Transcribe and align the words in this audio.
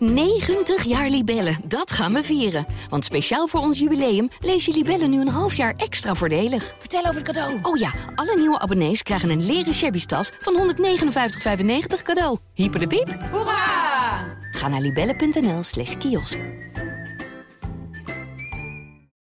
90 0.00 0.84
jaar 0.84 1.10
Libellen, 1.10 1.56
dat 1.64 1.92
gaan 1.92 2.12
we 2.12 2.22
vieren. 2.22 2.66
Want 2.88 3.04
speciaal 3.04 3.48
voor 3.48 3.60
ons 3.60 3.78
jubileum 3.78 4.28
lees 4.40 4.64
je 4.64 4.72
Libellen 4.72 5.10
nu 5.10 5.20
een 5.20 5.28
half 5.28 5.54
jaar 5.54 5.74
extra 5.76 6.14
voordelig. 6.14 6.74
Vertel 6.78 7.00
over 7.00 7.14
het 7.14 7.24
cadeau. 7.24 7.58
Oh 7.62 7.78
ja, 7.78 7.92
alle 8.14 8.36
nieuwe 8.36 8.58
abonnees 8.58 9.02
krijgen 9.02 9.30
een 9.30 9.46
leren 9.46 9.74
shabby 9.74 10.04
tas 10.04 10.30
van 10.38 10.74
159,95 10.76 12.02
cadeau. 12.02 12.38
Hyper 12.54 12.80
de 12.80 12.86
piep. 12.86 13.18
Hoera! 13.30 14.38
Ga 14.50 14.68
naar 14.68 14.80
libellen.nl 14.80 15.62
slash 15.62 15.96
kiosk. 15.96 16.38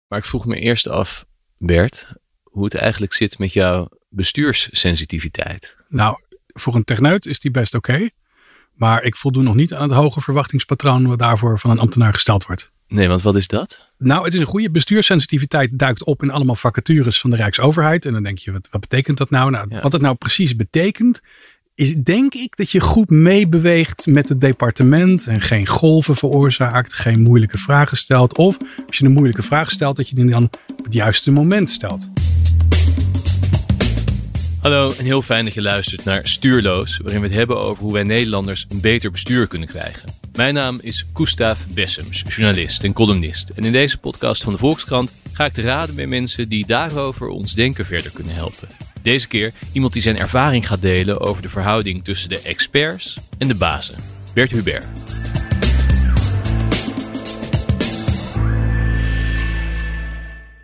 Maar 0.09 0.19
ik 0.19 0.25
vroeg 0.25 0.47
me 0.47 0.59
eerst 0.59 0.89
af, 0.89 1.25
Bert, 1.59 2.07
hoe 2.43 2.65
het 2.65 2.75
eigenlijk 2.75 3.13
zit 3.13 3.39
met 3.39 3.53
jouw 3.53 3.89
bestuurssensitiviteit. 4.09 5.77
Nou, 5.89 6.17
voor 6.47 6.75
een 6.75 6.85
techneut 6.85 7.27
is 7.27 7.39
die 7.39 7.51
best 7.51 7.75
oké. 7.75 8.09
Maar 8.75 9.03
ik 9.03 9.17
voldoen 9.17 9.45
nog 9.45 9.55
niet 9.55 9.75
aan 9.75 9.89
het 9.89 9.99
hoge 9.99 10.21
verwachtingspatroon 10.21 11.07
wat 11.07 11.19
daarvoor 11.19 11.59
van 11.59 11.71
een 11.71 11.79
ambtenaar 11.79 12.15
gesteld 12.15 12.47
wordt. 12.47 12.73
Nee, 12.89 13.09
want 13.09 13.23
wat 13.23 13.37
is 13.37 13.47
dat? 13.47 13.83
Nou, 13.99 14.25
het 14.25 14.35
is 14.35 14.41
een 14.41 14.47
goede 14.47 14.71
bestuurssensitiviteit 14.71 15.79
duikt 15.79 16.05
op 16.05 16.23
in 16.23 16.31
allemaal 16.31 16.55
vacatures 16.55 17.21
van 17.21 17.31
de 17.31 17.37
Rijksoverheid. 17.37 18.07
En 18.07 18.13
dan 18.13 18.23
denk 18.23 18.39
je, 18.39 18.53
wat, 18.53 18.69
wat 18.71 18.81
betekent 18.81 19.19
dat 19.19 19.31
nou? 19.31 19.51
nou 19.51 19.67
Ja. 19.69 19.81
Wat 19.81 19.93
het 19.93 20.03
nou 20.03 20.15
precies 20.15 20.57
betekent, 20.57 21.21
is 21.75 21.95
denk 21.95 22.35
ik 22.35 22.57
dat 22.57 22.71
je 22.71 22.81
goed 22.81 23.11
meebeweegt 23.11 24.07
met 24.07 24.29
het 24.29 24.41
departement 24.41 25.27
en 25.27 25.41
geen 25.41 25.67
golven 25.67 26.17
veroorzaakt, 26.17 26.93
geen 26.93 27.21
moeilijke 27.21 27.59
vragen 27.59 27.97
stelt. 27.97 28.37
Of 28.37 28.57
als 28.87 28.99
je 28.99 29.05
een 29.05 29.13
moeilijke 29.13 29.43
vraag 29.43 29.71
stelt, 29.71 29.97
dat 29.97 30.09
je 30.09 30.15
die 30.15 30.31
dan 30.31 30.51
op 30.77 30.85
het 30.85 30.95
juiste 30.95 31.31
moment 31.31 31.71
stelt. 31.71 32.09
Hallo 34.65 34.93
en 34.99 35.05
heel 35.05 35.23
fijn 35.23 35.45
dat 35.45 35.55
je 35.55 35.63
luistert 35.63 36.05
naar 36.05 36.27
Stuurloos, 36.27 36.97
waarin 36.97 37.21
we 37.21 37.27
het 37.27 37.37
hebben 37.37 37.59
over 37.59 37.83
hoe 37.83 37.93
wij 37.93 38.03
Nederlanders 38.03 38.67
een 38.69 38.81
beter 38.81 39.11
bestuur 39.11 39.47
kunnen 39.47 39.69
krijgen. 39.69 40.09
Mijn 40.33 40.55
naam 40.55 40.79
is 40.83 41.07
Gustav 41.13 41.61
Bessems, 41.69 42.25
journalist 42.29 42.85
en 42.85 42.93
columnist. 42.93 43.51
En 43.51 43.65
in 43.65 43.73
deze 43.73 43.99
podcast 43.99 44.43
van 44.43 44.53
de 44.53 44.59
Volkskrant 44.59 45.13
ga 45.33 45.45
ik 45.45 45.53
te 45.53 45.63
raden 45.63 45.95
met 45.95 46.09
mensen 46.09 46.49
die 46.49 46.67
daarover 46.67 47.29
ons 47.29 47.55
denken 47.55 47.87
verder 47.87 48.11
kunnen 48.11 48.35
helpen. 48.35 48.69
Deze 49.03 49.29
keer 49.29 49.53
iemand 49.73 49.93
die 49.93 50.03
zijn 50.03 50.19
ervaring 50.19 50.67
gaat 50.67 50.83
delen 50.83 51.21
over 51.21 51.43
de 51.43 51.49
verhouding 51.49 52.05
tussen 52.05 52.29
de 52.29 52.41
experts 52.41 53.19
en 53.39 53.49
de 53.49 53.55
bazen. 53.55 53.97
Bert 54.35 54.51
Hubert. 54.51 54.85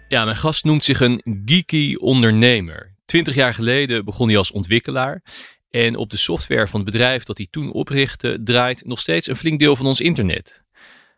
Ja, 0.09 0.25
mijn 0.25 0.37
gast 0.37 0.65
noemt 0.65 0.85
zich 0.85 1.01
een 1.01 1.23
geeky 1.45 1.95
ondernemer. 1.95 2.90
Twintig 3.11 3.35
jaar 3.35 3.55
geleden 3.55 4.05
begon 4.05 4.29
hij 4.29 4.37
als 4.37 4.53
ontwikkelaar. 4.53 5.23
En 5.71 5.97
op 5.97 6.11
de 6.11 6.17
software 6.17 6.69
van 6.69 6.81
het 6.81 6.91
bedrijf 6.91 7.25
dat 7.25 7.37
hij 7.37 7.47
toen 7.51 7.73
oprichtte, 7.73 8.41
draait 8.45 8.87
nog 8.87 8.99
steeds 8.99 9.29
een 9.29 9.37
flink 9.37 9.59
deel 9.59 9.77
van 9.77 9.87
ons 9.87 10.01
internet. 10.01 10.63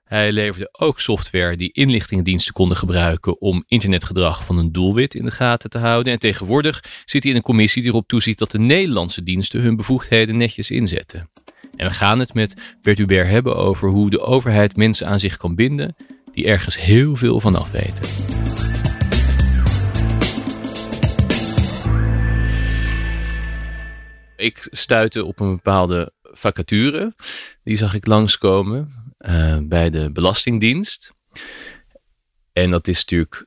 Hij 0.05 0.33
leverde 0.33 0.69
ook 0.73 1.01
software 1.01 1.57
die 1.57 1.73
inlichtingendiensten 1.73 2.53
konden 2.53 2.77
gebruiken 2.77 3.41
om 3.41 3.65
internetgedrag 3.67 4.45
van 4.45 4.59
een 4.59 4.73
doelwit 4.73 5.15
in 5.15 5.25
de 5.25 5.31
gaten 5.31 5.70
te 5.70 5.79
houden. 5.79 6.13
En 6.13 6.19
tegenwoordig 6.19 6.85
zit 7.05 7.23
hij 7.23 7.33
in 7.33 7.39
een 7.39 7.45
commissie 7.45 7.83
die 7.83 7.91
erop 7.91 8.09
toeziet 8.09 8.39
dat 8.39 8.51
de 8.51 8.59
Nederlandse 8.59 9.23
diensten 9.23 9.61
hun 9.61 9.77
bevoegdheden 9.77 10.37
netjes 10.37 10.70
inzetten. 10.70 11.31
En 11.77 11.87
we 11.87 11.95
gaan 11.95 12.19
het 12.19 12.35
met 12.35 12.77
Bert 12.83 12.98
Hubert 12.98 13.29
hebben 13.29 13.57
over 13.57 13.89
hoe 13.89 14.11
de 14.11 14.20
overheid 14.20 14.77
mensen 14.77 15.07
aan 15.07 15.20
zich 15.20 15.37
kan 15.37 15.55
binden 15.55 15.97
die 16.33 16.47
ergens 16.47 16.79
heel 16.79 17.17
veel 17.17 17.41
van 17.41 17.57
af 17.57 17.70
weten. 17.70 18.42
Ik 24.43 24.69
stuitte 24.71 25.25
op 25.25 25.41
een 25.41 25.55
bepaalde 25.55 26.12
vacature. 26.23 27.15
Die 27.62 27.77
zag 27.77 27.95
ik 27.95 28.07
langskomen 28.07 28.93
eh, 29.19 29.59
bij 29.62 29.91
de 29.91 30.11
Belastingdienst. 30.12 31.12
En 32.53 32.70
dat 32.70 32.89
is 32.89 32.98
natuurlijk. 32.98 33.47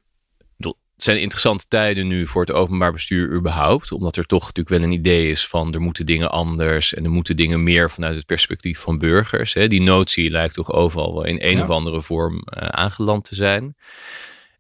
Het 0.96 1.04
zijn 1.04 1.22
interessante 1.22 1.66
tijden 1.68 2.08
nu 2.08 2.28
voor 2.28 2.42
het 2.42 2.52
openbaar 2.52 2.92
bestuur 2.92 3.34
überhaupt. 3.36 3.92
Omdat 3.92 4.16
er 4.18 4.26
toch 4.26 4.42
natuurlijk 4.42 4.70
wel 4.70 4.82
een 4.84 4.92
idee 4.96 5.30
is 5.30 5.48
van 5.48 5.74
er 5.74 5.82
moeten 5.82 6.06
dingen 6.06 6.32
anders. 6.32 6.94
En 6.94 7.04
er 7.04 7.10
moeten 7.12 7.36
dingen 7.36 7.64
meer 7.64 7.92
vanuit 7.92 8.16
het 8.16 8.26
perspectief 8.26 8.80
van 8.80 8.98
burgers. 8.98 9.54
Hè. 9.54 9.68
Die 9.68 9.82
notie 9.82 10.30
lijkt 10.30 10.54
toch 10.54 10.72
overal 10.72 11.14
wel 11.14 11.26
in 11.26 11.38
een 11.42 11.58
Ja. 11.58 11.62
of 11.64 11.70
andere 11.70 12.02
vorm 12.02 12.40
eh, 12.40 12.68
aangeland 12.68 13.24
te 13.24 13.36
zijn. 13.36 13.76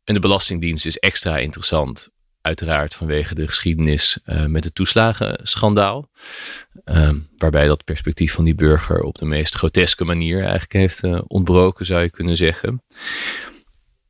En 0.03 0.13
de 0.13 0.19
Belastingdienst 0.19 0.85
is 0.85 0.97
extra 0.97 1.37
interessant. 1.37 2.09
Uiteraard 2.45 2.93
vanwege 2.93 3.35
de 3.35 3.47
geschiedenis 3.47 4.19
eh, 4.23 4.45
met 4.45 4.63
het 4.63 4.75
toeslagenschandaal. 4.75 6.09
Ehm, 6.83 7.19
waarbij 7.37 7.67
dat 7.67 7.83
perspectief 7.83 8.33
van 8.33 8.43
die 8.43 8.55
burger 8.55 9.01
op 9.01 9.17
de 9.17 9.25
meest 9.25 9.55
groteske 9.55 10.03
manier 10.03 10.39
eigenlijk 10.41 10.73
heeft 10.73 11.03
eh, 11.03 11.21
ontbroken, 11.27 11.85
zou 11.85 12.01
je 12.01 12.09
kunnen 12.09 12.37
zeggen. 12.37 12.83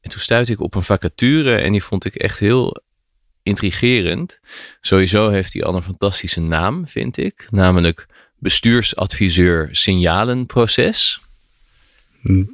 En 0.02 0.10
toen 0.10 0.20
stuitte 0.20 0.52
ik 0.52 0.60
op 0.60 0.76
een 0.76 0.84
vacature 0.84 1.56
en 1.58 1.72
die 1.72 1.84
vond 1.84 2.06
ik 2.06 2.16
echt 2.16 2.40
heel 2.40 2.84
intrigerend. 3.44 4.40
Sowieso 4.82 5.30
heeft 5.30 5.54
hij 5.54 5.64
al 5.64 5.76
een 5.76 5.84
fantastische 5.84 6.42
naam, 6.42 6.88
vind 6.88 7.18
ik. 7.18 7.48
Namelijk 7.50 8.06
bestuursadviseur 8.38 9.68
signalenproces. 9.72 11.22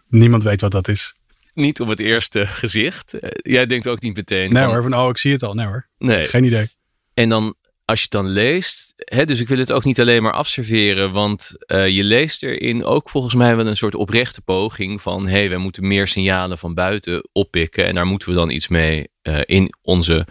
Niemand 0.09 0.43
weet 0.43 0.61
wat 0.61 0.71
dat 0.71 0.87
is. 0.87 1.13
Niet 1.61 1.81
op 1.81 1.87
het 1.87 1.99
eerste 1.99 2.45
gezicht. 2.45 3.13
Eh, 3.13 3.29
jij 3.53 3.65
denkt 3.65 3.87
ook 3.87 4.01
niet 4.01 4.15
meteen. 4.15 4.53
Nee 4.53 4.63
van- 4.63 4.71
hoor, 4.73 4.81
van 4.83 4.93
oh, 4.93 5.09
ik 5.09 5.17
zie 5.17 5.31
het 5.31 5.43
al. 5.43 5.53
Nee 5.53 5.65
hoor, 5.65 5.87
Nee. 5.97 6.25
geen 6.27 6.43
idee. 6.43 6.69
En 7.13 7.29
dan, 7.29 7.55
als 7.85 7.97
je 7.99 8.03
het 8.03 8.11
dan 8.23 8.27
leest, 8.27 8.93
hè, 8.95 9.25
dus 9.25 9.39
ik 9.39 9.47
wil 9.47 9.57
het 9.57 9.71
ook 9.71 9.83
niet 9.83 9.99
alleen 9.99 10.23
maar 10.23 10.31
afserveren, 10.33 11.11
want 11.11 11.51
eh, 11.65 11.87
je 11.89 12.03
leest 12.03 12.43
erin 12.43 12.83
ook 12.85 13.09
volgens 13.09 13.33
mij 13.33 13.55
wel 13.55 13.67
een 13.67 13.77
soort 13.77 13.95
oprechte 13.95 14.41
poging 14.41 15.01
van, 15.01 15.23
hé, 15.27 15.31
hey, 15.31 15.49
wij 15.49 15.57
moeten 15.57 15.87
meer 15.87 16.07
signalen 16.07 16.57
van 16.57 16.73
buiten 16.73 17.27
oppikken 17.31 17.85
en 17.85 17.95
daar 17.95 18.05
moeten 18.05 18.29
we 18.29 18.33
dan 18.35 18.49
iets 18.49 18.67
mee 18.67 19.09
eh, 19.21 19.39
in 19.45 19.73
onze 19.81 20.27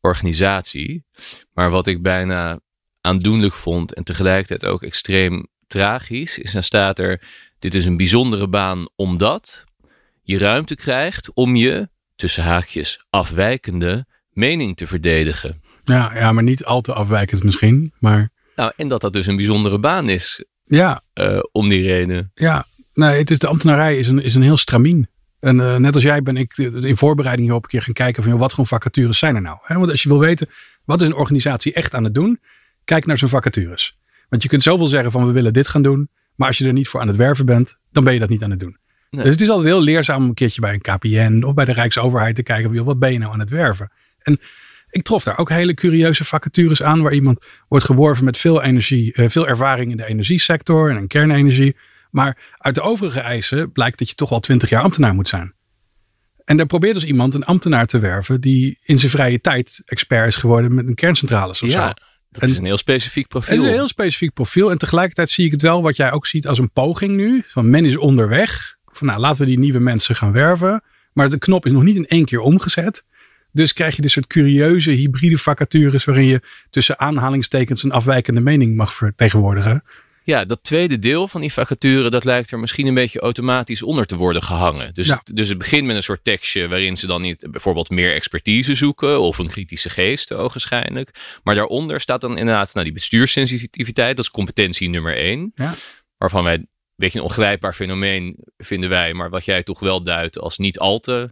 organisatie. 0.00 1.04
Maar 1.52 1.70
wat 1.70 1.86
ik 1.86 2.02
bijna 2.02 2.60
aandoenlijk 3.00 3.54
vond 3.54 3.94
en 3.94 4.04
tegelijkertijd 4.04 4.72
ook 4.72 4.82
extreem 4.82 5.46
tragisch, 5.66 6.38
is 6.38 6.52
dan 6.52 6.62
staat 6.62 6.98
er, 6.98 7.22
dit 7.58 7.74
is 7.74 7.84
een 7.84 7.96
bijzondere 7.96 8.48
baan 8.48 8.88
omdat 8.96 9.64
je 10.28 10.38
ruimte 10.38 10.74
krijgt 10.74 11.32
om 11.34 11.56
je, 11.56 11.88
tussen 12.16 12.42
haakjes, 12.42 13.04
afwijkende 13.10 14.06
mening 14.30 14.76
te 14.76 14.86
verdedigen. 14.86 15.62
Ja, 15.84 16.10
ja, 16.14 16.32
maar 16.32 16.42
niet 16.42 16.64
al 16.64 16.80
te 16.80 16.92
afwijkend 16.92 17.44
misschien. 17.44 17.92
Maar 17.98 18.30
Nou, 18.56 18.72
en 18.76 18.88
dat 18.88 19.00
dat 19.00 19.12
dus 19.12 19.26
een 19.26 19.36
bijzondere 19.36 19.78
baan 19.78 20.08
is 20.08 20.44
ja, 20.64 21.00
eh, 21.12 21.38
om 21.52 21.68
die 21.68 21.82
reden. 21.82 22.30
Ja, 22.34 22.66
nee, 22.92 23.18
het 23.18 23.30
is, 23.30 23.38
de 23.38 23.46
ambtenarij 23.46 23.98
is 23.98 24.08
een, 24.08 24.22
is 24.22 24.34
een 24.34 24.42
heel 24.42 24.56
stramien. 24.56 25.08
En 25.40 25.60
eh, 25.60 25.76
net 25.76 25.94
als 25.94 26.02
jij 26.02 26.22
ben 26.22 26.36
ik 26.36 26.56
in 26.56 26.96
voorbereiding 26.96 27.46
hierop 27.46 27.64
een 27.64 27.70
keer 27.70 27.82
gaan 27.82 27.92
kijken 27.92 28.22
van 28.22 28.32
joh, 28.32 28.40
wat 28.40 28.52
voor 28.52 28.66
vacatures 28.66 29.18
zijn 29.18 29.34
er 29.34 29.42
nou? 29.42 29.58
Want 29.66 29.90
als 29.90 30.02
je 30.02 30.08
wil 30.08 30.18
weten, 30.18 30.48
wat 30.84 31.00
is 31.00 31.08
een 31.08 31.14
organisatie 31.14 31.72
echt 31.72 31.94
aan 31.94 32.04
het 32.04 32.14
doen? 32.14 32.40
Kijk 32.84 33.06
naar 33.06 33.18
zijn 33.18 33.30
vacatures. 33.30 33.98
Want 34.28 34.42
je 34.42 34.48
kunt 34.48 34.62
zoveel 34.62 34.86
zeggen 34.86 35.12
van 35.12 35.26
we 35.26 35.32
willen 35.32 35.52
dit 35.52 35.68
gaan 35.68 35.82
doen. 35.82 36.08
Maar 36.34 36.48
als 36.48 36.58
je 36.58 36.66
er 36.66 36.72
niet 36.72 36.88
voor 36.88 37.00
aan 37.00 37.08
het 37.08 37.16
werven 37.16 37.46
bent, 37.46 37.78
dan 37.90 38.04
ben 38.04 38.12
je 38.12 38.18
dat 38.18 38.28
niet 38.28 38.42
aan 38.42 38.50
het 38.50 38.60
doen. 38.60 38.78
Nee. 39.10 39.24
Dus 39.24 39.32
het 39.32 39.40
is 39.42 39.48
altijd 39.48 39.68
heel 39.68 39.82
leerzaam 39.82 40.22
om 40.22 40.28
een 40.28 40.34
keertje 40.34 40.60
bij 40.60 40.72
een 40.72 40.80
KPN 40.80 41.42
of 41.46 41.54
bij 41.54 41.64
de 41.64 41.72
Rijksoverheid 41.72 42.34
te 42.34 42.42
kijken 42.42 42.72
joh, 42.72 42.86
wat 42.86 42.98
ben 42.98 43.12
je 43.12 43.18
nou 43.18 43.32
aan 43.32 43.38
het 43.38 43.50
werven? 43.50 43.92
En 44.18 44.40
ik 44.90 45.02
trof 45.02 45.22
daar 45.22 45.38
ook 45.38 45.48
hele 45.48 45.74
curieuze 45.74 46.24
vacatures 46.24 46.82
aan 46.82 47.02
waar 47.02 47.12
iemand 47.12 47.44
wordt 47.68 47.84
geworven 47.84 48.24
met 48.24 48.38
veel 48.38 48.62
energie, 48.62 49.12
eh, 49.12 49.28
veel 49.28 49.48
ervaring 49.48 49.90
in 49.90 49.96
de 49.96 50.06
energiesector 50.06 50.90
en 50.90 50.96
in 50.96 51.06
kernenergie. 51.06 51.76
Maar 52.10 52.38
uit 52.58 52.74
de 52.74 52.80
overige 52.80 53.20
eisen 53.20 53.72
blijkt 53.72 53.98
dat 53.98 54.08
je 54.08 54.14
toch 54.14 54.28
wel 54.28 54.40
twintig 54.40 54.68
jaar 54.68 54.82
ambtenaar 54.82 55.14
moet 55.14 55.28
zijn. 55.28 55.54
En 56.44 56.56
daar 56.56 56.66
probeert 56.66 56.94
dus 56.94 57.04
iemand 57.04 57.34
een 57.34 57.44
ambtenaar 57.44 57.86
te 57.86 57.98
werven 57.98 58.40
die 58.40 58.78
in 58.82 58.98
zijn 58.98 59.10
vrije 59.10 59.40
tijd 59.40 59.82
expert 59.84 60.26
is 60.26 60.36
geworden 60.36 60.74
met 60.74 60.88
een 60.88 60.94
kerncentrales 60.94 61.62
of 61.62 61.70
ja, 61.70 61.86
zo. 61.88 61.94
dat 62.30 62.42
En- 62.42 62.48
is 62.48 62.56
een 62.56 62.64
heel 62.64 62.76
specifiek 62.76 63.28
profiel. 63.28 63.54
Het 63.54 63.62
is 63.62 63.68
een 63.68 63.74
heel 63.76 63.88
specifiek 63.88 64.32
profiel. 64.32 64.70
En 64.70 64.78
tegelijkertijd 64.78 65.30
zie 65.30 65.44
ik 65.44 65.50
het 65.50 65.62
wel, 65.62 65.82
wat 65.82 65.96
jij 65.96 66.12
ook 66.12 66.26
ziet, 66.26 66.46
als 66.46 66.58
een 66.58 66.72
poging 66.72 67.16
nu. 67.16 67.42
Van 67.46 67.70
men 67.70 67.84
is 67.84 67.96
onderweg. 67.96 68.77
Van 68.98 69.06
nou, 69.06 69.20
laten 69.20 69.40
we 69.40 69.46
die 69.46 69.58
nieuwe 69.58 69.78
mensen 69.78 70.14
gaan 70.16 70.32
werven. 70.32 70.82
Maar 71.12 71.28
de 71.28 71.38
knop 71.38 71.66
is 71.66 71.72
nog 71.72 71.82
niet 71.82 71.96
in 71.96 72.06
één 72.06 72.24
keer 72.24 72.40
omgezet. 72.40 73.06
Dus 73.52 73.72
krijg 73.72 73.96
je 73.96 74.02
dit 74.02 74.10
soort 74.10 74.26
curieuze 74.26 74.90
hybride 74.90 75.38
vacatures. 75.38 76.04
waarin 76.04 76.26
je 76.26 76.40
tussen 76.70 76.98
aanhalingstekens 76.98 77.82
een 77.82 77.92
afwijkende 77.92 78.40
mening 78.40 78.76
mag 78.76 78.92
vertegenwoordigen. 78.94 79.84
Ja, 80.24 80.44
dat 80.44 80.58
tweede 80.62 80.98
deel 80.98 81.28
van 81.28 81.40
die 81.40 81.52
vacature, 81.52 82.10
dat 82.10 82.24
lijkt 82.24 82.50
er 82.50 82.58
misschien 82.58 82.86
een 82.86 82.94
beetje 82.94 83.20
automatisch 83.20 83.82
onder 83.82 84.06
te 84.06 84.16
worden 84.16 84.42
gehangen. 84.42 84.94
Dus, 84.94 85.06
Ja. 85.06 85.20
dus 85.32 85.48
het 85.48 85.58
begint 85.58 85.86
met 85.86 85.96
een 85.96 86.02
soort 86.02 86.24
tekstje 86.24 86.68
waarin 86.68 86.96
ze 86.96 87.06
dan 87.06 87.22
niet 87.22 87.46
bijvoorbeeld 87.50 87.90
meer 87.90 88.14
expertise 88.14 88.74
zoeken 88.74 89.20
of 89.20 89.38
een 89.38 89.48
kritische 89.48 89.90
geest, 89.90 90.32
ogenschijnlijk. 90.32 91.10
Maar 91.42 91.54
daaronder 91.54 92.00
staat 92.00 92.20
dan 92.20 92.38
inderdaad 92.38 92.72
nou, 92.74 92.84
die 92.84 92.94
bestuurssensitiviteit, 92.94 94.16
dat 94.16 94.24
is 94.24 94.30
competentie 94.30 94.88
nummer 94.88 95.16
één. 95.16 95.52
Ja. 95.54 95.74
Waarvan 96.18 96.44
wij 96.44 96.66
beetje 96.98 97.18
een 97.18 97.24
ongrijpbaar 97.24 97.74
fenomeen 97.74 98.36
vinden 98.56 98.90
wij, 98.90 99.14
maar 99.14 99.30
wat 99.30 99.44
jij 99.44 99.62
toch 99.62 99.80
wel 99.80 100.02
duidt 100.02 100.38
als 100.38 100.58
niet 100.58 100.78
al 100.78 100.98
te 100.98 101.30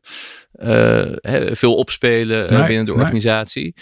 eh, 0.53 1.53
veel 1.53 1.75
opspelen 1.75 2.49
eh, 2.49 2.59
Nee, 2.59 2.67
binnen 2.67 2.85
de 2.85 2.93
nee. 2.93 3.01
organisatie. 3.01 3.75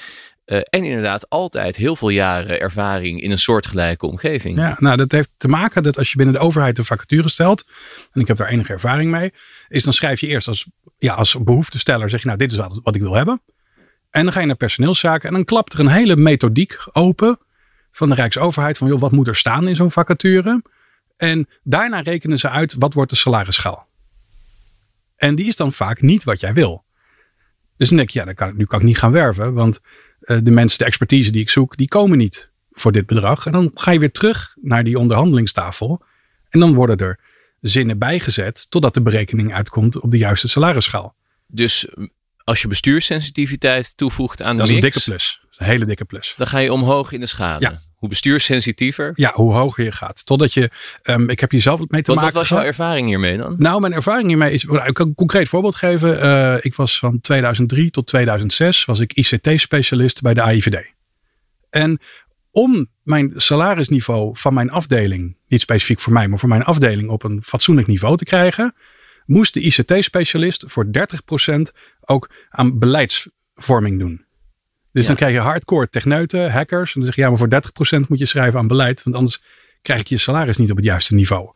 Eh, 0.44 0.56
en 0.56 0.84
inderdaad 0.84 1.28
altijd 1.28 1.76
heel 1.76 1.96
veel 1.96 2.08
jaren 2.08 2.60
ervaring 2.60 3.20
in 3.20 3.31
een 3.31 3.38
soortgelijke 3.38 4.06
omgeving. 4.06 4.56
Ja, 4.56 4.76
nou 4.78 4.96
dat 4.96 5.12
heeft 5.12 5.34
te 5.36 5.48
maken 5.48 5.82
dat 5.82 5.98
als 5.98 6.10
je 6.10 6.16
binnen 6.16 6.34
de 6.34 6.40
overheid 6.40 6.78
een 6.78 6.84
vacature 6.84 7.28
stelt, 7.28 7.64
en 8.12 8.20
ik 8.20 8.28
heb 8.28 8.36
daar 8.36 8.48
enige 8.48 8.72
ervaring 8.72 9.10
mee, 9.10 9.32
is 9.69 9.84
dan 9.84 9.92
schrijf 9.92 10.20
je 10.20 10.26
eerst 10.26 10.48
als, 10.48 10.66
ja, 10.98 11.14
als 11.14 11.36
behoeftesteller, 11.42 12.10
zeg 12.10 12.20
je 12.20 12.26
nou 12.26 12.38
dit 12.38 12.52
is 12.52 12.56
wat, 12.56 12.81
wat 12.82 12.94
ik 12.94 13.02
wil 13.02 13.14
hebben. 13.14 13.42
En 14.10 14.25
dan 14.25 14.32
ga 14.32 14.40
je 14.40 14.46
naar 14.46 14.56
personeelszaken 14.56 15.28
en 15.28 15.34
dan 15.34 15.44
klapt 15.44 15.72
er 15.72 15.81
een 15.81 15.88
hele 15.88 16.16
methodiek 16.16 16.76
open 16.92 17.38
van 17.90 18.08
de 18.08 18.14
Rijksoverheid 18.14 18.78
van 18.78 18.88
joh, 18.88 19.00
wat 19.00 19.12
moet 19.12 19.28
er 19.28 19.36
staan 19.36 19.69
in 19.69 19.76
zo'n 19.76 19.90
vacature. 19.90 20.62
En 21.16 21.49
daarna 21.62 22.00
rekenen 22.00 22.38
ze 22.38 22.49
uit 22.49 22.75
wat 22.75 22.94
wordt 22.94 23.11
de 23.11 23.16
salarisschaal. 23.16 23.88
En 25.16 25.34
die 25.34 25.46
is 25.46 25.56
dan 25.56 25.72
vaak 25.72 26.02
niet 26.02 26.25
wat 26.25 26.40
jij 26.40 26.55
wil. 26.55 26.84
Dus 27.76 27.88
dan 27.88 27.96
denk 27.96 28.11
je, 28.11 28.19
ja, 28.19 28.25
dan 28.25 28.34
kan 28.34 28.49
ik, 28.49 28.56
nu 28.56 28.64
kan 28.64 28.78
ik 28.81 28.84
niet 28.84 28.99
gaan 28.99 29.12
werven. 29.12 29.55
Want 29.55 29.81
uh, 30.20 30.38
de 30.43 30.50
mensen, 30.50 30.78
de 30.78 30.84
expertise 30.84 31.32
die 31.32 31.40
ik 31.40 31.50
zoek, 31.50 31.76
die 31.76 31.88
komen 31.88 32.19
niet 32.19 32.50
voor 32.72 32.93
dit 32.93 33.06
bedrag. 33.06 33.46
En 33.46 33.52
dan 33.52 33.70
ga 33.75 33.90
je 33.90 33.99
weer 33.99 34.12
terug 34.12 34.56
naar 34.62 34.84
die 34.84 34.99
onderhandelingstafel. 34.99 36.02
En 36.49 36.61
dan 36.61 36.75
worden 36.75 36.96
er 36.96 37.20
zinnen 37.60 37.99
bijgezet 37.99 38.70
totdat 38.70 38.94
de 38.94 39.02
berekening 39.02 39.55
uitkomt 39.55 40.00
op 40.00 40.10
de 40.10 40.19
juiste 40.19 40.49
salarisschaal. 40.49 41.14
Dus 41.46 41.88
als 42.44 42.62
je 42.62 42.69
bestuurssensitiviteit 42.69 43.96
toevoegt 43.96 44.43
aan 44.43 44.52
de 44.52 44.58
Dat 44.58 44.69
is 44.69 44.75
een 44.75 44.81
dikke 44.81 45.00
plus. 45.00 45.43
Een 45.56 45.67
hele 45.67 45.84
dikke 45.84 46.05
plus. 46.05 46.34
dan 46.37 46.46
ga 46.46 46.58
je 46.58 46.72
omhoog 46.72 47.12
in 47.12 47.20
de 47.20 47.26
schade. 47.26 47.64
Ja. 47.64 47.82
Hoe 48.04 48.12
bestuurssensitiever. 48.12 49.12
Ja, 49.14 49.32
hoe 49.34 49.52
hoger 49.52 49.84
je 49.84 49.92
gaat. 49.92 50.26
Totdat 50.26 50.54
je, 50.54 50.70
um, 51.02 51.28
ik 51.30 51.40
heb 51.40 51.50
hier 51.50 51.60
zelf 51.60 51.78
mee 51.78 51.86
te 51.88 51.94
Want 51.94 52.06
maken 52.06 52.22
wat 52.22 52.32
was 52.32 52.48
jouw 52.48 52.66
ervaring 52.66 53.08
hiermee 53.08 53.36
dan? 53.36 53.54
Nou, 53.58 53.80
mijn 53.80 53.92
ervaring 53.92 54.28
hiermee 54.28 54.52
is, 54.52 54.64
nou, 54.64 54.86
ik 54.86 54.94
kan 54.94 55.06
een 55.06 55.14
concreet 55.14 55.48
voorbeeld 55.48 55.74
geven. 55.74 56.24
Uh, 56.24 56.56
ik 56.60 56.74
was 56.74 56.98
van 56.98 57.20
2003 57.20 57.90
tot 57.90 58.06
2006 58.06 58.84
was 58.84 59.00
ik 59.00 59.12
ICT-specialist 59.12 60.22
bij 60.22 60.34
de 60.34 60.42
AIVD. 60.42 60.92
En 61.70 61.98
om 62.50 62.86
mijn 63.02 63.32
salarisniveau 63.36 64.36
van 64.36 64.54
mijn 64.54 64.70
afdeling, 64.70 65.36
niet 65.48 65.60
specifiek 65.60 66.00
voor 66.00 66.12
mij, 66.12 66.28
maar 66.28 66.38
voor 66.38 66.48
mijn 66.48 66.64
afdeling 66.64 67.08
op 67.08 67.22
een 67.22 67.42
fatsoenlijk 67.42 67.86
niveau 67.86 68.16
te 68.16 68.24
krijgen, 68.24 68.74
moest 69.26 69.54
de 69.54 69.60
ICT-specialist 69.60 70.64
voor 70.66 70.86
30% 71.46 71.60
ook 72.00 72.30
aan 72.50 72.78
beleidsvorming 72.78 73.98
doen. 73.98 74.24
Dus 74.94 75.02
Ja. 75.02 75.08
dan 75.08 75.17
krijg 75.17 75.32
je 75.35 75.41
hardcore 75.41 75.88
techneuten, 75.88 76.50
hackers. 76.52 76.88
En 76.94 77.00
dan 77.00 77.05
zeg 77.05 77.14
je 77.14 77.20
ja, 77.23 77.29
maar 77.29 77.38
voor 77.38 77.49
30% 77.49 78.08
moet 78.08 78.19
je 78.19 78.26
schrijven 78.26 78.58
aan 78.58 78.67
beleid, 78.67 79.02
want 79.02 79.17
anders 79.17 79.43
krijg 79.82 80.00
ik 80.00 80.06
je 80.06 80.19
salaris 80.19 80.56
niet 80.56 80.70
op 80.70 80.76
het 80.76 80.85
juiste 80.85 81.14
niveau. 81.14 81.50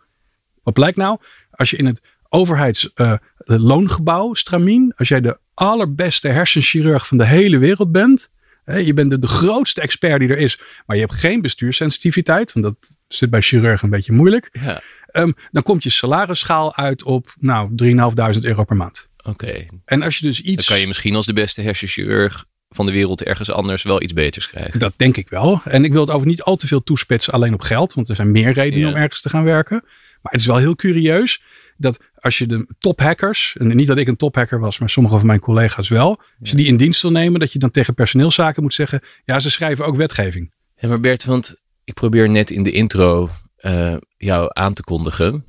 Wat 0.63 0.75
blijkt 0.75 0.97
nou? 0.97 1.19
Als 1.51 1.71
je 1.71 1.77
in 1.77 1.87
het 1.87 2.01
overheids 2.29 2.93
eh, 2.95 3.13
loongebouw, 3.45 4.35
Stramien, 4.35 4.93
als 4.97 5.09
jij 5.09 5.21
de 5.21 5.39
allerbeste 5.55 6.29
hersenchirurg 6.29 7.07
van 7.07 7.19
de 7.19 7.25
hele 7.27 7.59
wereld 7.59 7.93
bent, 7.93 8.31
hè, 8.65 8.77
je 8.77 8.95
bent 8.95 9.11
de, 9.11 9.19
de 9.19 9.27
grootste 9.27 9.81
expert 9.81 10.21
die 10.21 10.29
er 10.29 10.39
is, 10.39 10.61
maar 10.87 10.97
je 10.97 11.03
hebt 11.03 11.15
geen 11.15 11.41
bestuurssensitiviteit, 11.43 12.53
want 12.53 12.65
dat 12.65 12.97
zit 13.09 13.31
bij 13.31 13.43
chirurg 13.43 13.83
een 13.83 13.91
beetje 13.91 14.13
moeilijk, 14.13 14.49
Ja, 14.53 14.81
Ehm, 15.09 15.31
dan 15.51 15.63
komt 15.63 15.83
je 15.83 15.91
salarisschaal 15.91 16.77
uit 16.77 17.03
op 17.03 17.35
nou 17.41 17.71
3.500 17.77 18.45
euro 18.45 18.65
per 18.65 18.77
maand. 18.77 19.09
oké. 19.25 19.65
En 19.85 20.03
als 20.03 20.19
je 20.19 20.27
dus 20.27 20.41
iets... 20.41 20.57
Dan 20.67 20.75
kan 20.75 20.81
je 20.81 20.87
misschien 20.87 21.15
als 21.15 21.27
de 21.27 21.33
beste 21.33 21.63
hersenchirurg 21.63 22.47
van 22.69 22.87
de 22.87 22.93
wereld 22.93 23.23
ergens 23.23 23.51
anders 23.51 23.83
wel 23.83 24.03
iets 24.03 24.13
beters 24.13 24.49
krijgen. 24.49 24.79
Dat 24.79 24.93
denk 24.97 25.17
ik 25.17 25.29
wel. 25.29 25.61
En 25.65 25.85
ik 25.85 25.93
wil 25.93 26.01
het 26.01 26.11
over 26.11 26.27
niet 26.27 26.43
al 26.43 26.57
te 26.57 26.67
veel 26.67 26.83
toespitsen 26.83 27.33
alleen 27.33 27.55
op 27.55 27.61
geld. 27.61 27.95
Want 27.95 28.09
er 28.09 28.17
zijn 28.17 28.31
meer 28.31 28.53
redenen 28.53 28.89
Ja. 28.89 28.95
om 28.95 29.01
ergens 29.01 29.21
te 29.21 29.29
gaan 29.29 29.45
werken. 29.45 29.81
Maar 30.23 30.33
het 30.33 30.41
is 30.41 30.47
wel 30.47 30.57
heel 30.57 30.77
curieus 30.77 31.43
dat 31.77 31.99
als 32.15 32.39
je 32.39 32.47
de 32.47 32.67
tophackers. 32.79 33.57
En 33.59 33.77
niet 33.77 33.87
dat 33.87 33.97
ik 33.99 34.09
een 34.09 34.17
tophacker 34.17 34.61
was, 34.61 34.79
maar 34.79 34.91
sommige 34.91 35.17
van 35.17 35.27
mijn 35.27 35.41
collega's 35.41 35.89
wel. 35.89 36.21
Als 36.41 36.51
je 36.51 36.57
die 36.57 36.67
in 36.67 36.77
dienst 36.77 37.03
wil 37.03 37.11
nemen, 37.11 37.41
dat 37.41 37.53
je 37.53 37.59
dan 37.59 37.71
tegen 37.71 37.95
personeelszaken 37.95 38.63
moet 38.63 38.75
zeggen. 38.75 39.01
Ja, 39.25 39.41
ze 39.41 39.51
schrijven 39.51 39.87
ook 39.87 39.97
wetgeving. 39.97 40.53
Ja, 40.77 40.89
maar 40.89 41.01
Bert, 41.01 41.25
want 41.25 41.57
ik 41.85 41.95
probeer 41.95 42.29
net 42.31 42.51
in 42.51 42.63
de 42.63 42.71
intro 42.71 43.31
eh, 43.57 43.97
jou 44.17 44.51
aan 44.53 44.75
te 44.75 44.83
kondigen. 44.83 45.47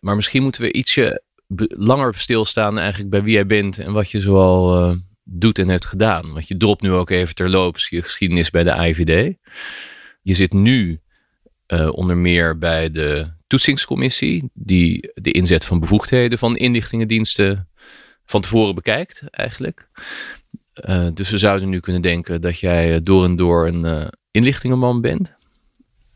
Maar 0.00 0.16
misschien 0.16 0.42
moeten 0.42 0.62
we 0.62 0.72
ietsje 0.72 1.22
langer 1.68 2.14
stilstaan 2.18 2.78
eigenlijk 2.78 3.10
bij 3.10 3.22
wie 3.22 3.32
jij 3.32 3.46
bent 3.46 3.78
en 3.78 3.92
wat 3.92 4.10
je 4.10 4.20
zoal 4.20 4.76
eh, 4.90 4.96
doet 5.30 5.58
en 5.58 5.68
hebt 5.68 5.86
gedaan. 5.86 6.32
Want 6.32 6.48
je 6.48 6.56
dropt 6.56 6.82
nu 6.82 6.92
ook 6.92 7.10
even 7.10 7.34
terloops 7.34 7.88
je 7.88 8.02
geschiedenis 8.02 8.50
bij 8.50 8.62
de 8.62 8.70
IVD. 8.70 9.36
Je 10.22 10.34
zit 10.34 10.52
nu 10.52 11.00
eh, 11.66 11.88
onder 11.92 12.16
meer 12.16 12.58
bij 12.58 12.90
de 12.90 13.32
toetsingscommissie, 13.46 14.50
die 14.54 15.10
de 15.14 15.30
inzet 15.30 15.64
van 15.64 15.80
bevoegdheden 15.80 16.38
van 16.38 16.56
inlichtingendiensten 16.56 17.68
van 18.24 18.40
tevoren 18.40 18.74
bekijkt 18.74 19.22
eigenlijk. 19.30 19.88
Eh, 20.72 21.08
dus 21.14 21.30
we 21.30 21.38
zouden 21.38 21.68
nu 21.68 21.80
kunnen 21.80 22.02
denken 22.02 22.40
dat 22.40 22.58
jij 22.58 22.94
eh, 22.94 23.00
door 23.02 23.24
en 23.24 23.36
door 23.36 23.66
een 23.66 23.84
eh, 23.84 24.06
inlichtingenman 24.30 25.00
bent. 25.00 25.38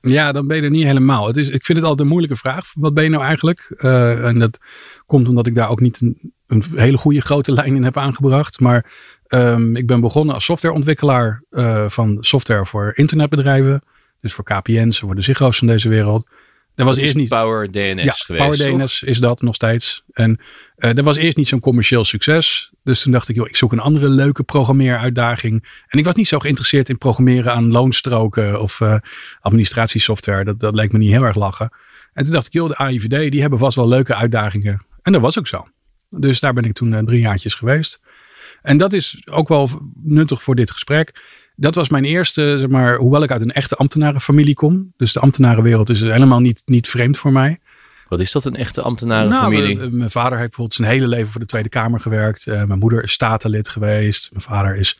Ja, 0.06 0.32
dan 0.32 0.46
ben 0.46 0.56
je 0.56 0.62
er 0.62 0.70
niet 0.70 0.84
helemaal. 0.84 1.26
Het 1.26 1.36
is, 1.36 1.48
ik 1.48 1.64
vind 1.64 1.78
het 1.78 1.86
altijd 1.86 2.00
een 2.00 2.12
moeilijke 2.12 2.36
vraag. 2.36 2.72
Wat 2.74 2.94
ben 2.94 3.04
je 3.04 3.10
nou 3.10 3.22
eigenlijk? 3.22 3.74
Eh, 3.76 4.26
en 4.26 4.38
dat 4.38 4.58
komt 5.06 5.28
omdat 5.28 5.46
ik 5.46 5.54
daar 5.54 5.70
ook 5.70 5.80
niet 5.80 6.00
een, 6.00 6.32
hele 6.74 6.96
goede 6.96 7.20
grote 7.20 7.52
lijn 7.58 7.76
in 7.76 7.84
heb 7.84 7.96
aangebracht. 7.96 8.60
Maar 8.60 8.92
ehm, 9.26 9.76
ik 9.76 9.86
ben 9.86 10.00
begonnen 10.00 10.34
als 10.34 10.44
softwareontwikkelaar 10.44 11.42
eh, 11.50 11.84
van 11.88 12.16
software 12.20 12.66
voor 12.66 12.92
internetbedrijven. 12.94 13.82
Dus 14.20 14.32
voor 14.32 14.44
KPN's, 14.44 14.98
voor 14.98 15.14
de 15.14 15.20
Ziggo's 15.20 15.58
van 15.58 15.66
deze 15.66 15.88
wereld. 15.88 16.28
Dat 16.74 16.86
was 16.86 16.96
eerst 16.96 17.14
niet. 17.14 17.28
Power 17.28 17.70
DNS 17.70 18.04
ja, 18.04 18.12
geweest. 18.12 18.58
Power? 18.64 18.78
DNS 18.78 19.02
is 19.02 19.18
dat 19.18 19.42
nog 19.42 19.54
steeds. 19.54 20.04
En 20.12 20.40
eh, 20.76 20.94
dat 20.94 21.04
was 21.04 21.16
eerst 21.16 21.36
niet 21.36 21.48
zo'n 21.48 21.60
commercieel 21.60 22.04
succes. 22.04 22.70
Dus 22.82 23.02
toen 23.02 23.12
dacht 23.12 23.28
ik, 23.28 23.36
joh, 23.36 23.48
ik 23.48 23.56
zoek 23.56 23.72
een 23.72 23.80
andere 23.80 24.08
leuke 24.08 24.42
programmeeruitdaging. 24.42 25.82
En 25.88 25.98
ik 25.98 26.04
was 26.04 26.14
niet 26.14 26.28
zo 26.28 26.38
geïnteresseerd 26.38 26.88
in 26.88 26.98
programmeren 26.98 27.52
aan 27.52 27.70
loonstroken 27.70 28.60
of 28.60 28.80
eh, 28.80 28.96
administratiesoftware. 29.40 30.44
Dat, 30.44 30.60
dat 30.60 30.74
leek 30.74 30.92
me 30.92 30.98
niet 30.98 31.10
heel 31.10 31.22
erg 31.22 31.36
lachen. 31.36 31.70
En 32.12 32.24
toen 32.24 32.32
dacht 32.32 32.46
ik, 32.46 32.52
joh, 32.52 32.68
de 32.68 32.76
AIVD, 32.76 33.30
die 33.30 33.40
hebben 33.40 33.58
vast 33.58 33.76
wel 33.76 33.88
leuke 33.88 34.14
uitdagingen. 34.14 34.86
En 35.02 35.12
dat 35.12 35.20
was 35.20 35.38
ook 35.38 35.46
zo. 35.46 35.68
Dus 36.10 36.40
daar 36.40 36.52
ben 36.52 36.64
ik 36.64 36.72
toen 36.72 36.94
eh, 36.94 37.04
drie 37.04 37.20
jaartjes 37.20 37.54
geweest. 37.54 38.02
En 38.62 38.76
dat 38.76 38.92
is 38.92 39.22
ook 39.30 39.48
wel 39.48 39.70
nuttig 40.02 40.42
voor 40.42 40.54
dit 40.54 40.70
gesprek. 40.70 41.22
Dat 41.56 41.74
was 41.74 41.88
mijn 41.88 42.04
eerste, 42.04 42.58
zeg 42.58 42.68
maar, 42.68 42.96
hoewel 42.96 43.22
ik 43.22 43.30
uit 43.30 43.40
een 43.40 43.52
echte 43.52 43.76
ambtenarenfamilie 43.76 44.54
kom. 44.54 44.92
Dus 44.96 45.12
de 45.12 45.20
ambtenarenwereld 45.20 45.90
is 45.90 46.00
helemaal 46.00 46.40
niet, 46.40 46.62
niet 46.64 46.88
vreemd 46.88 47.18
voor 47.18 47.32
mij. 47.32 47.58
Wat 48.08 48.20
is 48.20 48.32
dat, 48.32 48.44
een 48.44 48.56
echte 48.56 48.82
ambtenarenfamilie? 48.82 49.76
Nou, 49.76 49.90
mijn 49.92 50.10
vader 50.10 50.32
heeft 50.38 50.48
bijvoorbeeld 50.48 50.74
zijn 50.74 50.88
hele 50.88 51.06
leven 51.08 51.30
voor 51.30 51.40
de 51.40 51.46
Tweede 51.46 51.68
Kamer 51.68 52.00
gewerkt. 52.00 52.46
Eh, 52.46 52.64
mijn 52.64 52.78
moeder 52.78 53.02
is 53.02 53.12
statenlid 53.12 53.68
geweest. 53.68 54.28
Mijn 54.32 54.42
vader 54.44 54.76
is 54.76 54.98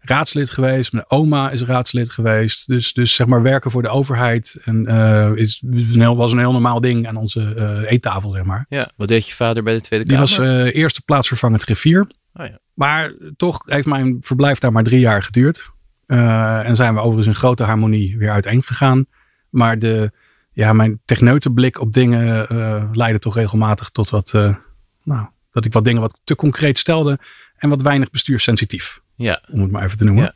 raadslid 0.00 0.50
geweest. 0.50 0.92
Mijn 0.92 1.04
oma 1.10 1.50
is 1.50 1.62
raadslid 1.62 2.10
geweest. 2.10 2.66
Dus, 2.66 2.92
dus 2.92 3.14
zeg 3.14 3.26
maar 3.26 3.42
werken 3.42 3.70
voor 3.70 3.82
de 3.82 3.88
overheid 3.88 4.60
en, 4.64 4.86
eh, 4.86 5.30
is, 5.34 5.62
een 5.66 6.00
heel- 6.00 6.16
was 6.16 6.32
een 6.32 6.38
heel 6.38 6.52
normaal 6.52 6.80
ding 6.80 7.06
aan 7.08 7.16
onze 7.16 7.54
eh, 7.54 7.90
eettafel, 7.92 8.30
zeg 8.30 8.44
maar. 8.44 8.66
ja, 8.68 8.90
wat 8.96 9.08
deed 9.08 9.28
je 9.28 9.34
vader 9.34 9.62
bij 9.62 9.74
de 9.74 9.80
Tweede 9.80 10.04
Die 10.04 10.14
Kamer? 10.16 10.28
was 10.28 10.38
eh, 10.38 10.74
eerste 10.74 11.02
plaatsvervangend 11.02 11.62
griffier. 11.62 12.06
Oh 12.34 12.46
ja. 12.46 12.58
Maar 12.74 13.12
toch 13.36 13.62
heeft 13.66 13.86
mijn 13.86 14.16
verblijf 14.20 14.58
daar 14.58 14.72
maar 14.72 14.84
drie 14.84 15.00
jaar 15.00 15.22
geduurd. 15.22 15.70
Eh, 16.08 16.68
en 16.68 16.76
zijn 16.76 16.94
we 16.94 17.00
overigens 17.00 17.26
in 17.26 17.34
grote 17.34 17.62
harmonie 17.62 18.18
weer 18.18 18.30
uiteen 18.30 18.62
gegaan. 18.62 19.06
Maar 19.50 19.78
de, 19.78 20.12
ja, 20.52 20.72
mijn 20.72 21.00
techneutenblik 21.04 21.80
op 21.80 21.92
dingen 21.92 22.48
eh, 22.48 22.84
leidde 22.92 23.18
toch 23.18 23.34
regelmatig 23.34 23.90
tot 23.90 24.10
wat, 24.10 24.34
eh, 24.34 24.54
nou, 25.02 25.26
dat 25.50 25.64
ik 25.64 25.72
wat 25.72 25.84
dingen 25.84 26.00
wat 26.00 26.20
te 26.24 26.36
concreet 26.36 26.78
stelde 26.78 27.18
en 27.56 27.68
wat 27.68 27.82
weinig 27.82 28.10
bestuurssensitief, 28.10 29.00
ja, 29.14 29.42
om 29.50 29.60
het 29.60 29.70
maar 29.70 29.84
even 29.84 29.96
te 29.96 30.04
noemen. 30.04 30.24
Ja. 30.24 30.34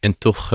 en 0.00 0.18
toch 0.18 0.48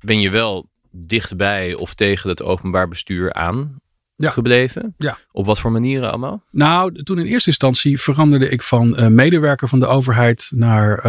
ben 0.00 0.20
je 0.20 0.30
wel 0.30 0.68
dichtbij 0.90 1.74
of 1.74 1.94
tegen 1.94 2.28
het 2.28 2.42
openbaar 2.42 2.88
bestuur 2.88 3.32
aan 3.32 3.80
Ja. 4.16 4.30
gebleven. 4.30 4.94
Ja. 4.96 5.18
Op 5.32 5.46
wat 5.46 5.60
voor 5.60 5.72
manieren 5.72 6.08
allemaal? 6.08 6.42
Nou, 6.50 7.02
toen 7.02 7.18
in 7.18 7.26
eerste 7.26 7.48
instantie 7.48 8.00
veranderde 8.00 8.48
ik 8.48 8.62
van 8.62 9.14
medewerker 9.14 9.68
van 9.68 9.80
de 9.80 9.86
overheid 9.86 10.50
naar 10.54 11.02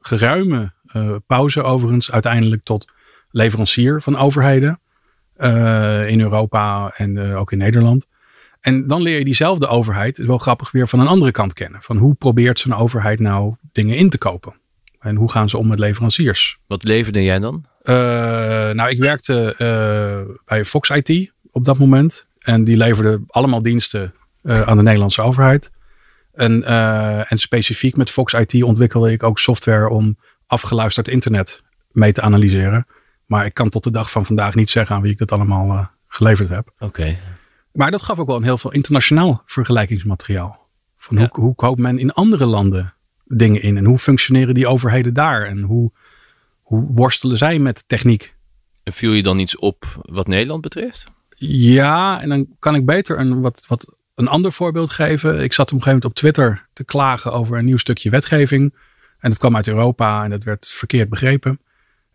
geruime 0.00 0.72
pauze 1.26 1.62
overigens 1.62 2.12
uiteindelijk 2.12 2.64
tot 2.64 2.92
leverancier 3.30 4.02
van 4.02 4.16
overheden 4.16 4.80
eh, 5.36 6.08
in 6.08 6.20
Europa 6.20 6.92
en 6.96 7.18
eh, 7.18 7.38
ook 7.38 7.52
in 7.52 7.58
Nederland. 7.58 8.06
En 8.60 8.86
dan 8.86 9.02
leer 9.02 9.18
je 9.18 9.24
diezelfde 9.24 9.66
overheid, 9.66 10.18
wel 10.18 10.38
grappig, 10.38 10.70
weer 10.70 10.88
van 10.88 11.00
een 11.00 11.06
andere 11.06 11.30
kant 11.30 11.52
kennen. 11.52 11.82
Van 11.82 11.96
hoe 11.96 12.14
probeert 12.14 12.58
zo'n 12.58 12.74
overheid 12.74 13.20
nou 13.20 13.54
dingen 13.72 13.96
in 13.96 14.08
te 14.08 14.18
kopen? 14.18 14.54
En 14.98 15.16
hoe 15.16 15.30
gaan 15.30 15.48
ze 15.48 15.58
om 15.58 15.66
met 15.66 15.78
leveranciers? 15.78 16.58
Wat 16.66 16.84
leverde 16.84 17.22
jij 17.22 17.38
dan? 17.38 17.64
Eh, 17.82 17.94
nou, 18.70 18.90
ik 18.90 18.98
werkte 18.98 19.54
eh, 19.58 20.34
bij 20.44 20.64
Fox 20.64 20.90
IT 20.90 21.32
op 21.50 21.64
dat 21.64 21.78
moment. 21.78 22.26
En 22.38 22.64
die 22.64 22.76
leverde 22.76 23.20
allemaal 23.26 23.62
diensten 23.62 24.14
eh, 24.42 24.62
aan 24.62 24.76
de 24.76 24.82
Nederlandse 24.82 25.22
overheid. 25.22 25.70
En, 26.32 26.64
eh, 26.64 27.32
en 27.32 27.38
specifiek 27.38 27.96
met 27.96 28.10
Fox 28.10 28.32
IT 28.32 28.62
ontwikkelde 28.62 29.12
ik 29.12 29.22
ook 29.22 29.38
software 29.38 29.88
om 29.88 30.16
afgeluisterd 30.50 31.08
internet 31.08 31.62
mee 31.90 32.12
te 32.12 32.20
analyseren. 32.20 32.86
Maar 33.26 33.44
ik 33.46 33.54
kan 33.54 33.68
tot 33.68 33.84
de 33.84 33.90
dag 33.90 34.10
van 34.10 34.26
vandaag 34.26 34.54
niet 34.54 34.70
zeggen 34.70 34.96
aan 34.96 35.02
wie 35.02 35.12
ik 35.12 35.18
dat 35.18 35.32
allemaal 35.32 35.70
eh, 35.70 35.86
geleverd 36.06 36.48
heb. 36.48 36.72
Oké. 36.78 37.18
Maar 37.72 37.90
dat 37.90 38.02
gaf 38.02 38.18
ook 38.18 38.26
wel 38.26 38.36
een 38.36 38.42
heel 38.42 38.58
veel 38.58 38.72
internationaal 38.72 39.42
vergelijkingsmateriaal. 39.46 40.68
Van 40.96 41.16
Ja. 41.18 41.28
hoe, 41.32 41.44
hoe 41.44 41.54
koopt 41.54 41.80
men 41.80 41.98
in 41.98 42.12
andere 42.12 42.46
landen 42.46 42.94
dingen 43.24 43.62
in? 43.62 43.76
En 43.76 43.84
hoe 43.84 43.98
functioneren 43.98 44.54
die 44.54 44.66
overheden 44.66 45.14
daar? 45.14 45.46
En 45.46 45.60
hoe 45.60 45.92
hoe 46.70 46.86
worstelen 46.94 47.36
zij 47.36 47.58
met 47.58 47.88
techniek? 47.88 48.34
En 48.82 48.92
viel 48.92 49.12
je 49.12 49.22
dan 49.22 49.38
iets 49.38 49.56
op 49.56 50.00
wat 50.02 50.26
Nederland 50.26 50.60
betreft? 50.60 51.10
Ja, 51.68 52.20
en 52.20 52.28
dan 52.28 52.46
kan 52.58 52.74
ik 52.74 52.86
beter 52.86 53.18
een, 53.18 53.40
wat, 53.40 53.64
wat, 53.68 53.96
een 54.14 54.28
ander 54.28 54.52
voorbeeld 54.52 54.90
geven. 54.90 55.42
Ik 55.42 55.52
zat 55.52 55.72
op 55.72 55.78
een 55.78 55.82
gegeven 55.82 55.86
moment 55.86 56.04
op 56.04 56.14
Twitter 56.14 56.66
te 56.72 56.84
klagen 56.84 57.32
over 57.32 57.58
een 57.58 57.64
nieuw 57.64 57.76
stukje 57.76 58.10
wetgeving. 58.10 58.74
En 59.20 59.30
het 59.30 59.38
kwam 59.38 59.56
uit 59.56 59.68
Europa 59.68 60.24
en 60.24 60.30
dat 60.30 60.44
werd 60.44 60.68
verkeerd 60.68 61.08
begrepen. 61.08 61.60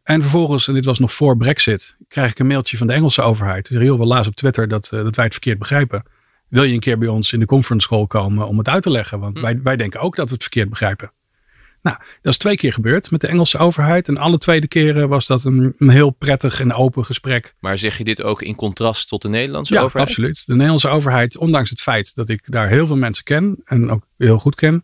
En 0.04 0.22
vervolgens, 0.22 0.68
en 0.68 0.74
dit 0.74 0.86
was 0.86 1.00
nog 1.00 1.14
voor 1.14 1.38
Brexit, 1.38 1.98
krijg 2.08 2.32
ik 2.32 2.40
een 2.40 2.48
mailtje 2.48 2.78
van 2.78 2.88
de 2.88 2.94
Engelse 2.94 3.22
overheid. 3.22 3.70
Dus 3.70 3.82
heel 3.82 3.98
wel 3.98 4.08
laat 4.08 4.28
op 4.28 4.36
Twitter 4.36 4.68
dat, 4.68 4.92
uh, 4.94 5.04
dat 5.04 5.16
wij 5.16 5.26
het 5.26 5.34
verkeerd 5.34 5.60
begrijpen. 5.60 6.04
Wil 6.48 6.64
je 6.64 6.74
een 6.74 6.80
keer 6.80 6.98
bij 6.98 7.08
ons 7.08 7.34
in 7.34 7.40
de 7.40 7.46
conference 7.46 7.88
call 7.88 8.08
komen 8.08 8.48
om 8.48 8.58
het 8.58 8.68
uit 8.68 8.84
te 8.84 8.90
leggen? 8.90 9.20
Want 9.20 9.38
hm. 9.38 9.44
wij, 9.44 9.62
wij 9.62 9.76
denken 9.76 10.00
ook 10.00 10.16
dat 10.16 10.28
we 10.28 10.34
het 10.34 10.44
verkeerd 10.44 10.70
begrijpen. 10.70 11.12
Nou, 11.86 11.98
dat 12.22 12.32
is 12.32 12.38
twee 12.38 12.56
keer 12.56 12.74
gebeurd 12.74 13.12
met 13.12 13.22
de 13.22 13.28
Engelse 13.28 13.58
overheid. 13.58 14.08
En 14.08 14.18
alle 14.18 14.38
tweede 14.38 14.68
keren 14.68 15.10
was 15.10 15.28
dat 15.28 15.44
een, 15.44 15.74
een, 15.78 15.90
heel 15.90 16.10
prettig 16.10 16.60
en 16.60 16.74
open 16.74 17.06
gesprek. 17.06 17.56
Maar 17.60 17.78
zeg 17.78 17.98
je 17.98 18.04
dit 18.04 18.22
ook 18.22 18.42
in 18.42 18.56
contrast 18.56 19.08
tot 19.08 19.22
de 19.22 19.28
Nederlandse 19.28 19.74
ja, 19.74 19.82
overheid? 19.82 20.08
Ja, 20.08 20.14
absoluut. 20.14 20.46
De 20.46 20.54
Nederlandse 20.54 20.88
overheid, 20.88 21.38
ondanks 21.38 21.70
het 21.70 21.82
feit 21.82 22.16
dat 22.16 22.30
ik 22.30 22.52
daar 22.52 22.68
heel 22.68 22.88
veel 22.88 22.98
mensen 22.98 23.24
ken 23.24 23.62
en 23.66 23.90
ook 23.90 24.08
heel 24.18 24.40
goed 24.40 24.56
ken, 24.56 24.84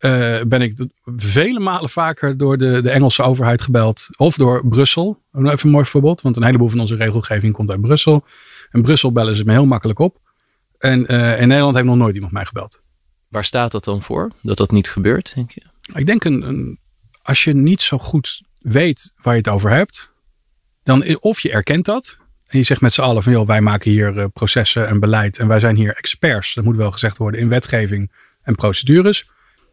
uh, 0.00 0.40
ben 0.46 0.62
ik 0.62 0.86
vele 1.16 1.60
malen 1.60 1.90
vaker 1.90 2.36
door 2.36 2.58
de, 2.58 2.82
de 2.82 2.90
Engelse 2.90 3.22
overheid 3.22 3.62
gebeld. 3.62 4.06
Of 4.16 4.36
door 4.36 4.66
Brussel. 4.68 5.22
Even 5.32 5.58
een 5.62 5.70
mooi 5.70 5.84
voorbeeld. 5.84 6.20
Want 6.20 6.36
een 6.36 6.44
heleboel 6.44 6.68
van 6.68 6.80
onze 6.80 6.96
regelgeving 6.96 7.52
komt 7.52 7.70
uit 7.70 7.80
Brussel. 7.80 8.24
En 8.70 8.82
Brussel 8.82 9.12
bellen 9.12 9.36
ze 9.36 9.44
me 9.44 9.52
heel 9.52 9.66
makkelijk 9.66 9.98
op. 9.98 10.20
En 10.78 11.12
uh, 11.12 11.40
in 11.40 11.48
Nederland 11.48 11.74
heeft 11.74 11.86
nog 11.86 11.96
nooit 11.96 12.14
iemand 12.14 12.32
mij 12.32 12.44
gebeld. 12.44 12.82
Waar 13.28 13.44
staat 13.44 13.72
dat 13.72 13.84
dan 13.84 14.02
voor? 14.02 14.30
Dat 14.42 14.56
dat 14.56 14.70
niet 14.70 14.90
gebeurt, 14.90 15.34
denk 15.34 15.50
je? 15.50 15.62
Ik 15.94 16.06
denk 16.06 16.24
een, 16.24 16.42
een, 16.42 16.78
als 17.22 17.44
je 17.44 17.54
niet 17.54 17.82
zo 17.82 17.98
goed 17.98 18.42
weet 18.58 19.12
waar 19.16 19.34
je 19.34 19.40
het 19.40 19.48
over 19.48 19.70
hebt. 19.70 20.12
Dan 20.82 21.18
of 21.18 21.40
je 21.40 21.50
erkent 21.50 21.84
dat. 21.84 22.18
En 22.46 22.58
je 22.58 22.64
zegt 22.64 22.80
met 22.80 22.92
z'n 22.92 23.00
allen 23.00 23.22
van 23.22 23.32
joh, 23.32 23.46
wij 23.46 23.60
maken 23.60 23.90
hier 23.90 24.16
uh, 24.16 24.24
processen 24.32 24.86
en 24.86 25.00
beleid. 25.00 25.38
En 25.38 25.48
wij 25.48 25.60
zijn 25.60 25.76
hier 25.76 25.94
experts. 25.94 26.54
Dat 26.54 26.64
moet 26.64 26.76
wel 26.76 26.90
gezegd 26.90 27.16
worden 27.16 27.40
in 27.40 27.48
wetgeving 27.48 28.12
en 28.42 28.54
procedures. 28.54 29.30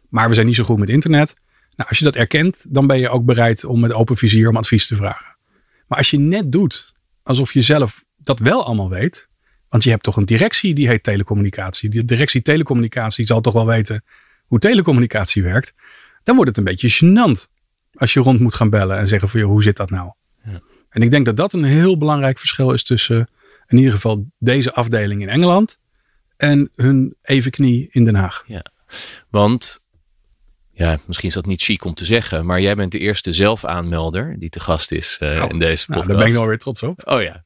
Maar 0.08 0.28
we 0.28 0.34
zijn 0.34 0.46
niet 0.46 0.56
zo 0.56 0.64
goed 0.64 0.78
met 0.78 0.88
internet. 0.88 1.36
Nou, 1.76 1.88
als 1.88 1.98
je 1.98 2.04
dat 2.04 2.16
erkent, 2.16 2.74
dan 2.74 2.86
ben 2.86 2.98
je 2.98 3.08
ook 3.08 3.24
bereid 3.24 3.64
om 3.64 3.80
met 3.80 3.92
open 3.92 4.16
vizier 4.16 4.48
om 4.48 4.56
advies 4.56 4.86
te 4.86 4.96
vragen. 4.96 5.36
Maar 5.86 5.98
als 5.98 6.10
je 6.10 6.18
net 6.18 6.52
doet 6.52 6.94
alsof 7.22 7.52
je 7.52 7.62
zelf 7.62 8.06
dat 8.16 8.38
wel 8.38 8.64
allemaal 8.64 8.90
weet. 8.90 9.28
Want 9.68 9.84
je 9.84 9.90
hebt 9.90 10.02
toch 10.02 10.16
een 10.16 10.24
directie 10.24 10.74
die 10.74 10.88
heet 10.88 11.02
telecommunicatie. 11.02 11.90
Die 11.90 12.04
directie 12.04 12.42
telecommunicatie 12.42 13.26
zal 13.26 13.40
toch 13.40 13.52
wel 13.52 13.66
weten 13.66 14.04
hoe 14.46 14.58
telecommunicatie 14.58 15.42
werkt. 15.42 15.74
Dan 16.22 16.34
wordt 16.34 16.50
het 16.50 16.58
een 16.58 16.64
beetje 16.64 16.90
gênant 16.90 17.52
als 17.94 18.12
je 18.12 18.20
rond 18.20 18.40
moet 18.40 18.54
gaan 18.54 18.70
bellen 18.70 18.98
en 18.98 19.08
zeggen 19.08 19.28
van 19.28 19.40
hoe 19.40 19.62
zit 19.62 19.76
dat 19.76 19.90
nou? 19.90 20.12
Ja. 20.44 20.60
En 20.88 21.02
ik 21.02 21.10
denk 21.10 21.24
dat 21.24 21.36
dat 21.36 21.52
een 21.52 21.64
heel 21.64 21.98
belangrijk 21.98 22.38
verschil 22.38 22.72
is 22.72 22.84
tussen 22.84 23.28
in 23.66 23.76
ieder 23.76 23.92
geval 23.92 24.26
deze 24.38 24.74
afdeling 24.74 25.22
in 25.22 25.28
Engeland 25.28 25.80
en 26.36 26.70
hun 26.74 27.16
evenknie 27.22 27.88
in 27.90 28.04
Den 28.04 28.14
Haag. 28.14 28.44
Ja, 28.46 28.64
want 29.28 29.84
ja, 30.78 30.98
misschien 31.06 31.28
is 31.28 31.34
dat 31.34 31.46
niet 31.46 31.62
chic 31.62 31.84
om 31.84 31.94
te 31.94 32.04
zeggen, 32.04 32.46
maar 32.46 32.60
jij 32.60 32.74
bent 32.74 32.92
de 32.92 32.98
eerste 32.98 33.32
zelfaanmelder 33.32 34.36
die 34.38 34.48
te 34.48 34.60
gast 34.60 34.92
is 34.92 35.18
uh, 35.22 35.44
in 35.48 35.58
deze 35.58 35.86
podcast. 35.86 35.88
Nou, 35.88 36.06
daar 36.06 36.16
ben 36.16 36.26
ik 36.26 36.40
alweer 36.40 36.58
trots 36.58 36.82
op. 36.82 37.02
Oh 37.04 37.22
ja. 37.22 37.44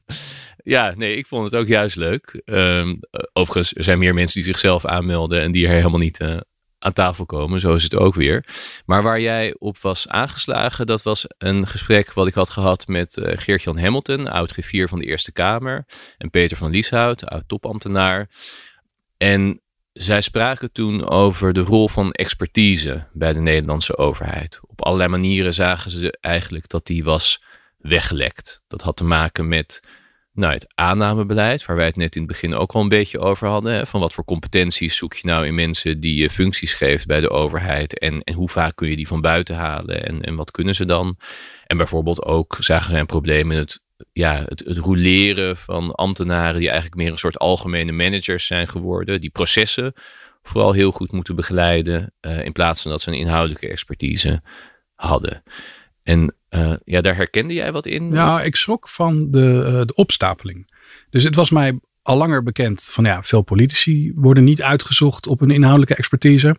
Ja, 0.63 0.93
nee, 0.95 1.15
ik 1.15 1.27
vond 1.27 1.51
het 1.51 1.55
ook 1.55 1.67
juist 1.67 1.95
leuk. 1.95 2.41
Um, 2.45 2.99
overigens, 3.33 3.75
er 3.75 3.83
zijn 3.83 3.99
meer 3.99 4.13
mensen 4.13 4.41
die 4.41 4.51
zichzelf 4.51 4.85
aanmelden 4.85 5.41
en 5.41 5.51
die 5.51 5.67
er 5.67 5.73
helemaal 5.73 5.99
niet 5.99 6.19
uh, 6.19 6.37
aan 6.79 6.93
tafel 6.93 7.25
komen. 7.25 7.59
Zo 7.59 7.73
is 7.73 7.83
het 7.83 7.95
ook 7.95 8.15
weer. 8.15 8.45
Maar 8.85 9.03
waar 9.03 9.19
jij 9.19 9.55
op 9.57 9.77
was 9.77 10.07
aangeslagen, 10.07 10.85
dat 10.85 11.03
was 11.03 11.25
een 11.37 11.67
gesprek 11.67 12.13
wat 12.13 12.27
ik 12.27 12.33
had 12.33 12.49
gehad 12.49 12.87
met 12.87 13.17
uh, 13.17 13.31
Geert-Jan 13.37 13.79
Hamilton, 13.79 14.27
oud 14.27 14.51
griffier 14.51 14.87
van 14.87 14.99
de 14.99 15.05
Eerste 15.05 15.31
Kamer, 15.31 15.85
en 16.17 16.29
Peter 16.29 16.57
van 16.57 16.71
Lieshout, 16.71 17.25
oud 17.25 17.43
topambtenaar. 17.47 18.29
En 19.17 19.61
zij 19.93 20.21
spraken 20.21 20.71
toen 20.71 21.09
over 21.09 21.53
de 21.53 21.61
rol 21.61 21.87
van 21.87 22.11
expertise 22.11 23.07
bij 23.13 23.33
de 23.33 23.39
Nederlandse 23.39 23.97
overheid. 23.97 24.59
Op 24.67 24.81
allerlei 24.81 25.09
manieren 25.09 25.53
zagen 25.53 25.91
ze 25.91 26.17
eigenlijk 26.21 26.69
dat 26.69 26.85
die 26.85 27.03
was 27.03 27.43
weggelekt. 27.77 28.63
Dat 28.67 28.81
had 28.81 28.97
te 28.97 29.03
maken 29.03 29.47
met 29.47 29.81
nou, 30.33 30.53
het 30.53 30.71
aannamebeleid, 30.75 31.65
waar 31.65 31.75
wij 31.75 31.85
het 31.85 31.95
net 31.95 32.15
in 32.15 32.21
het 32.21 32.31
begin 32.31 32.53
ook 32.53 32.71
al 32.71 32.81
een 32.81 32.89
beetje 32.89 33.19
over 33.19 33.47
hadden. 33.47 33.73
Hè, 33.73 33.85
van 33.85 33.99
wat 33.99 34.13
voor 34.13 34.25
competenties 34.25 34.97
zoek 34.97 35.13
je 35.13 35.27
nou 35.27 35.45
in 35.45 35.55
mensen 35.55 35.99
die 35.99 36.15
je 36.15 36.29
functies 36.29 36.73
geeft 36.73 37.05
bij 37.05 37.19
de 37.19 37.29
overheid. 37.29 37.99
En, 37.99 38.21
en 38.23 38.33
hoe 38.33 38.49
vaak 38.49 38.75
kun 38.75 38.89
je 38.89 38.95
die 38.95 39.07
van 39.07 39.21
buiten 39.21 39.55
halen 39.55 40.05
en, 40.05 40.21
en 40.21 40.35
wat 40.35 40.51
kunnen 40.51 40.75
ze 40.75 40.85
dan? 40.85 41.17
En 41.65 41.77
bijvoorbeeld 41.77 42.23
ook 42.23 42.57
zagen 42.59 42.91
zij 42.91 42.99
een 42.99 43.05
probleem 43.05 43.51
in 43.51 43.57
het 43.57 43.81
ja, 44.11 44.43
het, 44.45 44.63
het 44.65 44.77
roleren 44.77 45.57
van 45.57 45.91
ambtenaren 45.91 46.59
die 46.59 46.69
eigenlijk 46.69 47.01
meer 47.01 47.11
een 47.11 47.17
soort 47.17 47.39
algemene 47.39 47.91
managers 47.91 48.47
zijn 48.47 48.67
geworden. 48.67 49.21
Die 49.21 49.29
processen 49.29 49.93
vooral 50.43 50.71
heel 50.71 50.91
goed 50.91 51.11
moeten 51.11 51.35
begeleiden. 51.35 52.13
Uh, 52.21 52.45
in 52.45 52.51
plaats 52.51 52.81
van 52.81 52.91
dat 52.91 53.01
ze 53.01 53.11
een 53.11 53.17
inhoudelijke 53.17 53.69
expertise 53.69 54.41
hadden. 54.95 55.43
En 56.03 56.35
uh, 56.49 56.73
ja, 56.83 57.01
daar 57.01 57.15
herkende 57.15 57.53
jij 57.53 57.71
wat 57.71 57.85
in? 57.85 58.11
Ja, 58.11 58.41
ik 58.41 58.55
schrok 58.55 58.89
van 58.89 59.31
de, 59.31 59.65
uh, 59.67 59.81
de 59.85 59.93
opstapeling. 59.93 60.71
Dus 61.09 61.23
het 61.23 61.35
was 61.35 61.49
mij 61.49 61.79
al 62.01 62.17
langer 62.17 62.43
bekend 62.43 62.83
van 62.83 63.03
ja, 63.03 63.23
veel 63.23 63.41
politici 63.41 64.11
worden 64.15 64.43
niet 64.43 64.61
uitgezocht 64.61 65.27
op 65.27 65.41
een 65.41 65.51
inhoudelijke 65.51 65.95
expertise. 65.95 66.57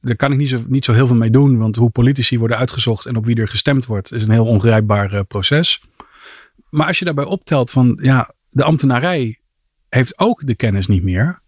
Daar 0.00 0.16
kan 0.16 0.32
ik 0.32 0.38
niet 0.38 0.48
zo, 0.48 0.62
niet 0.68 0.84
zo 0.84 0.92
heel 0.92 1.06
veel 1.06 1.16
mee 1.16 1.30
doen, 1.30 1.58
want 1.58 1.76
hoe 1.76 1.90
politici 1.90 2.38
worden 2.38 2.56
uitgezocht 2.56 3.06
en 3.06 3.16
op 3.16 3.24
wie 3.24 3.36
er 3.36 3.48
gestemd 3.48 3.86
wordt, 3.86 4.12
is 4.12 4.22
een 4.22 4.30
heel 4.30 4.46
ongrijpbaar 4.46 5.24
proces 5.24 5.80
maar 6.70 6.86
als 6.86 6.98
je 6.98 7.04
daarbij 7.04 7.24
optelt 7.24 7.70
van 7.70 7.98
ja, 8.02 8.34
de 8.50 8.64
ambtenarij 8.64 9.38
heeft 9.88 10.18
ook 10.18 10.46
de 10.46 10.54
kennis 10.54 10.86
niet 10.86 11.02
meer. 11.02 11.40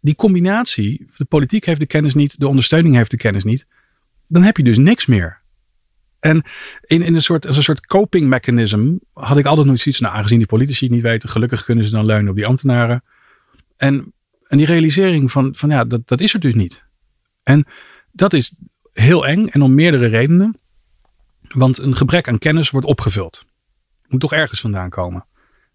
Die 0.00 0.14
combinatie, 0.14 1.06
de 1.16 1.24
politiek 1.24 1.64
heeft 1.64 1.80
de 1.80 1.86
kennis 1.86 2.14
niet, 2.14 2.38
de 2.38 2.48
ondersteuning 2.48 2.94
heeft 2.94 3.10
de 3.10 3.16
kennis 3.16 3.44
niet. 3.44 3.66
Dan 4.26 4.42
heb 4.42 4.56
je 4.56 4.62
dus 4.62 4.78
niks 4.78 5.06
meer. 5.06 5.40
En 6.20 6.42
in, 6.80 7.02
in 7.02 7.14
een 7.14 7.22
soort, 7.22 7.46
als 7.46 7.56
een 7.56 7.62
soort 7.62 7.86
coping 7.86 8.28
mechanism 8.28 8.96
had 9.12 9.38
ik 9.38 9.46
altijd 9.46 9.66
nooit 9.66 9.80
zoiets. 9.80 10.00
Nou, 10.00 10.14
aangezien 10.14 10.38
die 10.38 10.46
politici 10.46 10.84
het 10.84 10.94
niet 10.94 11.02
weten, 11.02 11.28
gelukkig 11.28 11.64
kunnen 11.64 11.84
ze 11.84 11.90
dan 11.90 12.04
leunen 12.04 12.30
op 12.30 12.36
die 12.36 12.46
ambtenaren. 12.46 13.04
En, 13.76 14.12
en 14.46 14.56
die 14.56 14.66
realisering 14.66 15.30
van, 15.30 15.56
van 15.56 15.70
ja, 15.70 15.84
dat, 15.84 16.08
dat 16.08 16.20
is 16.20 16.34
er 16.34 16.40
dus 16.40 16.54
niet. 16.54 16.84
En 17.42 17.66
dat 18.12 18.32
is 18.32 18.54
heel 18.92 19.26
eng 19.26 19.46
en 19.46 19.62
om 19.62 19.74
meerdere 19.74 20.06
redenen. 20.06 20.56
Want 21.48 21.78
een 21.78 21.96
gebrek 21.96 22.28
aan 22.28 22.38
kennis 22.38 22.70
wordt 22.70 22.86
opgevuld 22.86 23.44
moet 24.12 24.20
toch 24.20 24.32
ergens 24.32 24.60
vandaan 24.60 24.90
komen. 24.90 25.26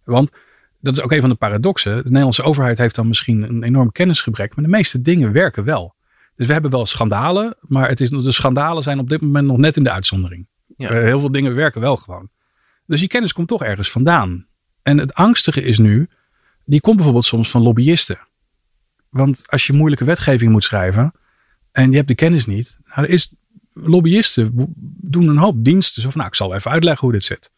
Want 0.03 0.31
dat 0.79 0.93
is 0.93 1.01
ook 1.01 1.11
een 1.11 1.21
van 1.21 1.29
de 1.29 1.35
paradoxen. 1.35 1.95
De 1.95 2.03
Nederlandse 2.03 2.43
overheid 2.43 2.77
heeft 2.77 2.95
dan 2.95 3.07
misschien 3.07 3.41
een 3.41 3.63
enorm 3.63 3.91
kennisgebrek, 3.91 4.55
maar 4.55 4.65
de 4.65 4.71
meeste 4.71 5.01
dingen 5.01 5.31
werken 5.31 5.63
wel. 5.63 5.95
Dus 6.35 6.47
we 6.47 6.53
hebben 6.53 6.71
wel 6.71 6.85
schandalen, 6.85 7.57
maar 7.61 7.89
het 7.89 8.01
is, 8.01 8.09
de 8.09 8.31
schandalen 8.31 8.83
zijn 8.83 8.99
op 8.99 9.09
dit 9.09 9.21
moment 9.21 9.47
nog 9.47 9.57
net 9.57 9.77
in 9.77 9.83
de 9.83 9.91
uitzondering. 9.91 10.47
Ja. 10.77 10.89
Eh, 10.89 11.03
heel 11.03 11.19
veel 11.19 11.31
dingen 11.31 11.55
werken 11.55 11.81
wel 11.81 11.97
gewoon. 11.97 12.29
Dus 12.85 12.99
die 12.99 13.09
kennis 13.09 13.33
komt 13.33 13.47
toch 13.47 13.63
ergens 13.63 13.91
vandaan. 13.91 14.47
En 14.81 14.97
het 14.97 15.13
angstige 15.13 15.61
is 15.61 15.77
nu, 15.77 16.09
die 16.65 16.81
komt 16.81 16.95
bijvoorbeeld 16.95 17.25
soms 17.25 17.49
van 17.49 17.61
lobbyisten. 17.61 18.19
Want 19.09 19.43
als 19.47 19.67
je 19.67 19.73
moeilijke 19.73 20.05
wetgeving 20.05 20.51
moet 20.51 20.63
schrijven 20.63 21.11
en 21.71 21.89
je 21.89 21.95
hebt 21.95 22.07
de 22.07 22.15
kennis 22.15 22.45
niet, 22.45 22.77
nou, 22.83 23.07
er 23.07 23.09
is, 23.09 23.33
lobbyisten 23.71 24.51
doen 25.01 25.27
een 25.27 25.37
hoop 25.37 25.63
diensten. 25.63 26.01
Zo 26.01 26.09
van, 26.09 26.17
nou, 26.17 26.29
ik 26.29 26.35
zal 26.35 26.55
even 26.55 26.71
uitleggen 26.71 27.03
hoe 27.03 27.11
dit 27.11 27.23
zit 27.23 27.51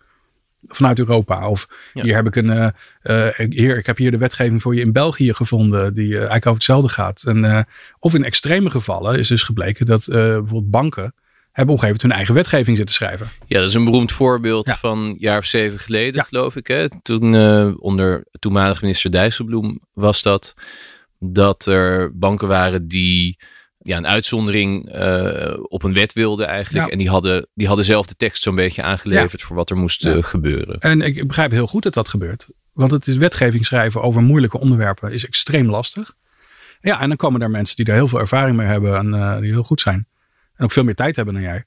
vanuit 0.67 0.99
Europa. 0.99 1.49
Of 1.49 1.67
hier 1.93 2.15
heb 2.15 2.25
ik 2.25 2.35
een, 2.35 2.73
uh, 3.03 3.27
hier, 3.49 3.77
ik 3.77 3.85
heb 3.85 3.97
hier 3.97 4.11
de 4.11 4.17
wetgeving 4.17 4.61
voor 4.61 4.75
je 4.75 4.81
in 4.81 4.91
België 4.91 5.33
gevonden, 5.33 5.93
die 5.93 6.07
uh, 6.07 6.15
eigenlijk 6.15 6.45
over 6.45 6.57
hetzelfde 6.57 6.89
gaat. 6.89 7.23
En, 7.23 7.67
of 7.99 8.13
in 8.13 8.23
extreme 8.23 8.69
gevallen 8.69 9.19
is 9.19 9.27
dus 9.27 9.43
gebleken 9.43 9.85
dat 9.85 10.05
bijvoorbeeld 10.09 10.69
banken 10.69 11.13
hebben 11.51 11.75
op 11.75 11.81
een 11.81 11.87
gegeven 11.87 11.87
moment 11.87 12.01
hun 12.01 12.11
eigen 12.11 12.33
wetgeving 12.33 12.77
zitten 12.77 12.95
schrijven. 12.95 13.29
Ja, 13.45 13.59
dat 13.59 13.69
is 13.69 13.75
een 13.75 13.85
beroemd 13.85 14.11
voorbeeld 14.11 14.71
van 14.71 14.99
een 14.99 15.15
jaar 15.19 15.37
of 15.37 15.45
zeven 15.45 15.79
geleden, 15.79 16.23
geloof 16.23 16.55
ik. 16.55 16.67
Hè? 16.67 16.87
Toen 17.01 17.35
onder 17.79 18.25
toenmalig 18.39 18.81
minister 18.81 19.11
Dijsselbloem 19.11 19.79
was 19.93 20.21
dat, 20.21 20.55
dat 21.19 21.65
er 21.65 22.17
banken 22.17 22.47
waren 22.47 22.87
die 22.87 23.37
ja, 23.89 23.97
een 23.97 24.07
uitzondering 24.07 24.95
uh, 24.95 25.53
op 25.61 25.83
een 25.83 25.93
wet 25.93 26.13
wilde 26.13 26.43
eigenlijk. 26.43 26.91
En 26.91 26.97
die 26.97 27.09
hadden, 27.09 27.47
die 27.53 27.67
hadden 27.67 27.85
zelf 27.85 28.05
de 28.05 28.15
tekst 28.15 28.43
zo'n 28.43 28.55
beetje 28.55 28.83
aangeleverd 28.83 29.41
voor 29.41 29.55
wat 29.55 29.69
er 29.69 29.77
moest 29.77 30.05
uh, 30.05 30.23
gebeuren. 30.23 30.79
En 30.79 31.01
ik 31.01 31.27
begrijp 31.27 31.51
heel 31.51 31.67
goed 31.67 31.83
dat 31.83 31.93
dat 31.93 32.09
gebeurt. 32.09 32.47
Want 32.73 32.91
het 32.91 33.07
is 33.07 33.17
wetgeving 33.17 33.65
schrijven 33.65 34.01
over 34.01 34.21
moeilijke 34.21 34.59
onderwerpen 34.59 35.11
is 35.11 35.25
extreem 35.25 35.69
lastig. 35.69 36.13
Ja, 36.79 37.01
en 37.01 37.07
dan 37.07 37.17
komen 37.17 37.39
daar 37.39 37.49
mensen 37.49 37.75
die 37.75 37.85
daar 37.85 37.95
heel 37.95 38.07
veel 38.07 38.19
ervaring 38.19 38.57
mee 38.57 38.67
hebben 38.67 38.97
en 38.97 39.07
uh, 39.07 39.37
die 39.39 39.51
heel 39.51 39.63
goed 39.63 39.81
zijn. 39.81 40.07
En 40.55 40.63
ook 40.63 40.71
veel 40.71 40.83
meer 40.83 40.95
tijd 40.95 41.15
hebben 41.15 41.33
dan 41.33 41.43
jij. 41.43 41.63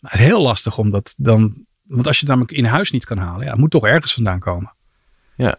Maar 0.00 0.10
het 0.10 0.20
is 0.20 0.26
heel 0.26 0.42
lastig 0.42 0.78
om 0.78 0.90
dat 0.90 1.14
dan. 1.16 1.66
Want 1.82 2.06
als 2.06 2.16
je 2.16 2.26
het 2.26 2.30
namelijk 2.30 2.58
in 2.58 2.64
huis 2.64 2.90
niet 2.90 3.04
kan 3.04 3.18
halen, 3.18 3.44
ja, 3.44 3.50
het 3.50 3.60
moet 3.60 3.70
toch 3.70 3.86
ergens 3.86 4.14
vandaan 4.14 4.40
komen. 4.40 4.74
Ja. 5.36 5.56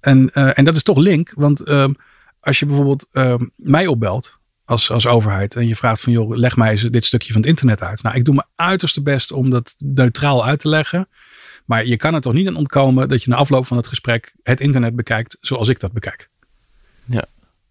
En, 0.00 0.32
en 0.32 0.64
dat 0.64 0.76
is 0.76 0.82
toch 0.82 0.98
link, 0.98 1.32
want 1.34 1.60
ehm, 1.60 1.92
als 2.40 2.58
je 2.58 2.66
bijvoorbeeld 2.66 3.06
ehm, 3.12 3.44
mij 3.56 3.86
opbelt 3.86 4.38
als, 4.64 4.90
als 4.90 5.06
overheid. 5.06 5.56
En 5.56 5.66
je 5.66 5.76
vraagt 5.76 6.00
van 6.00 6.12
joh, 6.12 6.36
leg 6.36 6.56
mij 6.56 6.70
eens 6.70 6.82
dit 6.82 7.04
stukje 7.04 7.32
van 7.32 7.40
het 7.40 7.50
internet 7.50 7.82
uit. 7.82 8.02
Nou, 8.02 8.16
ik 8.16 8.24
doe 8.24 8.34
mijn 8.34 8.46
uiterste 8.54 9.02
best 9.02 9.32
om 9.32 9.50
dat 9.50 9.74
neutraal 9.78 10.44
uit 10.44 10.60
te 10.60 10.68
leggen. 10.68 11.08
Maar 11.64 11.86
je 11.86 11.96
kan 11.96 12.14
er 12.14 12.20
toch 12.20 12.32
niet 12.32 12.48
aan 12.48 12.56
ontkomen 12.56 13.08
dat 13.08 13.22
je 13.22 13.30
na 13.30 13.36
afloop 13.36 13.66
van 13.66 13.76
het 13.76 13.86
gesprek 13.86 14.34
het 14.42 14.60
internet 14.60 14.96
bekijkt 14.96 15.36
zoals 15.40 15.68
ik 15.68 15.80
dat 15.80 15.92
bekijk. 15.92 16.28
Ja. 17.04 17.24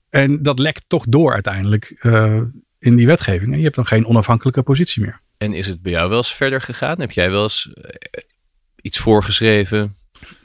En 0.09 0.43
dat 0.43 0.59
lekt 0.59 0.83
toch 0.87 1.05
door 1.07 1.33
uiteindelijk 1.33 1.99
uh, 2.01 2.41
in 2.79 2.95
die 2.95 3.05
wetgeving. 3.05 3.51
En 3.51 3.57
je 3.57 3.63
hebt 3.63 3.75
dan 3.75 3.85
geen 3.85 4.05
onafhankelijke 4.05 4.61
positie 4.61 5.01
meer. 5.01 5.21
En 5.37 5.53
is 5.53 5.67
het 5.67 5.81
bij 5.81 5.91
jou 5.91 6.09
wel 6.09 6.17
eens 6.17 6.33
verder 6.33 6.61
gegaan? 6.61 6.99
Heb 6.99 7.11
jij 7.11 7.31
wel 7.31 7.43
eens 7.43 7.69
uh, 7.75 7.83
iets 8.81 8.99
voorgeschreven? 8.99 9.95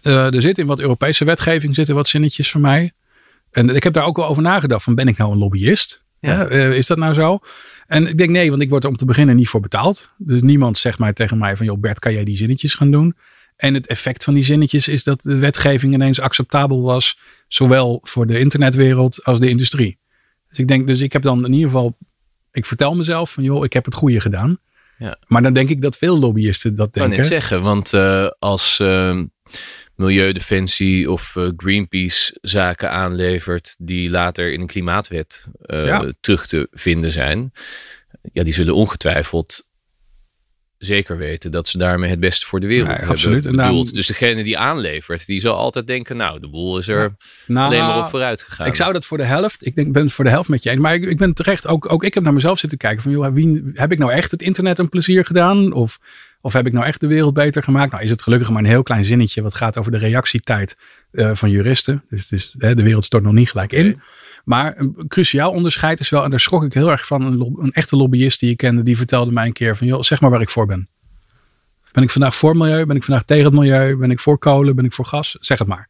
Uh, 0.02 0.34
er 0.34 0.42
zit 0.42 0.58
in 0.58 0.66
wat 0.66 0.80
Europese 0.80 1.24
wetgeving 1.24 1.74
zitten 1.74 1.94
wat 1.94 2.08
zinnetjes 2.08 2.50
voor 2.50 2.60
mij. 2.60 2.92
En 3.50 3.74
ik 3.74 3.82
heb 3.82 3.92
daar 3.92 4.04
ook 4.04 4.16
wel 4.16 4.26
over 4.26 4.42
nagedacht. 4.42 4.84
Van 4.84 4.94
ben 4.94 5.08
ik 5.08 5.16
nou 5.16 5.32
een 5.32 5.38
lobbyist? 5.38 6.04
Ja. 6.20 6.50
Uh, 6.50 6.72
is 6.72 6.86
dat 6.86 6.98
nou 6.98 7.14
zo? 7.14 7.38
En 7.86 8.06
ik 8.06 8.18
denk 8.18 8.30
nee, 8.30 8.50
want 8.50 8.62
ik 8.62 8.70
word 8.70 8.84
er 8.84 8.90
om 8.90 8.96
te 8.96 9.04
beginnen 9.04 9.36
niet 9.36 9.48
voor 9.48 9.60
betaald. 9.60 10.12
Dus 10.16 10.40
niemand 10.42 10.78
zegt 10.78 10.98
mij 10.98 11.12
tegen 11.12 11.38
mij 11.38 11.56
van 11.56 11.66
joh 11.66 11.80
Bert, 11.80 11.98
kan 11.98 12.12
jij 12.12 12.24
die 12.24 12.36
zinnetjes 12.36 12.74
gaan 12.74 12.90
doen? 12.90 13.16
En 13.56 13.74
het 13.74 13.86
effect 13.86 14.24
van 14.24 14.34
die 14.34 14.42
zinnetjes 14.42 14.88
is 14.88 15.04
dat 15.04 15.22
de 15.22 15.36
wetgeving 15.36 15.94
ineens 15.94 16.20
acceptabel 16.20 16.82
was. 16.82 17.18
Zowel 17.48 18.00
voor 18.02 18.26
de 18.26 18.38
internetwereld 18.38 19.24
als 19.24 19.40
de 19.40 19.48
industrie. 19.48 19.98
Dus 20.48 20.58
ik 20.58 20.68
denk, 20.68 20.86
dus 20.86 21.00
ik 21.00 21.12
heb 21.12 21.22
dan 21.22 21.44
in 21.44 21.52
ieder 21.52 21.70
geval, 21.70 21.98
ik 22.52 22.66
vertel 22.66 22.94
mezelf 22.94 23.32
van 23.32 23.44
joh, 23.44 23.64
ik 23.64 23.72
heb 23.72 23.84
het 23.84 23.94
goede 23.94 24.20
gedaan. 24.20 24.58
Ja. 24.98 25.18
Maar 25.26 25.42
dan 25.42 25.52
denk 25.52 25.68
ik 25.68 25.82
dat 25.82 25.96
veel 25.96 26.18
lobbyisten 26.18 26.74
dat 26.74 26.94
denken. 26.94 27.12
Ik 27.12 27.20
kan 27.20 27.30
net 27.30 27.40
zeggen, 27.40 27.62
want 27.62 27.92
uh, 27.92 28.28
als 28.38 28.78
uh, 28.82 29.22
Milieudefensie 29.98 31.10
of 31.10 31.34
uh, 31.36 31.48
Greenpeace 31.56 32.38
zaken 32.40 32.90
aanlevert 32.90 33.76
die 33.78 34.10
later 34.10 34.52
in 34.52 34.60
een 34.60 34.66
klimaatwet 34.66 35.46
ja. 35.60 36.12
terug 36.20 36.46
te 36.46 36.68
vinden 36.70 37.12
zijn. 37.12 37.52
Ja, 38.32 38.44
die 38.44 38.54
zullen 38.54 38.74
ongetwijfeld 38.74 39.68
zeker 40.78 41.16
weten 41.16 41.50
dat 41.50 41.68
ze 41.68 41.78
daarmee 41.78 42.10
het 42.10 42.20
beste 42.20 42.46
voor 42.46 42.60
de 42.60 42.66
wereld 42.66 42.88
ja, 42.88 42.94
hebben 42.94 43.10
absoluut. 43.10 43.42
bedoeld. 43.42 43.58
En 43.58 43.64
daarom, 43.64 43.92
Dus 43.92 44.06
degene 44.06 44.44
die 44.44 44.58
aanlevert, 44.58 45.26
die 45.26 45.40
zal 45.40 45.56
altijd 45.56 45.86
denken, 45.86 46.16
nou, 46.16 46.40
de 46.40 46.48
boel 46.48 46.78
is 46.78 46.88
er 46.88 47.00
Ja. 47.00 47.16
Nou, 47.46 47.66
alleen 47.66 47.86
maar 47.86 48.04
op 48.04 48.10
vooruit 48.10 48.42
gegaan. 48.42 48.66
Ik 48.66 48.74
zou 48.74 48.92
dat 48.92 49.06
voor 49.06 49.18
de 49.18 49.24
helft, 49.24 49.66
ik 49.66 49.74
denk, 49.74 49.92
ben 49.92 50.04
het 50.04 50.12
voor 50.12 50.24
de 50.24 50.30
helft 50.30 50.48
met 50.48 50.62
je 50.62 50.70
eens. 50.70 50.80
Maar 50.80 50.94
ik, 50.94 51.04
ik 51.04 51.16
ben 51.16 51.34
terecht, 51.34 51.66
ook, 51.66 51.92
ook 51.92 52.04
ik 52.04 52.14
heb 52.14 52.22
naar 52.22 52.32
mezelf 52.32 52.58
zitten 52.58 52.78
kijken 52.78 53.02
van, 53.02 53.12
joh, 53.12 53.32
wie, 53.32 53.70
heb 53.74 53.92
ik 53.92 53.98
nou 53.98 54.12
echt 54.12 54.30
het 54.30 54.42
internet 54.42 54.78
een 54.78 54.88
plezier 54.88 55.26
gedaan? 55.26 55.72
Of, 55.72 55.98
of 56.40 56.52
heb 56.52 56.66
ik 56.66 56.72
nou 56.72 56.86
echt 56.86 57.00
de 57.00 57.06
wereld 57.06 57.34
beter 57.34 57.62
gemaakt? 57.62 57.92
Nou 57.92 58.04
is 58.04 58.10
het 58.10 58.22
gelukkig 58.22 58.50
maar 58.50 58.62
een 58.62 58.68
heel 58.68 58.82
klein 58.82 59.04
zinnetje 59.04 59.42
wat 59.42 59.54
gaat 59.54 59.78
over 59.78 59.92
de 59.92 59.98
reactietijd 59.98 60.78
eh, 61.10 61.30
van 61.34 61.50
juristen. 61.50 62.04
Dus 62.10 62.22
het 62.22 62.32
is, 62.32 62.54
hè, 62.58 62.74
de 62.74 62.82
wereld 62.82 63.04
stort 63.04 63.22
nog 63.22 63.32
niet 63.32 63.50
gelijk 63.50 63.72
in. 63.72 64.00
Maar 64.44 64.78
een 64.78 65.04
cruciaal 65.08 65.50
onderscheid 65.50 66.00
is 66.00 66.08
wel, 66.08 66.24
en 66.24 66.30
daar 66.30 66.40
schrok 66.40 66.64
ik 66.64 66.72
heel 66.72 66.90
erg 66.90 67.06
van, 67.06 67.22
een, 67.22 67.56
een 67.58 67.72
echte 67.72 67.96
lobbyist 67.96 68.40
die 68.40 68.50
ik 68.50 68.56
kende, 68.56 68.82
die 68.82 68.96
vertelde 68.96 69.32
mij 69.32 69.46
een 69.46 69.52
keer 69.52 69.76
van, 69.76 69.86
joh, 69.86 70.02
zeg 70.02 70.20
maar 70.20 70.30
waar 70.30 70.40
ik 70.40 70.50
voor 70.50 70.66
ben. 70.66 70.88
Ben 71.92 72.02
ik 72.02 72.10
vandaag 72.10 72.36
voor 72.36 72.56
milieu? 72.56 72.86
Ben 72.86 72.96
ik 72.96 73.04
vandaag 73.04 73.24
tegen 73.24 73.44
het 73.44 73.52
milieu? 73.52 73.96
Ben 73.96 74.10
ik 74.10 74.20
voor 74.20 74.38
kolen? 74.38 74.76
Ben 74.76 74.84
ik 74.84 74.92
voor 74.92 75.04
gas? 75.04 75.36
Zeg 75.40 75.58
het 75.58 75.68
maar. 75.68 75.88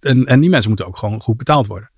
En, 0.00 0.26
en 0.26 0.40
die 0.40 0.50
mensen 0.50 0.68
moeten 0.68 0.86
ook 0.86 0.96
gewoon 0.96 1.20
goed 1.20 1.36
betaald 1.36 1.66
worden. 1.66 1.90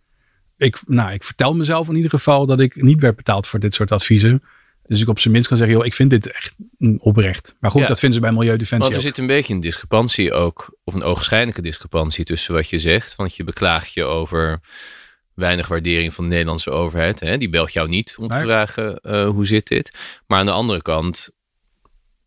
Ik, 0.57 0.81
nou, 0.87 1.13
ik 1.13 1.25
vertel 1.25 1.55
mezelf 1.55 1.89
in 1.89 1.97
ieder 1.97 2.11
geval 2.11 2.47
dat 2.47 2.61
ik 2.61 2.83
niet 2.83 3.01
werd 3.01 3.17
betaald 3.17 3.47
voor 3.47 3.61
dit 3.61 3.75
soort 3.75 3.93
adviezen. 3.93 4.43
Dus 4.87 5.01
ik 5.01 5.09
op 5.09 5.19
zijn 5.19 5.33
minst 5.33 5.49
kan 5.49 5.57
zeggen, 5.57 5.77
joh, 5.77 5.87
ik 5.87 5.95
vind 5.95 6.11
dit 6.11 6.33
echt 6.33 6.55
oprecht. 6.99 7.57
Maar 7.61 7.71
goed, 7.71 7.81
Ja. 7.81 7.87
dat 7.87 7.99
vinden 7.99 8.19
ze 8.19 8.25
bij 8.25 8.33
Milieudefensie 8.35 8.79
Want 8.79 8.93
er 8.93 8.97
ook. 8.99 9.07
zit 9.07 9.19
een 9.19 9.27
beetje 9.37 9.55
een 9.55 9.61
discrepantie 9.61 10.33
ook, 10.33 10.77
of 10.85 10.95
een 10.95 11.03
ogenschijnlijke 11.03 11.63
discrepantie 11.63 12.25
tussen 12.25 12.55
wat 12.55 12.69
je 12.69 12.79
zegt. 12.79 13.17
Want 13.17 13.37
je 13.37 13.45
beklaagt 13.45 13.93
je 13.93 14.05
over 14.05 14.61
weinig 15.35 15.69
waardering 15.69 16.15
van 16.15 16.25
de 16.25 16.31
Nederlandse 16.31 16.71
overheid. 16.71 17.21
Hè? 17.21 17.39
Die 17.39 17.49
belt 17.51 17.73
jou 17.73 17.89
niet 17.89 18.17
om 18.19 18.29
te 18.29 18.39
vragen 18.39 18.99
eh, 19.01 19.27
hoe 19.29 19.47
zit 19.47 19.69
dit. 19.69 19.93
Maar 20.27 20.39
aan 20.39 20.47
de 20.47 20.53
andere 20.53 20.83
kant 20.83 21.31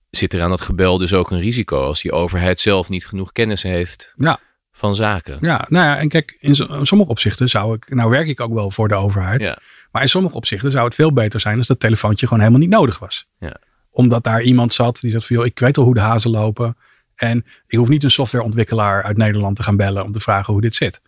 zit 0.10 0.34
er 0.34 0.42
aan 0.42 0.50
dat 0.50 0.62
gebel 0.62 0.98
dus 0.98 1.14
ook 1.14 1.32
een 1.32 1.40
risico 1.40 1.84
als 1.84 2.02
die 2.02 2.12
overheid 2.12 2.60
zelf 2.60 2.90
niet 2.90 3.06
genoeg 3.08 3.32
kennis 3.32 3.64
heeft 3.64 4.14
Ja. 4.16 4.40
van 4.72 4.96
zaken. 4.96 5.38
Ja, 5.42 5.66
nou 5.70 5.86
ja, 5.86 5.98
en 5.98 6.10
kijk, 6.10 6.36
in 6.40 6.56
sommige 6.86 7.12
opzichten 7.12 7.50
zou 7.50 7.76
ik, 7.76 7.90
nou 7.90 8.10
werk 8.10 8.28
ik 8.28 8.40
ook 8.40 8.54
wel 8.54 8.72
voor 8.72 8.88
de 8.88 8.96
overheid. 8.96 9.42
Ja. 9.42 9.58
Maar 9.98 10.06
in 10.06 10.12
sommige 10.12 10.36
opzichten 10.36 10.72
zou 10.72 10.86
het 10.86 10.96
veel 10.96 11.13
beter 11.13 11.39
zijn 11.39 11.58
als 11.58 11.67
dat 11.67 11.80
telefoontje 11.80 12.26
gewoon 12.26 12.41
helemaal 12.41 12.62
niet 12.62 12.69
nodig 12.69 13.00
was. 13.00 13.26
Ja. 13.39 13.58
Omdat 13.89 14.24
daar 14.24 14.41
iemand 14.41 14.74
zat 14.74 15.00
die 15.00 15.12
zat 15.12 15.26
van, 15.26 15.36
joh, 15.36 15.45
ik 15.45 15.60
weet 15.60 15.78
al 15.78 15.84
hoe 15.84 15.93
de 15.93 16.00
hazen 16.00 16.32
lopen. 16.32 16.78
En 17.15 17.45
ik 17.67 17.78
hoef 17.78 17.88
niet 17.88 18.04
een 18.04 18.12
softwareontwikkelaar 18.12 19.04
uit 19.04 19.17
Nederland 19.17 19.56
te 19.56 19.63
gaan 19.63 19.78
bellen 19.78 20.04
om 20.04 20.12
te 20.12 20.19
vragen 20.19 20.54
hoe 20.54 20.62
dit 20.62 20.76
zit. 20.76 21.02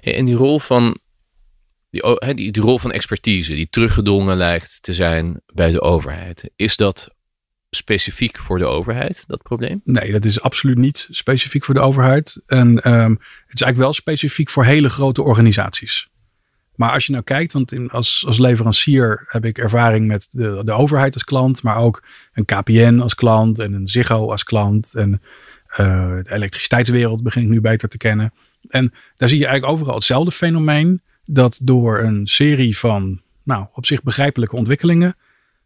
En 0.00 0.24
die 0.24 0.34
rol 0.34 0.58
van 0.58 0.98
die, 1.90 2.34
die, 2.34 2.52
die 2.52 2.62
rol 2.62 2.78
van 2.78 2.92
expertise, 2.92 3.54
die 3.54 3.68
teruggedrongen 3.68 4.36
lijkt 4.36 4.82
te 4.82 4.94
zijn 4.94 5.40
bij 5.54 5.70
de 5.70 5.80
overheid. 5.80 6.50
Is 6.56 6.76
dat 6.76 7.08
specifiek 7.70 8.36
voor 8.36 8.58
de 8.58 8.66
overheid, 8.66 9.24
dat 9.26 9.42
probleem? 9.42 9.80
Nee, 9.82 10.12
dat 10.12 10.24
is 10.24 10.40
absoluut 10.40 10.78
niet 10.78 11.08
specifiek 11.10 11.64
voor 11.64 11.74
de 11.74 11.80
overheid. 11.80 12.42
En 12.46 12.82
ehm, 12.82 13.10
het 13.10 13.54
is 13.54 13.62
eigenlijk 13.62 13.78
wel 13.78 13.92
specifiek 13.92 14.50
voor 14.50 14.64
hele 14.64 14.88
grote 14.88 15.22
organisaties. 15.22 16.08
Maar 16.78 16.92
als 16.92 17.06
je 17.06 17.12
nou 17.12 17.24
kijkt, 17.24 17.52
want 17.52 17.72
in, 17.72 17.90
als, 17.90 18.24
als 18.26 18.38
leverancier 18.38 19.24
heb 19.26 19.44
ik 19.44 19.58
ervaring 19.58 20.06
met 20.06 20.28
de, 20.30 20.62
de 20.64 20.72
overheid 20.72 21.14
als 21.14 21.24
klant, 21.24 21.62
maar 21.62 21.76
ook 21.76 22.02
een 22.32 22.44
KPN 22.44 22.98
als 22.98 23.14
klant 23.14 23.58
en 23.58 23.72
een 23.72 23.86
Ziggo 23.86 24.30
als 24.30 24.44
klant. 24.44 24.94
En 24.94 25.22
eh, 25.66 25.76
de 26.22 26.32
elektriciteitswereld 26.32 27.22
begin 27.22 27.42
ik 27.42 27.48
nu 27.48 27.60
beter 27.60 27.88
te 27.88 27.96
kennen. 27.96 28.32
En 28.68 28.92
daar 29.16 29.28
zie 29.28 29.38
je 29.38 29.46
eigenlijk 29.46 29.74
overal 29.74 29.94
hetzelfde 29.94 30.32
fenomeen. 30.32 31.02
Dat 31.24 31.60
door 31.62 31.98
een 31.98 32.26
serie 32.26 32.78
van 32.78 33.20
nou, 33.42 33.66
op 33.72 33.86
zich 33.86 34.02
begrijpelijke 34.02 34.56
ontwikkelingen, 34.56 35.16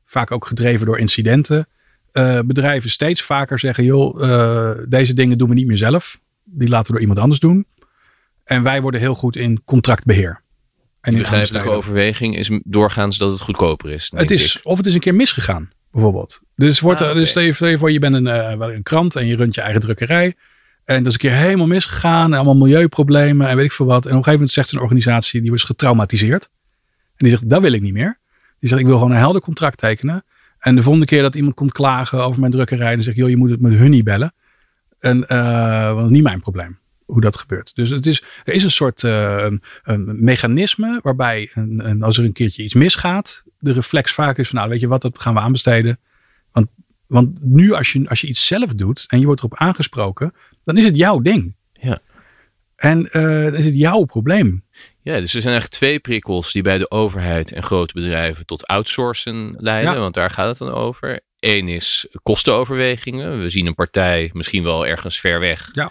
vaak 0.04 0.30
ook 0.30 0.46
gedreven 0.46 0.86
door 0.86 0.98
incidenten, 0.98 1.68
eh, 2.12 2.38
bedrijven 2.44 2.90
steeds 2.90 3.22
vaker 3.22 3.58
zeggen: 3.58 3.84
joh, 3.84 4.22
eh, 4.22 4.70
deze 4.88 5.14
dingen 5.14 5.38
doen 5.38 5.48
we 5.48 5.54
niet 5.54 5.66
meer 5.66 5.76
zelf. 5.76 6.20
Die 6.44 6.68
laten 6.68 6.86
we 6.86 6.92
door 6.92 7.00
iemand 7.00 7.20
anders 7.20 7.40
doen. 7.40 7.66
En 8.44 8.62
wij 8.62 8.82
worden 8.82 9.00
heel 9.00 9.14
goed 9.14 9.36
in 9.36 9.62
contractbeheer. 9.64 10.42
En 11.02 11.10
Die 11.10 11.22
in 11.22 11.28
begrijpelijke 11.28 11.70
overweging 11.70 12.36
is 12.36 12.50
doorgaans 12.64 13.18
dat 13.18 13.30
het 13.30 13.40
goedkoper 13.40 13.90
is. 13.90 14.12
Het 14.14 14.30
is, 14.30 14.56
ik. 14.56 14.60
of 14.64 14.76
het 14.76 14.86
is 14.86 14.94
een 14.94 15.00
keer 15.00 15.14
misgegaan, 15.14 15.70
bijvoorbeeld. 15.90 16.40
Dus, 16.56 16.80
wordt 16.80 17.00
Ah, 17.00 17.08
er, 17.08 17.14
dus 17.14 17.30
stel 17.30 17.42
je 17.42 17.52
stel 17.52 17.68
je 17.68 17.78
voor, 17.78 17.90
je 17.90 17.98
bent 17.98 18.14
een, 18.14 18.26
eh, 18.26 18.56
wel 18.56 18.72
een 18.72 18.82
krant 18.82 19.16
en 19.16 19.26
je 19.26 19.36
runt 19.36 19.54
je 19.54 19.60
eigen 19.60 19.80
drukkerij. 19.80 20.34
En 20.84 20.96
dat 20.96 21.06
is 21.06 21.12
een 21.12 21.18
keer 21.18 21.38
helemaal 21.38 21.66
misgegaan. 21.66 22.30
En 22.30 22.34
allemaal 22.34 22.56
milieuproblemen 22.56 23.48
en 23.48 23.56
weet 23.56 23.64
ik 23.64 23.72
veel 23.72 23.86
wat. 23.86 24.04
En 24.04 24.10
op 24.10 24.16
een 24.16 24.24
gegeven 24.24 24.32
moment 24.32 24.50
zegt 24.50 24.72
een 24.72 24.80
organisatie, 24.80 25.40
die 25.40 25.50
was 25.50 25.64
getraumatiseerd. 25.64 26.48
En 26.92 27.16
die 27.16 27.30
zegt, 27.30 27.48
dat 27.48 27.60
wil 27.60 27.72
ik 27.72 27.82
niet 27.82 27.92
meer. 27.92 28.18
Die 28.58 28.68
zegt, 28.68 28.80
ik 28.80 28.86
wil 28.86 28.96
gewoon 28.96 29.12
een 29.12 29.18
helder 29.18 29.42
contract 29.42 29.78
tekenen. 29.78 30.24
En 30.58 30.74
de 30.74 30.82
volgende 30.82 31.06
keer 31.06 31.22
dat 31.22 31.34
iemand 31.34 31.54
komt 31.54 31.72
klagen 31.72 32.24
over 32.24 32.40
mijn 32.40 32.52
drukkerij. 32.52 32.94
Dan 32.94 33.02
zeg 33.02 33.14
ik, 33.14 33.20
joh, 33.20 33.28
je 33.28 33.36
moet 33.36 33.50
het 33.50 33.60
met 33.60 33.74
hun 33.74 33.90
niet 33.90 34.04
bellen. 34.04 34.34
En, 34.98 35.28
eh, 35.28 35.84
want 35.86 35.96
dat 35.96 36.04
is 36.04 36.10
niet 36.10 36.22
mijn 36.22 36.40
probleem 36.40 36.80
hoe 37.06 37.20
dat 37.20 37.36
gebeurt. 37.36 37.74
Dus 37.74 37.90
het 37.90 38.06
is, 38.06 38.22
er 38.44 38.52
is 38.54 38.64
een 38.64 38.70
soort 38.70 39.04
eh, 39.04 39.46
een, 39.82 40.24
mechanisme 40.24 41.00
waarbij 41.02 41.50
een, 41.54 41.88
een- 41.88 42.02
als 42.02 42.18
er 42.18 42.24
een 42.24 42.32
keertje 42.32 42.62
iets 42.62 42.74
misgaat, 42.74 43.44
de 43.58 43.72
reflex 43.72 44.12
vaak 44.12 44.38
is 44.38 44.48
van 44.48 44.58
nou 44.58 44.70
weet 44.70 44.80
je 44.80 44.88
wat, 44.88 45.02
dat 45.02 45.20
gaan 45.20 45.34
we 45.34 45.40
aanbesteden. 45.40 46.00
Want, 46.52 46.68
want 47.06 47.40
nu 47.42 47.72
als 47.72 47.92
je, 47.92 48.08
als 48.08 48.20
je 48.20 48.26
iets 48.26 48.46
zelf 48.46 48.74
doet 48.74 49.04
en 49.08 49.18
je 49.20 49.24
wordt 49.26 49.40
erop 49.40 49.56
aangesproken, 49.56 50.32
dan 50.64 50.76
is 50.76 50.84
het 50.84 50.96
jouw 50.96 51.18
ding. 51.20 51.54
Ja. 51.72 51.98
En 52.76 53.10
eh, 53.10 53.22
dan 53.22 53.54
is 53.54 53.64
het 53.64 53.74
jouw 53.74 54.04
probleem. 54.04 54.64
Ja, 55.00 55.12
dus 55.20 55.34
er 55.34 55.40
zijn 55.40 55.52
eigenlijk 55.52 55.74
twee 55.74 55.98
prikkels 55.98 56.52
die 56.52 56.62
bij 56.62 56.78
de 56.78 56.90
overheid 56.90 57.52
en 57.52 57.62
grote 57.62 57.94
bedrijven 57.94 58.46
tot 58.46 58.66
outsourcen 58.66 59.54
leiden. 59.58 59.92
Ja. 59.92 59.98
Want 59.98 60.14
daar 60.14 60.30
gaat 60.30 60.48
het 60.48 60.58
dan 60.58 60.70
over. 60.70 61.20
Eén 61.38 61.68
is 61.68 62.06
kostenoverwegingen. 62.22 63.40
We 63.40 63.48
zien 63.48 63.66
een 63.66 63.74
partij 63.74 64.30
misschien 64.32 64.62
wel 64.62 64.86
ergens 64.86 65.20
ver 65.20 65.40
weg. 65.40 65.68
Ja. 65.72 65.90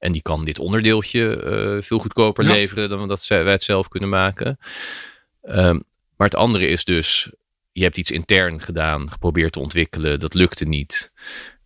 En 0.00 0.12
die 0.12 0.22
kan 0.22 0.44
dit 0.44 0.58
onderdeeltje 0.58 1.36
eh, 1.36 1.82
veel 1.82 1.98
goedkoper 1.98 2.44
Ja. 2.44 2.52
leveren 2.52 2.88
dan 2.88 3.08
dat 3.08 3.26
wij 3.26 3.44
het 3.52 3.62
zelf 3.62 3.88
kunnen 3.88 4.08
maken. 4.08 4.58
Ehm, 5.42 5.78
maar 6.16 6.26
het 6.28 6.34
andere 6.34 6.66
is 6.66 6.84
dus, 6.84 7.30
je 7.72 7.82
hebt 7.82 7.96
iets 7.98 8.10
intern 8.10 8.60
gedaan, 8.60 9.10
geprobeerd 9.10 9.52
te 9.52 9.60
ontwikkelen, 9.60 10.20
dat 10.20 10.34
lukte 10.34 10.64
niet. 10.64 11.12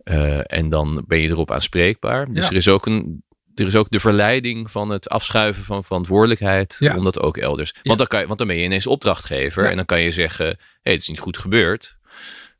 Eh, 0.05 0.53
en 0.53 0.69
dan 0.69 1.05
ben 1.07 1.21
je 1.21 1.29
erop 1.29 1.51
aanspreekbaar. 1.51 2.27
Dus 2.33 2.45
Ja. 2.45 2.51
er 2.51 2.57
is 2.57 2.69
ook 2.69 2.87
een 2.87 3.23
er 3.55 3.67
is 3.67 3.77
ook 3.77 3.91
de 3.91 4.01
verleiding 4.01 4.71
van 4.71 4.91
het 4.91 5.09
afschuiven 5.09 5.65
van 5.65 5.85
verantwoordelijkheid. 5.85 6.77
Ja. 6.79 6.97
Om 6.97 7.05
dat 7.05 7.21
ook 7.21 7.37
elders. 7.37 7.75
Want, 7.83 7.99
dan 7.99 8.07
kan 8.07 8.21
je, 8.21 8.27
want 8.27 8.39
dan 8.39 8.47
ben 8.49 8.57
je 8.57 8.65
ineens 8.65 8.87
opdrachtgever. 8.87 9.65
En 9.65 9.77
dan 9.77 9.85
kan 9.85 10.01
je 10.01 10.11
zeggen: 10.11 10.47
hé, 10.47 10.53
hey, 10.83 10.93
het 10.93 11.01
is 11.03 11.09
niet 11.09 11.19
goed 11.19 11.39
gebeurd. 11.39 11.99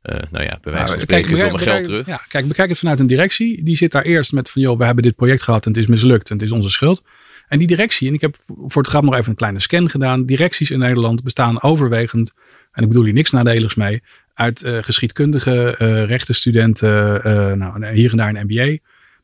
Eh, 0.05 0.19
nou 0.31 0.43
ja, 0.43 0.57
bij 0.61 0.71
wijze 0.73 0.91
van 0.91 1.01
spreken, 1.01 1.37
mijn 1.37 1.51
bekijk- 1.51 1.69
geld 1.69 1.83
terug. 1.83 2.05
Ja, 2.05 2.21
kijk, 2.27 2.47
bekijk 2.47 2.69
het 2.69 2.79
vanuit 2.79 2.99
een 2.99 3.07
directie. 3.07 3.63
Die 3.63 3.75
zit 3.75 3.91
daar 3.91 4.03
eerst 4.03 4.31
met 4.31 4.49
van, 4.49 4.61
joh, 4.61 4.77
we 4.77 4.85
hebben 4.85 5.03
dit 5.03 5.15
project 5.15 5.41
gehad 5.41 5.65
en 5.65 5.71
het 5.71 5.81
is 5.81 5.87
mislukt 5.87 6.29
en 6.29 6.35
het 6.35 6.45
is 6.45 6.51
onze 6.51 6.69
schuld. 6.69 7.03
En 7.47 7.59
die 7.59 7.67
directie, 7.67 8.07
en 8.07 8.13
ik 8.13 8.21
heb 8.21 8.35
voor 8.47 8.81
het 8.81 8.91
grap 8.91 9.03
nog 9.03 9.15
even 9.15 9.29
een 9.29 9.35
kleine 9.35 9.59
scan 9.59 9.89
gedaan. 9.89 10.25
Directies 10.25 10.71
in 10.71 10.79
Nederland 10.79 11.23
bestaan 11.23 11.61
overwegend, 11.61 12.33
en 12.71 12.81
ik 12.81 12.87
bedoel 12.87 13.03
hier 13.03 13.13
niks 13.13 13.31
nadeligs 13.31 13.75
mee, 13.75 14.03
uit 14.33 14.63
eh, 14.63 14.77
geschiedkundige 14.81 15.75
eh 15.77 16.05
rechtenstudenten, 16.05 17.21
nou, 17.57 17.87
hier 17.93 18.11
en 18.11 18.17
daar 18.17 18.35
een 18.35 18.45
MBA. 18.47 18.77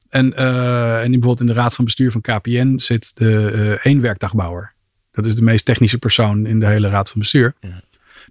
En, 0.10 0.36
en 0.36 1.12
bijvoorbeeld 1.12 1.40
in 1.40 1.46
de 1.46 1.54
raad 1.54 1.74
van 1.74 1.86
bestuur 1.86 2.12
van 2.12 2.22
KPN 2.22 2.78
zit 2.78 3.12
de 3.16 3.80
één 3.82 4.02
werkdagbouwer. 4.02 4.74
Dat 5.12 5.26
is 5.26 5.36
de 5.36 5.42
meest 5.42 5.66
technische 5.66 5.98
persoon 5.98 6.46
in 6.46 6.60
de 6.60 6.68
hele 6.68 6.90
raad 6.90 7.10
van 7.10 7.20
bestuur. 7.20 7.54
Ja. 7.60 7.82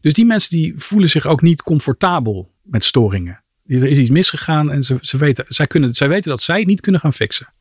Dus 0.01 0.13
die 0.13 0.27
mensen 0.27 0.51
die 0.51 0.75
voelen 0.77 1.09
zich 1.09 1.27
ook 1.27 1.43
niet 1.43 1.63
comfortabel 1.63 2.55
met 2.63 2.85
storingen. 2.85 3.43
Er 3.67 3.85
is 3.85 3.99
iets 3.99 4.11
misgegaan 4.11 4.71
en 4.71 4.85
ze, 4.85 4.99
ze 5.01 5.17
weten, 5.17 5.45
zij, 5.49 5.67
kunnen, 5.67 5.93
zij 5.93 6.09
weten 6.09 6.31
dat 6.31 6.43
zij 6.43 6.59
het 6.59 6.67
niet 6.67 6.81
kunnen 6.81 7.01
gaan 7.01 7.13
fixen. 7.13 7.53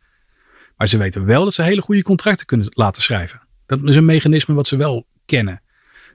Maar 0.77 0.87
ze 0.87 0.97
weten 0.97 1.25
wel 1.25 1.43
dat 1.43 1.53
ze 1.53 1.63
hele 1.63 1.81
goede 1.81 2.01
contracten 2.01 2.45
kunnen 2.45 2.67
laten 2.69 3.03
schrijven. 3.03 3.41
Dat 3.65 3.79
is 3.83 3.95
een 3.95 4.05
mechanisme 4.05 4.53
wat 4.53 4.67
ze 4.67 4.77
wel 4.77 5.07
kennen. 5.25 5.61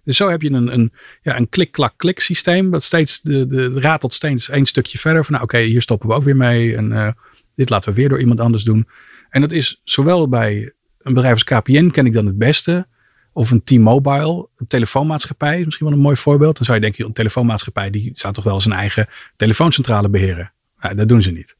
Dus 0.04 0.16
zo 0.16 0.28
heb 0.28 0.42
je 0.42 0.50
een, 0.50 0.72
een, 0.72 0.92
ja, 1.22 1.36
een 1.36 1.48
klik-klak-klik 1.48 2.20
systeem. 2.20 2.70
Dat 2.70 2.82
steeds 2.82 3.20
de, 3.20 3.46
de, 3.46 3.72
de 3.72 3.80
ratelt 3.80 4.14
steeds 4.14 4.48
één 4.48 4.66
stukje 4.66 4.98
verder. 4.98 5.24
Van 5.24 5.32
nou 5.32 5.44
oké, 5.44 5.58
hier 5.58 5.82
stoppen 5.82 6.08
we 6.08 6.14
ook 6.14 6.24
weer 6.24 6.36
mee. 6.36 6.76
En 6.76 6.90
uh, 6.90 7.08
dit 7.54 7.70
laten 7.70 7.88
we 7.88 7.94
weer 7.96 8.08
door 8.08 8.20
iemand 8.20 8.40
anders 8.40 8.64
doen. 8.64 8.88
En 9.30 9.40
dat 9.40 9.52
is 9.52 9.80
zowel 9.84 10.28
bij 10.28 10.72
een 10.98 11.14
bedrijf 11.14 11.32
als 11.32 11.44
KPN 11.44 11.90
ken 11.90 12.06
ik 12.06 12.12
dan 12.12 12.26
het 12.26 12.38
beste. 12.38 12.86
Of 13.34 13.50
een 13.50 13.64
T-Mobile, 13.64 14.48
een 14.56 14.66
telefoonmaatschappij, 14.66 15.58
is 15.58 15.64
misschien 15.64 15.86
wel 15.86 15.96
een 15.96 16.02
mooi 16.02 16.16
voorbeeld. 16.16 16.56
Dan 16.56 16.64
zou 16.64 16.78
je 16.78 16.84
denken, 16.84 17.04
een 17.04 17.12
telefoonmaatschappij 17.12 17.90
die 17.90 18.10
zou 18.12 18.32
toch 18.32 18.44
wel 18.44 18.60
zijn 18.60 18.74
eigen 18.74 19.06
telefooncentrale 19.36 20.08
beheren. 20.08 20.52
Nou, 20.80 20.94
dat 20.94 21.08
doen 21.08 21.22
ze 21.22 21.30
niet. 21.30 21.56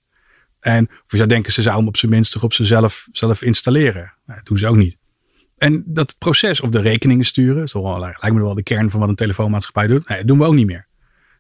En 0.61 0.89
of 0.89 1.11
je 1.11 1.17
zou 1.17 1.29
denken, 1.29 1.53
ze 1.53 1.63
zouden 1.63 1.81
hem 1.81 1.93
op 1.93 1.97
zijn 1.97 2.11
minst 2.11 2.33
toch 2.33 2.43
op 2.43 2.53
zichzelf 2.53 3.09
zelf 3.13 3.43
installeren. 3.43 4.13
Nou, 4.27 4.39
dat 4.39 4.47
doen 4.47 4.59
ze 4.59 4.67
ook 4.67 4.77
niet. 4.77 4.97
En 5.57 5.83
dat 5.87 6.19
proces 6.19 6.61
of 6.61 6.71
de 6.71 6.81
rekeningen 6.81 7.25
sturen, 7.25 7.69
zo 7.69 7.99
lijkt 7.99 8.33
me 8.33 8.43
wel 8.43 8.55
de 8.55 8.63
kern 8.63 8.91
van 8.91 9.01
wat 9.01 9.09
een 9.09 9.15
telefoonmaatschappij 9.15 9.87
doet. 9.87 10.09
Nee, 10.09 10.19
dat 10.19 10.27
doen 10.27 10.39
we 10.39 10.45
ook 10.45 10.55
niet 10.55 10.67
meer. 10.67 10.87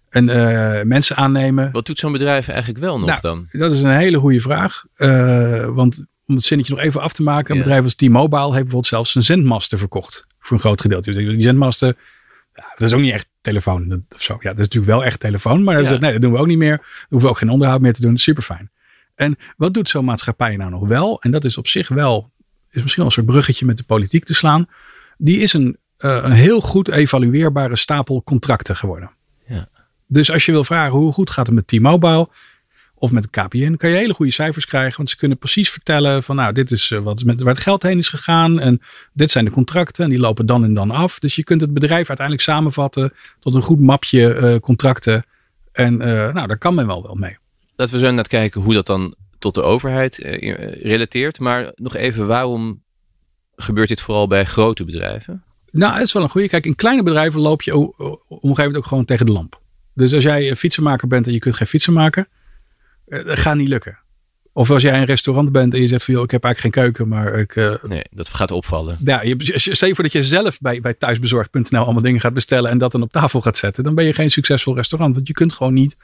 En 0.08 0.28
uh, 0.28 0.82
mensen 0.82 1.16
aannemen. 1.16 1.72
Wat 1.72 1.86
doet 1.86 1.98
zo'n 1.98 2.12
bedrijf 2.12 2.48
eigenlijk 2.48 2.78
wel 2.78 2.98
nog 2.98 3.08
nou, 3.08 3.20
dan? 3.20 3.48
Dat 3.52 3.72
is 3.72 3.80
een 3.80 3.90
hele 3.90 4.18
goede 4.18 4.40
vraag. 4.40 4.84
Uh, 4.96 5.66
want 5.66 6.06
om 6.26 6.34
het 6.34 6.44
zinnetje 6.44 6.74
nog 6.74 6.82
even 6.82 7.00
af 7.00 7.12
te 7.12 7.22
maken. 7.22 7.50
Een 7.50 7.56
ja. 7.56 7.62
bedrijf 7.62 7.84
als 7.84 7.94
T-Mobile 7.94 8.42
heeft 8.42 8.52
bijvoorbeeld 8.52 8.86
zelfs 8.86 9.12
zijn 9.12 9.24
zendmasten 9.24 9.78
verkocht. 9.78 10.26
Voor 10.38 10.56
een 10.56 10.62
groot 10.62 10.80
gedeelte. 10.80 11.12
Die 11.12 11.42
zendmasten, 11.42 11.96
ja, 12.54 12.74
dat 12.76 12.88
is 12.88 12.92
ook 12.92 13.00
niet 13.00 13.12
echt 13.12 13.26
telefoon. 13.40 13.88
Dat, 13.88 14.00
of 14.14 14.22
zo. 14.22 14.32
Ja, 14.32 14.50
dat 14.50 14.60
is 14.60 14.64
natuurlijk 14.64 14.92
wel 14.92 15.04
echt 15.04 15.20
telefoon. 15.20 15.64
Maar 15.64 15.76
dat, 15.76 15.88
ja. 15.88 15.98
nee, 15.98 16.12
dat 16.12 16.20
doen 16.22 16.32
we 16.32 16.38
ook 16.38 16.46
niet 16.46 16.58
meer. 16.58 16.76
We 16.76 17.06
hoeven 17.08 17.28
ook 17.28 17.38
geen 17.38 17.50
onderhoud 17.50 17.80
meer 17.80 17.92
te 17.92 18.00
doen. 18.00 18.18
Super 18.18 18.42
fijn. 18.42 18.70
En 19.14 19.36
wat 19.56 19.74
doet 19.74 19.88
zo'n 19.88 20.04
maatschappij 20.04 20.56
nou 20.56 20.70
nog 20.70 20.88
wel? 20.88 21.20
En 21.20 21.30
dat 21.30 21.44
is 21.44 21.56
op 21.56 21.66
zich 21.66 21.88
wel, 21.88 22.30
is 22.70 22.82
misschien 22.82 22.96
wel 22.96 23.06
een 23.06 23.10
soort 23.10 23.26
bruggetje 23.26 23.66
met 23.66 23.76
de 23.76 23.84
politiek 23.84 24.24
te 24.24 24.34
slaan. 24.34 24.68
Die 25.18 25.38
is 25.38 25.52
een, 25.52 25.76
uh, 25.98 26.20
een 26.22 26.32
heel 26.32 26.60
goed 26.60 26.88
evalueerbare 26.88 27.76
stapel 27.76 28.22
contracten 28.22 28.76
geworden. 28.76 29.10
Ja. 29.46 29.68
Dus 30.06 30.30
als 30.30 30.46
je 30.46 30.52
wil 30.52 30.64
vragen 30.64 30.98
hoe 30.98 31.12
goed 31.12 31.30
gaat 31.30 31.46
het 31.46 31.54
met 31.54 31.66
T-Mobile 31.66 32.28
of 32.94 33.12
met 33.12 33.22
de 33.22 33.28
KPN, 33.28 33.74
kan 33.74 33.90
je 33.90 33.96
hele 33.96 34.14
goede 34.14 34.32
cijfers 34.32 34.66
krijgen. 34.66 34.96
Want 34.96 35.10
ze 35.10 35.16
kunnen 35.16 35.38
precies 35.38 35.70
vertellen 35.70 36.22
van 36.22 36.36
nou, 36.36 36.52
dit 36.52 36.70
is 36.70 36.88
wat 36.88 37.24
met, 37.24 37.40
waar 37.40 37.54
het 37.54 37.62
geld 37.62 37.82
heen 37.82 37.98
is 37.98 38.08
gegaan. 38.08 38.60
En 38.60 38.80
dit 39.12 39.30
zijn 39.30 39.44
de 39.44 39.50
contracten 39.50 40.04
en 40.04 40.10
die 40.10 40.18
lopen 40.18 40.46
dan 40.46 40.64
en 40.64 40.74
dan 40.74 40.90
af. 40.90 41.18
Dus 41.18 41.36
je 41.36 41.44
kunt 41.44 41.60
het 41.60 41.72
bedrijf 41.72 42.08
uiteindelijk 42.08 42.46
samenvatten 42.46 43.12
tot 43.38 43.54
een 43.54 43.62
goed 43.62 43.80
mapje 43.80 44.34
uh, 44.34 44.56
contracten. 44.56 45.24
En 45.72 45.92
uh, 45.94 46.32
nou, 46.32 46.46
daar 46.46 46.58
kan 46.58 46.74
men 46.74 46.86
wel 46.86 47.02
wel 47.02 47.14
mee. 47.14 47.36
Dat 47.76 47.90
we 47.90 47.98
zo 47.98 48.10
naar 48.10 48.28
kijken 48.28 48.60
hoe 48.60 48.74
dat 48.74 48.86
dan 48.86 49.14
tot 49.38 49.54
de 49.54 49.62
overheid 49.62 50.18
uh, 50.18 50.54
relateert. 50.82 51.38
Maar 51.38 51.72
nog 51.74 51.94
even, 51.94 52.26
waarom 52.26 52.82
gebeurt 53.56 53.88
dit 53.88 54.00
vooral 54.00 54.26
bij 54.26 54.44
grote 54.44 54.84
bedrijven? 54.84 55.44
Nou, 55.70 55.92
het 55.92 56.02
is 56.02 56.12
wel 56.12 56.22
een 56.22 56.28
goede. 56.28 56.48
Kijk, 56.48 56.66
in 56.66 56.74
kleine 56.74 57.02
bedrijven 57.02 57.40
loop 57.40 57.62
je 57.62 57.76
op 57.76 57.98
een 57.98 58.16
gegeven 58.28 58.56
moment 58.56 58.76
ook 58.76 58.86
gewoon 58.86 59.04
tegen 59.04 59.26
de 59.26 59.32
lamp. 59.32 59.60
Dus 59.94 60.14
als 60.14 60.22
jij 60.22 60.50
een 60.50 60.56
fietsenmaker 60.56 61.08
bent 61.08 61.26
en 61.26 61.32
je 61.32 61.38
kunt 61.38 61.56
geen 61.56 61.66
fietsen 61.66 61.92
maken, 61.92 62.28
dat 63.06 63.38
gaat 63.38 63.56
niet 63.56 63.68
lukken. 63.68 63.98
Of 64.56 64.70
als 64.70 64.82
jij 64.82 64.98
een 64.98 65.04
restaurant 65.04 65.52
bent 65.52 65.74
en 65.74 65.80
je 65.80 65.86
zegt 65.86 66.04
van, 66.04 66.14
joh, 66.14 66.22
ik 66.22 66.30
heb 66.30 66.44
eigenlijk 66.44 66.74
geen 66.74 66.84
keuken, 66.84 67.08
maar 67.08 67.38
ik... 67.38 67.56
Uh, 67.56 67.74
nee, 67.82 68.04
dat 68.10 68.28
gaat 68.28 68.50
opvallen. 68.50 68.98
Ja, 69.04 69.22
je, 69.22 69.36
stel 69.54 69.88
je 69.88 69.94
voor 69.94 70.04
dat 70.04 70.12
je 70.12 70.24
zelf 70.24 70.60
bij, 70.60 70.80
bij 70.80 70.94
thuisbezorgd.nl 70.94 71.84
allemaal 71.84 72.02
dingen 72.02 72.20
gaat 72.20 72.34
bestellen 72.34 72.70
en 72.70 72.78
dat 72.78 72.92
dan 72.92 73.02
op 73.02 73.12
tafel 73.12 73.40
gaat 73.40 73.56
zetten. 73.56 73.84
Dan 73.84 73.94
ben 73.94 74.04
je 74.04 74.12
geen 74.12 74.30
succesvol 74.30 74.74
restaurant, 74.74 75.14
want 75.14 75.26
je 75.26 75.32
kunt 75.34 75.52
gewoon 75.52 75.72
niet 75.72 75.96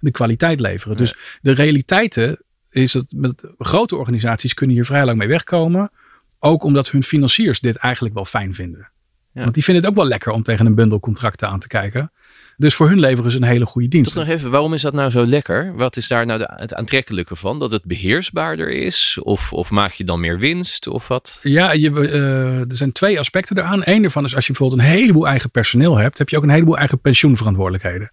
de 0.00 0.10
kwaliteit 0.10 0.60
leveren. 0.60 0.96
Nee. 0.96 1.06
Dus 1.06 1.16
de 1.42 1.52
realiteiten 1.52 2.38
is 2.70 2.92
dat 2.92 3.04
met 3.16 3.50
grote 3.58 3.96
organisaties 3.96 4.54
kunnen 4.54 4.76
hier 4.76 4.84
vrij 4.84 5.04
lang 5.04 5.18
mee 5.18 5.28
wegkomen. 5.28 5.90
Ook 6.38 6.62
omdat 6.62 6.90
hun 6.90 7.02
financiers 7.02 7.60
dit 7.60 7.76
eigenlijk 7.76 8.14
wel 8.14 8.24
fijn 8.24 8.54
vinden. 8.54 8.90
Ja. 9.32 9.42
Want 9.42 9.54
die 9.54 9.64
vinden 9.64 9.82
het 9.82 9.92
ook 9.92 9.98
wel 9.98 10.08
lekker 10.08 10.32
om 10.32 10.42
tegen 10.42 10.66
een 10.66 10.74
bundel 10.74 11.00
contracten 11.00 11.48
aan 11.48 11.60
te 11.60 11.68
kijken. 11.68 12.12
Dus 12.56 12.74
voor 12.74 12.88
hun 12.88 13.00
leveren 13.00 13.30
ze 13.30 13.36
een 13.36 13.42
hele 13.42 13.66
goede 13.66 13.88
dienst. 13.88 14.14
Nog 14.14 14.28
even, 14.28 14.50
waarom 14.50 14.74
is 14.74 14.82
dat 14.82 14.92
nou 14.92 15.10
zo 15.10 15.26
lekker? 15.26 15.76
Wat 15.76 15.96
is 15.96 16.08
daar 16.08 16.26
nou 16.26 16.38
de, 16.38 16.52
het 16.56 16.74
aantrekkelijke 16.74 17.36
van? 17.36 17.58
Dat 17.58 17.70
het 17.70 17.84
beheersbaarder 17.84 18.70
is? 18.70 19.18
Of, 19.22 19.52
of 19.52 19.70
maak 19.70 19.92
je 19.92 20.04
dan 20.04 20.20
meer 20.20 20.38
winst? 20.38 20.86
Of 20.86 21.08
wat? 21.08 21.38
Ja, 21.42 21.72
je, 21.72 21.90
uh, 21.90 22.58
er 22.58 22.76
zijn 22.76 22.92
twee 22.92 23.18
aspecten 23.18 23.58
eraan. 23.58 23.80
Eén 23.84 24.02
daarvan 24.02 24.24
is 24.24 24.34
als 24.34 24.46
je 24.46 24.52
bijvoorbeeld 24.52 24.80
een 24.80 24.94
heleboel 24.94 25.26
eigen 25.26 25.50
personeel 25.50 25.96
hebt, 25.96 26.18
heb 26.18 26.28
je 26.28 26.36
ook 26.36 26.42
een 26.42 26.50
heleboel 26.50 26.78
eigen 26.78 27.00
pensioenverantwoordelijkheden. 27.00 28.12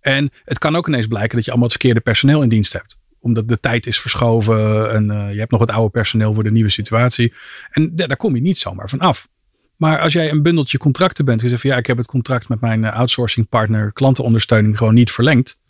En 0.00 0.30
het 0.44 0.58
kan 0.58 0.76
ook 0.76 0.88
ineens 0.88 1.06
blijken 1.06 1.36
dat 1.36 1.44
je 1.44 1.50
allemaal 1.50 1.68
het 1.68 1.78
verkeerde 1.78 2.00
personeel 2.00 2.42
in 2.42 2.48
dienst 2.48 2.72
hebt 2.72 3.00
omdat 3.22 3.48
de 3.48 3.60
tijd 3.60 3.86
is 3.86 4.00
verschoven 4.00 4.90
en 4.90 5.10
uh, 5.10 5.32
je 5.32 5.38
hebt 5.38 5.50
nog 5.50 5.60
het 5.60 5.70
oude 5.70 5.90
personeel 5.90 6.34
voor 6.34 6.44
de 6.44 6.50
nieuwe 6.50 6.70
situatie. 6.70 7.32
En 7.70 7.96
daar 7.96 8.16
kom 8.16 8.34
je 8.34 8.40
niet 8.40 8.58
zomaar 8.58 8.88
van 8.88 8.98
af. 8.98 9.28
Maar 9.76 9.98
als 9.98 10.12
jij 10.12 10.30
een 10.30 10.42
bundeltje 10.42 10.78
contracten 10.78 11.24
bent, 11.24 11.40
je 11.40 11.48
zegt 11.48 11.60
van 11.60 11.70
ja, 11.70 11.76
ik 11.76 11.86
heb 11.86 11.96
het 11.96 12.06
contract 12.06 12.48
met 12.48 12.60
mijn 12.60 12.84
outsourcing 12.84 13.48
partner 13.48 13.92
klantenondersteuning 13.92 14.78
gewoon 14.78 14.94
niet 14.94 15.10
verlengd. 15.10 15.60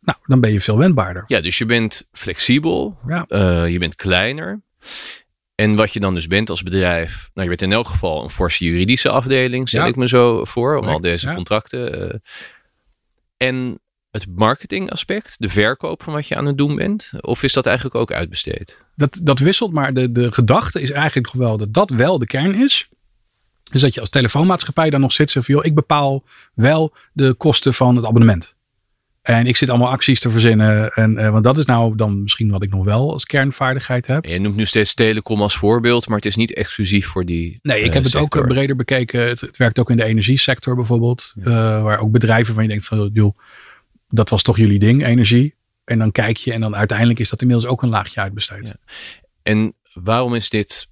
Nou, 0.00 0.18
dan 0.26 0.40
ben 0.40 0.52
je 0.52 0.60
veel 0.60 0.78
wendbaarder. 0.78 1.24
Ja, 1.26 1.40
dus 1.40 1.58
je 1.58 1.66
bent 1.66 2.08
flexibel, 2.12 2.98
ja. 3.06 3.24
uh, 3.28 3.68
je 3.68 3.78
bent 3.78 3.94
kleiner. 3.94 4.60
En 5.54 5.74
wat 5.74 5.92
je 5.92 6.00
dan 6.00 6.14
dus 6.14 6.26
bent 6.26 6.50
als 6.50 6.62
bedrijf, 6.62 7.30
nou 7.34 7.42
je 7.42 7.56
bent 7.56 7.62
in 7.62 7.72
elk 7.76 7.86
geval 7.86 8.22
een 8.22 8.30
forse 8.30 8.64
juridische 8.64 9.08
afdeling, 9.08 9.68
stel 9.68 9.82
ja. 9.82 9.88
ik 9.88 9.96
me 9.96 10.08
zo 10.08 10.44
voor, 10.44 10.70
om 10.70 10.80
Correct, 10.80 10.94
al 10.94 11.10
deze 11.10 11.28
ja. 11.28 11.34
contracten. 11.34 12.02
Uh, 12.02 12.14
en 13.36 13.80
het 14.12 14.26
marketingaspect, 14.34 15.36
de 15.38 15.48
verkoop 15.48 16.02
van 16.02 16.12
wat 16.12 16.28
je 16.28 16.36
aan 16.36 16.46
het 16.46 16.58
doen 16.58 16.76
bent? 16.76 17.10
Of 17.20 17.42
is 17.42 17.52
dat 17.52 17.66
eigenlijk 17.66 17.96
ook 17.96 18.12
uitbesteed? 18.12 18.84
Dat, 18.96 19.20
dat 19.22 19.38
wisselt, 19.38 19.72
maar 19.72 19.94
de, 19.94 20.12
de 20.12 20.32
gedachte 20.32 20.80
is 20.80 20.90
eigenlijk 20.90 21.32
wel 21.32 21.56
dat 21.56 21.74
dat 21.74 21.90
wel 21.90 22.18
de 22.18 22.26
kern 22.26 22.54
is. 22.54 22.88
Dus 23.70 23.80
dat 23.80 23.94
je 23.94 24.00
als 24.00 24.08
telefoonmaatschappij 24.08 24.90
dan 24.90 25.00
nog 25.00 25.12
zit 25.12 25.34
en 25.34 25.44
van, 25.44 25.54
joh, 25.54 25.64
ik 25.64 25.74
bepaal 25.74 26.24
wel 26.54 26.94
de 27.12 27.34
kosten 27.34 27.74
van 27.74 27.96
het 27.96 28.04
abonnement. 28.04 28.54
En 29.22 29.46
ik 29.46 29.56
zit 29.56 29.68
allemaal 29.68 29.90
acties 29.90 30.20
te 30.20 30.30
verzinnen. 30.30 30.92
En, 30.92 31.18
uh, 31.18 31.30
want 31.30 31.44
dat 31.44 31.58
is 31.58 31.64
nou 31.64 31.96
dan 31.96 32.22
misschien 32.22 32.50
wat 32.50 32.62
ik 32.62 32.70
nog 32.70 32.84
wel 32.84 33.12
als 33.12 33.24
kernvaardigheid 33.24 34.06
heb. 34.06 34.24
En 34.24 34.32
je 34.32 34.40
noemt 34.40 34.56
nu 34.56 34.66
steeds 34.66 34.94
telecom 34.94 35.42
als 35.42 35.56
voorbeeld, 35.56 36.08
maar 36.08 36.16
het 36.16 36.26
is 36.26 36.36
niet 36.36 36.54
exclusief 36.54 37.06
voor 37.06 37.24
die. 37.24 37.58
Nee, 37.62 37.80
ik 37.80 37.86
uh, 37.86 37.92
heb 37.92 38.02
het 38.02 38.12
sector. 38.12 38.42
ook 38.42 38.48
breder 38.48 38.76
bekeken. 38.76 39.28
Het, 39.28 39.40
het, 39.40 39.56
werkt 39.56 39.78
ook 39.78 39.90
in 39.90 39.96
de 39.96 40.04
energiesector 40.04 40.74
bijvoorbeeld. 40.74 41.32
Ja. 41.34 41.50
Uh, 41.50 41.82
waar 41.82 41.98
ook 41.98 42.10
bedrijven 42.10 42.54
van 42.54 42.62
je 42.62 42.68
denkt 42.68 42.84
van, 42.84 43.10
joh, 43.12 43.38
dat 44.12 44.28
was 44.28 44.42
toch 44.42 44.56
jullie 44.56 44.78
ding, 44.78 45.04
energie. 45.04 45.54
En 45.84 45.98
dan 45.98 46.12
kijk 46.12 46.36
je 46.36 46.52
en 46.52 46.60
dan 46.60 46.76
uiteindelijk 46.76 47.18
is 47.18 47.30
dat 47.30 47.40
inmiddels 47.40 47.70
ook 47.70 47.82
een 47.82 47.88
laagje 47.88 48.20
uitbesteed. 48.20 48.68
Ja. 48.68 48.92
En 49.42 49.74
waarom 49.92 50.34
is 50.34 50.50
dit 50.50 50.88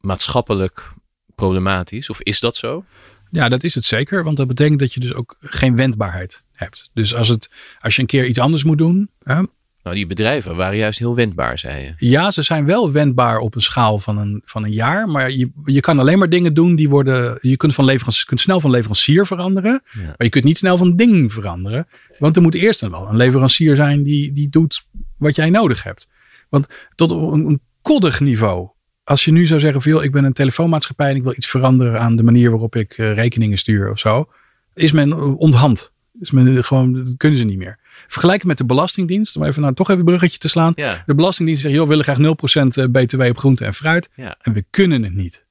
maatschappelijk 0.00 0.92
problematisch? 1.34 2.10
Of 2.10 2.20
is 2.20 2.40
dat 2.40 2.56
zo? 2.56 2.84
Ja, 3.28 3.48
dat 3.48 3.64
is 3.64 3.74
het 3.74 3.84
zeker. 3.84 4.24
Want 4.24 4.36
dat 4.36 4.46
betekent 4.46 4.78
dat 4.78 4.94
je 4.94 5.00
dus 5.00 5.14
ook 5.14 5.36
geen 5.40 5.76
wendbaarheid 5.76 6.44
hebt. 6.52 6.90
Dus 6.92 7.14
als, 7.14 7.28
het, 7.28 7.50
als 7.80 7.94
je 7.94 8.00
een 8.00 8.06
keer 8.06 8.26
iets 8.26 8.38
anders 8.38 8.64
moet 8.64 8.78
doen. 8.78 9.10
Hè, 9.22 9.42
nou, 9.82 9.96
die 9.96 10.06
bedrijven 10.06 10.56
waren 10.56 10.76
juist 10.76 10.98
heel 10.98 11.14
wendbaar, 11.14 11.58
zei 11.58 11.84
je. 11.84 12.08
Ja, 12.08 12.30
ze 12.30 12.42
zijn 12.42 12.64
wel 12.64 12.92
wendbaar 12.92 13.38
op 13.38 13.54
een 13.54 13.60
schaal 13.60 13.98
van 13.98 14.18
een, 14.18 14.42
van 14.44 14.64
een 14.64 14.72
jaar. 14.72 15.08
Maar 15.08 15.30
je, 15.30 15.50
je 15.64 15.80
kan 15.80 15.98
alleen 15.98 16.18
maar 16.18 16.28
dingen 16.28 16.54
doen 16.54 16.76
die 16.76 16.88
worden. 16.88 17.38
Je 17.40 17.56
kunt, 17.56 17.74
van 17.74 17.84
leverancier, 17.84 18.26
kunt 18.26 18.40
snel 18.40 18.60
van 18.60 18.70
leverancier 18.70 19.26
veranderen. 19.26 19.82
Ja. 19.92 20.02
Maar 20.02 20.14
je 20.18 20.28
kunt 20.28 20.44
niet 20.44 20.58
snel 20.58 20.76
van 20.76 20.96
ding 20.96 21.32
veranderen. 21.32 21.88
Want 22.18 22.36
er 22.36 22.42
moet 22.42 22.54
eerst 22.54 22.80
dan 22.80 22.90
wel 22.90 23.08
een 23.08 23.16
leverancier 23.16 23.76
zijn 23.76 24.02
die, 24.02 24.32
die 24.32 24.48
doet 24.48 24.86
wat 25.16 25.36
jij 25.36 25.50
nodig 25.50 25.82
hebt. 25.82 26.08
Want 26.48 26.66
tot 26.94 27.10
op 27.10 27.32
een, 27.32 27.46
een 27.46 27.60
koddig 27.80 28.20
niveau. 28.20 28.68
Als 29.04 29.24
je 29.24 29.32
nu 29.32 29.46
zou 29.46 29.60
zeggen: 29.60 29.82
van, 29.82 30.02
ik 30.02 30.12
ben 30.12 30.24
een 30.24 30.32
telefoonmaatschappij 30.32 31.10
en 31.10 31.16
ik 31.16 31.22
wil 31.22 31.34
iets 31.34 31.48
veranderen 31.48 32.00
aan 32.00 32.16
de 32.16 32.22
manier 32.22 32.50
waarop 32.50 32.76
ik 32.76 32.98
uh, 32.98 33.14
rekeningen 33.14 33.58
stuur 33.58 33.90
of 33.90 33.98
zo. 33.98 34.28
Is 34.74 34.92
men 34.92 35.36
onthand. 35.36 35.92
Is 36.20 36.30
men 36.30 36.64
gewoon, 36.64 36.92
dat 36.92 37.14
kunnen 37.16 37.38
ze 37.38 37.44
niet 37.44 37.58
meer. 37.58 37.78
Vergelijken 38.06 38.48
met 38.48 38.58
de 38.58 38.64
Belastingdienst, 38.64 39.36
om 39.36 39.44
even 39.44 39.62
nou 39.62 39.74
toch 39.74 39.88
even 39.88 40.00
een 40.00 40.06
bruggetje 40.06 40.38
te 40.38 40.48
slaan. 40.48 40.72
Ja. 40.76 41.02
De 41.06 41.14
Belastingdienst 41.14 41.62
zegt, 41.62 41.74
joh, 41.74 41.82
we 41.82 41.88
willen 41.88 42.04
graag 42.04 42.86
0% 42.86 42.90
BTW 42.90 43.20
op 43.20 43.38
groente 43.38 43.64
en 43.64 43.74
fruit. 43.74 44.10
Ja. 44.14 44.36
En 44.40 44.52
we 44.52 44.64
kunnen 44.70 45.02
het 45.02 45.14
niet. 45.14 45.44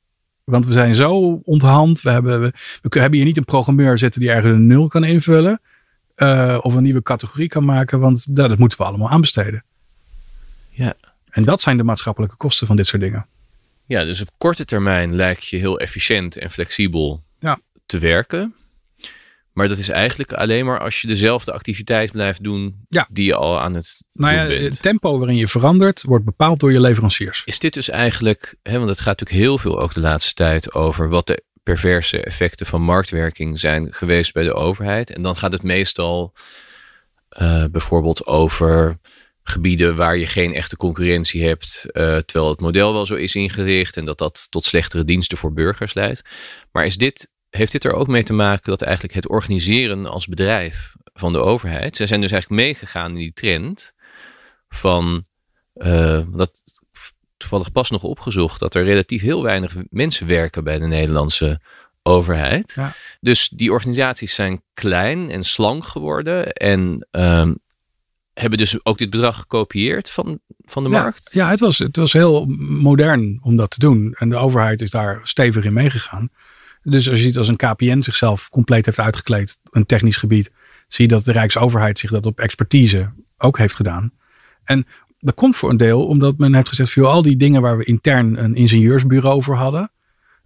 Want 0.44 0.66
we 0.66 0.74
zijn 0.74 0.96
zo 0.96 1.42
onthand. 1.44 2.02
We 2.02 2.10
hebben, 2.10 2.42
we, 2.42 2.54
we 2.82 3.00
hebben 3.00 3.18
hier 3.18 3.28
niet 3.28 3.38
een 3.38 3.46
programmeur 3.46 3.98
zitten 3.98 4.22
die 4.22 4.30
ergens 4.30 4.54
een 4.54 4.68
nul 4.68 4.88
kan 4.88 5.04
invullen. 5.04 5.62
Uh, 6.16 6.58
of 6.62 6.76
een 6.76 6.84
nieuwe 6.84 7.02
categorie 7.02 7.48
kan 7.48 7.66
maken. 7.66 8.00
Want 8.00 8.26
nou, 8.28 8.50
dat 8.50 8.58
moeten 8.58 8.78
we 8.78 8.84
allemaal 8.84 9.10
aanbesteden. 9.10 9.64
Ja. 10.70 10.94
En 11.30 11.44
dat 11.44 11.62
zijn 11.62 11.78
de 11.78 11.84
maatschappelijke 11.84 12.36
kosten 12.36 12.68
van 12.68 12.76
dit 12.76 12.88
soort 12.88 13.02
dingen. 13.02 13.26
Ja, 13.86 14.04
dus 14.04 14.22
op 14.22 14.30
korte 14.38 14.66
termijn 14.66 15.16
lijkt 15.16 15.48
je 15.48 15.58
heel 15.58 15.80
efficiënt 15.80 16.38
en 16.38 16.52
flexibel 16.52 17.24
ja. 17.40 17.60
te 17.86 18.00
werken. 18.00 18.56
Maar 19.54 19.68
dat 19.68 19.78
is 19.78 19.90
eigenlijk 19.90 20.34
alleen 20.34 20.66
maar 20.66 20.80
als 20.80 21.02
je 21.02 21.08
dezelfde 21.08 21.52
activiteit 21.54 22.12
blijft 22.12 22.44
doen 22.44 22.86
ja. 22.88 23.08
die 23.12 23.26
je 23.26 23.36
al 23.36 23.60
aan 23.60 23.74
het 23.74 24.04
nou 24.14 24.36
doen 24.36 24.42
ja, 24.42 24.48
bent. 24.48 24.74
Het 24.74 24.82
tempo 24.82 25.18
waarin 25.18 25.38
je 25.38 25.48
verandert 25.48 26.04
wordt 26.04 26.26
bepaald 26.26 26.60
door 26.60 26.72
je 26.72 26.80
leveranciers. 26.80 27.42
Is 27.46 27.60
dit 27.60 27.74
dus 27.74 27.90
eigenlijk, 27.90 28.56
hè, 28.64 28.78
want 28.78 28.90
het 28.90 29.02
gaat 29.02 29.20
natuurlijk 29.20 29.40
heel 29.46 29.58
veel 29.58 29.80
ook 29.80 29.94
de 29.94 30.00
laatste 30.00 30.34
tijd 30.34 30.74
over 30.74 31.10
wat 31.10 31.28
de 31.28 31.44
perverse 31.64 32.24
effecten 32.24 32.66
van 32.66 32.82
marktwerking 32.82 33.60
zijn 33.60 33.94
geweest 33.94 34.34
bij 34.34 34.44
de 34.44 34.54
overheid. 34.54 35.10
En 35.10 35.22
dan 35.22 35.36
gaat 35.36 35.52
het 35.52 35.64
meestal 35.64 36.34
uh, 37.42 37.66
bijvoorbeeld 37.72 38.26
over 38.26 39.00
gebieden 39.44 39.96
waar 39.96 40.18
je 40.18 40.28
geen 40.28 40.54
echte 40.54 40.78
concurrentie 40.78 41.44
hebt, 41.44 41.86
uh, 41.86 42.18
terwijl 42.18 42.50
het 42.50 42.60
model 42.60 42.94
wel 42.94 43.06
zo 43.06 43.16
is 43.16 43.36
ingericht 43.36 43.98
en 43.98 44.06
dat 44.06 44.18
dat 44.18 44.48
tot 44.50 44.66
slechtere 44.66 45.06
diensten 45.06 45.38
voor 45.38 45.54
burgers 45.54 45.94
leidt. 45.94 46.22
Maar 46.72 46.86
is 46.86 46.98
dit, 46.98 47.30
heeft 47.52 47.72
dit 47.72 47.84
er 47.84 47.94
ook 47.94 48.08
mee 48.08 48.24
te 48.24 48.34
maken 48.34 48.70
dat 48.70 48.82
eigenlijk 48.82 49.14
het 49.14 49.28
organiseren 49.28 50.06
als 50.06 50.28
bedrijf 50.28 50.96
van 51.14 51.34
de 51.34 51.40
overheid, 51.40 51.96
zij 51.96 52.08
zijn 52.08 52.22
dus 52.22 52.32
eigenlijk 52.32 52.62
meegegaan 52.62 53.10
in 53.10 53.18
die 53.18 53.34
trend 53.34 53.94
van, 54.70 55.26
uh, 55.76 56.22
dat 56.34 56.52
toevallig 57.38 57.72
pas 57.72 57.90
nog 57.90 58.04
opgezocht, 58.04 58.60
dat 58.60 58.76
er 58.76 58.84
relatief 58.84 59.22
heel 59.22 59.44
weinig 59.44 59.76
mensen 59.90 60.28
werken 60.28 60.64
bij 60.64 60.80
de 60.80 60.86
Nederlandse 60.86 61.62
overheid. 62.04 62.74
Ja. 62.76 62.96
Dus 63.20 63.50
die 63.50 63.72
organisaties 63.72 64.36
zijn 64.36 64.62
klein 64.74 65.30
en 65.30 65.44
slank 65.44 65.86
geworden 65.86 66.54
en 66.54 67.08
um, 67.12 67.60
hebben 68.34 68.60
dus 68.60 68.86
ook 68.86 68.98
dit 68.98 69.10
bedrag 69.10 69.38
gekopieerd 69.38 70.10
van, 70.10 70.40
van 70.58 70.84
de 70.84 70.90
markt? 70.90 71.34
Ja, 71.34 71.50
het 71.50 71.60
was, 71.60 71.78
het 71.78 71.96
was 71.96 72.14
heel 72.14 72.46
modern 72.60 73.40
om 73.42 73.56
dat 73.56 73.70
te 73.70 73.80
doen. 73.80 74.16
En 74.18 74.30
de 74.30 74.36
overheid 74.36 74.82
is 74.82 74.90
daar 74.90 75.20
stevig 75.24 75.66
in 75.66 75.74
meegegaan. 75.74 76.30
Dus 76.82 77.10
als 77.10 77.18
je 77.18 77.24
ziet 77.24 77.38
als 77.38 77.48
een 77.48 77.56
KPN 77.56 78.02
zichzelf 78.02 78.50
compleet 78.50 78.86
heeft 78.86 79.00
uitgekleed, 79.00 79.60
een 79.70 79.86
technisch 79.86 80.18
gebied, 80.18 80.52
zie 80.88 81.06
je 81.06 81.12
dat 81.12 81.26
de 81.26 81.32
Rijksoverheid 81.32 82.00
zich 82.00 82.12
dat 82.12 82.26
op 82.26 82.40
expertise 82.40 83.12
ook 83.38 83.58
heeft 83.58 83.76
gedaan. 83.76 84.12
En 84.64 84.88
dat 85.20 85.36
komt 85.36 85.56
voor 85.56 85.70
een 85.70 85.78
deel 85.78 86.06
omdat 86.08 86.38
men 86.38 86.56
heeft 86.56 86.70
gezegd, 86.70 86.94
voor 86.94 87.06
al 87.06 87.22
die 87.22 87.38
dingen 87.38 87.62
waar 87.62 87.78
we 87.78 87.84
intern 87.84 88.44
een 88.44 88.56
ingenieursbureau 88.56 89.44
voor 89.44 89.56
hadden, 89.56 89.92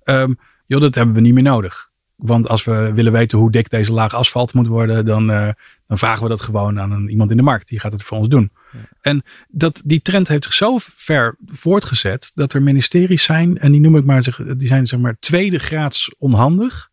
um, 0.04 0.38
joh, 0.66 0.82
dat 0.82 0.96
hebben 0.96 1.16
we 1.16 1.22
niet 1.22 1.34
meer 1.34 1.44
nodig. 1.44 1.90
Want 2.16 2.50
als 2.50 2.64
we 2.64 2.92
willen 2.94 3.12
weten 3.12 3.38
hoe 3.38 3.52
dik 3.52 3.70
deze 3.70 3.94
laag 3.94 4.14
asfalt 4.14 4.54
moet 4.54 4.68
worden, 4.68 5.06
dan, 5.06 5.30
uh, 5.30 5.50
dan 5.88 5.98
vragen 5.98 6.24
we 6.24 6.30
dat 6.30 6.42
gewoon 6.42 6.80
aan 6.80 7.08
iemand 7.08 7.32
in 7.32 7.38
de 7.38 7.44
markt. 7.44 7.68
Die 7.68 7.80
gaat 7.80 7.92
het 7.92 8.04
voor 8.04 8.18
ons 8.18 8.28
doen. 8.28 8.52
En 9.02 9.24
dat, 9.48 9.82
die 9.86 10.02
trend 10.02 10.28
heeft 10.28 10.44
zich 10.44 10.54
zo 10.54 10.78
ver 10.80 11.38
voortgezet 11.46 12.32
dat 12.36 12.54
er 12.54 12.64
ministeries 12.64 13.24
zijn, 13.24 13.58
en 13.58 13.72
die 13.72 13.82
noem 13.82 13.98
ik 13.98 14.06
maar, 14.06 14.36
die 14.58 14.68
zijn 14.68 14.88
zeg 14.88 15.00
maar 15.00 15.18
tweede 15.20 15.60
graads 15.60 16.16
onhandig. 16.18 16.90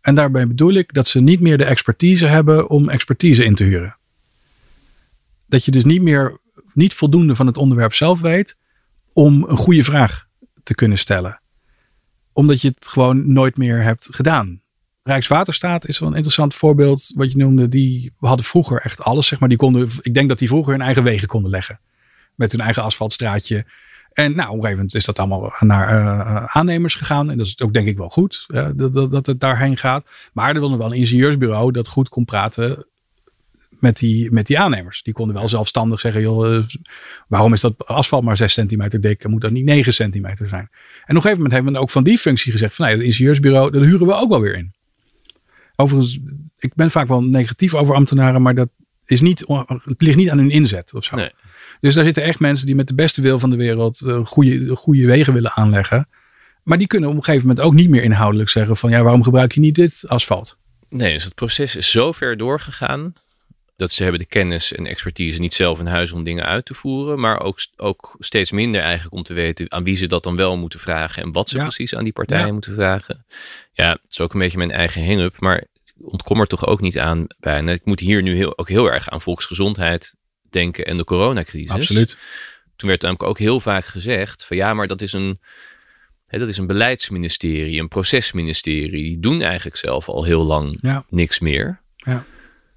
En 0.00 0.14
daarbij 0.14 0.46
bedoel 0.46 0.72
ik 0.72 0.92
dat 0.92 1.08
ze 1.08 1.20
niet 1.20 1.40
meer 1.40 1.58
de 1.58 1.64
expertise 1.64 2.26
hebben 2.26 2.68
om 2.68 2.88
expertise 2.88 3.44
in 3.44 3.54
te 3.54 3.64
huren. 3.64 3.96
Dat 5.46 5.64
je 5.64 5.70
dus 5.70 5.84
niet 5.84 6.02
meer, 6.02 6.38
niet 6.72 6.94
voldoende 6.94 7.36
van 7.36 7.46
het 7.46 7.56
onderwerp 7.56 7.94
zelf 7.94 8.20
weet 8.20 8.58
om 9.12 9.44
een 9.48 9.56
goede 9.56 9.84
vraag 9.84 10.26
te 10.62 10.74
kunnen 10.74 10.98
stellen 10.98 11.40
omdat 12.32 12.62
je 12.62 12.68
het 12.68 12.86
gewoon 12.86 13.32
nooit 13.32 13.56
meer 13.56 13.82
hebt 13.82 14.08
gedaan. 14.10 14.62
Rijkswaterstaat 15.02 15.88
is 15.88 15.98
wel 15.98 16.08
een 16.08 16.14
interessant 16.14 16.54
voorbeeld. 16.54 17.12
Wat 17.14 17.32
je 17.32 17.38
noemde, 17.38 17.68
die 17.68 18.12
hadden 18.18 18.46
vroeger 18.46 18.80
echt 18.80 19.02
alles. 19.02 19.26
Zeg 19.26 19.38
maar, 19.38 19.48
die 19.48 19.58
konden, 19.58 19.88
ik 20.00 20.14
denk 20.14 20.28
dat 20.28 20.38
die 20.38 20.48
vroeger 20.48 20.72
hun 20.72 20.82
eigen 20.82 21.02
wegen 21.02 21.28
konden 21.28 21.50
leggen. 21.50 21.80
Met 22.34 22.52
hun 22.52 22.60
eigen 22.60 22.82
asfaltstraatje. 22.82 23.64
En 24.12 24.36
nou, 24.36 24.48
op 24.48 24.54
een 24.54 24.60
gegeven 24.60 24.76
moment 24.76 24.94
is 24.94 25.04
dat 25.04 25.18
allemaal 25.18 25.52
naar 25.58 26.00
uh, 26.00 26.44
aannemers 26.44 26.94
gegaan. 26.94 27.30
En 27.30 27.36
dat 27.36 27.46
is 27.46 27.60
ook 27.60 27.74
denk 27.74 27.88
ik 27.88 27.96
wel 27.96 28.08
goed 28.08 28.46
dat, 28.48 28.94
dat, 28.94 29.10
dat 29.10 29.26
het 29.26 29.40
daarheen 29.40 29.76
gaat. 29.76 30.30
Maar 30.32 30.54
er 30.54 30.60
nog 30.60 30.76
wel 30.76 30.86
een 30.86 30.98
ingenieursbureau 30.98 31.72
dat 31.72 31.88
goed 31.88 32.08
kon 32.08 32.24
praten 32.24 32.86
met 33.80 33.96
die, 33.96 34.30
met 34.30 34.46
die 34.46 34.58
aannemers. 34.58 35.02
Die 35.02 35.12
konden 35.12 35.36
wel 35.36 35.48
zelfstandig 35.48 36.00
zeggen, 36.00 36.20
joh, 36.20 36.56
eh, 36.56 36.64
waarom 37.28 37.52
is 37.52 37.60
dat 37.60 37.86
asfalt 37.86 38.24
maar 38.24 38.36
6 38.36 38.52
centimeter 38.52 39.00
dik 39.00 39.24
en 39.24 39.30
moet 39.30 39.40
dat 39.40 39.50
niet 39.50 39.64
9 39.64 39.92
centimeter 39.92 40.48
zijn? 40.48 40.68
En 40.70 40.70
op 40.70 41.08
een 41.08 41.14
gegeven 41.14 41.36
moment 41.36 41.52
heeft 41.52 41.64
men 41.64 41.76
ook 41.76 41.90
van 41.90 42.04
die 42.04 42.18
functie 42.18 42.52
gezegd 42.52 42.74
van, 42.74 42.86
nee, 42.86 42.96
het 42.96 43.04
ingenieursbureau, 43.04 43.70
dat 43.70 43.82
huren 43.82 44.06
we 44.06 44.14
ook 44.14 44.28
wel 44.28 44.40
weer 44.40 44.54
in. 44.54 44.74
Overigens, 45.80 46.18
ik 46.58 46.74
ben 46.74 46.90
vaak 46.90 47.08
wel 47.08 47.22
negatief 47.22 47.74
over 47.74 47.94
ambtenaren, 47.94 48.42
maar 48.42 48.54
dat 48.54 48.68
is 49.06 49.20
niet, 49.20 49.44
het 49.66 50.02
ligt 50.02 50.16
niet 50.16 50.30
aan 50.30 50.38
hun 50.38 50.50
inzet 50.50 50.94
of 50.94 51.04
zo. 51.04 51.16
Nee. 51.16 51.30
Dus 51.80 51.94
daar 51.94 52.04
zitten 52.04 52.22
echt 52.22 52.40
mensen 52.40 52.66
die 52.66 52.74
met 52.74 52.86
de 52.86 52.94
beste 52.94 53.22
wil 53.22 53.38
van 53.38 53.50
de 53.50 53.56
wereld 53.56 54.00
uh, 54.00 54.26
goede, 54.26 54.76
goede 54.76 55.06
wegen 55.06 55.32
willen 55.32 55.52
aanleggen. 55.52 56.08
Maar 56.62 56.78
die 56.78 56.86
kunnen 56.86 57.08
op 57.08 57.16
een 57.16 57.24
gegeven 57.24 57.46
moment 57.46 57.66
ook 57.66 57.74
niet 57.74 57.88
meer 57.88 58.02
inhoudelijk 58.02 58.48
zeggen 58.48 58.76
van 58.76 58.90
ja, 58.90 59.02
waarom 59.02 59.22
gebruik 59.22 59.52
je 59.52 59.60
niet 59.60 59.74
dit 59.74 60.04
asfalt? 60.06 60.58
Nee, 60.88 61.12
dus 61.12 61.24
het 61.24 61.34
proces 61.34 61.76
is 61.76 61.90
zo 61.90 62.12
ver 62.12 62.36
doorgegaan 62.36 63.12
dat 63.76 63.92
ze 63.92 64.02
hebben 64.02 64.20
de 64.20 64.26
kennis 64.26 64.72
en 64.72 64.86
expertise 64.86 65.40
niet 65.40 65.54
zelf 65.54 65.80
in 65.80 65.86
huis 65.86 66.12
om 66.12 66.24
dingen 66.24 66.44
uit 66.44 66.64
te 66.64 66.74
voeren, 66.74 67.20
maar 67.20 67.40
ook, 67.40 67.58
ook 67.76 68.14
steeds 68.18 68.50
minder 68.50 68.80
eigenlijk 68.80 69.14
om 69.14 69.22
te 69.22 69.34
weten 69.34 69.72
aan 69.72 69.84
wie 69.84 69.96
ze 69.96 70.06
dat 70.06 70.22
dan 70.22 70.36
wel 70.36 70.56
moeten 70.56 70.80
vragen 70.80 71.22
en 71.22 71.32
wat 71.32 71.48
ze 71.48 71.58
precies 71.58 71.94
aan 71.94 72.04
die 72.04 72.12
partijen 72.12 72.52
moeten 72.52 72.74
vragen. 72.74 73.24
Ja, 73.72 73.90
het 73.90 74.10
is 74.10 74.20
ook 74.20 74.32
een 74.32 74.40
beetje 74.40 74.58
mijn 74.58 74.70
eigen 74.70 75.06
hang-up, 75.06 75.40
maar 75.40 75.64
ontkom 76.02 76.40
er 76.40 76.46
toch 76.46 76.66
ook 76.66 76.80
niet 76.80 76.98
aan 76.98 77.26
bij. 77.38 77.56
En 77.56 77.68
ik 77.68 77.84
moet 77.84 78.00
hier 78.00 78.22
nu 78.22 78.36
heel, 78.36 78.58
ook 78.58 78.68
heel 78.68 78.92
erg 78.92 79.08
aan 79.08 79.22
volksgezondheid 79.22 80.14
denken 80.50 80.84
en 80.84 80.96
de 80.96 81.04
coronacrisis. 81.04 81.70
Absoluut. 81.70 82.18
Toen 82.76 82.88
werd 82.88 83.02
namelijk 83.02 83.28
ook 83.28 83.38
heel 83.38 83.60
vaak 83.60 83.84
gezegd 83.84 84.44
van 84.44 84.56
ja, 84.56 84.74
maar 84.74 84.86
dat 84.86 85.00
is 85.00 85.12
een, 85.12 85.40
hè, 86.26 86.38
dat 86.38 86.48
is 86.48 86.56
een 86.56 86.66
beleidsministerie, 86.66 87.80
een 87.80 87.88
procesministerie. 87.88 88.90
Die 88.90 89.20
doen 89.20 89.42
eigenlijk 89.42 89.76
zelf 89.76 90.08
al 90.08 90.24
heel 90.24 90.42
lang 90.42 90.80
niks 91.08 91.38
meer. 91.38 91.80
Ja 91.96 92.24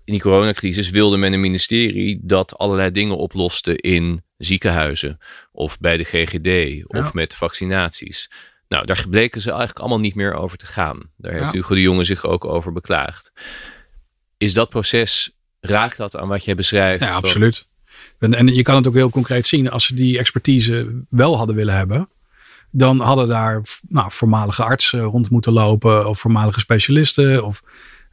in 0.05 0.13
die 0.13 0.21
coronacrisis 0.21 0.89
wilde 0.89 1.17
men 1.17 1.33
een 1.33 1.39
ministerie 1.39 2.19
dat 2.21 2.57
allerlei 2.57 2.91
dingen 2.91 3.17
oploste 3.17 3.75
in 3.75 4.23
ziekenhuizen 4.37 5.19
of 5.51 5.79
bij 5.79 5.97
de 5.97 6.03
GGD 6.03 6.83
of 6.87 7.13
met 7.13 7.35
vaccinaties. 7.35 8.29
Nou, 8.73 8.85
daar 8.85 9.05
bleken 9.09 9.41
ze 9.41 9.49
eigenlijk 9.49 9.79
allemaal 9.79 9.99
niet 9.99 10.15
meer 10.15 10.33
over 10.33 10.57
te 10.57 10.65
gaan. 10.65 11.09
Daar 11.17 11.33
heeft 11.33 11.51
Hugo 11.51 11.75
de 11.75 11.81
Jonge 11.81 12.03
zich 12.03 12.25
ook 12.25 12.45
over 12.45 12.71
beklaagd. 12.71 13.31
Is 14.37 14.53
dat 14.53 14.69
proces, 14.69 15.31
raakt 15.59 15.97
dat 15.97 16.17
aan 16.17 16.27
wat 16.27 16.45
jij 16.45 16.55
beschrijft? 16.55 17.03
Ja, 17.03 17.11
absoluut. 17.11 17.67
En, 18.19 18.33
en 18.33 18.47
je 18.47 18.61
kan 18.61 18.75
het 18.75 18.87
ook 18.87 18.93
heel 18.93 19.09
concreet 19.09 19.47
zien. 19.47 19.69
Als 19.69 19.85
ze 19.85 19.95
die 19.95 20.17
expertise 20.17 21.03
wel 21.09 21.37
hadden 21.37 21.55
willen 21.55 21.75
hebben, 21.75 22.09
dan 22.71 22.99
hadden 22.99 23.27
daar 23.27 23.61
nou, 23.87 24.11
voormalige 24.11 24.63
artsen 24.63 25.01
rond 25.01 25.29
moeten 25.29 25.53
lopen, 25.53 26.09
of 26.09 26.19
voormalige 26.19 26.59
specialisten, 26.59 27.45
of 27.45 27.63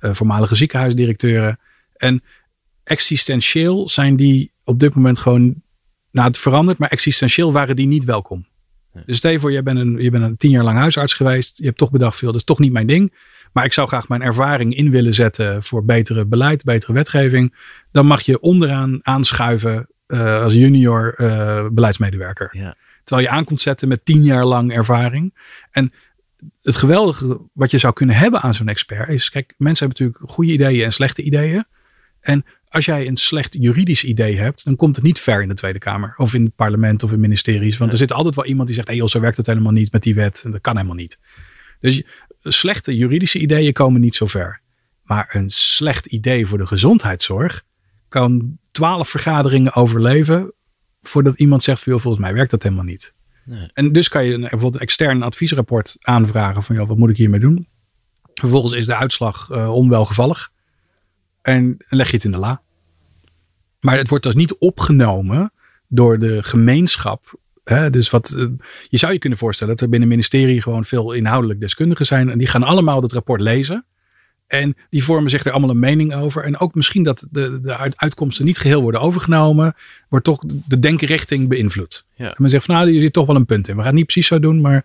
uh, 0.01 0.11
voormalige 0.15 0.55
ziekenhuisdirecteuren. 0.55 1.59
En 1.97 2.23
existentieel 2.85 3.89
zijn 3.89 4.17
die 4.17 4.53
op 4.65 4.81
dit 4.81 4.95
moment 4.95 5.19
gewoon, 5.19 5.63
nou 6.11 6.29
het 6.29 6.39
verandert, 6.39 6.79
maar 6.79 6.91
existentieel 6.91 7.53
waren 7.53 7.77
die 7.77 7.87
niet 7.87 8.05
welkom. 8.05 8.49
Dus 9.07 9.17
stel 9.17 9.31
je 9.31 9.41
voor, 9.41 9.53
je 9.53 9.63
bent, 9.63 9.79
een, 9.79 9.97
je 9.97 10.11
bent 10.11 10.25
een 10.25 10.37
tien 10.37 10.51
jaar 10.51 10.65
lang 10.65 10.79
huisarts 10.79 11.15
geweest. 11.15 11.59
Je 11.59 11.65
hebt 11.65 11.79
toch 11.79 11.91
bedacht, 11.91 12.17
veel, 12.17 12.29
dat 12.31 12.41
is 12.41 12.47
toch 12.47 12.59
niet 12.59 12.73
mijn 12.73 12.87
ding. 12.87 13.15
Maar 13.53 13.65
ik 13.65 13.73
zou 13.73 13.89
graag 13.89 14.09
mijn 14.09 14.23
ervaring 14.23 14.75
in 14.75 14.91
willen 14.91 15.15
zetten 15.15 15.63
voor 15.63 15.85
betere 15.85 16.27
beleid, 16.27 16.65
betere 16.65 16.93
wetgeving. 16.93 17.55
Dan 17.93 18.07
mag 18.07 18.21
je 18.21 18.41
onderaan 18.41 18.99
aanschuiven 19.03 19.89
uh, 20.07 20.43
als 20.43 20.55
junior 20.55 21.15
uh, 21.17 21.67
beleidsmedewerker. 21.73 22.49
Ja. 22.53 22.77
Terwijl 23.05 23.29
je 23.29 23.35
aankomt 23.35 23.61
zetten 23.61 23.89
met 23.89 24.05
tien 24.05 24.23
jaar 24.23 24.45
lang 24.45 24.73
ervaring. 24.73 25.35
En 25.71 25.93
het 26.63 26.77
geweldige 26.77 27.41
wat 27.53 27.71
je 27.71 27.79
zou 27.79 27.93
kunnen 27.93 28.17
hebben 28.17 28.41
aan 28.41 28.55
zo'n 28.55 28.69
expert 28.69 29.09
is, 29.09 29.31
kijk, 29.31 29.55
mensen 29.59 29.87
hebben 29.87 30.05
natuurlijk 30.05 30.33
goede 30.33 30.53
ideeën 30.53 30.85
en 30.85 30.93
slechte 30.93 31.23
ideeën. 31.23 31.65
En 32.21 32.45
als 32.69 32.85
jij 32.85 33.07
een 33.07 33.17
slecht 33.17 33.57
juridisch 33.61 34.05
idee 34.05 34.37
hebt, 34.37 34.65
dan 34.65 34.77
komt 34.77 34.97
het 34.97 35.05
niet 35.05 35.19
ver 35.19 35.43
in 35.43 35.49
de 35.49 35.55
Tweede 35.55 35.79
Kamer. 35.79 36.15
Of 36.17 36.35
in 36.35 36.45
het 36.45 36.55
parlement 36.55 37.03
of 37.03 37.13
in 37.13 37.21
ministeries. 37.21 37.79
Want 37.79 37.93
er 37.93 37.99
zit 37.99 38.13
altijd 38.13 38.35
wel 38.35 38.45
iemand 38.45 38.67
die 38.67 38.77
zegt, 38.77 38.89
hé 38.89 38.97
hey, 38.97 39.09
zo 39.09 39.21
werkt 39.21 39.37
het 39.37 39.47
helemaal 39.47 39.73
niet 39.73 39.93
met 39.93 40.03
die 40.03 40.15
wet. 40.15 40.43
En 40.45 40.51
dat 40.51 40.61
kan 40.61 40.77
helemaal 40.77 40.97
niet. 40.97 41.19
Dus 41.81 42.03
slechte 42.39 42.97
juridische 42.97 43.39
ideeën 43.39 43.73
komen 43.73 44.01
niet 44.01 44.15
zo 44.15 44.27
ver. 44.27 44.61
Maar 45.03 45.29
een 45.33 45.51
slecht 45.51 46.07
idee 46.07 46.47
voor 46.47 46.59
de 46.59 46.67
gezondheidszorg 46.67 47.63
kan 48.09 48.59
twaalf 48.71 49.09
vergaderingen 49.09 49.75
overleven 49.75 50.53
voordat 51.03 51.39
iemand 51.39 51.63
zegt, 51.63 51.83
volgens 51.83 52.19
mij 52.19 52.35
werkt 52.35 52.51
dat 52.51 52.63
helemaal 52.63 52.85
niet. 52.85 53.15
Nee. 53.45 53.71
En 53.73 53.93
dus 53.93 54.09
kan 54.09 54.25
je 54.25 54.33
een, 54.33 54.41
bijvoorbeeld 54.41 54.75
een 54.75 54.81
extern 54.81 55.23
adviesrapport 55.23 55.97
aanvragen 56.01 56.63
van, 56.63 56.77
joh, 56.77 56.89
wat 56.89 56.97
moet 56.97 57.11
ik 57.11 57.17
hiermee 57.17 57.41
doen? 57.41 57.69
Vervolgens 58.35 58.73
is 58.73 58.87
de 58.87 58.97
uitslag 58.97 59.51
uh, 59.51 59.75
onwelgevallig. 59.75 60.53
En 61.43 61.77
leg 61.89 62.11
je 62.11 62.17
het 62.17 62.25
in 62.25 62.31
de 62.31 62.39
la. 62.39 62.63
Maar 63.81 63.97
het 63.97 64.09
wordt 64.09 64.25
dus 64.25 64.35
niet 64.35 64.57
opgenomen 64.59 65.53
door 65.89 66.19
de 66.19 66.43
gemeenschap. 66.43 67.39
Hè? 67.65 67.91
Dus 67.91 68.11
wat, 68.11 68.31
eh, 68.31 68.47
je 68.89 68.97
zou 68.97 69.13
je 69.13 69.19
kunnen 69.19 69.39
voorstellen 69.39 69.73
dat 69.75 69.83
er 69.83 69.91
binnen 69.91 70.09
het 70.09 70.19
ministerie 70.19 70.63
gewoon 70.63 70.85
veel 70.85 71.13
inhoudelijk 71.13 71.61
deskundigen 71.61 72.07
zijn. 72.07 72.31
En 72.31 72.39
die 72.39 72.47
gaan 72.47 72.63
allemaal 72.63 73.03
het 73.03 73.13
rapport 73.13 73.41
lezen. 73.41 73.85
En 74.47 74.77
die 74.91 75.05
vormen 75.05 75.31
zich 75.31 75.45
er 75.45 75.51
allemaal 75.51 75.71
een 75.71 75.79
mening 75.79 76.15
over. 76.15 76.45
En 76.45 76.59
ook 76.59 76.75
misschien 76.75 77.03
dat 77.03 77.27
de, 77.31 77.61
de 77.61 77.77
uitkomsten 77.97 78.45
niet 78.45 78.59
geheel 78.59 78.83
worden 78.83 79.01
overgenomen. 79.01 79.75
Wordt 80.09 80.25
toch 80.25 80.43
de 80.47 80.79
denkrichting 80.79 81.49
beïnvloed. 81.49 82.05
Ja. 82.15 82.29
En 82.29 82.35
men 82.39 82.51
zegt 82.51 82.65
van 82.65 82.75
nou, 82.75 82.91
je 82.91 83.01
zit 83.01 83.13
toch 83.13 83.27
wel 83.27 83.37
een 83.37 83.47
punt 83.47 83.69
in. 83.69 83.75
We 83.75 83.81
gaan 83.81 83.89
het 83.91 83.99
niet 83.99 84.05
precies 84.05 84.27
zo 84.27 84.39
doen. 84.39 84.61
Maar 84.61 84.85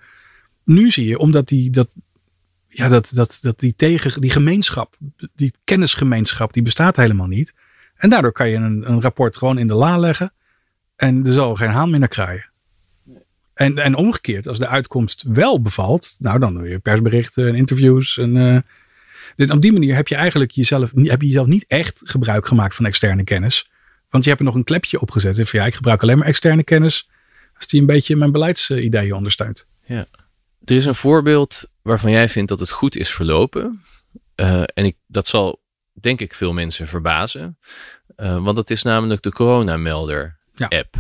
nu 0.64 0.92
zie 0.92 1.08
je, 1.08 1.18
omdat 1.18 1.48
die, 1.48 1.70
dat, 1.70 1.96
ja, 2.78 2.88
dat, 2.88 3.12
dat, 3.14 3.40
dat 3.42 3.60
die, 3.60 3.74
tegen, 3.76 4.22
die 4.22 4.30
gemeenschap, 4.30 4.98
die 5.36 5.54
kennisgemeenschap, 5.64 6.54
die 6.54 6.64
bestaat 6.64 6.96
helemaal 6.96 7.28
niet. 7.28 7.54
En 7.96 8.10
daardoor 8.10 8.32
kan 8.32 8.50
je 8.50 8.56
een, 8.56 8.90
een 8.90 9.02
rapport 9.02 9.38
gewoon 9.38 9.58
in 9.58 9.68
de 9.68 9.74
la 9.74 9.98
leggen. 9.98 10.34
En 10.96 11.26
er 11.26 11.34
zal 11.34 11.56
geen 11.56 11.70
haan 11.70 11.90
meer 11.90 12.00
naar 12.00 12.08
kraaien. 12.08 12.50
En, 13.54 13.78
en 13.78 13.96
omgekeerd, 13.96 14.48
als 14.48 14.60
de 14.60 14.68
uitkomst 14.68 15.24
wel 15.28 15.62
bevalt, 15.62 16.16
nou 16.20 16.40
dan 16.40 16.68
je 16.68 16.80
persberichten 16.80 17.48
en 17.48 17.56
interviews. 17.56 18.18
En, 18.18 18.36
uh, 19.38 19.52
op 19.52 19.62
die 19.62 19.74
manier 19.74 19.96
heb 19.96 20.08
je 20.08 20.16
eigenlijk 20.16 20.52
jezelf, 20.52 20.92
heb 20.96 21.22
je 21.22 21.28
jezelf 21.28 21.48
niet 21.48 21.66
echt 21.68 22.02
gebruik 22.06 22.48
gemaakt 22.48 22.76
van 22.76 22.86
externe 22.86 23.24
kennis. 23.24 23.70
Want 24.10 24.24
je 24.24 24.30
hebt 24.30 24.42
er 24.42 24.48
nog 24.48 24.56
een 24.56 24.64
klepje 24.64 25.02
opgezet. 25.02 25.40
En 25.40 25.48
van 25.48 25.60
ja, 25.60 25.66
ik 25.66 25.76
gebruik 25.76 26.02
alleen 26.02 26.18
maar 26.18 26.28
externe 26.28 26.64
kennis 26.64 27.10
als 27.58 27.68
die 27.68 27.80
een 27.80 27.86
beetje 27.86 28.16
mijn 28.16 28.32
beleidsideeën 28.32 29.14
ondersteunt. 29.14 29.66
Ja. 29.86 30.06
Er 30.66 30.76
is 30.76 30.86
een 30.86 30.96
voorbeeld 30.96 31.70
waarvan 31.86 32.12
jij 32.12 32.30
vindt 32.30 32.50
dat 32.50 32.60
het 32.60 32.72
goed 32.72 32.96
is 32.96 33.14
verlopen. 33.14 33.84
Uh, 34.36 34.62
en 34.62 34.86
ik, 34.86 34.98
dat 35.08 35.28
zal 35.28 35.62
denk 35.94 36.22
ik 36.22 36.34
veel 36.34 36.54
mensen 36.54 36.88
verbazen. 36.88 37.58
Uh, 38.18 38.44
want 38.44 38.56
dat 38.56 38.70
is 38.70 38.84
namelijk 38.84 39.22
de 39.22 39.32
coronamelder 39.32 40.40
app. 40.58 40.96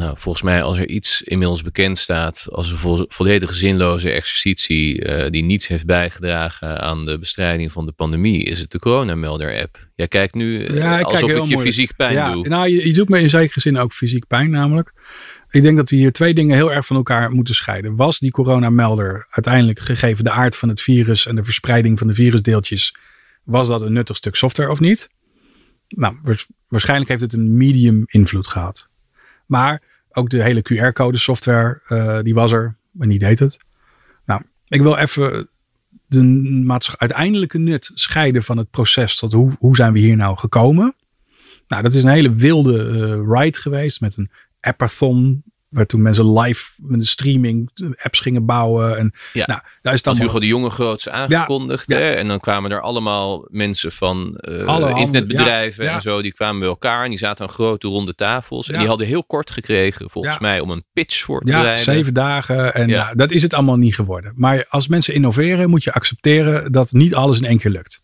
Nou, 0.00 0.14
volgens 0.18 0.44
mij 0.44 0.62
als 0.62 0.78
er 0.78 0.88
iets 0.88 1.22
inmiddels 1.22 1.62
bekend 1.62 1.98
staat 1.98 2.48
als 2.50 2.70
een 2.70 2.78
vo 2.78 3.04
volledig 3.08 3.54
zinloze 3.54 4.10
exercitie 4.10 5.04
uh, 5.04 5.30
die 5.30 5.42
niets 5.42 5.66
heeft 5.66 5.86
bijgedragen 5.86 6.80
aan 6.80 7.04
de 7.04 7.18
bestrijding 7.18 7.72
van 7.72 7.86
de 7.86 7.92
pandemie, 7.92 8.44
is 8.44 8.60
het 8.60 8.70
de 8.70 8.78
coronamelder 8.78 9.60
app. 9.60 9.88
Jij 9.94 10.08
kijkt 10.08 10.34
nu 10.34 10.68
uh, 10.68 10.76
ja, 10.76 11.00
alsof 11.00 11.30
ik, 11.30 11.44
je 11.44 11.58
fysiek 11.58 11.96
pijn 11.96 12.12
ja, 12.12 12.32
doe. 12.32 12.48
Nou, 12.48 12.68
je, 12.68 12.86
je 12.86 12.92
doet 12.92 13.08
me 13.08 13.20
in 13.20 13.30
zekere 13.30 13.60
zin 13.60 13.78
ook 13.78 13.92
fysiek 13.92 14.26
pijn 14.26 14.50
namelijk. 14.50 14.92
Ik 15.50 15.62
denk 15.62 15.76
dat 15.76 15.90
we 15.90 15.96
hier 15.96 16.12
twee 16.12 16.34
dingen 16.34 16.56
heel 16.56 16.72
erg 16.72 16.86
van 16.86 16.96
elkaar 16.96 17.30
moeten 17.30 17.54
scheiden. 17.54 17.96
Was 17.96 18.18
die 18.18 18.30
coronamelder 18.30 19.26
uiteindelijk 19.28 19.78
gegeven 19.78 20.24
de 20.24 20.30
aard 20.30 20.56
van 20.56 20.68
het 20.68 20.80
virus 20.80 21.26
en 21.26 21.36
de 21.36 21.42
verspreiding 21.42 21.98
van 21.98 22.06
de 22.06 22.14
virusdeeltjes, 22.14 22.94
was 23.44 23.68
dat 23.68 23.82
een 23.82 23.92
nuttig 23.92 24.16
stuk 24.16 24.34
software 24.34 24.70
of 24.70 24.80
niet? 24.80 25.08
Nou, 25.88 26.16
waarschijnlijk 26.68 27.10
heeft 27.10 27.22
het 27.22 27.32
een 27.32 27.56
medium 27.56 28.02
invloed 28.06 28.46
gehad. 28.46 28.89
Maar 29.50 29.82
ook 30.10 30.30
de 30.30 30.42
hele 30.42 30.62
QR-code 30.62 31.18
software, 31.18 31.82
uh, 31.88 32.20
die 32.20 32.34
was 32.34 32.52
er 32.52 32.76
en 32.98 33.08
die 33.08 33.18
deed 33.18 33.38
het. 33.38 33.58
Nou, 34.24 34.42
ik 34.68 34.80
wil 34.80 34.96
even 34.96 35.48
de 36.06 36.94
uiteindelijke 36.96 37.58
nut 37.58 37.90
scheiden 37.94 38.42
van 38.42 38.58
het 38.58 38.70
proces 38.70 39.16
tot 39.16 39.32
hoe, 39.32 39.56
hoe 39.58 39.76
zijn 39.76 39.92
we 39.92 39.98
hier 39.98 40.16
nou 40.16 40.36
gekomen. 40.36 40.94
Nou, 41.68 41.82
dat 41.82 41.94
is 41.94 42.02
een 42.02 42.10
hele 42.10 42.34
wilde 42.34 42.84
uh, 42.84 43.38
ride 43.38 43.58
geweest 43.58 44.00
met 44.00 44.16
een 44.16 44.30
appathon 44.60 45.42
Waar 45.70 45.86
toen 45.86 46.02
mensen 46.02 46.38
live 46.38 46.70
met 46.76 47.00
een 47.00 47.06
streaming 47.06 47.70
apps 47.96 48.20
gingen 48.20 48.46
bouwen. 48.46 48.98
En, 48.98 49.12
ja, 49.32 49.46
nou, 49.46 49.60
daar 49.82 49.94
is 49.94 50.02
dan 50.02 50.16
Hugo 50.16 50.40
de 50.40 50.46
Jonge 50.46 50.70
groots 50.70 51.08
aangekondigd. 51.08 51.88
Ja, 51.88 51.98
En 51.98 52.28
dan 52.28 52.40
kwamen 52.40 52.70
er 52.70 52.80
allemaal 52.80 53.46
mensen 53.50 53.92
van 53.92 54.38
uh, 54.48 54.92
internetbedrijven 54.96 55.90
en 55.90 56.02
zo. 56.02 56.22
Die 56.22 56.34
kwamen 56.34 56.60
bij 56.60 56.68
elkaar 56.68 57.04
en 57.04 57.10
die 57.10 57.18
zaten 57.18 57.46
aan 57.46 57.52
grote 57.52 57.88
ronde 57.88 58.14
tafels. 58.14 58.70
En 58.70 58.78
die 58.78 58.88
hadden 58.88 59.06
heel 59.06 59.24
kort 59.24 59.50
gekregen, 59.50 60.10
volgens 60.10 60.38
mij, 60.38 60.60
om 60.60 60.70
een 60.70 60.84
pitch 60.92 61.22
voor 61.22 61.40
te 61.40 61.52
ja, 61.52 61.76
zeven 61.76 62.14
dagen. 62.14 62.74
En 62.74 62.88
nou, 62.88 63.16
dat 63.16 63.30
is 63.30 63.42
het 63.42 63.54
allemaal 63.54 63.76
niet 63.76 63.94
geworden. 63.94 64.32
Maar 64.34 64.64
als 64.68 64.88
mensen 64.88 65.14
innoveren, 65.14 65.70
moet 65.70 65.84
je 65.84 65.92
accepteren 65.92 66.72
dat 66.72 66.92
niet 66.92 67.14
alles 67.14 67.40
in 67.40 67.46
één 67.46 67.58
keer 67.58 67.70
lukt. 67.70 68.00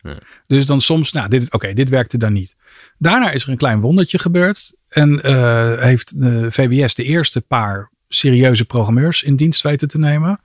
Dus 0.46 0.66
dan 0.66 0.80
soms, 0.80 1.12
nou, 1.12 1.28
dit, 1.28 1.52
oké, 1.52 1.72
dit 1.72 1.88
werkte 1.88 2.18
dan 2.18 2.32
niet. 2.32 2.56
Daarna 2.98 3.30
is 3.30 3.42
er 3.42 3.48
een 3.48 3.56
klein 3.56 3.80
wondertje 3.80 4.18
gebeurd. 4.18 4.76
En 4.88 5.20
uh, 5.26 5.80
heeft 5.82 6.20
de 6.20 6.52
VWS 6.52 6.94
de 6.94 7.04
eerste 7.04 7.40
paar 7.40 7.90
serieuze 8.08 8.64
programmeurs 8.64 9.22
in 9.22 9.36
dienst 9.36 9.62
weten 9.62 9.88
te 9.88 9.98
nemen. 9.98 10.40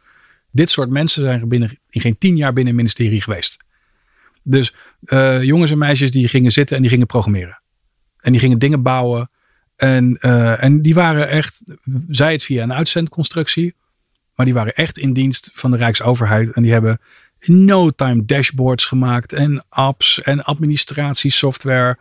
Dit 0.52 0.70
soort 0.70 0.90
mensen 0.90 1.22
zijn 1.22 1.42
er 1.42 1.48
binnen, 1.48 1.80
in 1.90 2.02
geen 2.02 2.18
tien 2.18 2.38
jaar 2.38 2.54
binnen 2.54 2.74
het 2.74 2.84
ministerie 2.84 3.22
geweest. 3.22 3.64
Dus 4.44 4.74
uh, 5.02 5.44
jongens 5.44 5.72
en 5.72 5.78
meisjes 5.78 6.12
die 6.12 6.28
gingen 6.28 6.52
zitten 6.52 6.76
en 6.76 6.82
die 6.82 6.92
gingen 6.92 7.08
programmeren. 7.08 7.62
En 8.20 8.32
die 8.32 8.42
gingen 8.42 8.60
dingen 8.60 8.82
bouwen. 8.82 9.30
En, 9.76 10.18
en 10.60 10.82
die 10.82 10.94
waren 10.94 11.30
echt, 11.30 11.78
zij 12.10 12.32
het 12.32 12.44
via 12.44 12.64
een 12.64 12.74
uitzendconstructie. 12.74 13.76
Maar 14.36 14.46
die 14.46 14.56
waren 14.56 14.76
echt 14.76 14.98
in 14.98 15.14
dienst 15.14 15.50
van 15.54 15.72
de 15.72 15.78
Rijksoverheid. 15.78 16.52
En 16.52 16.62
die 16.62 16.72
hebben 16.72 17.00
in 17.40 17.66
no 17.66 17.90
time 17.90 18.26
dashboards 18.26 18.86
gemaakt. 18.86 19.34
En 19.34 19.66
apps 19.70 20.22
en 20.22 20.44
administratiesoftware. 20.44 21.98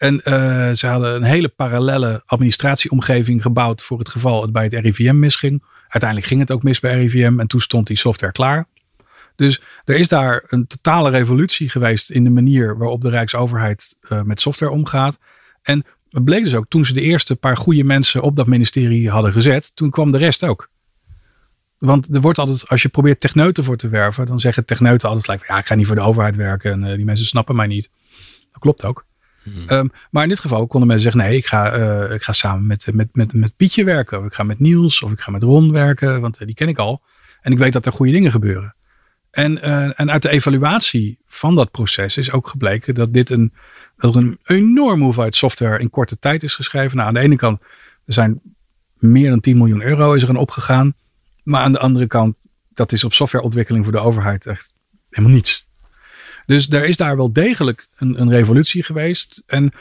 En 0.00 0.14
uh, 0.14 0.70
ze 0.70 0.86
hadden 0.86 1.14
een 1.14 1.22
hele 1.22 1.48
parallele 1.48 2.22
administratieomgeving 2.26 3.42
gebouwd 3.42 3.82
voor 3.82 3.98
het 3.98 4.08
geval 4.08 4.42
het 4.42 4.52
bij 4.52 4.64
het 4.64 4.74
RIVM 4.74 5.18
misging. 5.18 5.62
Uiteindelijk 5.88 6.30
ging 6.30 6.40
het 6.40 6.50
ook 6.50 6.62
mis 6.62 6.80
bij 6.80 6.98
RIVM 6.98 7.40
en 7.40 7.46
toen 7.46 7.60
stond 7.60 7.86
die 7.86 7.96
software 7.96 8.32
klaar. 8.32 8.66
Dus 9.36 9.62
er 9.84 9.96
is 9.96 10.08
daar 10.08 10.42
een 10.46 10.66
totale 10.66 11.10
revolutie 11.10 11.68
geweest 11.68 12.10
in 12.10 12.24
de 12.24 12.30
manier 12.30 12.78
waarop 12.78 13.02
de 13.02 13.08
Rijksoverheid 13.08 13.96
uh, 14.08 14.22
met 14.22 14.40
software 14.40 14.72
omgaat. 14.72 15.18
En 15.62 15.84
het 16.10 16.24
bleek 16.24 16.44
dus 16.44 16.54
ook 16.54 16.68
toen 16.68 16.84
ze 16.84 16.92
de 16.92 17.00
eerste 17.00 17.36
paar 17.36 17.56
goede 17.56 17.84
mensen 17.84 18.22
op 18.22 18.36
dat 18.36 18.46
ministerie 18.46 19.10
hadden 19.10 19.32
gezet, 19.32 19.76
toen 19.76 19.90
kwam 19.90 20.12
de 20.12 20.18
rest 20.18 20.44
ook. 20.44 20.70
Want 21.78 22.14
er 22.14 22.20
wordt 22.20 22.38
altijd, 22.38 22.68
als 22.68 22.82
je 22.82 22.88
probeert 22.88 23.20
techneuten 23.20 23.64
voor 23.64 23.76
te 23.76 23.88
werven, 23.88 24.26
dan 24.26 24.40
zeggen 24.40 24.64
techneuten 24.64 25.08
altijd 25.08 25.26
gelijk, 25.26 25.48
ja, 25.48 25.58
ik 25.58 25.66
ga 25.66 25.74
niet 25.74 25.86
voor 25.86 25.96
de 25.96 26.02
overheid 26.02 26.36
werken 26.36 26.72
en 26.72 26.90
uh, 26.90 26.96
die 26.96 27.04
mensen 27.04 27.26
snappen 27.26 27.56
mij 27.56 27.66
niet. 27.66 27.90
Dat 28.52 28.60
klopt 28.60 28.84
ook. 28.84 29.08
Um, 29.66 29.90
maar 30.10 30.22
in 30.22 30.28
dit 30.28 30.38
geval 30.38 30.66
konden 30.66 30.88
mensen 30.88 31.12
zeggen: 31.12 31.30
nee, 31.30 31.38
ik 31.38 31.46
ga, 31.46 31.78
uh, 31.78 32.14
ik 32.14 32.22
ga 32.22 32.32
samen 32.32 32.66
met, 32.66 32.86
met, 32.92 33.08
met, 33.12 33.32
met 33.32 33.56
Pietje 33.56 33.84
werken. 33.84 34.18
Of 34.18 34.24
ik 34.24 34.34
ga 34.34 34.42
met 34.42 34.60
Niels. 34.60 35.02
Of 35.02 35.12
ik 35.12 35.20
ga 35.20 35.30
met 35.30 35.42
Ron 35.42 35.72
werken. 35.72 36.20
Want 36.20 36.40
uh, 36.40 36.46
die 36.46 36.54
ken 36.54 36.68
ik 36.68 36.78
al. 36.78 37.02
En 37.40 37.52
ik 37.52 37.58
weet 37.58 37.72
dat 37.72 37.86
er 37.86 37.92
goede 37.92 38.12
dingen 38.12 38.30
gebeuren. 38.30 38.74
En, 39.30 39.52
uh, 39.52 40.00
en 40.00 40.10
uit 40.10 40.22
de 40.22 40.28
evaluatie 40.28 41.18
van 41.26 41.54
dat 41.54 41.70
proces 41.70 42.16
is 42.16 42.32
ook 42.32 42.48
gebleken 42.48 42.94
dat 42.94 43.12
dit 43.12 43.30
een, 43.30 43.52
dat 43.96 44.16
een 44.16 44.38
enorme 44.42 45.04
hoeveelheid 45.04 45.36
software 45.36 45.78
in 45.78 45.90
korte 45.90 46.18
tijd 46.18 46.42
is 46.42 46.54
geschreven. 46.54 46.96
Nou, 46.96 47.08
aan 47.08 47.14
de 47.14 47.20
ene 47.20 47.36
kant 47.36 47.60
er 48.04 48.12
zijn 48.12 48.40
meer 48.94 49.30
dan 49.30 49.40
10 49.40 49.56
miljoen 49.56 49.82
euro 49.82 50.12
is 50.12 50.22
er 50.22 50.28
aan 50.28 50.36
opgegaan. 50.36 50.94
Maar 51.42 51.62
aan 51.62 51.72
de 51.72 51.78
andere 51.78 52.06
kant, 52.06 52.38
dat 52.74 52.92
is 52.92 53.04
op 53.04 53.12
softwareontwikkeling 53.12 53.84
voor 53.84 53.94
de 53.94 54.00
overheid 54.00 54.46
echt 54.46 54.74
helemaal 55.10 55.34
niets. 55.34 55.68
Dus 56.50 56.68
er 56.68 56.84
is 56.84 56.96
daar 56.96 57.16
wel 57.16 57.32
degelijk 57.32 57.86
een, 57.98 58.20
een 58.20 58.30
revolutie 58.30 58.82
geweest. 58.82 59.42
En 59.46 59.72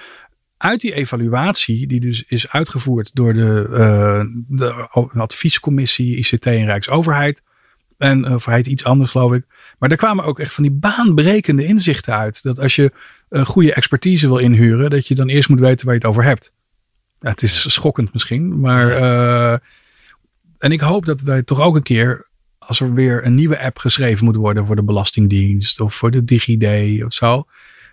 uit 0.57 0.81
die 0.81 0.93
evaluatie, 0.93 1.87
die 1.87 1.99
dus 1.99 2.23
is 2.27 2.49
uitgevoerd 2.51 3.15
door 3.15 3.33
de, 3.33 3.67
uh, 3.69 4.21
de 4.47 4.87
adviescommissie 5.13 6.17
ICT 6.17 6.45
en 6.45 6.65
Rijksoverheid. 6.65 7.41
En 7.97 8.25
uh, 8.25 8.33
overheid 8.33 8.67
iets 8.67 8.83
anders, 8.83 9.11
geloof 9.11 9.33
ik. 9.33 9.45
Maar 9.79 9.89
daar 9.89 9.97
kwamen 9.97 10.25
ook 10.25 10.39
echt 10.39 10.53
van 10.53 10.63
die 10.63 10.71
baanbrekende 10.71 11.65
inzichten 11.65 12.15
uit. 12.15 12.43
Dat 12.43 12.59
als 12.59 12.75
je 12.75 12.91
uh, 13.29 13.45
goede 13.45 13.73
expertise 13.73 14.27
wil 14.27 14.37
inhuren, 14.37 14.89
dat 14.89 15.07
je 15.07 15.15
dan 15.15 15.27
eerst 15.27 15.49
moet 15.49 15.59
weten 15.59 15.85
waar 15.85 15.95
je 15.95 16.01
het 16.01 16.09
over 16.09 16.23
hebt. 16.23 16.53
Ja, 17.19 17.29
het 17.29 17.41
is 17.41 17.73
schokkend 17.73 18.13
misschien, 18.13 18.59
maar. 18.59 18.91
en 20.57 20.71
ik 20.71 20.79
hoop 20.79 21.05
dat 21.05 21.21
wij 21.21 21.43
toch 21.43 21.59
ook 21.59 21.75
een 21.75 21.83
keer 21.83 22.28
als 22.69 22.79
er 22.79 22.93
weer 22.93 23.25
een 23.25 23.35
nieuwe 23.35 23.59
app 23.59 23.77
geschreven 23.77 24.25
moet 24.25 24.35
worden 24.35 24.65
voor 24.65 24.75
de 24.75 24.83
Belastingdienst 24.83 25.79
of 25.79 25.93
voor 25.93 26.11
de 26.11 26.23
DigiD 26.23 27.03
of 27.03 27.13
zo. 27.13 27.45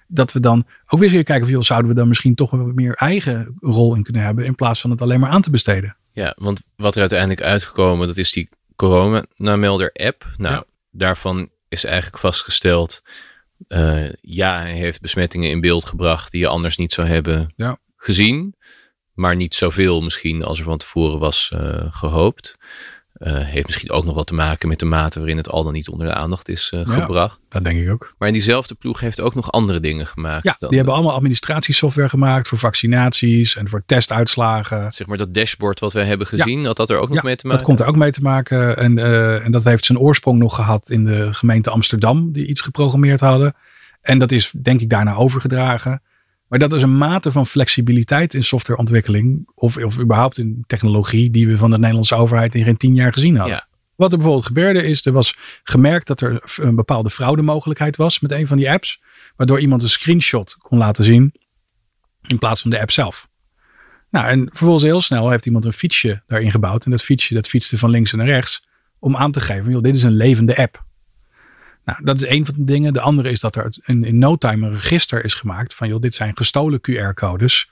Dat 0.08 0.32
we 0.32 0.40
dan 0.40 0.66
ook 0.86 1.00
weer 1.00 1.12
eens 1.12 1.24
kijken 1.24 1.50
van, 1.50 1.64
zouden 1.64 1.90
we 1.90 1.96
dan 1.96 2.08
misschien 2.08 2.34
toch 2.34 2.50
wat 2.50 2.74
meer 2.74 2.94
eigen 2.94 3.56
rol 3.60 3.94
in 3.94 4.02
kunnen 4.02 4.22
hebben 4.22 4.44
in 4.44 4.54
plaats 4.54 4.80
van 4.80 4.90
het 4.90 5.02
alleen 5.02 5.20
maar 5.20 5.30
aan 5.30 5.42
te 5.42 5.50
besteden. 5.50 5.96
Ja, 6.12 6.34
want 6.38 6.62
wat 6.76 6.94
er 6.94 7.00
uiteindelijk 7.00 7.42
uitgekomen, 7.42 8.06
dat 8.06 8.16
is 8.16 8.32
die 8.32 8.48
corona-melder 8.76 9.90
app. 9.92 10.26
Nou, 10.36 10.64
daarvan 10.90 11.50
is 11.68 11.84
eigenlijk 11.84 12.18
vastgesteld, 12.18 13.02
uh, 13.68 14.12
ja, 14.20 14.60
hij 14.60 14.72
heeft 14.72 15.00
besmettingen 15.00 15.50
in 15.50 15.60
beeld 15.60 15.84
gebracht 15.84 16.30
die 16.30 16.40
je 16.40 16.48
anders 16.48 16.76
niet 16.76 16.92
zou 16.92 17.08
hebben 17.08 17.52
ja. 17.56 17.78
gezien. 17.96 18.54
Maar 19.12 19.36
niet 19.36 19.54
zoveel 19.54 20.00
misschien 20.02 20.42
als 20.44 20.58
er 20.58 20.64
van 20.64 20.78
tevoren 20.78 21.18
was 21.18 21.52
uh, 21.54 21.86
gehoopt. 21.92 22.56
Uh, 23.18 23.44
heeft 23.44 23.66
misschien 23.66 23.90
ook 23.90 24.04
nog 24.04 24.14
wat 24.14 24.26
te 24.26 24.34
maken 24.34 24.68
met 24.68 24.78
de 24.78 24.84
mate 24.84 25.18
waarin 25.18 25.36
het 25.36 25.48
al 25.48 25.64
dan 25.64 25.72
niet 25.72 25.88
onder 25.88 26.06
de 26.06 26.14
aandacht 26.14 26.48
is 26.48 26.72
uh, 26.74 26.80
gebracht. 26.84 27.38
dat 27.48 27.64
denk 27.64 27.80
ik 27.80 27.90
ook. 27.90 28.14
Maar 28.18 28.28
in 28.28 28.34
diezelfde 28.34 28.74
ploeg 28.74 29.00
heeft 29.00 29.20
ook 29.20 29.34
nog 29.34 29.52
andere 29.52 29.80
dingen 29.80 30.06
gemaakt. 30.06 30.44
Ja, 30.44 30.56
die 30.58 30.76
hebben 30.76 30.94
allemaal 30.94 31.14
administratiesoftware 31.14 32.08
gemaakt 32.08 32.48
voor 32.48 32.58
vaccinaties 32.58 33.56
en 33.56 33.68
voor 33.68 33.82
testuitslagen. 33.86 34.92
Zeg 34.92 35.06
maar 35.06 35.16
dat 35.16 35.34
dashboard 35.34 35.80
wat 35.80 35.92
wij 35.92 36.04
hebben 36.04 36.26
gezien, 36.26 36.60
ja. 36.60 36.66
had 36.66 36.76
dat 36.76 36.90
er 36.90 36.98
ook 36.98 37.08
nog 37.08 37.22
mee 37.22 37.36
te 37.36 37.46
maken? 37.46 37.58
dat 37.58 37.66
komt 37.68 37.80
er 37.80 37.86
ook 37.86 37.96
mee 38.00 38.10
te 38.10 38.22
maken. 38.22 38.76
En, 38.76 38.98
uh, 38.98 39.44
en 39.44 39.52
dat 39.52 39.64
heeft 39.64 39.84
zijn 39.84 39.98
oorsprong 39.98 40.38
nog 40.38 40.54
gehad 40.54 40.90
in 40.90 41.04
de 41.04 41.34
gemeente 41.34 41.70
Amsterdam, 41.70 42.32
die 42.32 42.46
iets 42.46 42.60
geprogrammeerd 42.60 43.20
hadden. 43.20 43.54
En 44.00 44.18
dat 44.18 44.32
is 44.32 44.50
denk 44.50 44.80
ik 44.80 44.90
daarna 44.90 45.14
overgedragen. 45.14 46.02
Maar 46.48 46.58
dat 46.58 46.72
is 46.72 46.82
een 46.82 46.98
mate 46.98 47.32
van 47.32 47.46
flexibiliteit 47.46 48.34
in 48.34 48.44
softwareontwikkeling. 48.44 49.50
Of, 49.54 49.76
of 49.76 49.98
überhaupt 49.98 50.38
in 50.38 50.64
technologie 50.66 51.30
die 51.30 51.48
we 51.48 51.56
van 51.56 51.70
de 51.70 51.78
Nederlandse 51.78 52.14
overheid 52.14 52.54
in 52.54 52.64
geen 52.64 52.76
tien 52.76 52.94
jaar 52.94 53.12
gezien 53.12 53.36
hadden. 53.36 53.56
Ja. 53.56 53.66
Wat 53.94 54.10
er 54.10 54.16
bijvoorbeeld 54.18 54.46
gebeurde 54.46 54.82
is, 54.82 55.06
er 55.06 55.12
was 55.12 55.36
gemerkt 55.62 56.06
dat 56.06 56.20
er 56.20 56.42
een 56.60 56.74
bepaalde 56.74 57.10
fraudemogelijkheid 57.10 57.96
was 57.96 58.20
met 58.20 58.32
een 58.32 58.46
van 58.46 58.56
die 58.56 58.70
apps. 58.70 59.02
Waardoor 59.36 59.60
iemand 59.60 59.82
een 59.82 59.88
screenshot 59.88 60.56
kon 60.58 60.78
laten 60.78 61.04
zien 61.04 61.34
in 62.26 62.38
plaats 62.38 62.60
van 62.60 62.70
de 62.70 62.80
app 62.80 62.90
zelf. 62.90 63.28
Nou, 64.10 64.26
en 64.26 64.48
vervolgens 64.48 64.84
heel 64.84 65.00
snel 65.00 65.30
heeft 65.30 65.46
iemand 65.46 65.64
een 65.64 65.72
fietsje 65.72 66.22
daarin 66.26 66.50
gebouwd. 66.50 66.84
En 66.84 66.90
dat 66.90 67.02
fietsje 67.02 67.34
dat 67.34 67.48
fietste 67.48 67.78
van 67.78 67.90
links 67.90 68.12
naar 68.12 68.26
rechts 68.26 68.68
om 68.98 69.16
aan 69.16 69.32
te 69.32 69.40
geven, 69.40 69.72
joh, 69.72 69.82
dit 69.82 69.96
is 69.96 70.02
een 70.02 70.16
levende 70.16 70.56
app. 70.56 70.85
Nou, 71.86 72.04
dat 72.04 72.22
is 72.22 72.28
een 72.28 72.46
van 72.46 72.54
de 72.58 72.64
dingen. 72.64 72.92
De 72.92 73.00
andere 73.00 73.30
is 73.30 73.40
dat 73.40 73.56
er 73.56 73.76
in, 73.84 74.18
no 74.18 74.36
time 74.36 74.66
een 74.66 74.72
register 74.72 75.24
is 75.24 75.34
gemaakt 75.34 75.74
van, 75.74 75.88
joh, 75.88 76.00
dit 76.00 76.14
zijn 76.14 76.36
gestolen 76.36 76.80
QR-codes. 76.80 77.70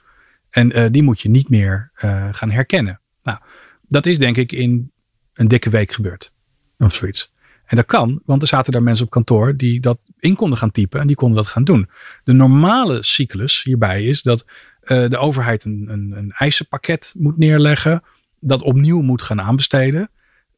En 0.49 0.77
uh, 0.77 0.85
die 0.91 1.03
moet 1.03 1.21
je 1.21 1.29
niet 1.29 1.49
meer 1.49 1.91
uh, 2.03 2.27
gaan 2.31 2.51
herkennen. 2.51 3.01
Nou, 3.23 3.39
dat 3.87 4.05
is 4.05 4.19
denk 4.19 4.37
ik 4.37 4.51
in 4.51 4.91
een 5.33 5.47
dikke 5.47 5.69
week 5.69 5.91
gebeurd. 5.91 6.33
Of 6.77 6.93
zoiets. 6.93 7.33
En 7.65 7.75
dat 7.75 7.85
kan, 7.85 8.21
want 8.25 8.41
er 8.41 8.47
zaten 8.47 8.71
daar 8.71 8.83
mensen 8.83 9.05
op 9.05 9.11
kantoor 9.11 9.55
die 9.55 9.79
dat 9.79 10.05
in 10.19 10.35
konden 10.35 10.57
gaan 10.57 10.71
typen 10.71 10.99
en 10.99 11.07
die 11.07 11.15
konden 11.15 11.37
dat 11.37 11.47
gaan 11.47 11.63
doen. 11.63 11.89
De 12.23 12.33
normale 12.33 13.03
cyclus 13.03 13.63
hierbij 13.63 14.03
is 14.03 14.21
dat 14.21 14.45
uh, 14.83 15.09
de 15.09 15.17
overheid 15.17 15.63
een, 15.63 15.85
een, 15.87 16.11
een 16.17 16.31
eisenpakket 16.31 17.13
moet 17.17 17.37
neerleggen, 17.37 18.03
dat 18.39 18.61
opnieuw 18.61 19.01
moet 19.01 19.21
gaan 19.21 19.41
aanbesteden. 19.41 20.09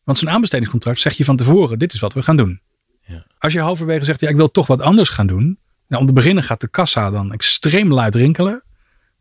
Want 0.03 0.17
zo'n 0.17 0.29
aanbestedingscontract 0.29 0.99
zeg 0.99 1.13
je 1.13 1.25
van 1.25 1.35
tevoren, 1.35 1.79
dit 1.79 1.93
is 1.93 1.99
wat 1.99 2.13
we 2.13 2.23
gaan 2.23 2.37
doen. 2.37 2.61
Ja. 3.07 3.25
Als 3.37 3.53
je 3.53 3.59
halverwege 3.59 4.05
zegt, 4.05 4.19
ja, 4.19 4.29
ik 4.29 4.35
wil 4.35 4.51
toch 4.51 4.67
wat 4.67 4.81
anders 4.81 5.09
gaan 5.09 5.27
doen. 5.27 5.59
Nou, 5.87 6.01
om 6.01 6.07
te 6.07 6.13
beginnen 6.13 6.43
gaat 6.43 6.61
de 6.61 6.67
kassa 6.67 7.11
dan 7.11 7.31
extreem 7.31 7.93
luid 7.93 8.15
rinkelen. 8.15 8.63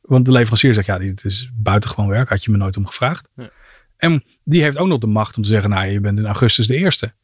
Want 0.01 0.27
de 0.27 0.33
leverancier 0.33 0.75
zegt, 0.75 0.87
ja, 0.87 0.99
dit 0.99 1.25
is 1.25 1.51
buitengewoon 1.55 2.09
werk. 2.09 2.29
Had 2.29 2.45
je 2.45 2.51
me 2.51 2.57
nooit 2.57 2.77
om 2.77 2.87
gevraagd. 2.87 3.29
Ja. 3.37 3.51
En 3.97 4.25
die 4.45 4.63
heeft 4.63 4.79
ook 4.79 4.87
nog 4.87 4.99
de 4.99 5.07
macht 5.07 5.37
om 5.37 5.43
te 5.43 5.49
zeggen, 5.49 5.71
nou, 5.71 5.87
je 5.87 6.01
bent 6.01 6.19
in 6.19 6.27
augustus 6.27 6.67
de 6.67 6.77
eerste. 6.77 7.15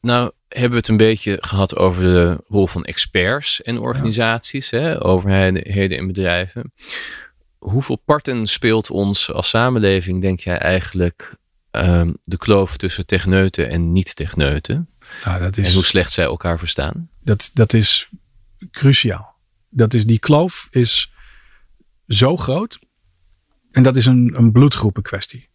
Nou, 0.00 0.32
hebben 0.48 0.70
we 0.70 0.76
het 0.76 0.88
een 0.88 0.96
beetje 0.96 1.38
gehad 1.40 1.76
over 1.76 2.02
de 2.02 2.44
rol 2.46 2.66
van 2.66 2.84
experts 2.84 3.62
en 3.62 3.78
organisaties, 3.78 4.70
hè, 4.70 5.04
overheden 5.04 5.98
en 5.98 6.06
bedrijven. 6.06 6.72
Hoeveel 7.58 7.96
parten 7.96 8.46
speelt 8.46 8.90
ons 8.90 9.32
als 9.32 9.48
samenleving, 9.48 10.22
denk 10.22 10.40
jij 10.40 10.58
eigenlijk, 10.58 11.34
um, 11.70 12.16
de 12.22 12.36
kloof 12.36 12.76
tussen 12.76 13.06
techneuten 13.06 13.70
en 13.70 13.92
niet-techneuten? 13.92 14.88
Nou, 15.24 15.40
dat 15.40 15.56
is, 15.56 15.68
en 15.68 15.74
hoe 15.74 15.84
slecht 15.84 16.12
zij 16.12 16.24
elkaar 16.24 16.58
verstaan? 16.58 17.08
Dat, 17.22 17.50
dat 17.54 17.72
is 17.72 18.08
cruciaal. 18.70 19.36
Dat 19.70 19.94
is, 19.94 20.06
die 20.06 20.18
kloof 20.18 20.66
is 20.70 21.12
zo 22.06 22.36
groot. 22.36 22.78
En 23.70 23.82
dat 23.82 23.96
is 23.96 24.06
een, 24.06 24.34
een 24.36 24.52
bloedgroepen 24.52 25.02
kwestie. 25.02 25.48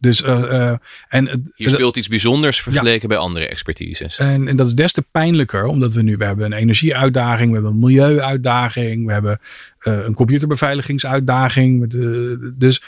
Dus, 0.00 0.22
uh, 0.22 0.72
en, 1.08 1.50
Hier 1.54 1.68
speelt 1.68 1.96
iets 1.96 2.08
bijzonders 2.08 2.60
vergeleken 2.60 3.08
bij 3.08 3.16
andere 3.16 3.48
expertises. 3.48 4.18
En, 4.18 4.48
en, 4.48 4.56
dat 4.56 4.66
is 4.66 4.74
des 4.74 4.92
te 4.92 5.02
pijnlijker, 5.02 5.64
omdat 5.64 5.92
we 5.92 6.02
nu 6.02 6.16
we 6.16 6.24
hebben 6.24 6.44
een 6.44 6.58
energieuitdaging, 6.58 7.48
we 7.48 7.54
hebben 7.54 7.72
een 7.72 7.78
milieuuitdaging, 7.78 9.06
we 9.06 9.12
hebben 9.12 9.38
uh, 9.82 10.04
een 10.04 10.14
computerbeveiligingsuitdaging. 10.14 11.90
dus 12.56 12.82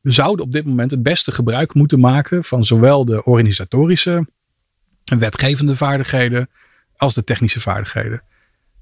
we 0.00 0.12
zouden 0.12 0.44
op 0.44 0.52
dit 0.52 0.64
moment 0.64 0.90
het 0.90 1.02
beste 1.02 1.32
gebruik 1.32 1.74
moeten 1.74 2.00
maken 2.00 2.44
van 2.44 2.64
zowel 2.64 3.04
de 3.04 3.24
organisatorische 3.24 4.26
wetgevende 5.18 5.76
vaardigheden 5.76 6.48
als 6.96 7.14
de 7.14 7.24
technische 7.24 7.60
vaardigheden. 7.60 8.22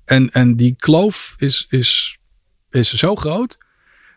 En, 0.05 0.31
en 0.31 0.57
die 0.57 0.75
kloof 0.79 1.35
is, 1.39 1.67
is, 1.71 2.19
is 2.71 2.95
zo 2.95 3.15
groot 3.15 3.59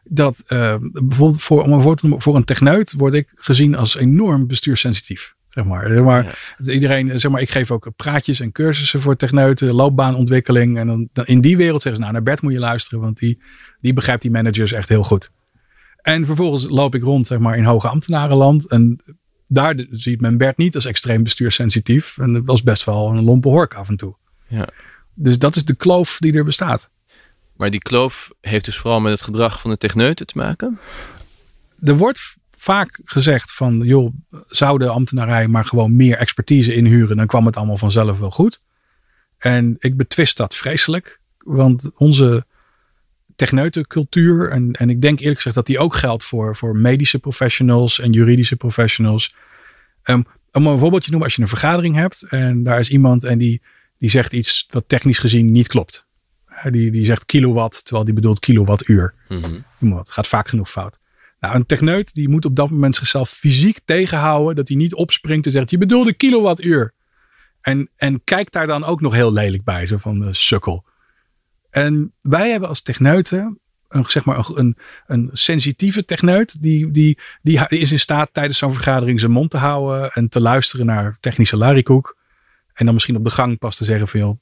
dat 0.04 0.44
uh, 0.48 0.76
bijvoorbeeld 0.80 1.42
voor, 1.42 1.64
om 1.64 1.72
een 1.72 1.82
voor, 1.82 2.22
voor 2.22 2.36
een 2.36 2.44
techneut 2.44 2.94
word 2.94 3.14
ik 3.14 3.32
gezien 3.36 3.76
als 3.76 3.96
enorm 3.96 4.48
bestuurssensitief. 4.48 5.36
Zeg 5.50 5.66
maar. 5.66 5.88
Zeg 5.90 6.04
maar 6.04 6.56
Iedereen, 6.58 7.20
zeg 7.20 7.32
maar, 7.32 7.42
ik 7.42 7.50
geef 7.50 7.72
ook 7.72 7.92
praatjes 7.96 8.40
en 8.40 8.52
cursussen 8.52 9.02
voor 9.02 9.16
techneuten, 9.16 9.74
loopbaanontwikkeling. 9.74 10.78
En 10.78 10.88
dan, 10.88 11.10
dan 11.14 11.26
in 11.26 11.42
die 11.42 11.58
wereld 11.58 11.82
zeggen 11.82 11.96
ze, 11.96 12.02
nou, 12.02 12.14
naar 12.14 12.24
Bert 12.24 12.42
moet 12.42 12.54
je 12.54 12.60
luisteren, 12.60 13.00
want 13.00 13.18
die, 13.18 13.42
die 13.82 13.94
begrijpt 13.94 14.22
die 14.22 14.32
managers 14.32 14.72
echt 14.72 14.90
heel 14.90 15.04
goed. 15.04 15.32
En 16.02 16.26
vervolgens 16.26 16.70
loop 16.70 16.96
ik 16.96 17.04
rond, 17.04 17.28
zeg 17.28 17.40
maar, 17.40 17.58
in 17.58 17.64
hoge 17.64 17.88
ambtenarenland. 17.88 18.70
En 18.70 19.02
daar 19.54 19.86
ziet 19.92 20.22
men 20.22 20.38
Bert 20.38 20.58
niet 20.58 20.76
als 20.76 20.86
extreem 20.86 21.24
bestuurssensitief. 21.24 22.18
En 22.18 22.34
dat 22.34 22.42
was 22.46 22.64
best 22.64 22.84
wel 22.84 23.10
een 23.10 23.24
lompe 23.24 23.48
hork 23.48 23.74
af 23.74 23.90
en 23.90 23.96
toe. 23.96 24.16
Ja. 24.48 24.68
Dus 25.14 25.40
dat 25.40 25.56
is 25.56 25.66
de 25.66 25.76
kloof 25.76 26.18
die 26.20 26.34
er 26.34 26.44
bestaat. 26.44 26.90
Maar 27.56 27.70
die 27.70 27.80
kloof 27.80 28.32
heeft 28.42 28.66
dus 28.66 28.78
vooral 28.78 29.02
met 29.02 29.12
het 29.12 29.22
gedrag 29.22 29.62
van 29.62 29.72
de 29.72 29.78
techneuten 29.78 30.28
te 30.28 30.38
maken? 30.38 30.80
Er 31.82 31.98
wordt 31.98 32.36
vaak 32.58 33.00
gezegd 33.04 33.54
van, 33.54 33.78
joh, 33.78 34.14
zou 34.48 34.78
de 34.78 34.88
ambtenarij 34.88 35.48
maar 35.48 35.66
gewoon 35.66 35.96
meer 35.96 36.18
expertise 36.18 36.74
inhuren, 36.74 37.18
dan 37.18 37.28
kwam 37.28 37.46
het 37.46 37.58
allemaal 37.58 37.78
vanzelf 37.78 38.20
wel 38.20 38.32
goed. 38.32 38.64
En 39.38 39.76
ik 39.80 39.98
betwist 39.98 40.38
dat 40.38 40.56
vreselijk, 40.56 41.22
want 41.38 41.92
onze 41.98 42.46
techneutencultuur, 43.42 44.50
en, 44.50 44.72
en 44.72 44.90
ik 44.90 45.02
denk 45.02 45.20
eerlijk 45.20 45.36
gezegd 45.36 45.56
dat 45.56 45.66
die 45.66 45.80
ook 45.80 45.96
geldt 45.96 46.24
voor, 46.24 46.56
voor 46.56 46.76
medische 46.76 47.20
professionals 47.20 48.00
en 48.00 48.12
juridische 48.12 48.56
professionals. 48.56 49.36
Um, 50.04 50.26
om 50.52 50.68
een 50.68 50.80
voorbeeldje 50.80 51.06
te 51.06 51.10
noemen, 51.10 51.28
als 51.28 51.36
je 51.36 51.42
een 51.42 51.48
vergadering 51.48 51.96
hebt 51.96 52.22
en 52.22 52.64
daar 52.64 52.80
is 52.80 52.90
iemand 52.90 53.24
en 53.24 53.38
die, 53.38 53.62
die 53.98 54.10
zegt 54.10 54.34
iets 54.34 54.68
wat 54.70 54.84
technisch 54.88 55.18
gezien 55.18 55.52
niet 55.52 55.68
klopt. 55.68 56.06
Die, 56.70 56.92
die 56.92 57.06
zegt 57.06 57.26
kilowatt, 57.26 57.84
terwijl 57.84 58.06
die 58.06 58.14
bedoelt 58.14 58.40
kilowattuur. 58.40 59.14
Mm 59.28 59.64
-hmm. 59.80 59.98
Het 59.98 60.12
gaat 60.12 60.28
vaak 60.28 60.48
genoeg 60.48 60.70
fout. 60.70 61.00
Nou, 61.40 61.56
een 61.56 61.66
techneut 61.66 62.14
die 62.14 62.30
moet 62.30 62.46
op 62.46 62.56
dat 62.56 62.70
moment 62.70 62.96
zichzelf 62.96 63.30
fysiek 63.30 63.80
tegenhouden. 63.86 64.56
Dat 64.56 64.68
hij 64.68 64.78
niet 64.78 64.94
opspringt 64.94 65.46
en 65.46 65.52
zegt, 65.52 65.70
je 65.70 65.78
bedoelde 65.78 66.14
kilowattuur. 66.14 66.94
En, 67.62 67.90
en 67.96 68.24
kijkt 68.24 68.54
daar 68.54 68.68
dan 68.68 68.84
ook 68.84 69.02
nog 69.02 69.14
heel 69.14 69.34
lelijk 69.34 69.64
bij. 69.64 69.88
Zo 69.88 69.98
van, 69.98 70.22
uh, 70.24 70.28
sukkel. 70.32 70.86
En 71.72 72.14
wij 72.22 72.50
hebben 72.50 72.70
als 72.70 72.82
techneuten 72.82 73.60
een, 73.88 74.06
zeg 74.06 74.26
maar 74.26 74.50
een, 74.54 74.78
een 75.06 75.30
sensitieve 75.34 76.06
techneut. 76.06 76.62
Die, 76.62 76.92
die, 76.92 77.18
die 77.42 77.68
is 77.68 77.92
in 77.92 78.00
staat 78.00 78.30
tijdens 78.32 78.58
zo'n 78.58 78.74
vergadering 78.74 79.20
zijn 79.20 79.32
mond 79.32 79.52
te 79.52 79.58
houden. 79.58 80.12
En 80.12 80.30
te 80.30 80.42
luisteren 80.42 80.86
naar 80.86 81.18
technische 81.20 81.58
larikoek. 81.58 82.18
En 82.74 82.86
dan 82.86 82.94
misschien 82.94 83.16
op 83.16 83.24
de 83.24 83.30
gang 83.30 83.58
pas 83.58 83.78
te 83.78 83.86
zeggen 83.86 84.08
van 84.08 84.20
joh, 84.20 84.40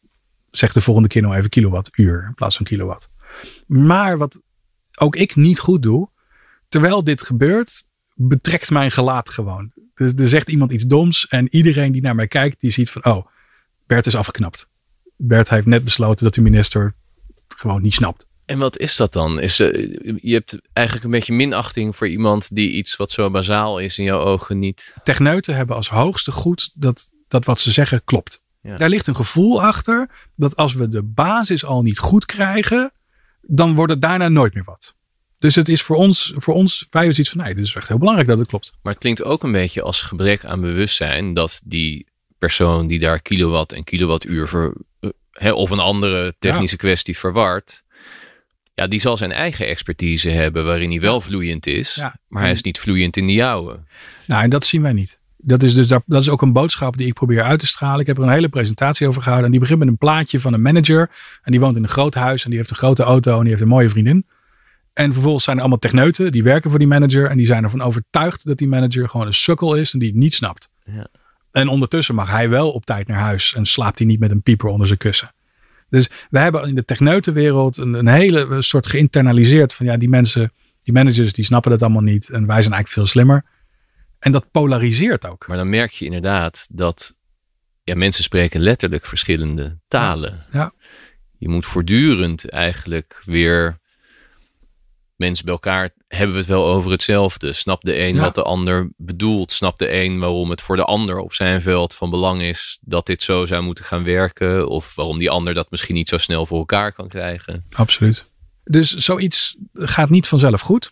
zeg 0.51 0.73
de 0.73 0.81
volgende 0.81 1.09
keer 1.09 1.21
nou 1.21 1.35
even 1.35 1.49
kilowattuur 1.49 2.23
in 2.27 2.33
plaats 2.33 2.55
van 2.55 2.65
kilowatt. 2.65 3.09
Maar 3.67 4.17
wat 4.17 4.41
ook 4.95 5.15
ik 5.15 5.35
niet 5.35 5.59
goed 5.59 5.83
doe, 5.83 6.09
terwijl 6.67 7.03
dit 7.03 7.21
gebeurt, 7.21 7.83
betrekt 8.13 8.69
mijn 8.69 8.91
gelaat 8.91 9.29
gewoon. 9.29 9.71
Dus 9.93 10.13
er 10.13 10.29
zegt 10.29 10.49
iemand 10.49 10.71
iets 10.71 10.85
doms 10.85 11.27
en 11.27 11.55
iedereen 11.55 11.91
die 11.91 12.01
naar 12.01 12.15
mij 12.15 12.27
kijkt, 12.27 12.61
die 12.61 12.71
ziet 12.71 12.89
van, 12.89 13.05
oh, 13.05 13.25
Bert 13.87 14.05
is 14.05 14.15
afgeknapt. 14.15 14.69
Bert 15.17 15.49
heeft 15.49 15.65
net 15.65 15.83
besloten 15.83 16.23
dat 16.23 16.33
de 16.33 16.41
minister 16.41 16.95
gewoon 17.59 17.81
niet 17.81 17.93
snapt. 17.93 18.27
En 18.45 18.57
wat 18.57 18.77
is 18.77 18.95
dat 18.95 19.13
dan? 19.13 19.39
Is, 19.39 19.59
uh, 19.59 19.97
je 20.21 20.33
hebt 20.33 20.59
eigenlijk 20.73 21.05
een 21.05 21.11
beetje 21.11 21.33
minachting 21.33 21.95
voor 21.95 22.07
iemand 22.07 22.55
die 22.55 22.71
iets 22.71 22.95
wat 22.95 23.11
zo 23.11 23.29
bazaal 23.29 23.79
is 23.79 23.97
in 23.97 24.03
jouw 24.03 24.19
ogen 24.19 24.59
niet. 24.59 24.95
Techneuten 25.03 25.55
hebben 25.55 25.75
als 25.75 25.89
hoogste 25.89 26.31
goed 26.31 26.71
dat, 26.73 27.13
dat 27.27 27.45
wat 27.45 27.59
ze 27.59 27.71
zeggen 27.71 28.03
klopt. 28.03 28.43
Daar 28.61 28.89
ligt 28.89 29.07
een 29.07 29.15
gevoel 29.15 29.63
achter 29.63 30.09
dat 30.35 30.55
als 30.55 30.73
we 30.73 30.89
de 30.89 31.03
basis 31.03 31.65
al 31.65 31.81
niet 31.81 31.99
goed 31.99 32.25
krijgen, 32.25 32.91
dan 33.41 33.75
wordt 33.75 33.91
het 33.91 34.01
daarna 34.01 34.27
nooit 34.27 34.53
meer 34.53 34.63
wat. 34.63 34.95
Dus 35.39 35.55
het 35.55 35.69
is 35.69 35.81
voor 35.81 35.95
ons, 35.95 36.33
voor 36.35 36.53
ons 36.53 36.87
wij 36.89 37.01
hebben 37.01 37.19
iets 37.19 37.29
van, 37.29 37.41
nee, 37.41 37.55
dit 37.55 37.65
is 37.65 37.75
echt 37.75 37.87
heel 37.87 37.97
belangrijk 37.97 38.27
dat 38.27 38.37
het 38.37 38.47
klopt. 38.47 38.73
Maar 38.81 38.93
het 38.93 39.01
klinkt 39.01 39.23
ook 39.23 39.43
een 39.43 39.51
beetje 39.51 39.81
als 39.81 40.01
gebrek 40.01 40.45
aan 40.45 40.61
bewustzijn 40.61 41.33
dat 41.33 41.61
die 41.65 42.07
persoon 42.37 42.87
die 42.87 42.99
daar 42.99 43.21
kilowatt 43.21 43.73
en 43.73 43.83
kilowattuur 43.83 44.47
voor, 44.47 44.77
uh, 45.43 45.55
of 45.55 45.69
een 45.69 45.79
andere 45.79 46.35
technische 46.39 46.77
kwestie 46.77 47.17
verwart, 47.17 47.83
ja, 48.73 48.87
die 48.87 48.99
zal 48.99 49.17
zijn 49.17 49.31
eigen 49.31 49.67
expertise 49.67 50.29
hebben 50.29 50.65
waarin 50.65 50.89
hij 50.89 51.01
wel 51.01 51.21
vloeiend 51.21 51.67
is, 51.67 52.01
maar 52.27 52.41
hij 52.41 52.51
is 52.51 52.61
niet 52.61 52.79
vloeiend 52.79 53.17
in 53.17 53.27
die 53.27 53.35
jouwe. 53.35 53.79
Nou, 54.25 54.43
en 54.43 54.49
dat 54.49 54.65
zien 54.65 54.81
wij 54.81 54.93
niet. 54.93 55.19
Dat 55.41 55.63
is 55.63 55.73
dus 55.73 55.87
dat, 55.87 56.03
dat 56.05 56.21
is 56.21 56.29
ook 56.29 56.41
een 56.41 56.53
boodschap 56.53 56.97
die 56.97 57.07
ik 57.07 57.13
probeer 57.13 57.43
uit 57.43 57.59
te 57.59 57.67
stralen. 57.67 57.99
Ik 57.99 58.07
heb 58.07 58.17
er 58.17 58.23
een 58.23 58.29
hele 58.29 58.49
presentatie 58.49 59.07
over 59.07 59.21
gehouden. 59.21 59.45
En 59.45 59.51
die 59.51 59.59
begint 59.59 59.79
met 59.79 59.87
een 59.87 59.97
plaatje 59.97 60.39
van 60.39 60.53
een 60.53 60.61
manager. 60.61 61.09
En 61.41 61.51
die 61.51 61.59
woont 61.59 61.75
in 61.75 61.83
een 61.83 61.89
groot 61.89 62.13
huis. 62.13 62.43
En 62.43 62.49
die 62.49 62.57
heeft 62.57 62.69
een 62.69 62.75
grote 62.75 63.03
auto. 63.03 63.35
En 63.35 63.39
die 63.39 63.49
heeft 63.49 63.61
een 63.61 63.67
mooie 63.67 63.89
vriendin. 63.89 64.25
En 64.93 65.13
vervolgens 65.13 65.43
zijn 65.43 65.55
er 65.55 65.61
allemaal 65.61 65.79
techneuten. 65.79 66.31
Die 66.31 66.43
werken 66.43 66.69
voor 66.69 66.79
die 66.79 66.87
manager. 66.87 67.29
En 67.29 67.37
die 67.37 67.45
zijn 67.45 67.63
ervan 67.63 67.81
overtuigd 67.81 68.45
dat 68.45 68.57
die 68.57 68.67
manager 68.67 69.09
gewoon 69.09 69.27
een 69.27 69.33
sukkel 69.33 69.75
is. 69.75 69.93
En 69.93 69.99
die 69.99 70.07
het 70.07 70.17
niet 70.17 70.33
snapt. 70.33 70.71
Ja. 70.83 71.07
En 71.51 71.67
ondertussen 71.67 72.15
mag 72.15 72.29
hij 72.29 72.49
wel 72.49 72.71
op 72.71 72.85
tijd 72.85 73.07
naar 73.07 73.19
huis. 73.19 73.53
En 73.53 73.65
slaapt 73.65 73.97
hij 73.97 74.07
niet 74.07 74.19
met 74.19 74.31
een 74.31 74.41
pieper 74.41 74.69
onder 74.69 74.87
zijn 74.87 74.99
kussen. 74.99 75.33
Dus 75.89 76.09
we 76.29 76.39
hebben 76.39 76.67
in 76.67 76.75
de 76.75 76.85
techneutenwereld 76.85 77.77
een, 77.77 77.93
een 77.93 78.07
hele 78.07 78.61
soort 78.61 78.87
geïnternaliseerd. 78.87 79.73
Van 79.73 79.85
ja, 79.85 79.97
die 79.97 80.09
mensen, 80.09 80.51
die 80.81 80.93
managers, 80.93 81.33
die 81.33 81.45
snappen 81.45 81.71
dat 81.71 81.81
allemaal 81.81 82.01
niet. 82.01 82.29
En 82.29 82.45
wij 82.45 82.61
zijn 82.61 82.73
eigenlijk 82.73 82.87
veel 82.87 83.05
slimmer. 83.05 83.45
En 84.19 84.31
dat 84.31 84.51
polariseert 84.51 85.27
ook. 85.27 85.47
Maar 85.47 85.57
dan 85.57 85.69
merk 85.69 85.91
je 85.91 86.05
inderdaad 86.05 86.67
dat 86.71 87.19
ja, 87.83 87.95
mensen 87.95 88.23
spreken 88.23 88.59
letterlijk 88.59 89.05
verschillende 89.05 89.77
talen. 89.87 90.45
Ja. 90.51 90.71
Je 91.37 91.49
moet 91.49 91.65
voortdurend 91.65 92.49
eigenlijk 92.49 93.21
weer 93.25 93.79
mensen 95.19 95.45
bij 95.45 95.53
elkaar 95.53 95.89
hebben 96.07 96.31
we 96.31 96.41
het 96.41 96.49
wel 96.49 96.65
over 96.65 96.91
hetzelfde. 96.91 97.53
Snapt 97.53 97.85
de 97.85 97.99
een 97.99 98.17
wat 98.17 98.35
de 98.35 98.43
ander 98.43 98.89
bedoelt? 98.97 99.51
Snapt 99.51 99.79
de 99.79 99.93
een 99.93 100.19
waarom 100.19 100.49
het 100.49 100.61
voor 100.61 100.75
de 100.75 100.83
ander 100.83 101.19
op 101.19 101.33
zijn 101.33 101.61
veld 101.61 101.95
van 101.95 102.09
belang 102.09 102.41
is 102.41 102.79
dat 102.81 103.05
dit 103.05 103.21
zo 103.21 103.45
zou 103.45 103.63
moeten 103.63 103.85
gaan 103.85 104.03
werken? 104.03 104.67
Of 104.67 104.95
waarom 104.95 105.19
die 105.19 105.29
ander 105.29 105.53
dat 105.53 105.71
misschien 105.71 105.95
niet 105.95 106.09
zo 106.09 106.17
snel 106.17 106.45
voor 106.45 106.57
elkaar 106.57 106.93
kan 106.93 107.07
krijgen? 107.07 107.65
Absoluut. 107.71 108.25
Dus 108.63 108.95
zoiets 108.95 109.55
gaat 109.73 110.09
niet 110.09 110.27
vanzelf 110.27 110.61
goed. 110.61 110.91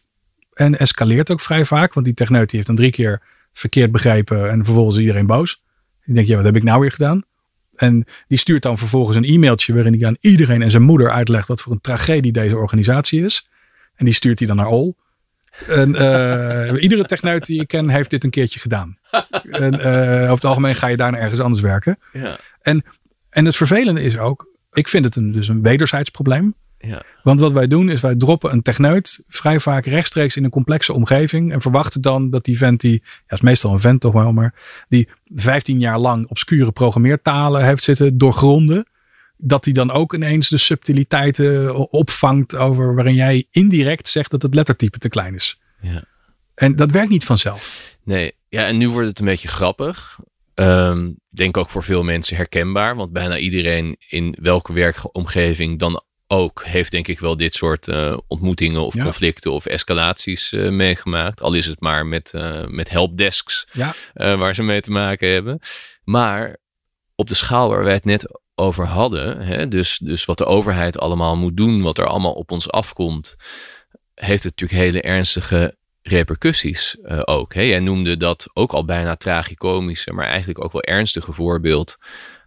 En 0.53 0.79
escaleert 0.79 1.31
ook 1.31 1.41
vrij 1.41 1.65
vaak. 1.65 1.93
Want 1.93 2.05
die 2.05 2.15
techneut 2.15 2.49
die 2.49 2.55
heeft 2.55 2.67
dan 2.67 2.75
drie 2.75 2.91
keer 2.91 3.21
verkeerd 3.51 3.91
begrepen. 3.91 4.49
En 4.49 4.65
vervolgens 4.65 4.95
is 4.95 5.01
iedereen 5.01 5.27
boos. 5.27 5.61
Die 6.05 6.13
denkt, 6.13 6.29
ja, 6.29 6.35
wat 6.35 6.45
heb 6.45 6.55
ik 6.55 6.63
nou 6.63 6.79
weer 6.79 6.91
gedaan? 6.91 7.23
En 7.75 8.05
die 8.27 8.37
stuurt 8.37 8.63
dan 8.63 8.77
vervolgens 8.77 9.17
een 9.17 9.23
e-mailtje 9.23 9.73
waarin 9.73 9.93
hij 9.93 10.07
aan 10.07 10.17
iedereen 10.19 10.61
en 10.61 10.71
zijn 10.71 10.83
moeder 10.83 11.11
uitlegt 11.11 11.47
wat 11.47 11.61
voor 11.61 11.71
een 11.71 11.81
tragedie 11.81 12.31
deze 12.31 12.57
organisatie 12.57 13.23
is. 13.23 13.47
En 13.97 14.05
die 14.05 14.13
stuurt 14.13 14.39
hij 14.39 14.47
dan 14.47 14.57
naar 14.57 14.67
Ol. 14.67 14.97
En, 15.67 15.89
uh, 15.89 16.81
iedere 16.83 17.05
techneut 17.05 17.45
die 17.45 17.61
ik 17.61 17.67
ken 17.67 17.89
heeft 17.89 18.09
dit 18.09 18.23
een 18.23 18.29
keertje 18.29 18.59
gedaan. 18.59 18.97
en 19.49 19.73
uh, 19.73 20.21
over 20.21 20.35
het 20.35 20.45
algemeen 20.45 20.75
ga 20.75 20.87
je 20.87 20.97
daarna 20.97 21.17
ergens 21.17 21.39
anders 21.39 21.61
werken. 21.61 21.97
Ja. 22.13 22.37
En, 22.61 22.83
en 23.29 23.45
het 23.45 23.55
vervelende 23.55 24.01
is 24.01 24.17
ook, 24.17 24.47
ik 24.71 24.87
vind 24.87 25.05
het 25.05 25.15
een, 25.15 25.31
dus 25.31 25.47
een 25.47 25.61
wederzijds 25.61 26.09
probleem. 26.09 26.55
Ja. 26.77 27.03
Want 27.23 27.39
wat 27.39 27.51
wij 27.51 27.67
doen 27.67 27.89
is 27.89 28.01
wij 28.01 28.15
droppen 28.15 28.51
een 28.51 28.61
techneut 28.61 29.23
vrij 29.27 29.59
vaak 29.59 29.85
rechtstreeks 29.85 30.37
in 30.37 30.43
een 30.43 30.49
complexe 30.49 30.93
omgeving. 30.93 31.51
En 31.51 31.61
verwachten 31.61 32.01
dan 32.01 32.29
dat 32.29 32.45
die 32.45 32.57
vent 32.57 32.81
die, 32.81 33.03
ja 33.27 33.35
is 33.35 33.41
meestal 33.41 33.73
een 33.73 33.79
vent 33.79 34.01
toch 34.01 34.13
wel, 34.13 34.31
maar 34.31 34.53
die 34.89 35.09
15 35.35 35.79
jaar 35.79 35.99
lang 35.99 36.27
obscure 36.27 36.71
programmeertalen 36.71 37.65
heeft 37.65 37.83
zitten 37.83 38.17
doorgronden. 38.17 38.85
Dat 39.37 39.65
hij 39.65 39.73
dan 39.73 39.91
ook 39.91 40.13
ineens 40.13 40.49
de 40.49 40.57
subtiliteiten 40.57 41.75
opvangt 41.91 42.55
over 42.55 42.95
waarin 42.95 43.13
jij 43.15 43.45
indirect 43.51 44.09
zegt 44.09 44.31
dat 44.31 44.41
het 44.41 44.55
lettertype 44.55 44.97
te 44.97 45.09
klein 45.09 45.35
is. 45.35 45.59
Ja. 45.81 46.03
En 46.55 46.75
dat 46.75 46.91
werkt 46.91 47.09
niet 47.09 47.25
vanzelf. 47.25 47.95
Nee, 48.03 48.31
ja, 48.49 48.65
en 48.65 48.77
nu 48.77 48.89
wordt 48.89 49.07
het 49.07 49.19
een 49.19 49.25
beetje 49.25 49.47
grappig. 49.47 50.19
Um, 50.55 51.19
denk 51.29 51.57
ook 51.57 51.69
voor 51.69 51.83
veel 51.83 52.03
mensen 52.03 52.35
herkenbaar, 52.35 52.95
want 52.95 53.11
bijna 53.11 53.37
iedereen 53.37 53.95
in 54.07 54.37
welke 54.41 54.73
werkomgeving 54.73 55.79
dan 55.79 56.03
ook 56.27 56.63
heeft 56.65 56.91
denk 56.91 57.07
ik 57.07 57.19
wel 57.19 57.37
dit 57.37 57.53
soort 57.53 57.87
uh, 57.87 58.17
ontmoetingen 58.27 58.81
of 58.81 58.93
Ja. 58.95 59.03
conflicten 59.03 59.51
of 59.51 59.65
escalaties 59.65 60.51
uh, 60.51 60.69
meegemaakt. 60.69 61.41
Al 61.41 61.53
is 61.53 61.65
het 61.65 61.79
maar 61.79 62.05
met, 62.05 62.31
uh, 62.35 62.65
met 62.67 62.89
helpdesks 62.89 63.67
Ja. 63.71 63.93
waar 64.13 64.55
ze 64.55 64.63
mee 64.63 64.81
te 64.81 64.91
maken 64.91 65.29
hebben. 65.29 65.59
Maar 66.03 66.57
op 67.15 67.27
de 67.27 67.35
schaal 67.35 67.69
waar 67.69 67.83
wij 67.83 67.93
het 67.93 68.05
net 68.05 68.39
over 68.59 68.85
hadden, 68.85 69.41
hè, 69.41 69.67
dus, 69.67 69.97
dus 69.97 70.25
wat 70.25 70.37
de 70.37 70.45
overheid 70.45 70.99
allemaal 70.99 71.35
moet 71.35 71.57
doen, 71.57 71.81
wat 71.81 71.97
er 71.97 72.07
allemaal 72.07 72.33
op 72.33 72.51
ons 72.51 72.71
afkomt, 72.71 73.35
heeft 74.13 74.43
het 74.43 74.59
natuurlijk 74.59 74.81
hele 74.81 75.01
ernstige 75.01 75.77
repercussies 76.01 76.97
uh, 77.01 77.21
ook. 77.23 77.53
Hè. 77.53 77.61
Jij 77.61 77.79
noemde 77.79 78.17
dat 78.17 78.49
ook 78.53 78.73
al 78.73 78.85
bijna 78.85 79.15
tragicomische, 79.15 80.13
maar 80.13 80.25
eigenlijk 80.25 80.63
ook 80.63 80.71
wel 80.71 80.81
ernstige 80.81 81.33
voorbeeld 81.33 81.97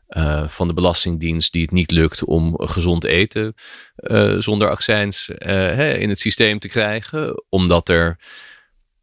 uh, 0.08 0.48
van 0.48 0.68
de 0.68 0.74
Belastingdienst 0.74 1.52
die 1.52 1.62
het 1.62 1.70
niet 1.70 1.90
lukt 1.90 2.24
om 2.24 2.54
gezond 2.58 3.04
eten 3.04 3.54
uh, 3.96 4.38
zonder 4.38 4.70
accijns 4.70 5.30
hè, 5.34 5.94
in 5.94 6.08
het 6.08 6.18
systeem 6.18 6.58
te 6.58 6.68
krijgen, 6.68 7.44
omdat 7.48 7.88
er 7.88 8.18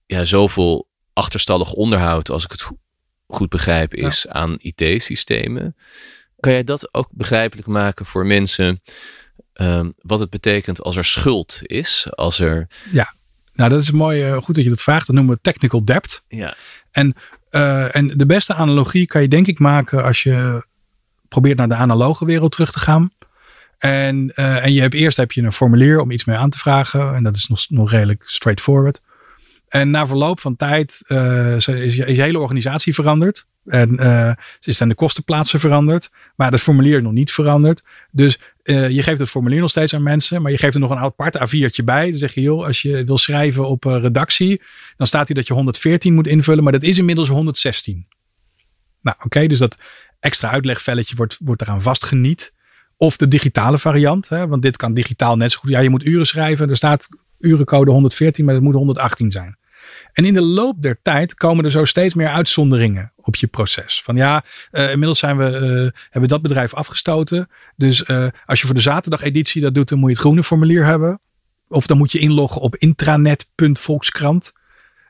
ja, 0.05 0.25
zoveel 0.25 0.87
achterstallig 1.13 1.71
onderhoud, 1.71 2.29
als 2.29 2.43
ik 2.43 2.51
het 2.51 2.67
goed 3.27 3.49
begrijp, 3.49 3.93
is 3.93 4.23
ja. 4.23 4.31
aan 4.31 4.55
IT-systemen. 4.57 5.75
Kan 6.39 6.51
jij 6.51 6.63
dat 6.63 6.93
ook 6.93 7.07
begrijpelijk 7.11 7.67
maken 7.67 8.05
voor 8.05 8.25
mensen? 8.25 8.81
Um, 9.53 9.93
wat 10.01 10.19
het 10.19 10.29
betekent 10.29 10.81
als 10.81 10.95
er 10.95 11.05
schuld 11.05 11.59
is, 11.61 12.07
als 12.11 12.39
er. 12.39 12.67
Ja, 12.91 13.13
nou 13.53 13.69
dat 13.69 13.81
is 13.81 13.91
mooi, 13.91 14.29
uh, 14.29 14.37
goed 14.37 14.55
dat 14.55 14.63
je 14.63 14.69
dat 14.69 14.81
vraagt. 14.81 15.07
Dat 15.07 15.15
noemen 15.15 15.35
we 15.35 15.41
technical 15.41 15.85
debt. 15.85 16.23
Ja. 16.27 16.55
En, 16.91 17.13
uh, 17.51 17.95
en 17.95 18.07
de 18.07 18.25
beste 18.25 18.53
analogie 18.53 19.05
kan 19.05 19.21
je 19.21 19.27
denk 19.27 19.47
ik 19.47 19.59
maken 19.59 20.03
als 20.03 20.23
je 20.23 20.65
probeert 21.27 21.57
naar 21.57 21.69
de 21.69 21.75
analoge 21.75 22.25
wereld 22.25 22.51
terug 22.51 22.71
te 22.71 22.79
gaan. 22.79 23.11
En, 23.77 24.31
uh, 24.35 24.65
en 24.65 24.73
je 24.73 24.81
hebt 24.81 24.93
eerst 24.93 25.17
heb 25.17 25.31
je 25.31 25.41
een 25.41 25.51
formulier 25.51 25.99
om 25.99 26.11
iets 26.11 26.25
mee 26.25 26.37
aan 26.37 26.49
te 26.49 26.57
vragen. 26.57 27.15
En 27.15 27.23
dat 27.23 27.35
is 27.35 27.47
nog, 27.47 27.69
nog 27.69 27.91
redelijk 27.91 28.23
straightforward. 28.25 29.01
En 29.67 29.89
na 29.89 30.07
verloop 30.07 30.39
van 30.39 30.55
tijd 30.55 31.03
is, 31.07 31.67
is 31.67 31.95
je 31.95 32.21
hele 32.21 32.39
organisatie 32.39 32.93
veranderd. 32.93 33.45
En 33.67 33.93
uh, 33.99 34.31
zijn 34.59 34.89
de 34.89 34.95
kostenplaatsen 34.95 35.59
veranderd. 35.59 36.09
Maar 36.35 36.51
het 36.51 36.61
formulier 36.61 37.01
nog 37.01 37.11
niet 37.11 37.31
veranderd. 37.31 37.83
Dus 38.11 38.39
uh, 38.63 38.89
je 38.89 39.03
geeft 39.03 39.19
het 39.19 39.29
formulier 39.29 39.59
nog 39.59 39.69
steeds 39.69 39.93
aan 39.93 40.03
mensen. 40.03 40.41
Maar 40.41 40.51
je 40.51 40.57
geeft 40.57 40.73
er 40.73 40.79
nog 40.79 40.91
een 40.91 40.97
apart 40.97 41.37
A4'tje 41.37 41.83
bij. 41.83 42.09
Dan 42.09 42.19
zeg 42.19 42.33
je, 42.33 42.41
joh, 42.41 42.65
als 42.65 42.81
je 42.81 43.03
wil 43.03 43.17
schrijven 43.17 43.67
op 43.67 43.85
uh, 43.85 43.97
redactie. 44.01 44.61
Dan 44.95 45.07
staat 45.07 45.27
hier 45.27 45.35
dat 45.35 45.47
je 45.47 45.53
114 45.53 46.13
moet 46.13 46.27
invullen. 46.27 46.63
Maar 46.63 46.73
dat 46.73 46.83
is 46.83 46.97
inmiddels 46.97 47.29
116. 47.29 48.07
Nou 49.01 49.17
oké, 49.23 49.47
dus 49.47 49.59
dat 49.59 49.77
extra 50.19 50.49
uitlegvelletje 50.49 51.15
wordt, 51.15 51.37
wordt 51.43 51.61
eraan 51.61 51.81
vastgeniet. 51.81 52.55
Of 52.97 53.17
de 53.17 53.27
digitale 53.27 53.77
variant. 53.77 54.29
Hè, 54.29 54.47
want 54.47 54.61
dit 54.61 54.77
kan 54.77 54.93
digitaal 54.93 55.37
net 55.37 55.51
zo 55.51 55.59
goed. 55.59 55.69
Ja, 55.69 55.79
je 55.79 55.89
moet 55.89 56.05
uren 56.05 56.27
schrijven. 56.27 56.69
Er 56.69 56.75
staat 56.75 57.07
urencode 57.39 57.91
114, 57.91 58.45
maar 58.45 58.53
het 58.53 58.63
moet 58.63 58.73
118 58.73 59.31
zijn. 59.31 59.57
En 60.17 60.25
in 60.25 60.33
de 60.33 60.41
loop 60.41 60.81
der 60.81 60.99
tijd 61.01 61.33
komen 61.33 61.65
er 61.65 61.71
zo 61.71 61.85
steeds 61.85 62.13
meer 62.13 62.27
uitzonderingen 62.27 63.11
op 63.15 63.35
je 63.35 63.47
proces. 63.47 64.01
Van 64.01 64.15
ja, 64.15 64.43
uh, 64.71 64.91
inmiddels 64.91 65.19
zijn 65.19 65.37
we, 65.37 65.43
uh, 65.43 65.99
hebben 66.09 66.29
dat 66.29 66.41
bedrijf 66.41 66.73
afgestoten. 66.73 67.49
Dus 67.75 68.07
uh, 68.07 68.27
als 68.45 68.59
je 68.59 68.65
voor 68.65 68.75
de 68.75 68.81
zaterdageditie 68.81 69.61
dat 69.61 69.73
doet, 69.73 69.89
dan 69.89 69.99
moet 69.99 70.07
je 70.07 70.13
het 70.13 70.23
groene 70.23 70.43
formulier 70.43 70.85
hebben. 70.85 71.19
Of 71.67 71.87
dan 71.87 71.97
moet 71.97 72.11
je 72.11 72.19
inloggen 72.19 72.61
op 72.61 72.75
intranet.volkskrant. 72.75 74.53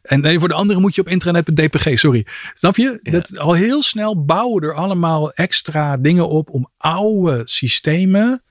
En 0.01 0.21
nee, 0.21 0.39
voor 0.39 0.47
de 0.47 0.53
andere 0.53 0.79
moet 0.79 0.95
je 0.95 1.01
op 1.01 1.09
intranet.dpg, 1.09 1.99
sorry. 1.99 2.25
Snap 2.53 2.75
je? 2.75 2.99
Ja. 3.01 3.11
Dat 3.11 3.37
al 3.37 3.53
heel 3.53 3.81
snel 3.81 4.25
bouwen 4.25 4.63
er 4.63 4.73
allemaal 4.73 5.31
extra 5.31 5.97
dingen 5.97 6.29
op 6.29 6.49
om 6.49 6.69
oude 6.77 7.41
systemen 7.45 8.43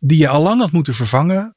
die 0.00 0.18
je 0.18 0.28
al 0.28 0.42
lang 0.42 0.60
had 0.60 0.72
moeten 0.72 0.94
vervangen, 0.94 1.56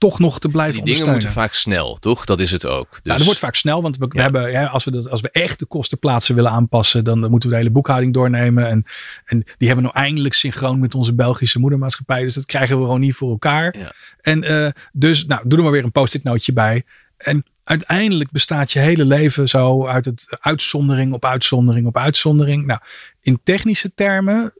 toch 0.00 0.18
nog 0.18 0.38
te 0.38 0.48
blijven 0.48 0.84
Die 0.84 0.94
dingen 0.94 1.12
moeten 1.12 1.32
vaak 1.32 1.54
snel, 1.54 1.96
toch? 1.96 2.24
Dat 2.24 2.40
is 2.40 2.50
het 2.50 2.66
ook. 2.66 2.90
Dus... 2.90 3.00
Nou, 3.02 3.16
dat 3.16 3.24
wordt 3.24 3.40
vaak 3.40 3.54
snel, 3.54 3.82
want 3.82 3.96
we, 3.96 4.04
ja. 4.04 4.10
we 4.10 4.20
hebben, 4.20 4.50
ja, 4.50 4.66
als, 4.66 4.84
we 4.84 4.90
dat, 4.90 5.10
als 5.10 5.20
we 5.20 5.30
echt 5.30 5.58
de 5.58 5.66
kostenplaatsen 5.66 6.34
willen 6.34 6.50
aanpassen, 6.50 7.04
dan 7.04 7.18
moeten 7.30 7.48
we 7.48 7.54
de 7.54 7.60
hele 7.60 7.70
boekhouding 7.70 8.12
doornemen. 8.12 8.66
En, 8.66 8.84
en 9.24 9.38
die 9.58 9.68
hebben 9.68 9.84
we 9.84 9.92
nou 9.92 10.06
eindelijk 10.06 10.34
synchroon 10.34 10.80
met 10.80 10.94
onze 10.94 11.14
Belgische 11.14 11.58
moedermaatschappij. 11.58 12.22
Dus 12.22 12.34
dat 12.34 12.46
krijgen 12.46 12.78
we 12.78 12.84
gewoon 12.84 13.00
niet 13.00 13.14
voor 13.14 13.30
elkaar. 13.30 13.78
Ja. 13.78 13.92
En 14.20 14.52
uh, 14.52 14.68
dus, 14.92 15.26
nou, 15.26 15.42
doe 15.46 15.58
er 15.58 15.64
maar 15.64 15.72
weer 15.72 15.84
een 15.84 15.92
post-it 15.92 16.22
nootje 16.22 16.52
bij. 16.52 16.84
En 17.16 17.44
uiteindelijk 17.64 18.30
bestaat 18.30 18.72
je 18.72 18.78
hele 18.78 19.04
leven 19.04 19.48
zo 19.48 19.86
uit 19.86 20.04
het 20.04 20.36
uitzondering 20.40 21.12
op 21.12 21.24
uitzondering 21.24 21.86
op 21.86 21.96
uitzondering. 21.96 22.66
Nou, 22.66 22.80
in 23.20 23.40
technische 23.42 23.94
termen 23.94 24.52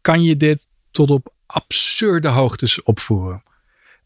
kan 0.00 0.22
je 0.22 0.36
dit 0.36 0.68
tot 0.90 1.10
op 1.10 1.32
absurde 1.46 2.28
hoogtes 2.28 2.82
opvoeren. 2.82 3.42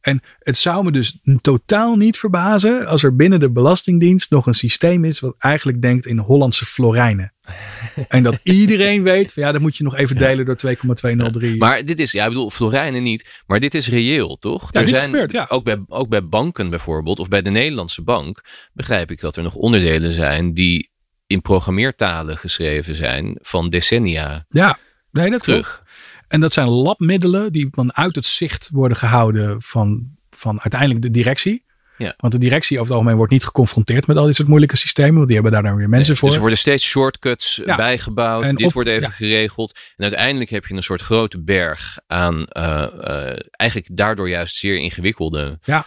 En 0.04 0.22
het 0.38 0.56
zou 0.56 0.84
me 0.84 0.92
dus 0.92 1.18
totaal 1.40 1.96
niet 1.96 2.18
verbazen 2.18 2.86
als 2.86 3.02
er 3.02 3.16
binnen 3.16 3.40
de 3.40 3.50
Belastingdienst 3.50 4.30
nog 4.30 4.46
een 4.46 4.54
systeem 4.54 5.04
is 5.04 5.20
wat 5.20 5.34
eigenlijk 5.38 5.82
denkt 5.82 6.06
in 6.06 6.18
Hollandse 6.18 6.64
florijnen. 6.64 7.32
en 8.08 8.22
dat 8.22 8.38
iedereen 8.42 9.02
weet, 9.02 9.32
van 9.32 9.42
ja, 9.42 9.52
dat 9.52 9.60
moet 9.60 9.76
je 9.76 9.84
nog 9.84 9.96
even 9.96 10.16
delen 10.16 10.46
door 10.46 10.56
2,203. 10.56 11.50
Ja. 11.50 11.56
Maar 11.56 11.84
dit 11.84 11.98
is, 11.98 12.12
ja, 12.12 12.22
ik 12.22 12.28
bedoel, 12.28 12.50
florijnen 12.50 13.02
niet, 13.02 13.42
maar 13.46 13.60
dit 13.60 13.74
is 13.74 13.88
reëel, 13.88 14.36
toch? 14.38 14.72
Ja, 14.72 14.80
er 14.80 14.86
dit 14.86 14.94
zijn, 14.94 15.10
gebeurt, 15.10 15.32
ja. 15.32 15.46
ook, 15.48 15.64
bij, 15.64 15.84
ook 15.88 16.08
bij 16.08 16.26
banken 16.26 16.70
bijvoorbeeld, 16.70 17.18
of 17.18 17.28
bij 17.28 17.42
de 17.42 17.50
Nederlandse 17.50 18.02
bank, 18.02 18.40
begrijp 18.72 19.10
ik 19.10 19.20
dat 19.20 19.36
er 19.36 19.42
nog 19.42 19.54
onderdelen 19.54 20.12
zijn 20.12 20.54
die 20.54 20.90
in 21.26 21.42
programmeertalen 21.42 22.38
geschreven 22.38 22.94
zijn 22.94 23.38
van 23.40 23.70
decennia 23.70 24.46
ja, 24.48 24.78
nee, 25.10 25.30
dat 25.30 25.42
terug. 25.42 25.83
En 26.28 26.40
dat 26.40 26.52
zijn 26.52 26.68
labmiddelen 26.68 27.52
die 27.52 27.68
dan 27.70 27.94
uit 27.94 28.14
het 28.14 28.24
zicht 28.24 28.68
worden 28.72 28.96
gehouden 28.96 29.62
van, 29.62 30.08
van 30.30 30.60
uiteindelijk 30.60 31.02
de 31.02 31.10
directie. 31.10 31.64
Ja. 31.98 32.14
Want 32.16 32.32
de 32.32 32.38
directie 32.38 32.76
over 32.76 32.86
het 32.88 32.94
algemeen 32.94 33.16
wordt 33.16 33.32
niet 33.32 33.44
geconfronteerd 33.44 34.06
met 34.06 34.16
al 34.16 34.24
dit 34.26 34.34
soort 34.34 34.48
moeilijke 34.48 34.76
systemen. 34.76 35.14
Want 35.14 35.26
die 35.26 35.34
hebben 35.34 35.52
daar 35.52 35.62
dan 35.62 35.76
weer 35.76 35.88
mensen 35.88 36.08
nee, 36.08 36.16
voor. 36.16 36.26
Dus 36.28 36.36
er 36.36 36.42
worden 36.42 36.58
steeds 36.60 36.84
shortcuts 36.84 37.60
Ja. 37.64 37.76
bijgebouwd. 37.76 38.44
En 38.44 38.54
Dit 38.54 38.66
op- 38.66 38.72
wordt 38.72 38.88
even 38.88 39.02
ja. 39.02 39.08
geregeld. 39.08 39.78
En 39.96 40.02
uiteindelijk 40.04 40.50
heb 40.50 40.66
je 40.66 40.74
een 40.74 40.82
soort 40.82 41.00
grote 41.02 41.42
berg 41.42 41.98
aan 42.06 42.46
eh, 42.46 42.82
eh, 42.82 43.38
eigenlijk 43.50 43.96
daardoor 43.96 44.28
juist 44.28 44.56
zeer 44.56 44.76
ingewikkelde 44.76 45.58
Ja. 45.62 45.86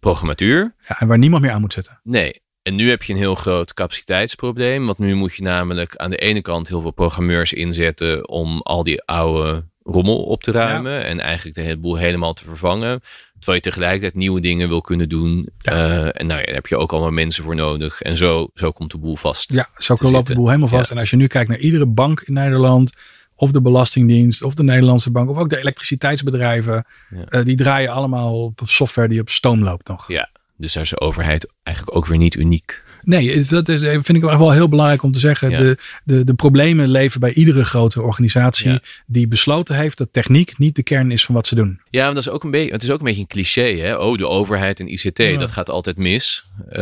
programmatuur. 0.00 0.74
Ja, 0.88 1.00
en 1.00 1.06
waar 1.06 1.18
niemand 1.18 1.42
meer 1.42 1.52
aan 1.52 1.60
moet 1.60 1.72
zetten. 1.72 2.00
Nee. 2.02 2.42
En 2.62 2.74
nu 2.74 2.88
heb 2.88 3.02
je 3.02 3.12
een 3.12 3.18
heel 3.18 3.34
groot 3.34 3.74
capaciteitsprobleem. 3.74 4.86
Want 4.86 4.98
nu 4.98 5.14
moet 5.14 5.34
je 5.34 5.42
namelijk 5.42 5.96
aan 5.96 6.10
de 6.10 6.16
ene 6.16 6.42
kant 6.42 6.68
heel 6.68 6.80
veel 6.80 6.90
programmeurs 6.90 7.52
inzetten 7.52 8.28
om 8.28 8.60
al 8.60 8.82
die 8.82 9.02
oude 9.02 9.64
rommel 9.84 10.22
op 10.22 10.42
te 10.42 10.50
ruimen. 10.50 11.04
En 11.04 11.20
eigenlijk 11.20 11.56
de 11.56 11.62
hele 11.62 11.76
boel 11.76 11.96
helemaal 11.96 12.32
te 12.32 12.44
vervangen. 12.44 13.00
Terwijl 13.38 13.56
je 13.64 13.70
tegelijkertijd 13.70 14.14
nieuwe 14.14 14.40
dingen 14.40 14.68
wil 14.68 14.80
kunnen 14.80 15.08
doen. 15.08 15.48
Ja. 15.58 15.72
Eh, 15.72 16.20
en 16.20 16.26
nou 16.26 16.40
ja, 16.40 16.46
daar 16.46 16.54
heb 16.54 16.66
je 16.66 16.76
ook 16.76 16.92
allemaal 16.92 17.10
mensen 17.10 17.44
voor 17.44 17.54
nodig. 17.54 18.02
En 18.02 18.16
zo, 18.16 18.48
zo 18.54 18.70
komt 18.70 18.90
de 18.90 18.98
boel 18.98 19.16
vast. 19.16 19.52
Ja, 19.52 19.68
zo 19.76 19.96
loopt 19.98 20.26
de 20.26 20.34
boel 20.34 20.46
helemaal 20.46 20.68
vast. 20.68 20.90
En 20.90 20.98
als 20.98 21.10
je 21.10 21.16
nu 21.16 21.26
kijkt 21.26 21.48
naar 21.48 21.58
iedere 21.58 21.86
bank 21.86 22.20
in 22.20 22.32
Nederland. 22.32 22.92
Of 23.36 23.52
de 23.52 23.62
Belastingdienst, 23.62 24.42
of 24.42 24.54
de 24.54 24.62
Nederlandse 24.62 25.10
bank, 25.10 25.30
of 25.30 25.36
ook 25.36 25.50
de 25.50 25.58
elektriciteitsbedrijven. 25.58 26.86
Eh, 27.28 27.44
die 27.44 27.56
draaien 27.56 27.92
allemaal 27.92 28.42
op 28.42 28.60
software 28.64 29.08
die 29.08 29.20
op 29.20 29.28
stoom 29.28 29.62
loopt 29.62 29.88
nog. 29.88 30.08
Ja, 30.08 30.30
dus 30.56 30.72
daar 30.72 30.82
is 30.82 30.90
de 30.90 31.00
overheid 31.00 31.52
eigenlijk 31.62 31.96
ook 31.96 32.06
weer 32.06 32.18
niet 32.18 32.34
uniek. 32.34 32.82
Nee, 33.04 33.44
dat 33.44 33.68
is, 33.68 33.80
vind 33.80 34.08
ik 34.08 34.24
echt 34.24 34.38
wel 34.38 34.50
heel 34.52 34.68
belangrijk 34.68 35.02
om 35.02 35.12
te 35.12 35.18
zeggen. 35.18 35.50
Ja. 35.50 35.56
De, 35.58 35.76
de, 36.04 36.24
de 36.24 36.34
problemen 36.34 36.88
leven 36.88 37.20
bij 37.20 37.32
iedere 37.32 37.64
grote 37.64 38.02
organisatie 38.02 38.70
Ja. 38.70 38.78
die 39.06 39.28
besloten 39.28 39.76
heeft 39.76 39.98
dat 39.98 40.08
techniek 40.12 40.58
niet 40.58 40.76
de 40.76 40.82
kern 40.82 41.10
is 41.10 41.24
van 41.24 41.34
wat 41.34 41.46
ze 41.46 41.54
doen. 41.54 41.80
Ja, 41.90 42.08
dat 42.08 42.16
is 42.16 42.28
ook 42.28 42.44
een 42.44 42.50
beetje, 42.50 42.72
het 42.72 42.82
is 42.82 42.90
ook 42.90 42.98
een 42.98 43.04
beetje 43.04 43.20
een 43.20 43.26
cliché. 43.26 43.76
Hè? 43.76 43.96
Oh, 43.96 44.18
de 44.18 44.28
overheid 44.28 44.80
en 44.80 44.92
ICT, 44.92 45.18
Ja. 45.18 45.36
dat 45.38 45.50
gaat 45.50 45.70
altijd 45.70 45.96
mis. 45.96 46.44
Eh, 46.68 46.80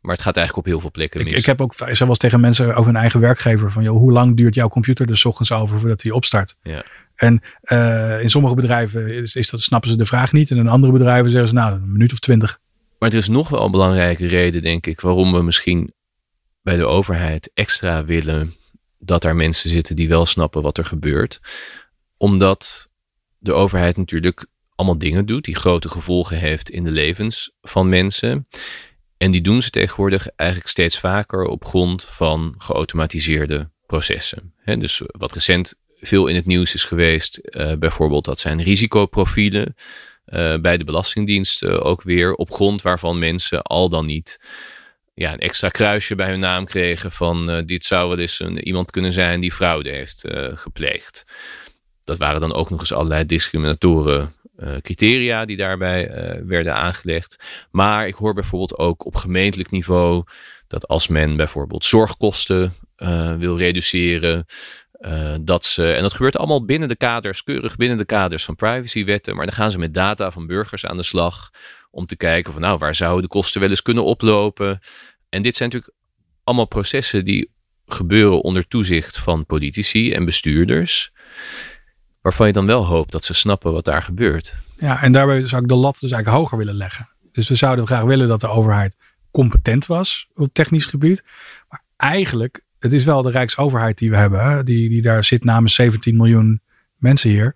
maar 0.00 0.14
het 0.14 0.20
gaat 0.20 0.36
eigenlijk 0.36 0.56
op 0.56 0.64
heel 0.64 0.80
veel 0.80 0.90
plekken 0.90 1.24
mis. 1.24 1.32
ik 1.32 1.46
heb 1.46 1.60
ook 1.60 1.74
zelfs 1.92 2.18
tegen 2.18 2.40
mensen 2.40 2.74
over 2.74 2.92
hun 2.92 3.00
eigen 3.00 3.20
werkgever 3.20 3.72
van 3.72 3.82
joh, 3.82 3.96
hoe 3.96 4.12
lang 4.12 4.36
duurt 4.36 4.54
jouw 4.54 4.68
computer 4.68 5.10
er 5.10 5.22
ochtends 5.26 5.52
over 5.52 5.78
voordat 5.78 6.02
hij 6.02 6.12
opstart? 6.12 6.56
Ja. 6.62 6.84
En 7.16 7.40
eh, 7.62 8.22
in 8.22 8.30
sommige 8.30 8.54
bedrijven 8.54 9.08
is, 9.08 9.36
is 9.36 9.50
dat, 9.50 9.60
snappen 9.60 9.90
ze 9.90 9.96
de 9.96 10.04
vraag 10.06 10.32
niet. 10.32 10.50
En 10.50 10.56
in 10.56 10.68
andere 10.68 10.92
bedrijven 10.92 11.30
zeggen 11.30 11.48
ze 11.48 11.54
nou 11.54 11.74
een 11.74 11.92
minuut 11.92 12.12
of 12.12 12.18
twintig. 12.18 12.58
Maar 13.02 13.10
er 13.10 13.16
is 13.16 13.28
nog 13.28 13.48
wel 13.48 13.64
een 13.64 13.70
belangrijke 13.70 14.26
reden, 14.26 14.62
denk 14.62 14.86
ik, 14.86 15.00
waarom 15.00 15.32
we 15.32 15.42
misschien 15.42 15.94
bij 16.60 16.76
de 16.76 16.86
overheid 16.86 17.50
extra 17.54 18.04
willen 18.04 18.54
dat 18.98 19.22
daar 19.22 19.36
mensen 19.36 19.70
zitten 19.70 19.96
die 19.96 20.08
wel 20.08 20.26
snappen 20.26 20.62
wat 20.62 20.78
er 20.78 20.84
gebeurt. 20.84 21.40
Omdat 22.16 22.90
de 23.38 23.52
overheid 23.52 23.96
natuurlijk 23.96 24.46
allemaal 24.74 24.98
dingen 24.98 25.26
doet 25.26 25.44
die 25.44 25.56
grote 25.56 25.88
gevolgen 25.88 26.38
heeft 26.38 26.70
in 26.70 26.84
de 26.84 26.90
levens 26.90 27.56
van 27.60 27.88
mensen. 27.88 28.48
En 29.16 29.30
die 29.30 29.40
doen 29.40 29.62
ze 29.62 29.70
tegenwoordig 29.70 30.28
eigenlijk 30.28 30.70
steeds 30.70 30.98
vaker 30.98 31.44
op 31.44 31.64
grond 31.64 32.04
van 32.04 32.54
geautomatiseerde 32.58 33.70
processen. 33.86 34.54
dus 34.64 35.02
wat 35.06 35.32
recent 35.32 35.74
veel 36.00 36.26
in 36.26 36.34
het 36.34 36.46
nieuws 36.46 36.74
is 36.74 36.84
geweest, 36.84 37.40
uh, 37.42 37.72
bijvoorbeeld 37.74 38.24
dat 38.24 38.40
zijn 38.40 38.62
risicoprofielen 38.62 39.74
uh, 40.26 40.56
bij 40.56 40.76
de 40.76 40.84
Belastingdienst 40.84 41.62
uh, 41.62 41.86
ook 41.86 42.02
weer, 42.02 42.34
op 42.34 42.52
grond 42.52 42.82
waarvan 42.82 43.18
mensen 43.18 43.62
al 43.62 43.88
dan 43.88 44.06
niet 44.06 44.40
ja, 45.14 45.32
een 45.32 45.38
extra 45.38 45.68
kruisje 45.68 46.14
bij 46.14 46.28
hun 46.28 46.40
naam 46.40 46.64
kregen 46.64 47.12
van 47.12 47.62
dit 47.66 47.84
zou 47.84 48.08
wel 48.08 48.18
eens 48.18 48.40
een, 48.40 48.58
iemand 48.58 48.90
kunnen 48.90 49.12
zijn 49.12 49.40
die 49.40 49.52
fraude 49.52 49.90
heeft 49.90 50.24
gepleegd. 50.54 51.24
Dat 52.04 52.18
waren 52.18 52.40
dan 52.40 52.54
ook 52.54 52.70
nog 52.70 52.80
eens 52.80 52.92
allerlei 52.92 53.26
discriminatoren 53.26 54.34
criteria 54.80 55.44
die 55.44 55.56
daarbij 55.56 56.10
werden 56.46 56.74
aangelegd. 56.74 57.44
Maar 57.70 58.06
ik 58.06 58.14
hoor 58.14 58.34
bijvoorbeeld 58.34 58.78
ook 58.78 59.06
op 59.06 59.14
gemeentelijk 59.14 59.70
niveau 59.70 60.24
dat 60.68 60.88
als 60.88 61.08
men 61.08 61.36
bijvoorbeeld 61.36 61.84
zorgkosten 61.84 62.74
wil 63.38 63.58
reduceren, 63.58 64.46
uh, 65.06 65.34
dat 65.40 65.64
ze, 65.64 65.92
en 65.92 66.02
dat 66.02 66.12
gebeurt 66.12 66.36
allemaal 66.36 66.64
binnen 66.64 66.88
de 66.88 66.96
kaders, 66.96 67.44
keurig 67.44 67.76
binnen 67.76 67.98
de 67.98 68.04
kaders 68.04 68.44
van 68.44 68.54
privacywetten. 68.54 69.36
Maar 69.36 69.46
dan 69.46 69.54
gaan 69.54 69.70
ze 69.70 69.78
met 69.78 69.94
data 69.94 70.30
van 70.30 70.46
burgers 70.46 70.86
aan 70.86 70.96
de 70.96 71.02
slag. 71.02 71.50
Om 71.90 72.06
te 72.06 72.16
kijken 72.16 72.52
van 72.52 72.62
nou, 72.62 72.78
waar 72.78 72.94
zouden 72.94 73.22
de 73.22 73.28
kosten 73.28 73.60
wel 73.60 73.70
eens 73.70 73.82
kunnen 73.82 74.04
oplopen. 74.04 74.80
En 75.28 75.42
dit 75.42 75.56
zijn 75.56 75.68
natuurlijk 75.68 75.98
allemaal 76.44 76.66
processen 76.66 77.24
die 77.24 77.50
gebeuren 77.86 78.42
onder 78.42 78.68
toezicht 78.68 79.18
van 79.18 79.46
politici 79.46 80.12
en 80.12 80.24
bestuurders. 80.24 81.12
Waarvan 82.20 82.46
je 82.46 82.52
dan 82.52 82.66
wel 82.66 82.86
hoopt 82.86 83.12
dat 83.12 83.24
ze 83.24 83.34
snappen 83.34 83.72
wat 83.72 83.84
daar 83.84 84.02
gebeurt. 84.02 84.54
Ja, 84.78 85.02
en 85.02 85.12
daarbij 85.12 85.42
zou 85.42 85.62
ik 85.62 85.68
de 85.68 85.74
lat 85.74 86.00
dus 86.00 86.10
eigenlijk 86.10 86.42
hoger 86.42 86.58
willen 86.58 86.74
leggen. 86.74 87.08
Dus 87.32 87.48
we 87.48 87.54
zouden 87.54 87.86
graag 87.86 88.02
willen 88.02 88.28
dat 88.28 88.40
de 88.40 88.48
overheid 88.48 88.96
competent 89.30 89.86
was 89.86 90.28
op 90.34 90.48
technisch 90.52 90.86
gebied. 90.86 91.24
Maar 91.68 91.82
eigenlijk 91.96 92.64
het 92.82 92.92
is 92.92 93.04
wel 93.04 93.22
de 93.22 93.30
Rijksoverheid 93.30 93.98
die 93.98 94.10
we 94.10 94.16
hebben? 94.16 94.64
Die, 94.64 94.88
die 94.88 95.02
daar 95.02 95.24
zit 95.24 95.44
namens 95.44 95.74
17 95.74 96.16
miljoen 96.16 96.60
mensen 96.96 97.30
hier. 97.30 97.54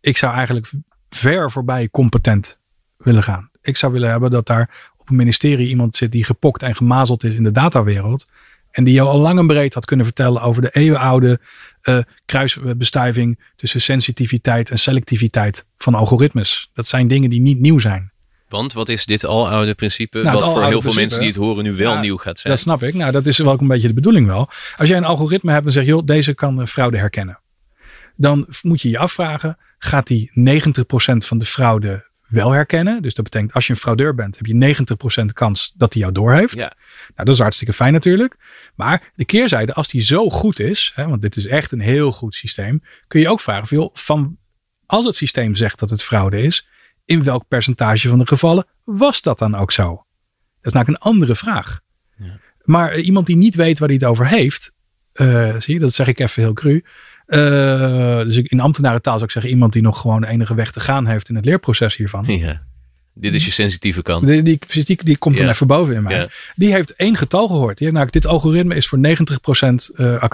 Ik 0.00 0.16
zou 0.16 0.34
eigenlijk 0.34 0.70
ver 1.08 1.50
voorbij 1.50 1.88
competent 1.90 2.58
willen 2.96 3.22
gaan. 3.22 3.50
Ik 3.62 3.76
zou 3.76 3.92
willen 3.92 4.10
hebben 4.10 4.30
dat 4.30 4.46
daar 4.46 4.92
op 4.96 5.10
een 5.10 5.16
ministerie 5.16 5.68
iemand 5.68 5.96
zit 5.96 6.12
die 6.12 6.24
gepokt 6.24 6.62
en 6.62 6.76
gemazeld 6.76 7.24
is 7.24 7.34
in 7.34 7.42
de 7.42 7.50
datawereld. 7.50 8.26
En 8.70 8.84
die 8.84 8.94
jou 8.94 9.08
al 9.08 9.18
lang 9.18 9.38
en 9.38 9.46
breed 9.46 9.74
had 9.74 9.84
kunnen 9.84 10.06
vertellen 10.06 10.42
over 10.42 10.62
de 10.62 10.70
eeuwenoude 10.70 11.40
uh, 11.82 11.98
kruisbestuiving 12.26 13.40
tussen 13.56 13.80
sensitiviteit 13.80 14.70
en 14.70 14.78
selectiviteit 14.78 15.66
van 15.78 15.94
algoritmes. 15.94 16.70
Dat 16.72 16.86
zijn 16.86 17.08
dingen 17.08 17.30
die 17.30 17.40
niet 17.40 17.60
nieuw 17.60 17.78
zijn. 17.78 18.12
Want 18.54 18.72
wat 18.72 18.88
is 18.88 19.06
dit 19.06 19.24
aloude 19.24 19.74
principe? 19.74 20.22
Nou, 20.22 20.38
wat 20.38 20.44
voor 20.44 20.64
heel 20.64 20.82
veel 20.82 20.92
mensen 20.92 21.18
die 21.18 21.28
het 21.28 21.36
horen 21.36 21.64
nu 21.64 21.72
wel 21.72 21.98
nieuw 21.98 22.16
gaat 22.16 22.38
zijn. 22.38 22.52
Dat 22.52 22.62
snap 22.62 22.82
ik. 22.82 22.94
Nou, 22.94 23.12
dat 23.12 23.26
is 23.26 23.38
wel 23.38 23.60
een 23.60 23.66
beetje 23.66 23.88
de 23.88 23.94
bedoeling 23.94 24.26
wel. 24.26 24.48
Als 24.76 24.88
jij 24.88 24.96
een 24.96 25.04
algoritme 25.04 25.52
hebt 25.52 25.66
en 25.66 25.72
zegt, 25.72 25.86
joh, 25.86 26.04
deze 26.04 26.34
kan 26.34 26.68
fraude 26.68 26.98
herkennen. 26.98 27.40
Dan 28.16 28.46
moet 28.62 28.80
je 28.80 28.90
je 28.90 28.98
afvragen, 28.98 29.58
gaat 29.78 30.06
die 30.06 30.30
90% 30.30 30.32
van 31.16 31.38
de 31.38 31.44
fraude 31.44 32.10
wel 32.28 32.50
herkennen? 32.50 33.02
Dus 33.02 33.14
dat 33.14 33.24
betekent, 33.24 33.52
als 33.52 33.66
je 33.66 33.72
een 33.72 33.78
fraudeur 33.78 34.14
bent, 34.14 34.36
heb 34.36 34.46
je 34.46 34.74
90% 35.22 35.24
kans 35.32 35.72
dat 35.76 35.92
hij 35.92 36.02
jou 36.02 36.14
doorheeft. 36.14 36.58
Ja. 36.58 36.72
Nou, 37.14 37.26
dat 37.26 37.28
is 37.28 37.38
hartstikke 37.38 37.72
fijn 37.72 37.92
natuurlijk. 37.92 38.36
Maar 38.74 39.10
de 39.14 39.24
keerzijde, 39.24 39.72
als 39.72 39.88
die 39.88 40.02
zo 40.02 40.30
goed 40.30 40.60
is, 40.60 40.92
hè, 40.94 41.08
want 41.08 41.22
dit 41.22 41.36
is 41.36 41.46
echt 41.46 41.72
een 41.72 41.80
heel 41.80 42.12
goed 42.12 42.34
systeem, 42.34 42.82
kun 43.08 43.20
je 43.20 43.28
ook 43.28 43.40
vragen, 43.40 43.76
joh, 43.76 43.90
van, 43.92 44.36
als 44.86 45.04
het 45.04 45.16
systeem 45.16 45.54
zegt 45.54 45.78
dat 45.78 45.90
het 45.90 46.02
fraude 46.02 46.38
is, 46.42 46.68
in 47.04 47.24
welk 47.24 47.48
percentage 47.48 48.08
van 48.08 48.18
de 48.18 48.26
gevallen 48.26 48.66
was 48.84 49.22
dat 49.22 49.38
dan 49.38 49.54
ook 49.54 49.72
zo? 49.72 50.04
Dat 50.60 50.72
is 50.72 50.72
namelijk 50.72 50.88
een 50.88 51.10
andere 51.10 51.36
vraag. 51.36 51.80
Ja. 52.16 52.38
Maar 52.62 52.90
eh, 52.90 53.06
iemand 53.06 53.26
die 53.26 53.36
niet 53.36 53.54
weet 53.54 53.78
waar 53.78 53.88
hij 53.88 53.96
het 53.96 54.06
over 54.06 54.26
heeft, 54.26 54.72
uh, 55.14 55.54
zie 55.58 55.74
je, 55.74 55.80
dat 55.80 55.94
zeg 55.94 56.06
ik 56.06 56.18
even 56.18 56.42
heel 56.42 56.52
cru. 56.52 56.84
Uh, 57.26 58.22
dus 58.22 58.36
in 58.36 58.60
ambtenarentaal 58.60 59.12
zou 59.12 59.24
ik 59.24 59.30
zeggen 59.30 59.50
iemand 59.50 59.72
die 59.72 59.82
nog 59.82 60.00
gewoon 60.00 60.20
de 60.20 60.26
enige 60.26 60.54
weg 60.54 60.70
te 60.70 60.80
gaan 60.80 61.06
heeft 61.06 61.28
in 61.28 61.34
het 61.34 61.44
leerproces 61.44 61.96
hiervan. 61.96 62.24
Ja. 62.26 62.62
Dit 63.14 63.34
is 63.34 63.44
je 63.44 63.50
sensitieve 63.50 64.02
kant. 64.02 64.26
Die, 64.26 64.42
die, 64.42 64.58
die, 64.84 65.04
die 65.04 65.16
komt 65.16 65.36
dan 65.36 65.48
even 65.48 65.66
boven 65.66 65.94
in 65.94 66.02
mij. 66.02 66.28
Die 66.54 66.72
heeft 66.72 66.94
één 66.94 67.16
getal 67.16 67.46
gehoord. 67.46 67.78
Die 67.78 67.86
heeft 67.86 67.98
nou, 67.98 68.10
dit 68.10 68.26
algoritme 68.26 68.74
is 68.74 68.88
voor 68.88 68.98
90% 68.98 69.00
uh, 69.96 70.24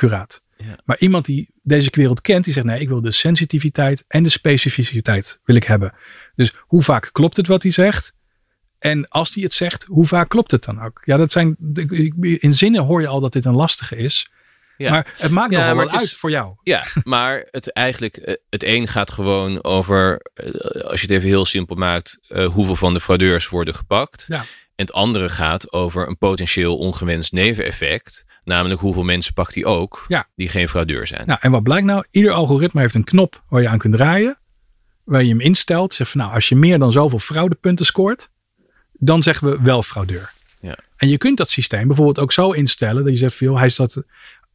accuraat. 0.61 0.83
Maar 0.85 0.99
iemand 0.99 1.25
die 1.25 1.51
deze 1.63 1.89
wereld 1.93 2.21
kent, 2.21 2.45
die 2.45 2.53
zegt 2.53 2.67
nee, 2.67 2.81
ik 2.81 2.89
wil 2.89 3.01
de 3.01 3.13
sensitiviteit 3.13 4.05
en 4.09 4.23
de 4.23 4.29
specificiteit 4.29 5.41
wil 5.45 5.57
ik 5.57 5.65
hebben. 5.65 5.93
Dus 6.35 6.53
hoe 6.59 6.83
vaak 6.83 7.09
klopt 7.13 7.37
het 7.37 7.47
wat 7.47 7.63
hij 7.63 7.73
zegt? 7.73 8.13
En 8.79 9.09
als 9.09 9.35
hij 9.35 9.43
het 9.43 9.55
zegt, 9.55 9.85
hoe 9.85 10.07
vaak 10.07 10.29
klopt 10.29 10.51
het 10.51 10.65
dan 10.65 10.83
ook? 10.83 11.01
Ja, 11.05 11.17
dat 11.17 11.33
zijn, 11.33 11.57
in 12.21 12.55
zinnen 12.55 12.83
hoor 12.83 13.01
je 13.01 13.07
al 13.07 13.21
dat 13.21 13.33
dit 13.33 13.45
een 13.45 13.55
lastige 13.55 13.97
is. 13.97 14.31
Ja. 14.77 14.91
Maar 14.91 15.13
het 15.17 15.31
maakt 15.31 15.53
ja, 15.53 15.59
nogal 15.59 15.77
wel 15.77 15.99
uit 15.99 16.17
voor 16.17 16.31
jou. 16.31 16.55
Ja, 16.63 16.85
maar 17.05 17.47
het 17.51 17.73
eigenlijk, 17.73 18.17
eh, 18.17 18.35
het 18.51 18.65
een 18.65 18.89
gaat 18.89 19.11
gewoon 19.11 19.65
over, 19.65 20.21
eh, 20.35 20.81
als 20.83 21.01
je 21.01 21.07
het 21.07 21.17
even 21.17 21.29
heel 21.29 21.45
simpel 21.45 21.77
maakt, 21.77 22.19
uh, 22.29 22.47
hoeveel 22.47 22.77
van 22.77 22.95
de 22.95 23.01
fraudeurs 23.01 23.49
worden 23.49 23.75
gepakt. 23.75 24.25
Ja. 24.29 24.39
En 24.75 24.87
het 24.87 24.93
andere 24.93 25.29
gaat 25.29 25.73
over 25.73 26.09
een 26.09 26.19
potentieel 26.19 26.79
ongewenst 26.79 27.33
neveneffect. 27.33 28.25
Namelijk 28.45 28.81
hoeveel 28.81 29.03
mensen 29.03 29.35
pakt 29.35 29.55
hij 29.55 29.65
ook 29.65 30.07
die 30.37 30.49
geen 30.49 30.69
fraudeur 30.69 31.07
zijn. 31.07 31.27
Nou, 31.27 31.39
en 31.43 31.51
wat 31.51 31.63
blijkt 31.63 31.87
nou? 31.87 32.05
Ieder 32.11 32.33
algoritme 32.33 32.81
heeft 32.81 32.95
een 32.95 33.05
knop 33.05 33.43
waar 33.49 33.63
je 33.63 33.69
aan 33.69 33.79
kunt 33.79 33.95
draaien. 33.95 34.39
Waar 35.05 35.23
je 35.23 35.29
hem 35.29 35.41
instelt. 35.41 35.95
Zeg 35.95 36.11
van 36.11 36.21
nou, 36.21 36.35
als 36.35 36.49
je 36.49 36.57
meer 36.57 36.79
dan 36.79 36.93
zoveel 36.93 37.19
fraudepunten 37.19 37.87
scoort. 37.87 38.31
Dan 38.93 39.23
zeggen 39.23 39.51
we 39.51 39.59
wel 39.63 39.83
fraudeur. 39.83 40.33
Ja. 40.61 40.79
En 40.97 41.09
je 41.09 41.19
kunt 41.19 41.37
dat 41.37 41.51
systeem 41.51 41.87
bijvoorbeeld 41.87 42.19
ook 42.19 42.33
zo 42.33 42.51
instellen. 42.51 43.05
Dat 43.05 43.13
je 43.13 43.19
zegt 43.19 43.37
van 43.37 43.57
hij 43.57 43.67
is 43.67 43.77
dat, 43.77 44.03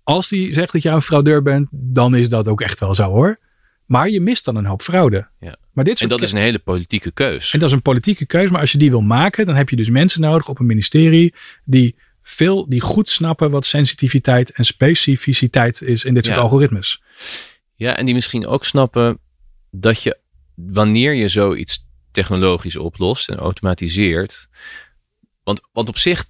als 0.03 0.29
hij 0.29 0.53
zegt 0.53 0.71
dat 0.71 0.81
jij 0.81 0.93
een 0.93 1.01
fraudeur 1.01 1.41
bent. 1.41 1.67
Dan 1.71 2.15
is 2.15 2.29
dat 2.29 2.47
ook 2.47 2.61
echt 2.61 2.79
wel 2.79 2.95
zo 2.95 3.03
hoor. 3.03 3.39
Maar 3.85 4.09
je 4.09 4.21
mist 4.21 4.45
dan 4.45 4.55
een 4.55 4.65
hoop 4.65 4.81
fraude. 4.81 5.27
Ja. 5.39 5.55
Maar 5.73 5.83
dit 5.83 6.01
en 6.01 6.07
dat 6.07 6.21
is 6.21 6.31
een 6.31 6.37
hele 6.37 6.59
politieke 6.59 7.11
keus. 7.11 7.53
En 7.53 7.59
dat 7.59 7.69
is 7.69 7.75
een 7.75 7.81
politieke 7.81 8.25
keus. 8.25 8.49
Maar 8.49 8.61
als 8.61 8.71
je 8.71 8.77
die 8.77 8.89
wil 8.89 9.01
maken, 9.01 9.45
dan 9.45 9.55
heb 9.55 9.69
je 9.69 9.75
dus 9.75 9.89
mensen 9.89 10.21
nodig 10.21 10.47
op 10.47 10.59
een 10.59 10.65
ministerie 10.65 11.33
die 11.63 11.95
veel 12.27 12.69
die 12.69 12.81
goed 12.81 13.09
snappen 13.09 13.51
wat 13.51 13.65
sensitiviteit 13.65 14.51
en 14.51 14.65
specificiteit 14.65 15.81
is 15.81 16.05
in 16.05 16.13
dit 16.13 16.25
soort 16.25 16.37
algoritmes. 16.37 17.01
Ja, 17.75 17.97
en 17.97 18.05
die 18.05 18.13
misschien 18.13 18.47
ook 18.47 18.65
snappen 18.65 19.19
dat 19.71 20.03
je 20.03 20.17
wanneer 20.55 21.13
je 21.13 21.27
zoiets 21.27 21.85
technologisch 22.11 22.77
oplost 22.77 23.29
en 23.29 23.37
automatiseert. 23.37 24.47
Want, 25.43 25.61
want 25.73 25.89
op 25.89 25.97
zich, 25.97 26.25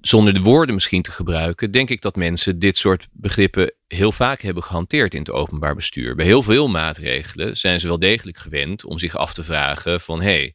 zonder 0.00 0.34
de 0.34 0.40
woorden 0.40 0.74
misschien 0.74 1.02
te 1.02 1.10
gebruiken, 1.10 1.70
denk 1.70 1.90
ik 1.90 2.00
dat 2.00 2.16
mensen 2.16 2.58
dit 2.58 2.78
soort 2.78 3.08
begrippen 3.12 3.74
heel 3.86 4.12
vaak 4.12 4.40
hebben 4.40 4.62
gehanteerd 4.62 5.14
in 5.14 5.20
het 5.20 5.30
openbaar 5.30 5.74
bestuur. 5.74 6.14
Bij 6.14 6.26
heel 6.26 6.42
veel 6.42 6.68
maatregelen 6.68 7.56
zijn 7.56 7.80
ze 7.80 7.86
wel 7.86 7.98
degelijk 7.98 8.38
gewend 8.38 8.84
om 8.84 8.98
zich 8.98 9.16
af 9.16 9.34
te 9.34 9.44
vragen 9.44 10.00
van 10.00 10.20
hé, 10.20 10.26
hey, 10.26 10.54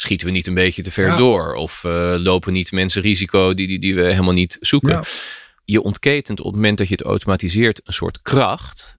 schieten 0.00 0.26
we 0.26 0.32
niet 0.32 0.46
een 0.46 0.54
beetje 0.54 0.82
te 0.82 0.90
ver 0.90 1.16
door? 1.16 1.54
Of 1.54 1.84
uh, 1.84 2.14
lopen 2.16 2.52
niet 2.52 2.72
mensen 2.72 3.02
risico 3.02 3.54
die, 3.54 3.66
die, 3.66 3.78
die 3.78 3.94
we 3.94 4.02
helemaal 4.02 4.32
niet 4.32 4.56
zoeken? 4.60 5.04
Je 5.64 5.82
ontketent 5.82 6.38
op 6.38 6.46
het 6.46 6.54
moment 6.54 6.78
dat 6.78 6.88
je 6.88 6.94
het 6.94 7.04
automatiseert 7.04 7.80
een 7.84 7.92
soort 7.92 8.22
kracht 8.22 8.96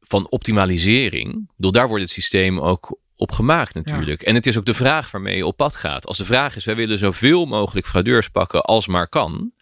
van 0.00 0.28
optimalisering. 0.30 1.50
Door 1.56 1.72
daar 1.72 1.88
wordt 1.88 2.02
het 2.02 2.12
systeem 2.12 2.60
ook 2.60 2.98
op 3.16 3.32
gemaakt 3.32 3.74
natuurlijk. 3.74 4.22
En 4.22 4.34
het 4.34 4.46
is 4.46 4.58
ook 4.58 4.66
de 4.66 4.74
vraag 4.74 5.10
waarmee 5.10 5.36
je 5.36 5.46
op 5.46 5.56
pad 5.56 5.76
gaat. 5.76 6.06
Als 6.06 6.18
de 6.18 6.24
vraag 6.24 6.56
is, 6.56 6.64
wij 6.64 6.76
willen 6.76 6.98
zoveel 6.98 7.46
mogelijk 7.46 7.86
fraudeurs 7.86 8.28
pakken 8.28 8.62
als 8.62 8.86
maar 8.86 9.08
kan. 9.08 9.52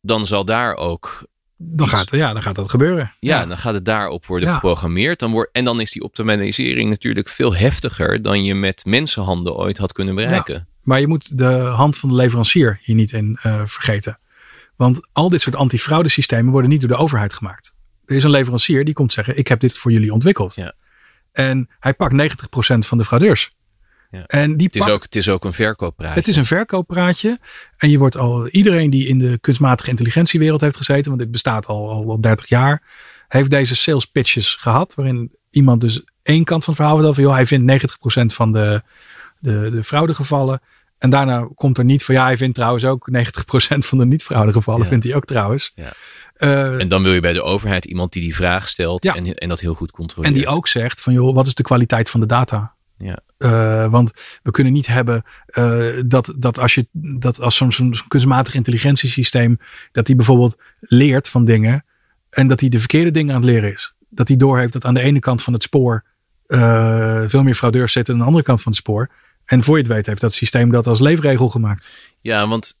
Dan 0.00 0.26
zal 0.26 0.44
daar 0.44 0.76
ook 0.76 1.26
dan 1.64 1.88
gaat, 1.88 2.10
ja, 2.10 2.32
dan 2.32 2.42
gaat 2.42 2.54
dat 2.54 2.70
gebeuren. 2.70 3.12
Ja, 3.20 3.46
dan 3.46 3.58
gaat 3.58 3.74
het 3.74 3.84
daarop 3.84 4.26
worden 4.26 4.54
geprogrammeerd. 4.54 5.18
Dan 5.18 5.30
wordt, 5.30 5.50
en 5.52 5.64
dan 5.64 5.80
is 5.80 5.90
die 5.90 6.02
optimalisering 6.02 6.90
natuurlijk 6.90 7.28
veel 7.28 7.54
heftiger 7.54 8.22
dan 8.22 8.44
je 8.44 8.54
met 8.54 8.84
mensenhanden 8.84 9.56
ooit 9.56 9.78
had 9.78 9.92
kunnen 9.92 10.14
bereiken. 10.14 10.66
maar 10.82 11.00
je 11.00 11.08
moet 11.08 11.38
de 11.38 11.52
hand 11.52 11.96
van 11.98 12.08
de 12.08 12.14
leverancier 12.14 12.78
hier 12.82 12.96
niet 12.96 13.12
in 13.12 13.38
uh, 13.46 13.60
vergeten. 13.64 14.18
Want 14.76 15.08
al 15.12 15.28
dit 15.28 15.40
soort 15.40 15.56
antifraude 15.56 16.08
systemen 16.08 16.52
worden 16.52 16.70
niet 16.70 16.80
door 16.80 16.88
de 16.88 16.96
overheid 16.96 17.32
gemaakt. 17.32 17.74
Er 18.04 18.16
is 18.16 18.24
een 18.24 18.30
leverancier 18.30 18.84
die 18.84 18.94
komt 18.94 19.12
zeggen: 19.12 19.38
Ik 19.38 19.48
heb 19.48 19.60
dit 19.60 19.78
voor 19.78 19.92
jullie 19.92 20.12
ontwikkeld. 20.12 20.54
Ja. 20.54 20.72
En 21.32 21.68
hij 21.78 21.94
pakt 21.94 22.12
90% 22.12 22.78
van 22.78 22.98
de 22.98 23.04
fraudeurs. 23.04 23.54
Ja. 24.12 24.24
En 24.26 24.56
die 24.56 24.66
het, 24.66 24.76
is 24.76 24.88
ook, 24.88 25.02
het 25.02 25.16
is 25.16 25.28
ook 25.28 25.44
een 25.44 25.52
verkooppraatje. 25.52 26.18
Het 26.18 26.28
is 26.28 26.36
een 26.36 26.44
verkooppraatje. 26.44 27.38
En 27.76 27.90
je 27.90 27.98
wordt 27.98 28.16
al, 28.16 28.48
iedereen 28.48 28.90
die 28.90 29.06
in 29.08 29.18
de 29.18 29.38
kunstmatige 29.40 29.90
intelligentiewereld 29.90 30.60
heeft 30.60 30.76
gezeten, 30.76 31.04
want 31.08 31.18
dit 31.18 31.30
bestaat 31.30 31.66
al, 31.66 31.90
al, 31.90 32.10
al 32.10 32.20
30 32.20 32.48
jaar, 32.48 32.82
heeft 33.28 33.50
deze 33.50 33.76
sales 33.76 34.04
pitches 34.06 34.54
gehad. 34.54 34.94
Waarin 34.94 35.36
iemand 35.50 35.80
dus 35.80 36.04
één 36.22 36.44
kant 36.44 36.64
van 36.64 36.74
het 36.74 36.82
verhaal 36.82 36.94
vertelt 36.96 37.14
van, 37.14 37.24
joh, 37.24 37.34
hij 37.34 37.46
vindt 37.46 38.32
90% 38.32 38.36
van 38.36 38.52
de, 38.52 38.82
de, 39.38 39.68
de 39.70 39.84
fraudegevallen. 39.84 40.60
En 40.98 41.10
daarna 41.10 41.48
komt 41.54 41.78
er 41.78 41.84
niet 41.84 42.04
van 42.04 42.14
ja, 42.14 42.24
hij 42.24 42.36
vindt 42.36 42.54
trouwens 42.54 42.84
ook 42.84 43.08
90% 43.16 43.18
van 43.78 43.98
de 43.98 44.06
niet-fraude 44.06 44.52
gevallen, 44.52 44.82
Ja. 44.82 44.88
vindt 44.88 45.04
hij 45.04 45.14
ook 45.14 45.24
trouwens. 45.24 45.72
Ja. 45.74 45.92
Eh, 46.34 46.80
En 46.80 46.88
dan 46.88 47.02
wil 47.02 47.12
je 47.12 47.20
bij 47.20 47.32
de 47.32 47.42
overheid 47.42 47.84
iemand 47.84 48.12
die 48.12 48.22
die 48.22 48.34
vraag 48.34 48.68
stelt 48.68 49.04
Ja. 49.04 49.14
en, 49.14 49.34
en 49.34 49.48
dat 49.48 49.60
heel 49.60 49.74
goed 49.74 49.90
controleert. 49.90 50.34
En 50.34 50.40
die 50.40 50.48
ook 50.48 50.68
zegt 50.68 51.00
van 51.00 51.12
joh, 51.12 51.34
wat 51.34 51.46
is 51.46 51.54
de 51.54 51.62
kwaliteit 51.62 52.10
van 52.10 52.20
de 52.20 52.26
data? 52.26 52.74
Ja. 52.96 53.18
Eh, 53.38 53.90
want 53.90 54.12
we 54.42 54.50
kunnen 54.50 54.72
niet 54.72 54.86
hebben 54.86 55.22
eh, 55.46 55.86
dat, 56.06 56.34
dat 56.36 56.58
als, 56.58 56.74
je, 56.74 56.86
dat 56.92 57.40
als 57.40 57.56
zo'n 57.56 57.72
zo'n 57.72 57.94
kunstmatig 58.08 58.54
intelligentiesysteem, 58.54 59.58
dat 59.92 60.06
die 60.06 60.16
bijvoorbeeld 60.16 60.56
leert 60.80 61.28
van 61.28 61.44
dingen 61.44 61.84
en 62.30 62.48
dat 62.48 62.60
hij 62.60 62.68
de 62.68 62.78
verkeerde 62.78 63.10
dingen 63.10 63.34
aan 63.34 63.40
het 63.42 63.50
leren 63.50 63.72
is. 63.72 63.94
Dat 64.08 64.28
hij 64.28 64.36
doorheeft 64.36 64.72
dat 64.72 64.84
aan 64.84 64.94
de 64.94 65.00
ene 65.00 65.18
kant 65.18 65.42
van 65.42 65.52
het 65.52 65.62
spoor 65.62 66.04
eh, 66.46 67.22
veel 67.26 67.42
meer 67.42 67.54
fraudeurs 67.54 67.92
zitten 67.92 68.14
dan 68.14 68.22
aan 68.22 68.28
de 68.28 68.32
andere 68.32 68.44
kant 68.44 68.62
van 68.62 68.72
het 68.72 68.80
spoor. 68.80 69.10
En 69.44 69.62
voor 69.62 69.76
je 69.76 69.82
het 69.82 69.92
weet 69.92 70.06
heeft 70.06 70.20
dat 70.20 70.34
systeem 70.34 70.70
dat 70.70 70.86
als 70.86 71.00
leefregel 71.00 71.48
gemaakt. 71.48 71.90
Ja, 72.20 72.48
want 72.48 72.80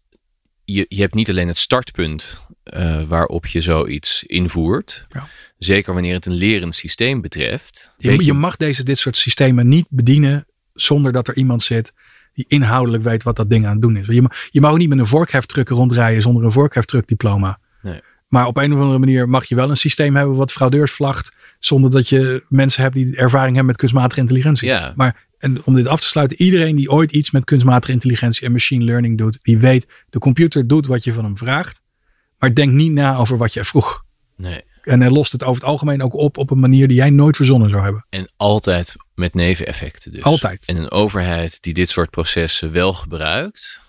je, 0.64 0.86
je 0.88 1.00
hebt 1.00 1.14
niet 1.14 1.28
alleen 1.28 1.48
het 1.48 1.58
startpunt 1.58 2.40
eh, 2.62 3.02
waarop 3.02 3.46
je 3.46 3.60
zoiets 3.60 4.22
invoert. 4.22 5.06
Ja. 5.08 5.28
Zeker 5.58 5.92
wanneer 5.92 6.14
het 6.14 6.26
een 6.26 6.34
lerend 6.34 6.74
systeem 6.74 7.20
betreft. 7.20 7.92
Je, 7.96 8.24
je 8.24 8.32
mag 8.32 8.56
deze, 8.56 8.82
dit 8.82 8.98
soort 8.98 9.16
systemen 9.16 9.68
niet 9.68 9.86
bedienen 9.88 10.46
zonder 10.72 11.12
dat 11.12 11.28
er 11.28 11.36
iemand 11.36 11.62
zit 11.62 11.94
die 12.34 12.44
inhoudelijk 12.48 13.02
weet 13.02 13.22
wat 13.22 13.36
dat 13.36 13.50
ding 13.50 13.66
aan 13.66 13.72
het 13.72 13.82
doen 13.82 13.96
is. 13.96 14.06
Je, 14.06 14.22
mag- 14.22 14.48
je 14.50 14.60
mag 14.60 14.70
ook 14.70 14.78
niet 14.78 14.88
met 14.88 14.98
een 14.98 15.06
vorkheftruck 15.06 15.68
rondrijden 15.68 16.22
zonder 16.22 16.44
een 16.44 16.52
vorkheftruckdiploma. 16.52 17.58
Nee. 17.82 18.00
Maar 18.28 18.46
op 18.46 18.56
een 18.56 18.72
of 18.72 18.78
andere 18.78 18.98
manier 18.98 19.28
mag 19.28 19.44
je 19.44 19.54
wel 19.54 19.70
een 19.70 19.76
systeem 19.76 20.16
hebben 20.16 20.36
wat 20.36 20.52
fraudeurs 20.52 20.92
vlagt 20.92 21.36
zonder 21.58 21.90
dat 21.90 22.08
je 22.08 22.44
mensen 22.48 22.82
hebt 22.82 22.94
die 22.94 23.16
ervaring 23.16 23.48
hebben 23.48 23.66
met 23.66 23.76
kunstmatige 23.76 24.20
intelligentie. 24.20 24.68
Ja. 24.68 24.92
Maar 24.96 25.28
en 25.38 25.64
om 25.64 25.74
dit 25.74 25.86
af 25.86 26.00
te 26.00 26.06
sluiten, 26.06 26.42
iedereen 26.42 26.76
die 26.76 26.90
ooit 26.90 27.12
iets 27.12 27.30
met 27.30 27.44
kunstmatige 27.44 27.92
intelligentie 27.92 28.46
en 28.46 28.52
machine 28.52 28.84
learning 28.84 29.18
doet, 29.18 29.38
die 29.42 29.58
weet, 29.58 29.86
de 30.10 30.18
computer 30.18 30.66
doet 30.66 30.86
wat 30.86 31.04
je 31.04 31.12
van 31.12 31.24
hem 31.24 31.38
vraagt, 31.38 31.80
maar 32.42 32.54
denk 32.54 32.72
niet 32.72 32.92
na 32.92 33.16
over 33.16 33.36
wat 33.36 33.52
je 33.52 33.64
vroeg. 33.64 34.04
Nee. 34.36 34.64
En 34.82 35.00
hij 35.00 35.10
lost 35.10 35.32
het 35.32 35.42
over 35.44 35.62
het 35.62 35.70
algemeen 35.70 36.02
ook 36.02 36.14
op 36.14 36.36
op 36.36 36.50
een 36.50 36.60
manier 36.60 36.88
die 36.88 36.96
jij 36.96 37.10
nooit 37.10 37.36
verzonnen 37.36 37.70
zou 37.70 37.82
hebben. 37.82 38.06
En 38.08 38.32
altijd 38.36 38.94
met 39.14 39.34
neveneffecten 39.34 40.12
dus. 40.12 40.22
Altijd. 40.22 40.64
En 40.66 40.76
een 40.76 40.90
overheid 40.90 41.62
die 41.62 41.74
dit 41.74 41.90
soort 41.90 42.10
processen 42.10 42.72
wel 42.72 42.92
gebruikt, 42.92 43.80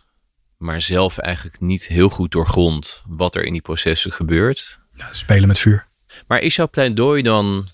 maar 0.58 0.82
zelf 0.82 1.18
eigenlijk 1.18 1.60
niet 1.60 1.88
heel 1.88 2.10
goed 2.10 2.32
doorgrondt 2.32 3.04
wat 3.08 3.36
er 3.36 3.44
in 3.44 3.52
die 3.52 3.62
processen 3.62 4.12
gebeurt. 4.12 4.80
Ja, 4.96 5.14
spelen 5.14 5.48
met 5.48 5.60
vuur. 5.60 5.88
Maar 6.28 6.40
is 6.40 6.56
jouw 6.56 6.70
pleidooi 6.70 7.22
dan. 7.22 7.70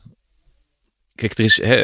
Kijk, 1.16 1.38
er 1.38 1.44
is. 1.44 1.62
Hè, 1.62 1.84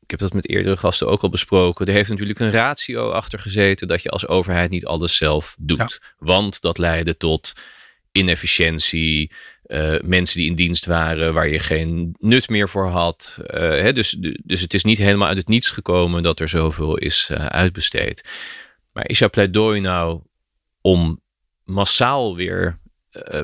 ik 0.00 0.10
heb 0.10 0.18
dat 0.18 0.32
met 0.32 0.48
eerdere 0.48 0.76
gasten 0.76 1.08
ook 1.08 1.22
al 1.22 1.28
besproken. 1.28 1.86
Er 1.86 1.92
heeft 1.92 2.10
natuurlijk 2.10 2.38
een 2.38 2.50
ratio 2.50 3.10
achter 3.10 3.38
gezeten 3.38 3.88
dat 3.88 4.02
je 4.02 4.10
als 4.10 4.26
overheid 4.28 4.70
niet 4.70 4.86
alles 4.86 5.16
zelf 5.16 5.56
doet. 5.58 6.00
Want 6.18 6.60
dat 6.60 6.78
leidde 6.78 7.16
tot 7.16 7.54
inefficiëntie. 8.18 9.30
eh, 9.62 10.00
mensen 10.00 10.38
die 10.38 10.48
in 10.48 10.54
dienst 10.54 10.86
waren 10.86 11.34
waar 11.34 11.48
je 11.48 11.58
geen 11.58 12.14
nut 12.18 12.48
meer 12.48 12.68
voor 12.68 12.86
had. 12.86 13.40
Eh, 13.46 13.60
hè, 13.60 13.92
dus, 13.92 14.16
dus 14.44 14.60
het 14.60 14.74
is 14.74 14.84
niet 14.84 14.98
helemaal 14.98 15.28
uit 15.28 15.36
het 15.36 15.48
niets 15.48 15.70
gekomen 15.70 16.22
dat 16.22 16.40
er 16.40 16.48
zoveel 16.48 16.96
is 16.96 17.28
eh, 17.32 17.46
uitbesteed. 17.46 18.24
Maar 18.92 19.08
is 19.08 19.18
jouw 19.18 19.30
pleidooi 19.30 19.80
nou 19.80 20.20
om 20.80 21.20
massaal 21.64 22.36
weer 22.36 22.78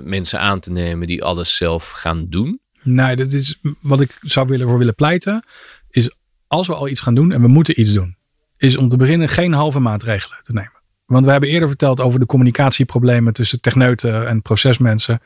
mensen 0.03 0.41
aan 0.41 0.61
te 0.61 0.71
nemen 0.71 1.07
die 1.07 1.25
alles 1.25 1.57
zelf 1.57 1.91
gaan 1.91 2.29
doen? 2.29 2.61
Nee, 2.83 3.17
dat 3.17 3.33
is 3.33 3.59
wat 3.81 4.01
ik 4.01 4.19
zou 4.21 4.49
willen 4.49 4.69
voor 4.69 4.79
willen 4.79 4.95
pleiten. 4.95 5.45
Is 5.91 6.11
als 6.47 6.67
we 6.67 6.75
al 6.75 6.89
iets 6.89 7.01
gaan 7.01 7.15
doen 7.15 7.33
en 7.33 7.41
we 7.41 7.49
moeten 7.49 7.81
iets 7.81 7.93
doen, 7.93 8.17
is 8.57 8.77
om 8.77 8.89
te 8.89 8.97
beginnen 8.97 9.29
geen 9.29 9.53
halve 9.53 9.79
maatregelen 9.79 10.39
te 10.43 10.53
nemen. 10.53 10.84
Want 11.07 11.25
we 11.25 11.31
hebben 11.31 11.49
eerder 11.49 11.69
verteld 11.69 12.01
over 12.01 12.21
de 12.21 12.27
communicatieproblemen 12.27 13.33
tussen 13.33 13.61
techneuten 13.61 14.29
en 14.29 14.43
procesmensen. 14.43 15.21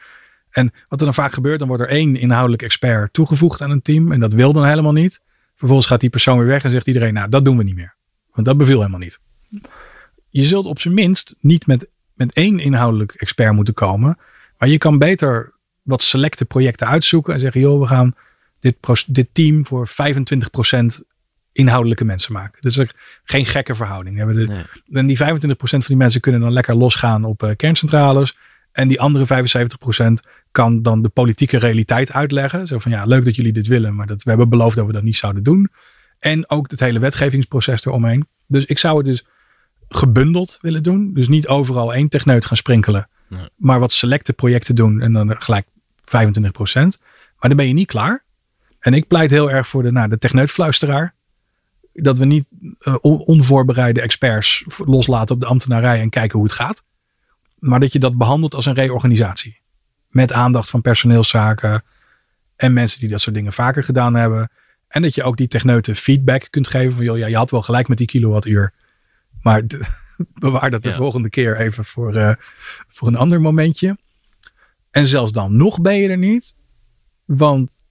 En 0.50 0.72
wat 0.88 0.98
er 0.98 1.04
dan 1.04 1.14
vaak 1.14 1.32
gebeurt, 1.32 1.58
dan 1.58 1.68
wordt 1.68 1.82
er 1.82 1.88
één 1.88 2.16
inhoudelijk 2.16 2.62
expert 2.62 3.12
toegevoegd 3.12 3.62
aan 3.62 3.70
een 3.70 3.82
team. 3.82 4.12
En 4.12 4.20
dat 4.20 4.32
wil 4.32 4.52
dan 4.52 4.66
helemaal 4.66 4.92
niet. 4.92 5.20
Vervolgens 5.56 5.88
gaat 5.88 6.00
die 6.00 6.10
persoon 6.10 6.38
weer 6.38 6.46
weg 6.46 6.64
en 6.64 6.70
zegt 6.70 6.86
iedereen, 6.86 7.14
nou 7.14 7.28
dat 7.28 7.44
doen 7.44 7.56
we 7.56 7.64
niet 7.64 7.74
meer. 7.74 7.94
Want 8.32 8.46
dat 8.46 8.56
beviel 8.56 8.78
helemaal 8.78 9.00
niet. 9.00 9.18
Je 10.28 10.44
zult 10.44 10.66
op 10.66 10.80
zijn 10.80 10.94
minst 10.94 11.34
niet 11.40 11.66
met, 11.66 11.88
met 12.14 12.32
één 12.32 12.58
inhoudelijk 12.58 13.12
expert 13.12 13.52
moeten 13.52 13.74
komen. 13.74 14.18
Maar 14.58 14.68
je 14.68 14.78
kan 14.78 14.98
beter 14.98 15.52
wat 15.82 16.02
selecte 16.02 16.44
projecten 16.44 16.86
uitzoeken 16.86 17.34
en 17.34 17.40
zeggen, 17.40 17.60
joh, 17.60 17.80
we 17.80 17.86
gaan 17.86 18.14
dit, 18.60 18.76
dit 19.06 19.28
team 19.32 19.66
voor 19.66 19.88
25% 19.88 19.92
inhoudelijke 21.52 22.04
mensen 22.04 22.32
maken. 22.32 22.60
Dus 22.60 22.76
er 22.76 22.90
geen 23.24 23.46
gekke 23.46 23.74
verhouding. 23.74 24.16
We 24.16 24.24
hebben 24.24 24.46
de, 24.46 24.52
Nee. 24.52 24.64
En 25.00 25.06
die 25.06 25.18
25% 25.18 25.20
van 25.58 25.80
die 25.86 25.96
mensen 25.96 26.20
kunnen 26.20 26.40
dan 26.40 26.52
lekker 26.52 26.74
losgaan 26.74 27.24
op 27.24 27.42
eh, 27.42 27.56
kerncentrales. 27.56 28.36
En 28.72 28.88
die 28.88 29.00
andere 29.00 29.44
75% 30.06 30.12
kan 30.50 30.82
dan 30.82 31.02
de 31.02 31.08
politieke 31.08 31.58
realiteit 31.58 32.12
uitleggen. 32.12 32.66
Zo 32.66 32.78
van 32.78 32.92
ja, 32.92 33.04
leuk 33.04 33.24
dat 33.24 33.36
jullie 33.36 33.52
dit 33.52 33.66
willen, 33.66 33.94
maar 33.94 34.06
dat, 34.06 34.22
we 34.22 34.28
hebben 34.28 34.48
beloofd 34.48 34.76
dat 34.76 34.86
we 34.86 34.92
dat 34.92 35.02
niet 35.02 35.16
zouden 35.16 35.42
doen. 35.42 35.70
En 36.18 36.50
ook 36.50 36.70
het 36.70 36.80
hele 36.80 36.98
wetgevingsproces 36.98 37.84
eromheen. 37.84 38.26
Dus 38.46 38.64
ik 38.64 38.78
zou 38.78 38.96
het 38.96 39.06
dus 39.06 39.24
gebundeld 39.88 40.58
willen 40.60 40.82
doen. 40.82 41.14
Dus 41.14 41.28
niet 41.28 41.48
overal 41.48 41.94
één 41.94 42.08
techneut 42.08 42.44
gaan 42.44 42.56
sprinkelen. 42.56 43.08
Nee. 43.28 43.48
Maar 43.56 43.80
wat 43.80 43.92
selecte 43.92 44.32
projecten 44.32 44.74
doen 44.74 45.00
en 45.00 45.12
dan 45.12 45.42
gelijk 45.42 45.66
25%. 45.66 45.70
Maar 47.38 47.48
dan 47.48 47.56
ben 47.56 47.66
je 47.66 47.72
niet 47.72 47.86
klaar. 47.86 48.24
En 48.78 48.94
ik 48.94 49.06
pleit 49.06 49.30
heel 49.30 49.50
erg 49.50 49.68
voor 49.68 49.82
de, 49.82 49.92
nou, 49.92 50.08
de 50.08 50.18
techneutfluisteraar. 50.18 51.14
Dat 52.02 52.18
we 52.18 52.24
niet 52.24 52.52
eh, 52.78 52.94
on- 53.00 53.18
onvoorbereide 53.20 54.00
experts 54.00 54.64
loslaten 54.84 55.34
op 55.34 55.40
de 55.40 55.46
ambtenarij 55.46 56.00
en 56.00 56.10
kijken 56.10 56.38
hoe 56.38 56.46
het 56.46 56.56
gaat. 56.56 56.84
Maar 57.58 57.80
dat 57.80 57.92
je 57.92 57.98
dat 57.98 58.16
behandelt 58.18 58.54
als 58.54 58.66
een 58.66 58.74
reorganisatie. 58.74 59.60
Met 60.08 60.32
aandacht 60.32 60.70
van 60.70 60.80
personeelszaken 60.80 61.82
en 62.56 62.72
mensen 62.72 63.00
die 63.00 63.08
dat 63.08 63.20
soort 63.20 63.34
dingen 63.36 63.52
vaker 63.52 63.84
gedaan 63.84 64.14
hebben. 64.14 64.50
En 64.88 65.02
dat 65.02 65.14
je 65.14 65.22
ook 65.22 65.36
die 65.36 65.48
techneuten 65.48 65.96
feedback 65.96 66.46
kunt 66.50 66.68
geven 66.68 66.92
van 66.92 67.04
joh, 67.04 67.18
ja, 67.18 67.26
je 67.26 67.36
had 67.36 67.50
wel 67.50 67.62
gelijk 67.62 67.88
met 67.88 67.98
die 67.98 68.06
kilowattuur. 68.06 68.72
Maar 69.42 69.62
bewaar 70.34 70.70
dat 70.70 70.82
de 70.82 70.88
Ja. 70.88 70.94
volgende 70.94 71.30
keer 71.30 71.56
even 71.56 71.84
voor, 71.84 72.14
eh, 72.14 72.32
voor 72.88 73.08
een 73.08 73.16
ander 73.16 73.40
momentje. 73.40 73.96
En 74.90 75.06
zelfs 75.06 75.32
dan 75.32 75.56
nog 75.56 75.80
ben 75.80 75.96
je 75.96 76.08
er 76.08 76.18
niet. 76.18 76.54
Want 77.24 77.84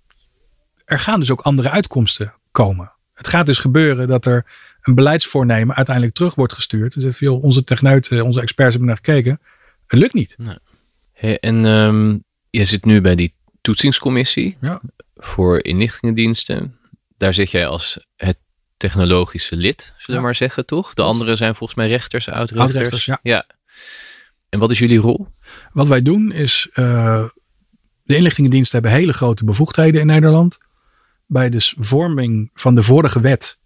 er 0.85 0.99
gaan 0.99 1.19
dus 1.19 1.31
ook 1.31 1.41
andere 1.41 1.69
uitkomsten 1.69 2.33
komen. 2.51 2.91
Het 3.17 3.27
gaat 3.27 3.45
dus 3.45 3.59
gebeuren 3.59 4.07
dat 4.07 4.25
er 4.25 4.45
een 4.81 4.95
beleidsvoornemen 4.95 5.75
uiteindelijk 5.75 6.15
terug 6.15 6.35
wordt 6.35 6.53
gestuurd. 6.53 7.01
Dus 7.01 7.19
joh, 7.19 7.43
onze 7.43 7.63
techneuten, 7.63 8.25
onze 8.25 8.41
experts 8.41 8.69
hebben 8.75 8.87
naar 8.87 8.99
gekeken. 9.03 9.39
Het 9.87 9.99
lukt 9.99 10.13
niet. 10.13 10.35
Hey, 11.13 11.39
en 11.39 11.65
ehm, 11.65 12.17
je 12.49 12.65
zit 12.65 12.85
nu 12.85 13.01
bij 13.01 13.15
die 13.15 13.33
toetsingscommissie 13.61 14.57
Ja. 14.61 14.81
voor 15.15 15.63
inlichtingendiensten. 15.63 16.77
Daar 17.17 17.33
zit 17.33 17.51
jij 17.51 17.67
als 17.67 18.05
het 18.15 18.37
technologische 18.77 19.55
lid, 19.55 19.81
zullen 19.83 20.05
we 20.05 20.13
Ja. 20.13 20.21
maar 20.21 20.35
zeggen, 20.35 20.65
toch? 20.65 20.93
De 20.93 21.01
anderen 21.01 21.37
zijn 21.37 21.55
volgens 21.55 21.77
mij 21.79 21.87
rechters, 21.87 22.29
oud-rechters. 22.29 22.73
Oud-rechters, 22.75 23.19
ja. 23.23 23.45
En 24.49 24.59
wat 24.59 24.71
is 24.71 24.79
jullie 24.79 24.97
rol? 24.99 25.27
Wat 25.71 25.87
wij 25.87 26.01
doen 26.01 26.31
is, 26.31 26.67
eh, 26.73 27.25
de 28.03 28.15
inlichtingendiensten 28.15 28.79
hebben 28.81 28.99
hele 28.99 29.13
grote 29.13 29.45
bevoegdheden 29.45 30.01
in 30.01 30.07
Nederland. 30.07 30.57
Bij 31.27 31.49
de 31.49 31.73
vorming 31.79 32.49
van 32.53 32.75
de 32.75 32.83
vorige 32.83 33.19
wet 33.19 33.59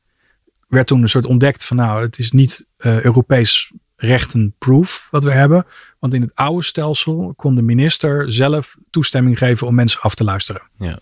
werd 0.68 0.88
toen 0.88 1.02
een 1.02 1.10
soort 1.10 1.26
ontdekt 1.26 1.66
van 1.66 1.78
nou, 1.78 2.02
het 2.02 2.20
is 2.20 2.32
niet 2.32 2.68
eh, 2.78 3.02
Europees 3.02 3.72
rechtenproof 3.96 5.08
wat 5.12 5.24
we 5.24 5.32
hebben. 5.32 5.66
Want 6.00 6.14
in 6.14 6.22
het 6.22 6.36
oude 6.36 6.64
stelsel 6.64 7.34
kon 7.36 7.56
de 7.56 7.62
minister 7.62 8.32
zelf 8.32 8.78
toestemming 8.90 9.38
geven 9.38 9.68
om 9.68 9.76
mensen 9.76 10.02
af 10.02 10.16
te 10.16 10.24
luisteren. 10.24 10.62
Ja. 10.78 11.00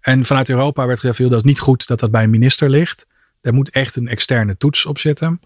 En 0.00 0.24
vanuit 0.24 0.48
Europa 0.48 0.86
werd 0.86 1.00
gezegd, 1.00 1.30
dat 1.30 1.38
is 1.38 1.42
niet 1.42 1.60
goed 1.60 1.86
dat 1.86 2.00
dat 2.00 2.10
bij 2.10 2.22
een 2.22 2.30
minister 2.30 2.70
ligt. 2.70 3.06
Daar 3.40 3.54
moet 3.54 3.70
echt 3.70 3.96
een 3.96 4.08
externe 4.08 4.56
toets 4.56 4.86
op 4.86 4.98
zitten. 4.98 5.40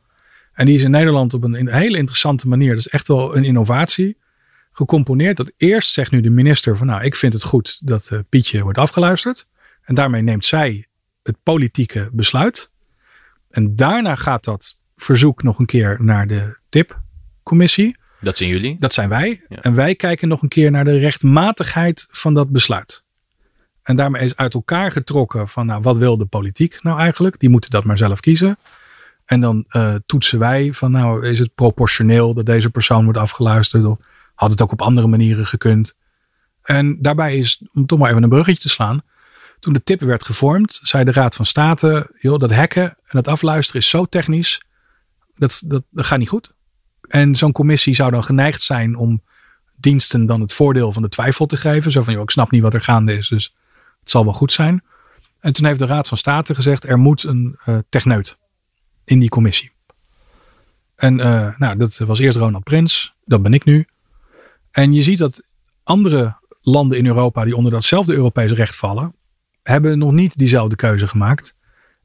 En 0.53 0.67
die 0.67 0.75
is 0.75 0.83
in 0.83 0.91
Nederland 0.91 1.35
op 1.35 1.43
een, 1.43 1.55
een 1.55 1.73
hele 1.73 1.99
interessante 1.99 2.49
manier, 2.49 2.69
dat 2.69 2.87
is 2.87 2.89
echt 2.89 3.09
wel 3.09 3.37
een 3.37 3.45
innovatie, 3.45 4.17
gecomponeerd. 4.73 5.37
Dat 5.37 5.53
eerst 5.57 5.93
zegt 5.93 6.11
nu 6.11 6.21
de 6.21 6.31
minister 6.31 6.77
van 6.77 6.87
nou, 6.87 7.05
ik 7.05 7.17
vind 7.17 7.33
het 7.33 7.43
goed 7.43 7.81
dat 7.83 8.09
eh, 8.11 8.19
Pietje 8.29 8.63
wordt 8.63 8.79
afgeluisterd. 8.79 9.49
En 9.85 9.95
daarmee 9.95 10.23
neemt 10.23 10.45
zij 10.45 10.87
het 11.23 11.37
politieke 11.43 12.09
besluit. 12.13 12.71
En 13.51 13.77
daarna 13.77 14.15
gaat 14.15 14.45
dat 14.45 14.79
verzoek 14.97 15.43
nog 15.43 15.59
een 15.59 15.67
keer 15.67 15.97
naar 16.01 16.27
de 16.27 16.57
TIP-commissie. 16.69 17.97
Dat 18.21 18.37
zijn 18.37 18.49
jullie? 18.49 18.77
Dat 18.79 18.93
zijn 18.93 19.09
wij. 19.09 19.45
Ja. 19.49 19.63
En 19.63 19.75
wij 19.75 19.95
kijken 19.95 20.29
nog 20.29 20.43
een 20.43 20.49
keer 20.49 20.71
naar 20.71 20.85
de 20.85 20.99
rechtmatigheid 20.99 22.09
van 22.11 22.35
dat 22.35 22.51
besluit. 22.51 23.05
En 23.83 23.97
daarmee 23.97 24.23
is 24.23 24.37
uit 24.37 24.55
elkaar 24.55 24.93
getrokken 24.93 25.49
van 25.49 25.67
nou, 25.67 25.83
wat 25.83 25.97
wil 25.97 26.17
de 26.17 26.25
politiek 26.25 26.83
nou 26.83 26.99
eigenlijk? 26.99 27.39
Die 27.39 27.49
moeten 27.49 27.71
dat 27.71 27.85
maar 27.85 27.99
zelf 27.99 28.21
kiezen. 28.21 28.57
En 29.25 29.41
dan 29.41 29.65
eh, 29.69 29.95
toetsen 30.07 30.39
wij 30.39 30.73
van 30.73 30.91
nou, 30.91 31.27
is 31.27 31.39
het 31.39 31.55
proportioneel 31.55 32.35
dat 32.35 32.47
deze 32.47 32.71
persoon 32.71 33.05
wordt 33.05 33.19
afgeluisterd? 33.19 33.85
Of 33.85 33.99
had 34.35 34.51
het 34.51 34.63
ook 34.63 34.73
op 34.73 34.83
andere 34.83 35.07
manieren 35.07 35.47
gekund? 35.47 35.97
En 36.63 36.99
daarbij 37.03 37.37
is, 37.37 37.63
om 37.73 37.87
toch 37.87 37.99
maar 37.99 38.11
even 38.11 38.23
een 38.23 38.29
bruggetje 38.29 38.63
te 38.63 38.69
slaan. 38.69 39.03
Toen 39.65 39.73
de 39.73 39.83
tip 39.83 40.01
werd 40.01 40.25
gevormd, 40.25 40.81
zei 40.83 41.05
de 41.05 41.13
Raad 41.13 41.35
van 41.35 41.47
State, 41.47 42.11
joh, 42.21 42.39
dat 42.39 42.53
hacken 42.53 42.83
en 42.83 43.11
dat 43.11 43.29
afluisteren 43.29 43.81
is 43.81 43.89
zo 43.89 44.05
technisch. 44.05 44.63
Dat, 45.35 45.63
dat, 45.67 45.83
gaat 45.95 46.19
niet 46.19 46.29
goed. 46.29 46.53
En 47.09 47.37
zo'n 47.37 47.53
commissie 47.53 47.95
zou 47.95 48.11
dan 48.11 48.25
geneigd 48.25 48.63
zijn 48.63 48.97
om 48.97 49.23
diensten 49.77 50.27
dan 50.27 50.41
het 50.41 50.53
voordeel 50.53 50.93
van 50.93 51.03
de 51.03 51.09
twijfel 51.09 51.47
te 51.47 51.57
geven. 51.57 51.93
Zo 51.93 52.03
van, 52.03 52.13
joh, 52.13 52.23
ik 52.23 52.31
snap 52.31 52.51
niet 52.51 52.63
wat 52.63 52.75
er 52.75 52.81
gaande 52.81 53.17
is, 53.17 53.29
dus 53.29 53.55
het 54.01 54.11
zal 54.11 54.25
wel 54.25 54.33
goed 54.33 54.53
zijn. 54.53 54.85
En 55.41 55.53
toen 55.53 55.67
heeft 55.67 55.79
de 55.79 55.87
Raad 55.87 56.09
van 56.09 56.19
State 56.19 56.55
gezegd, 56.55 56.89
er 56.89 56.99
moet 56.99 57.23
een 57.23 57.59
uh, 57.67 57.79
techneut 57.89 58.39
in 59.05 59.19
die 59.19 59.29
commissie. 59.29 59.73
En 60.97 61.19
uh, 61.19 61.57
nou, 61.59 61.77
dat 61.77 61.99
was 61.99 62.19
eerst 62.19 62.39
Ronald 62.39 62.65
Prins, 62.65 63.15
dat 63.25 63.43
ben 63.43 63.55
ik 63.55 63.65
nu. 63.65 63.87
En 64.71 64.93
je 64.93 65.03
ziet 65.03 65.19
dat 65.19 65.43
andere 65.83 66.37
landen 66.61 66.99
in 66.99 67.07
Europa 67.07 67.45
die 67.45 67.57
onder 67.57 67.73
datzelfde 67.73 68.15
Europese 68.15 68.55
recht 68.55 68.77
vallen, 68.77 69.15
hebben 69.65 69.99
nog 69.99 70.13
niet 70.13 70.37
diezelfde 70.37 70.77
keuze 70.77 71.09
gemaakt. 71.09 71.57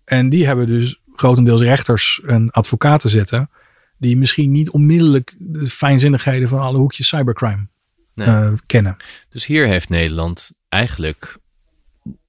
En 0.04 0.30
die 0.30 0.46
hebben 0.46 0.68
dus 0.68 1.02
grotendeels 1.16 1.62
rechters 1.62 2.22
en 2.26 2.52
advocaten 2.52 3.10
zitten, 3.10 3.50
die 3.98 4.18
misschien 4.18 4.52
niet 4.52 4.70
onmiddellijk 4.70 5.36
de 5.38 5.68
fijnzinnigheden 5.68 6.50
van 6.50 6.60
alle 6.60 6.78
hoekjes 6.78 7.08
cybercrime 7.08 7.68
nee. 8.14 8.28
uh, 8.28 8.52
kennen. 8.66 8.98
Dus 9.30 9.46
hier 9.46 9.68
heeft 9.68 9.90
Nederland 9.90 10.52
eigenlijk 10.70 11.38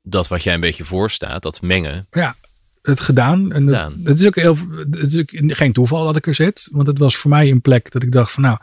dat 0.02 0.28
wat 0.28 0.42
jij 0.42 0.54
een 0.54 0.60
beetje 0.60 0.84
voorstaat, 0.84 1.42
dat 1.42 1.62
mengen. 1.62 2.06
Ja, 2.10 2.34
het 2.82 3.00
gedaan. 3.00 3.52
En 3.52 3.66
het, 4.04 4.20
is 4.20 4.26
ook 4.26 4.36
heel, 4.36 4.56
het 4.90 5.12
is 5.12 5.18
ook 5.18 5.30
geen 5.32 5.72
toeval 5.72 6.04
dat 6.04 6.16
ik 6.16 6.26
er 6.26 6.34
zit. 6.34 6.68
Want 6.72 6.86
het 6.86 6.98
was 6.98 7.16
voor 7.16 7.30
mij 7.30 7.50
een 7.50 7.60
plek 7.60 7.90
dat 7.90 8.02
ik 8.02 8.12
dacht 8.12 8.32
van 8.32 8.42
nou, 8.42 8.58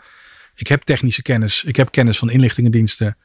ik 0.56 0.68
heb 0.68 0.82
technische 0.82 1.22
kennis. 1.22 1.64
Ik 1.64 1.76
heb 1.76 1.92
kennis 1.92 2.18
van 2.18 2.30
inlichtingendiensten. 2.30 3.18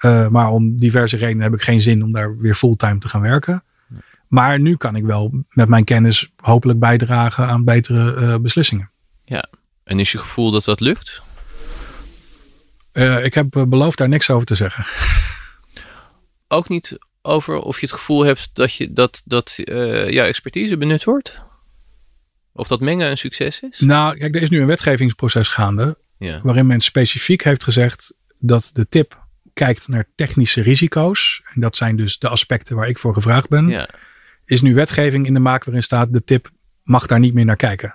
Uh, 0.00 0.28
maar 0.28 0.50
om 0.50 0.78
diverse 0.78 1.16
redenen 1.16 1.42
heb 1.42 1.54
ik 1.54 1.62
geen 1.62 1.80
zin 1.80 2.02
om 2.02 2.12
daar 2.12 2.38
weer 2.38 2.54
fulltime 2.54 2.98
te 2.98 3.08
gaan 3.08 3.20
werken. 3.20 3.64
Maar 4.28 4.60
nu 4.60 4.76
kan 4.76 4.96
ik 4.96 5.04
wel 5.04 5.44
met 5.48 5.68
mijn 5.68 5.84
kennis 5.84 6.32
hopelijk 6.36 6.78
bijdragen 6.78 7.46
aan 7.46 7.64
betere 7.64 8.14
uh, 8.14 8.36
beslissingen. 8.36 8.90
Ja, 9.24 9.48
en 9.84 10.00
is 10.00 10.12
je 10.12 10.18
gevoel 10.18 10.50
dat 10.50 10.64
dat 10.64 10.80
lukt? 10.80 11.22
Uh, 12.92 13.24
ik 13.24 13.34
heb 13.34 13.64
beloofd 13.68 13.98
daar 13.98 14.08
niks 14.08 14.30
over 14.30 14.46
te 14.46 14.54
zeggen. 14.54 14.84
Ook 16.48 16.68
niet 16.68 16.98
over 17.22 17.58
of 17.58 17.80
je 17.80 17.86
het 17.86 17.94
gevoel 17.94 18.24
hebt 18.24 18.50
dat, 18.52 18.74
je, 18.74 18.92
dat, 18.92 19.22
dat 19.24 19.54
jouw 20.06 20.26
expertise 20.26 20.76
benut 20.76 21.04
wordt? 21.04 21.42
Of 22.52 22.68
dat 22.68 22.80
mengen 22.80 23.10
een 23.10 23.18
succes 23.18 23.60
is? 23.60 23.80
Nou, 23.80 24.16
kijk, 24.16 24.34
er 24.34 24.42
is 24.42 24.50
nu 24.50 24.60
een 24.60 24.66
wetgevingsproces 24.66 25.48
gaande. 25.48 25.98
Ja. 26.18 26.40
Waarin 26.42 26.66
men 26.66 26.80
specifiek 26.80 27.44
heeft 27.44 27.64
gezegd 27.64 28.14
dat 28.38 28.70
de 28.72 28.88
tip 28.88 29.26
kijkt 29.64 29.88
naar 29.88 30.04
technische 30.14 30.62
risico's. 30.62 31.42
En 31.54 31.60
dat 31.60 31.76
zijn 31.76 31.96
dus 31.96 32.18
de 32.18 32.28
aspecten 32.28 32.76
waar 32.76 32.88
ik 32.88 32.98
voor 32.98 33.14
gevraagd 33.14 33.48
ben. 33.48 33.68
Ja. 33.68 33.88
Is 34.44 34.62
nu 34.62 34.74
wetgeving 34.74 35.26
in 35.26 35.34
de 35.34 35.40
maak 35.40 35.64
waarin 35.64 35.82
staat 35.82 36.12
de 36.12 36.24
tip 36.24 36.50
mag 36.82 37.06
daar 37.06 37.18
niet 37.18 37.34
meer 37.34 37.44
naar 37.44 37.56
kijken. 37.56 37.94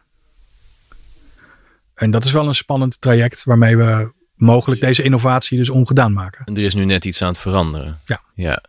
En 1.96 2.12
dat 2.12 2.24
is 2.26 2.32
wel 2.32 2.48
een 2.48 2.56
spannend 2.56 3.02
traject 3.02 3.44
waarmee 3.44 3.78
we 3.78 4.12
mogelijk 4.36 4.82
deze 4.82 5.04
innovatie 5.04 5.58
dus 5.58 5.70
ongedaan 5.70 6.14
maken. 6.14 6.46
En 6.46 6.58
er 6.58 6.64
is 6.64 6.74
nu 6.74 6.86
net 6.86 7.06
iets 7.06 7.22
aan 7.22 7.28
het 7.28 7.38
veranderen. 7.38 8.00
Ja. 8.06 8.22
ja. 8.36 8.64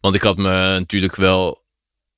Want 0.00 0.14
ik 0.14 0.22
had 0.22 0.36
me 0.36 0.78
natuurlijk 0.78 1.16
wel 1.16 1.59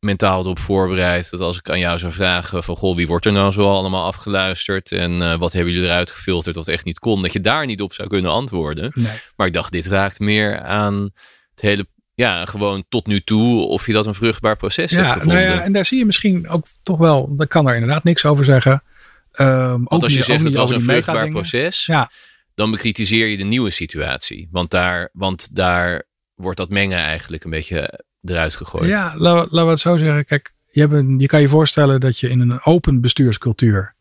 mentaal 0.05 0.40
erop 0.42 0.59
voorbereid 0.59 1.30
dat 1.30 1.40
als 1.40 1.59
ik 1.59 1.70
aan 1.70 1.78
jou 1.78 1.98
zou 1.98 2.12
vragen 2.12 2.64
van 2.64 2.76
goh, 2.76 2.96
wie 2.96 3.07
wordt 3.07 3.26
er 3.26 3.32
nou 3.32 3.53
zo 3.53 3.70
allemaal 3.70 4.05
afgeluisterd 4.05 4.92
en 4.92 5.12
uh, 5.12 5.36
wat 5.36 5.53
hebben 5.53 5.72
jullie 5.72 5.88
eruit 5.88 6.11
gefilterd 6.11 6.57
wat 6.57 6.68
echt 6.68 6.84
niet 6.84 6.98
kon, 6.98 7.22
dat 7.22 7.32
je 7.32 7.40
daar 7.40 7.66
niet 7.66 7.80
op 7.80 7.92
zou 7.92 8.09
kunnen 8.09 8.30
antwoorden. 8.30 8.92
Nee. 8.94 9.12
Maar 9.36 9.46
ik 9.46 9.53
dacht, 9.53 9.72
dit 9.72 9.86
raakt 9.86 10.18
meer 10.18 10.61
aan 10.61 11.11
het 11.50 11.61
hele, 11.61 11.86
ja, 12.14 12.44
gewoon 12.44 12.84
tot 12.88 13.07
nu 13.07 13.20
toe 13.20 13.66
of 13.66 13.86
je 13.86 13.92
dat 13.92 14.07
een 14.07 14.14
vruchtbaar 14.14 14.57
proces 14.57 14.90
ja, 14.90 14.96
hebt 14.96 15.12
gevonden. 15.12 15.42
Nou 15.42 15.57
ja, 15.57 15.62
en 15.62 15.72
daar 15.72 15.84
zie 15.84 15.98
je 15.98 16.05
misschien 16.05 16.48
ook 16.48 16.66
toch 16.82 16.98
wel, 16.98 17.36
daar 17.36 17.46
kan 17.46 17.68
er 17.68 17.74
inderdaad 17.74 18.05
niks 18.05 18.24
over 18.24 18.44
zeggen. 18.44 18.82
Um, 19.40 19.84
Want 19.84 20.03
als 20.03 20.14
je 20.14 20.22
zegt 20.22 20.44
het 20.44 20.55
was 20.55 20.70
een 20.70 20.82
vruchtbaar 20.82 21.28
proces, 21.28 21.86
ja. 21.86 22.11
dan 22.55 22.70
bekritiseer 22.70 23.26
je 23.26 23.36
de 23.36 23.44
nieuwe 23.44 23.70
situatie. 23.70 24.48
Want 24.50 24.70
daar, 24.70 25.11
want 25.12 25.55
daar 25.55 26.09
wordt 26.34 26.59
dat 26.59 26.68
mengen 26.68 26.98
eigenlijk 26.98 27.44
een 27.44 27.50
beetje 27.50 28.05
eruit 28.25 28.55
gegooid. 28.55 28.89
Ja, 28.89 29.14
laten 29.16 29.51
we 29.51 29.70
het 29.70 29.81
zo 29.81 29.97
zeggen. 29.97 30.25
Kijk, 30.25 30.53
je, 30.66 30.81
hebt 30.81 30.93
een, 30.93 31.18
je 31.18 31.27
kan 31.27 31.41
je 31.41 31.49
voorstellen 31.49 32.01
dat 32.01 32.18
je 32.18 32.29
in 32.29 32.41
een 32.41 32.64
open 32.64 33.01
bestuurscultuur, 33.01 33.95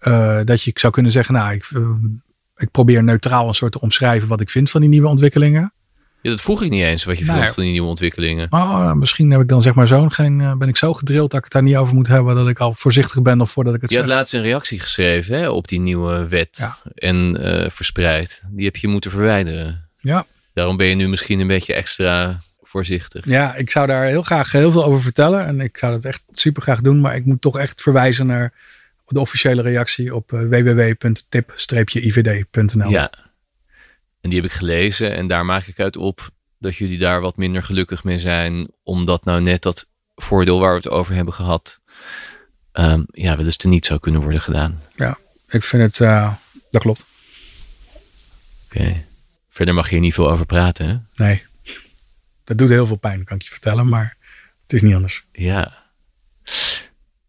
uh, 0.00 0.40
dat 0.44 0.62
je 0.62 0.70
zou 0.74 0.92
kunnen 0.92 1.12
zeggen, 1.12 1.34
nou, 1.34 1.52
ik, 1.52 1.70
uh, 1.70 1.88
ik 2.56 2.70
probeer 2.70 3.04
neutraal 3.04 3.48
een 3.48 3.54
soort 3.54 3.72
te 3.72 3.80
omschrijven 3.80 4.28
wat 4.28 4.40
ik 4.40 4.50
vind 4.50 4.70
van 4.70 4.80
die 4.80 4.90
nieuwe 4.90 5.08
ontwikkelingen. 5.08 5.72
Ja, 6.20 6.30
dat 6.30 6.40
vroeg 6.40 6.62
ik 6.62 6.70
niet 6.70 6.82
eens, 6.82 7.04
wat 7.04 7.18
je 7.18 7.24
vindt 7.24 7.54
van 7.54 7.62
die 7.62 7.72
nieuwe 7.72 7.88
ontwikkelingen. 7.88 8.46
Oh, 8.50 8.78
nou, 8.78 8.96
misschien 8.96 9.30
heb 9.30 9.40
ik 9.40 9.48
dan 9.48 9.62
zeg 9.62 9.74
maar 9.74 9.86
zo'n 9.86 10.12
geen, 10.12 10.38
uh, 10.38 10.54
ben 10.54 10.68
ik 10.68 10.76
zo 10.76 10.94
gedrild 10.94 11.30
dat 11.30 11.38
ik 11.38 11.44
het 11.44 11.52
daar 11.52 11.62
niet 11.62 11.76
over 11.76 11.94
moet 11.94 12.06
hebben, 12.06 12.34
dat 12.34 12.48
ik 12.48 12.58
al 12.58 12.74
voorzichtig 12.74 13.22
ben 13.22 13.40
of 13.40 13.50
voordat 13.50 13.74
ik 13.74 13.80
het 13.80 13.90
je 13.90 13.96
zeg. 13.96 14.04
Je 14.04 14.10
had 14.10 14.20
laatst 14.20 14.34
een 14.34 14.42
reactie 14.42 14.80
geschreven 14.80 15.38
hè, 15.38 15.48
op 15.48 15.68
die 15.68 15.80
nieuwe 15.80 16.28
wet 16.28 16.56
ja. 16.56 16.78
en 16.94 17.36
verspreid. 17.72 18.42
Die 18.50 18.64
heb 18.64 18.76
je 18.76 18.88
moeten 18.88 19.10
verwijderen. 19.10 19.88
Ja. 20.00 20.26
Daarom 20.54 20.76
ben 20.76 20.86
je 20.86 20.94
nu 20.94 21.08
misschien 21.08 21.40
een 21.40 21.46
beetje 21.46 21.74
extra 21.74 22.40
voorzichtig. 22.68 23.24
Ja, 23.24 23.54
ik 23.54 23.70
zou 23.70 23.86
daar 23.86 24.04
heel 24.04 24.22
graag 24.22 24.52
heel 24.52 24.70
veel 24.70 24.84
over 24.84 25.02
vertellen. 25.02 25.46
En 25.46 25.60
ik 25.60 25.78
zou 25.78 25.92
dat 25.92 26.04
echt 26.04 26.22
super 26.30 26.62
graag 26.62 26.80
doen. 26.80 27.00
Maar 27.00 27.16
ik 27.16 27.24
moet 27.24 27.40
toch 27.40 27.58
echt 27.58 27.82
verwijzen 27.82 28.26
naar 28.26 28.52
de 29.06 29.20
officiële 29.20 29.62
reactie 29.62 30.14
op 30.14 30.32
uh, 30.32 30.40
www.tip-ivd.nl. 30.40 31.30
Ja, 32.90 33.12
en 34.20 34.30
die 34.30 34.40
heb 34.42 34.50
ik 34.50 34.56
gelezen. 34.56 35.14
En 35.14 35.26
daar 35.26 35.44
maak 35.44 35.66
ik 35.66 35.80
uit 35.80 35.96
op 35.96 36.30
dat 36.58 36.76
jullie 36.76 36.98
daar 36.98 37.20
wat 37.20 37.36
minder 37.36 37.62
gelukkig 37.62 38.04
mee 38.04 38.18
zijn. 38.18 38.68
Omdat 38.82 39.24
nou 39.24 39.40
net 39.40 39.62
dat 39.62 39.88
voordeel 40.16 40.60
waar 40.60 40.70
we 40.70 40.76
het 40.76 40.88
over 40.88 41.14
hebben 41.14 41.34
gehad. 41.34 41.80
Um, 42.72 43.06
ja, 43.10 43.36
wel 43.36 43.44
eens 43.44 43.56
te 43.56 43.68
niet 43.68 43.86
zou 43.86 44.00
kunnen 44.00 44.20
worden 44.20 44.40
gedaan. 44.40 44.82
Ja, 44.96 45.18
ik 45.48 45.62
vind 45.64 45.82
het, 45.82 45.98
uh, 45.98 46.34
dat 46.70 46.82
klopt. 46.82 47.04
Oké. 48.64 48.78
Okay. 48.78 49.06
Verder 49.48 49.74
mag 49.74 49.84
je 49.84 49.90
hier 49.90 50.00
niet 50.00 50.14
veel 50.14 50.30
over 50.30 50.46
praten, 50.46 50.86
hè? 50.88 51.24
Nee. 51.24 51.42
Dat 52.48 52.58
doet 52.58 52.68
heel 52.68 52.86
veel 52.86 52.96
pijn, 52.96 53.24
kan 53.24 53.36
ik 53.36 53.42
je 53.42 53.50
vertellen, 53.50 53.88
maar 53.88 54.16
het 54.62 54.72
is 54.72 54.82
niet 54.82 54.94
anders. 54.94 55.26
Ja. 55.32 55.84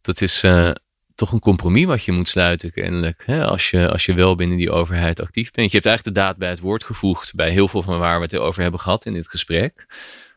Dat 0.01 0.21
is 0.21 0.43
uh, 0.43 0.71
toch 1.15 1.31
een 1.31 1.39
compromis 1.39 1.85
wat 1.85 2.03
je 2.03 2.11
moet 2.11 2.27
sluiten, 2.27 2.71
kennelijk. 2.71 3.23
Hè? 3.25 3.45
Als, 3.45 3.69
je, 3.69 3.89
als 3.89 4.05
je 4.05 4.13
wel 4.13 4.35
binnen 4.35 4.57
die 4.57 4.71
overheid 4.71 5.21
actief 5.21 5.51
bent. 5.51 5.71
Je 5.71 5.77
hebt 5.77 5.87
eigenlijk 5.87 6.17
de 6.17 6.23
daad 6.23 6.37
bij 6.37 6.49
het 6.49 6.59
woord 6.59 6.83
gevoegd 6.83 7.35
bij 7.35 7.49
heel 7.49 7.67
veel 7.67 7.81
van 7.81 7.99
waar 7.99 8.17
we 8.17 8.23
het 8.23 8.37
over 8.37 8.61
hebben 8.61 8.79
gehad 8.79 9.05
in 9.05 9.13
dit 9.13 9.27
gesprek. 9.27 9.85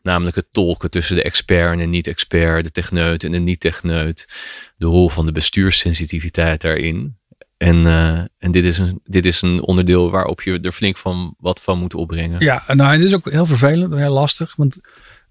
Namelijk 0.01 0.35
het 0.35 0.47
tolken 0.51 0.89
tussen 0.89 1.15
de 1.15 1.23
expert 1.23 1.71
en 1.71 1.77
de 1.77 1.85
niet-expert, 1.85 2.65
de 2.65 2.71
techneut 2.71 3.23
en 3.23 3.31
de 3.31 3.39
niet-techneut. 3.39 4.27
De 4.75 4.85
rol 4.85 5.09
van 5.09 5.25
de 5.25 5.31
bestuurssensitiviteit 5.31 6.61
daarin. 6.61 7.17
En, 7.57 7.75
uh, 7.75 8.17
en 8.37 8.51
dit, 8.51 8.65
is 8.65 8.77
een, 8.77 8.99
dit 9.03 9.25
is 9.25 9.41
een 9.41 9.61
onderdeel 9.61 10.11
waarop 10.11 10.41
je 10.41 10.59
er 10.59 10.71
flink 10.71 10.97
van 10.97 11.35
wat 11.37 11.61
van 11.61 11.79
moet 11.79 11.93
opbrengen. 11.93 12.39
Ja, 12.39 12.63
nou, 12.67 12.91
het 12.91 13.01
is 13.01 13.13
ook 13.13 13.31
heel 13.31 13.45
vervelend 13.45 13.93
en 13.93 13.99
heel 13.99 14.13
lastig. 14.13 14.55
Want 14.55 14.81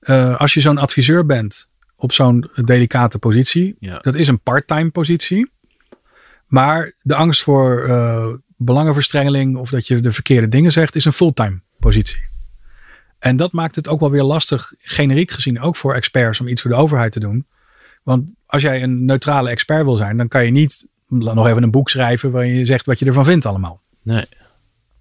uh, 0.01 0.41
als 0.41 0.55
je 0.55 0.61
zo'n 0.61 0.79
adviseur 0.79 1.27
bent 1.27 1.71
op 1.97 2.13
zo'n 2.13 2.51
delicate 2.65 3.19
positie, 3.19 3.77
ja. 3.79 3.99
dat 3.99 4.15
is 4.15 4.29
een 4.29 4.41
part-time 4.41 4.91
positie. 4.91 5.51
Maar 6.47 6.95
de 7.03 7.15
angst 7.15 7.43
voor 7.43 7.89
uh, 7.89 8.27
belangenverstrengeling 8.57 9.57
of 9.57 9.71
dat 9.71 9.87
je 9.87 10.01
de 10.01 10.13
verkeerde 10.13 10.49
dingen 10.49 10.73
zegt, 10.73 10.97
is 10.97 11.05
een 11.05 11.13
fulltime 11.13 11.61
positie. 11.79 12.31
En 13.19 13.37
dat 13.37 13.53
maakt 13.53 13.77
het 13.77 13.89
ook 13.89 14.01
wel 14.01 14.11
weer 14.11 14.23
lastig, 14.23 14.73
generiek 14.79 15.31
gezien, 15.31 15.61
ook 15.61 15.77
voor 15.77 15.95
experts 15.95 16.41
om 16.41 16.49
iets 16.49 16.63
voor 16.63 16.71
de 16.71 16.77
overheid 16.77 17.13
te 17.13 17.21
doen. 17.21 17.47
Want 18.03 18.35
als 18.47 18.63
jij 18.63 18.83
een 18.83 19.05
neutrale 19.05 19.51
expert 19.51 19.85
wil 19.85 19.97
zijn, 19.97 20.17
dan 20.17 20.29
kan 20.29 20.45
je 20.45 20.51
niet 20.51 20.92
nog 21.13 21.47
even 21.47 21.63
een 21.63 21.71
boek 21.71 21.91
schrijven 21.91 22.31
waarin 22.31 22.55
je 22.55 22.65
zegt 22.65 22.87
wat 22.87 22.99
je 22.99 23.07
ervan 23.07 23.25
vindt 23.25 23.47
allemaal. 23.47 23.81
Nee. 24.03 24.25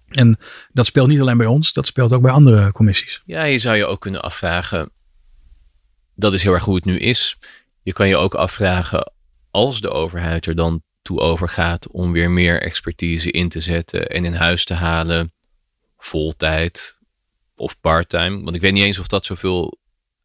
En 0.08 0.38
dat 0.72 0.86
speelt 0.86 1.08
niet 1.08 1.20
alleen 1.20 1.36
bij 1.36 1.46
ons, 1.46 1.72
dat 1.72 1.86
speelt 1.86 2.12
ook 2.12 2.22
bij 2.22 2.30
andere 2.30 2.72
commissies. 2.72 3.22
Ja, 3.26 3.42
je 3.42 3.58
zou 3.58 3.76
je 3.76 3.86
ook 3.86 4.00
kunnen 4.00 4.22
afvragen, 4.22 4.90
dat 6.14 6.32
is 6.32 6.42
heel 6.42 6.52
erg 6.52 6.64
hoe 6.64 6.74
het 6.74 6.84
nu 6.84 6.98
is. 6.98 7.38
Je 7.82 7.92
kan 7.92 8.08
je 8.08 8.16
ook 8.16 8.34
afvragen, 8.34 9.12
als 9.50 9.80
de 9.80 9.90
overheid 9.90 10.46
er 10.46 10.56
dan 10.56 10.82
toe 11.02 11.20
overgaat 11.20 11.88
om 11.88 12.12
weer 12.12 12.30
meer 12.30 12.62
expertise 12.62 13.30
in 13.30 13.48
te 13.48 13.60
zetten 13.60 14.06
en 14.06 14.24
in 14.24 14.34
huis 14.34 14.64
te 14.64 14.74
halen, 14.74 15.32
voltijd 15.98 16.98
of 17.56 17.80
parttime. 17.80 18.42
Want 18.42 18.56
ik 18.56 18.60
weet 18.60 18.72
niet 18.72 18.84
eens 18.84 18.98
of 18.98 19.06
dat 19.06 19.24
zoveel 19.24 19.78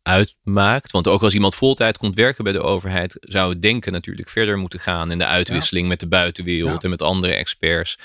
uitmaakt. 0.08 0.92
Want 0.92 1.08
ook 1.08 1.22
als 1.22 1.34
iemand 1.34 1.56
voltijd 1.56 1.98
komt 1.98 2.16
werken 2.16 2.44
bij 2.44 2.54
de 2.54 2.62
overheid, 2.62 3.18
zou 3.20 3.50
het 3.50 3.62
denken 3.62 3.92
natuurlijk 3.92 4.30
verder 4.30 4.58
moeten 4.58 4.80
gaan 4.80 5.12
in 5.12 5.18
de 5.18 5.26
uitwisseling 5.26 5.86
ja. 5.86 5.92
met 5.92 6.00
de 6.00 6.08
buitenwereld 6.08 6.72
ja. 6.72 6.80
en 6.80 6.90
met 6.90 7.02
andere 7.02 7.34
experts. 7.34 8.00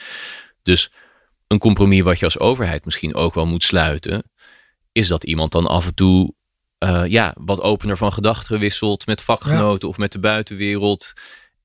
Dus 0.62 0.90
een 1.46 1.58
compromis 1.58 2.00
wat 2.00 2.18
je 2.18 2.24
als 2.24 2.38
overheid 2.38 2.84
misschien 2.84 3.14
ook 3.14 3.34
wel 3.34 3.46
moet 3.46 3.64
sluiten, 3.64 4.22
is 4.92 5.08
dat 5.08 5.24
iemand 5.24 5.52
dan 5.52 5.66
af 5.66 5.86
en 5.86 5.94
toe 5.94 6.34
uh, 6.78 7.02
ja, 7.06 7.34
wat 7.38 7.60
opener 7.60 7.96
van 7.96 8.12
gedachten 8.12 8.58
wisselt 8.58 9.06
met 9.06 9.22
vakgenoten 9.22 9.80
ja. 9.80 9.88
of 9.88 9.98
met 9.98 10.12
de 10.12 10.18
buitenwereld. 10.18 11.12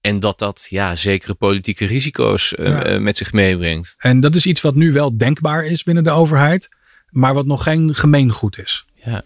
En 0.01 0.19
dat 0.19 0.39
dat 0.39 0.67
ja, 0.69 0.95
zekere 0.95 1.33
politieke 1.33 1.85
risico's 1.85 2.53
uh, 2.53 2.67
ja. 2.67 2.89
uh, 2.89 2.99
met 2.99 3.17
zich 3.17 3.33
meebrengt. 3.33 3.95
En 3.97 4.19
dat 4.19 4.35
is 4.35 4.45
iets 4.45 4.61
wat 4.61 4.75
nu 4.75 4.91
wel 4.91 5.17
denkbaar 5.17 5.65
is 5.65 5.83
binnen 5.83 6.03
de 6.03 6.11
overheid, 6.11 6.69
maar 7.09 7.33
wat 7.33 7.45
nog 7.45 7.63
geen 7.63 7.95
gemeengoed 7.95 8.57
is. 8.57 8.85
Ja. 8.93 9.23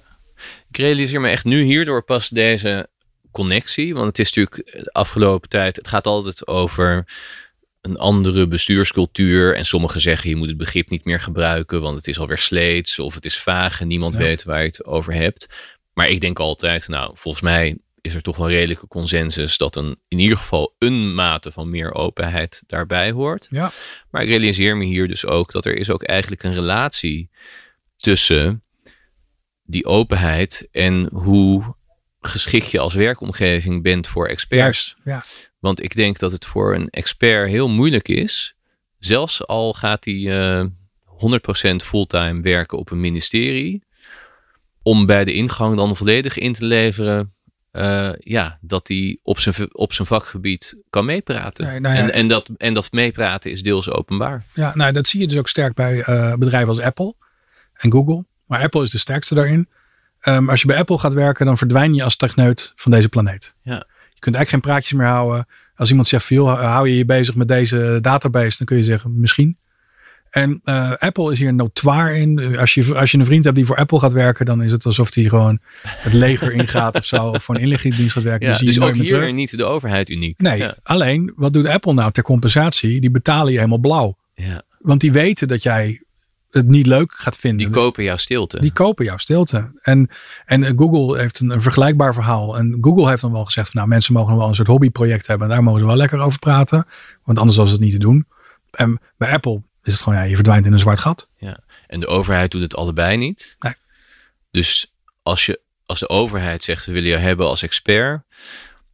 Ik 0.70 0.78
realiseer 0.78 1.22
me 1.22 1.30
echt 1.30 1.46
nu 1.46 1.62
hierdoor 1.62 2.04
pas 2.04 2.30
deze 2.30 2.90
connectie. 3.32 3.94
Want 3.94 4.08
het 4.08 4.20
is 4.20 4.34
natuurlijk 4.34 4.84
de 4.84 4.92
afgelopen 4.92 5.50
tijd, 5.50 5.76
het 5.76 5.88
gaat 5.88 6.08
altijd 6.08 6.48
over 6.48 7.06
een 7.82 7.98
andere 7.98 8.48
bestuurscultuur. 8.48 9.56
En 9.56 9.66
sommigen 9.66 10.02
zeggen 10.02 10.30
je 10.30 10.36
moet 10.36 10.48
het 10.48 10.58
begrip 10.58 10.90
niet 10.90 11.06
meer 11.06 11.20
gebruiken, 11.20 11.82
want 11.82 11.98
het 11.98 12.08
is 12.08 12.20
alweer 12.20 12.38
sleets 12.38 13.00
of 13.00 13.14
het 13.16 13.26
is 13.26 13.40
vaag 13.40 13.82
en 13.82 13.88
niemand 13.88 14.14
Ja. 14.14 14.20
weet 14.20 14.44
waar 14.44 14.60
je 14.60 14.68
het 14.68 14.86
over 14.86 15.14
hebt. 15.14 15.48
Maar 15.94 16.10
ik 16.10 16.22
denk 16.22 16.40
altijd, 16.40 16.88
nou, 16.88 17.12
volgens 17.16 17.44
mij 17.44 17.78
is 18.02 18.16
er 18.16 18.22
toch 18.22 18.38
wel 18.38 18.50
redelijke 18.50 18.88
consensus 18.88 19.58
dat 19.58 19.76
een, 19.76 20.00
in 20.08 20.20
ieder 20.20 20.38
geval 20.38 20.76
een 20.80 21.14
mate 21.14 21.52
van 21.52 21.70
meer 21.70 21.94
openheid 21.94 22.64
daarbij 22.68 23.12
hoort. 23.12 23.48
Ja. 23.50 23.72
Maar 24.10 24.22
ik 24.22 24.30
realiseer 24.30 24.78
me 24.78 24.86
hier 24.86 25.08
dus 25.08 25.26
ook 25.26 25.52
dat 25.52 25.66
er 25.66 25.76
is 25.76 25.90
ook 25.90 26.04
eigenlijk 26.04 26.44
een 26.44 26.54
relatie 26.54 27.30
tussen 27.96 28.64
die 29.72 29.86
openheid 29.86 30.68
en 30.72 31.10
hoe 31.14 31.76
geschikt 32.22 32.72
je 32.72 32.80
als 32.80 32.94
werkomgeving 32.94 33.84
bent 33.84 34.08
voor 34.08 34.28
experts. 34.28 34.96
Juist. 35.04 35.26
Ja. 35.38 35.48
Want 35.60 35.84
ik 35.84 35.96
denk 35.96 36.20
dat 36.20 36.32
het 36.32 36.46
voor 36.46 36.76
een 36.76 36.90
expert 36.90 37.50
heel 37.50 37.70
moeilijk 37.70 38.08
is, 38.08 38.56
zelfs 39.00 39.48
al 39.48 39.74
gaat 39.74 40.06
hij 40.06 40.60
eh 40.60 40.66
100% 41.22 41.76
fulltime 41.84 42.42
werken 42.42 42.78
op 42.78 42.92
een 42.92 43.00
ministerie, 43.00 43.84
om 44.84 45.06
bij 45.06 45.26
de 45.26 45.34
ingang 45.34 45.78
dan 45.78 45.98
volledig 45.98 46.38
in 46.38 46.54
te 46.54 46.66
leveren. 46.66 47.34
eh, 47.72 48.10
ja, 48.18 48.58
dat 48.62 48.88
hij 48.88 49.20
op 49.24 49.40
zijn, 49.40 49.56
op 49.76 49.94
zijn 49.94 50.08
vakgebied 50.08 50.82
kan 50.90 51.06
meepraten. 51.06 51.66
Nee, 51.66 51.80
nou 51.80 51.96
ja, 51.96 52.02
en, 52.02 52.14
en, 52.14 52.28
dat, 52.28 52.50
en 52.58 52.74
dat 52.74 52.92
meepraten 52.92 53.52
is 53.52 53.64
deels 53.64 53.90
openbaar. 53.90 54.46
Ja, 54.54 54.72
nou, 54.76 54.94
dat 54.94 55.08
zie 55.08 55.20
je 55.20 55.28
dus 55.28 55.38
ook 55.38 55.48
sterk 55.48 55.74
bij 55.74 56.02
eh, 56.02 56.34
bedrijven 56.36 56.70
als 56.70 56.80
Apple 56.80 57.14
en 57.74 57.92
Google. 57.92 58.26
Maar 58.52 58.62
Apple 58.62 58.84
is 58.84 58.90
de 58.92 58.98
sterkste 58.98 59.36
daarin. 59.36 59.68
Ehm, 60.20 60.50
als 60.50 60.62
je 60.62 60.68
bij 60.68 60.78
Apple 60.78 60.98
gaat 60.98 61.14
werken, 61.14 61.46
dan 61.46 61.58
verdwijn 61.58 61.94
je 61.94 62.04
als 62.04 62.16
techneut 62.16 62.74
van 62.76 62.92
deze 62.92 63.10
planeet. 63.10 63.54
Ja. 63.62 63.74
Je 64.14 64.20
kunt 64.20 64.36
eigenlijk 64.36 64.50
geen 64.50 64.60
praatjes 64.74 64.94
meer 65.00 65.08
houden. 65.08 65.48
Als 65.76 65.90
iemand 65.90 66.08
zegt 66.08 66.26
van, 66.26 66.36
joh, 66.36 66.60
hou 66.60 66.88
je 66.90 66.98
je 66.98 67.06
bezig 67.06 67.36
met 67.36 67.48
deze 67.48 67.98
database, 68.02 68.58
dan 68.58 68.68
kun 68.68 68.78
je 68.78 68.84
zeggen, 68.84 69.20
misschien. 69.20 69.58
En 70.30 70.60
eh, 70.64 70.92
Apple 70.98 71.32
is 71.32 71.40
hier 71.40 71.54
notoir 71.54 72.16
in. 72.16 72.58
Als 72.58 72.74
je, 72.74 72.96
als 72.96 73.12
je 73.12 73.18
een 73.18 73.26
vriend 73.26 73.44
hebt 73.44 73.56
die 73.56 73.66
voor 73.66 73.76
Apple 73.76 74.00
gaat 74.00 74.14
werken, 74.14 74.46
dan 74.46 74.64
is 74.64 74.72
het 74.72 74.86
alsof 74.86 75.16
hij 75.16 75.24
gewoon 75.24 75.60
het 75.82 76.14
leger 76.14 76.52
ingaat 76.62 76.96
of 76.96 77.06
zo. 77.06 77.26
Of 77.28 77.44
voor 77.44 77.56
een 77.56 77.62
inlichtingendienst 77.62 78.14
gaat 78.14 78.24
werken. 78.24 78.50
Ja, 78.50 78.58
dus 78.58 78.80
ook 78.82 78.94
hier 78.94 79.06
terug. 79.06 79.34
niet 79.34 79.58
de 79.58 79.64
overheid 79.64 80.10
uniek. 80.10 80.40
Nee, 80.40 80.58
Ja. 80.58 80.76
alleen 80.84 81.34
wat 81.36 81.54
doet 81.54 81.66
Apple 81.66 81.94
nou 81.94 82.12
ter 82.12 82.24
compensatie? 82.24 83.02
Die 83.02 83.12
betalen 83.12 83.52
je 83.52 83.58
helemaal 83.58 83.78
blauw. 83.78 84.18
Ja. 84.36 84.62
Want 84.80 85.02
die 85.02 85.12
weten 85.12 85.48
dat 85.48 85.64
jij 85.64 86.04
het 86.54 86.68
niet 86.68 86.88
leuk 86.88 87.14
gaat 87.14 87.38
vinden. 87.38 87.66
Die 87.66 87.76
kopen 87.76 88.04
jouw 88.04 88.18
stilte. 88.18 88.62
Die 88.62 88.72
kopen 88.74 89.06
jouw 89.06 89.18
stilte. 89.18 89.72
En, 89.82 90.10
en 90.46 90.64
eh, 90.64 90.72
Google 90.76 91.18
heeft 91.20 91.40
een, 91.40 91.50
een 91.50 91.62
vergelijkbaar 91.62 92.14
verhaal. 92.14 92.58
En 92.58 92.78
Google 92.82 93.10
heeft 93.10 93.22
dan 93.22 93.32
wel 93.32 93.46
gezegd 93.46 93.70
van 93.70 93.78
nou 93.78 93.88
mensen 93.88 94.14
mogen 94.14 94.30
nog 94.30 94.40
wel 94.40 94.48
een 94.48 94.56
soort 94.56 94.68
hobbyproject 94.68 95.28
hebben. 95.28 95.48
En 95.48 95.54
daar 95.54 95.64
mogen 95.64 95.80
ze 95.80 95.86
wel 95.86 95.96
lekker 95.96 96.20
over 96.20 96.40
praten. 96.40 96.86
Want 97.24 97.38
anders 97.38 97.58
was 97.58 97.72
het 97.72 97.80
niet 97.80 97.92
te 97.92 97.98
doen. 98.00 98.28
En 98.72 99.00
bij 99.18 99.32
Apple 99.32 99.62
is 99.84 99.94
het 99.94 100.02
gewoon 100.02 100.20
ja, 100.20 100.26
je 100.26 100.36
verdwijnt 100.36 100.66
in 100.66 100.74
een 100.74 100.80
zwart 100.80 101.00
gat. 101.00 101.30
En 101.88 102.00
de 102.00 102.08
overheid 102.08 102.52
doet 102.52 102.62
het 102.62 102.76
allebei 102.76 103.18
niet. 103.18 103.56
Nee. 103.60 103.74
Dus 104.52 104.94
als, 105.24 105.46
je, 105.46 105.60
als 105.86 106.00
de 106.00 106.10
overheid 106.10 106.64
zegt 106.64 106.86
we 106.86 106.92
willen 106.92 107.10
je 107.10 107.16
hebben 107.16 107.48
als 107.48 107.64
expert, 107.64 108.24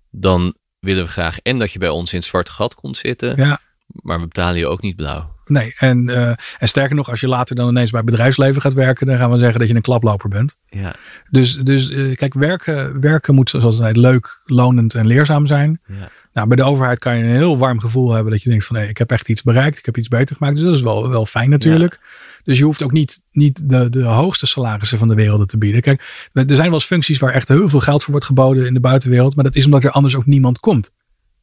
dan 0.09 0.55
willen 0.79 1.03
we 1.03 1.09
graag 1.11 1.39
en 1.39 1.59
dat 1.59 1.71
je 1.71 1.79
bij 1.79 1.89
ons 1.89 2.13
in 2.13 2.19
het 2.19 2.27
zwarte 2.27 2.51
gat 2.51 2.75
komt 2.75 2.97
zitten, 2.97 3.35
Ja. 3.35 3.59
maar 3.87 4.19
we 4.19 4.27
betalen 4.27 4.57
je 4.57 4.67
ook 4.67 4.81
niet 4.81 4.95
blauw. 4.95 5.35
Nee, 5.47 5.73
en, 5.77 6.09
eh, 6.09 6.27
en 6.57 6.67
sterker 6.67 6.95
nog, 6.95 7.09
als 7.09 7.19
je 7.19 7.27
later 7.27 7.55
dan 7.55 7.69
ineens 7.69 7.89
bij 7.89 7.99
het 7.99 8.09
bedrijfsleven 8.09 8.61
gaat 8.61 8.73
werken, 8.73 9.07
dan 9.07 9.17
gaan 9.17 9.31
we 9.31 9.37
zeggen 9.37 9.59
dat 9.59 9.67
je 9.67 9.75
een 9.75 9.81
klaploper 9.81 10.29
bent. 10.29 10.55
Ja, 10.65 10.95
Dus, 11.29 11.55
dus 11.55 11.89
eh, 11.89 12.15
kijk, 12.15 12.33
werken, 12.33 12.99
werken 12.99 13.35
moet 13.35 13.49
zoals 13.49 13.77
het 13.77 13.85
heet 13.85 13.97
leuk, 13.97 14.41
lonend 14.45 14.95
en 14.95 15.07
leerzaam 15.07 15.47
zijn. 15.47 15.81
ja. 15.87 16.09
Nou, 16.37 16.49
bij 16.49 16.57
de 16.57 16.63
overheid 16.63 16.99
kan 16.99 17.17
je 17.17 17.23
een 17.23 17.35
heel 17.35 17.57
warm 17.57 17.79
gevoel 17.79 18.11
hebben 18.11 18.31
dat 18.31 18.41
je 18.41 18.49
denkt 18.49 18.65
van 18.65 18.75
hé, 18.75 18.87
ik 18.87 18.97
heb 18.97 19.11
echt 19.11 19.29
iets 19.29 19.43
bereikt, 19.43 19.77
ik 19.77 19.85
heb 19.85 19.97
iets 19.97 20.07
beter 20.07 20.35
gemaakt. 20.35 20.55
Dus 20.55 20.65
dat 20.65 20.75
is 20.75 20.81
wel, 20.81 21.09
wel 21.09 21.25
fijn 21.25 21.49
natuurlijk. 21.49 21.99
Dus 22.43 22.57
je 22.57 22.63
hoeft 22.63 22.83
ook 22.83 22.91
niet, 22.91 23.21
niet 23.31 23.69
de, 23.69 23.89
de 23.89 24.03
hoogste 24.03 24.45
salarissen 24.45 24.97
van 24.97 25.07
de 25.07 25.15
wereld 25.15 25.49
te 25.49 25.57
bieden. 25.57 25.81
Kijk, 25.81 26.29
er 26.33 26.43
zijn 26.47 26.57
wel 26.61 26.73
eens 26.73 26.85
functies 26.85 27.19
waar 27.19 27.33
echt 27.33 27.47
heel 27.47 27.69
veel 27.69 27.79
geld 27.79 28.01
voor 28.01 28.11
wordt 28.11 28.25
geboden 28.25 28.65
in 28.65 28.73
de 28.73 28.79
buitenwereld. 28.79 29.35
Maar 29.35 29.43
dat 29.43 29.55
is 29.55 29.65
omdat 29.65 29.83
er 29.83 29.91
anders 29.91 30.15
ook 30.15 30.25
niemand 30.25 30.59
komt. 30.59 30.91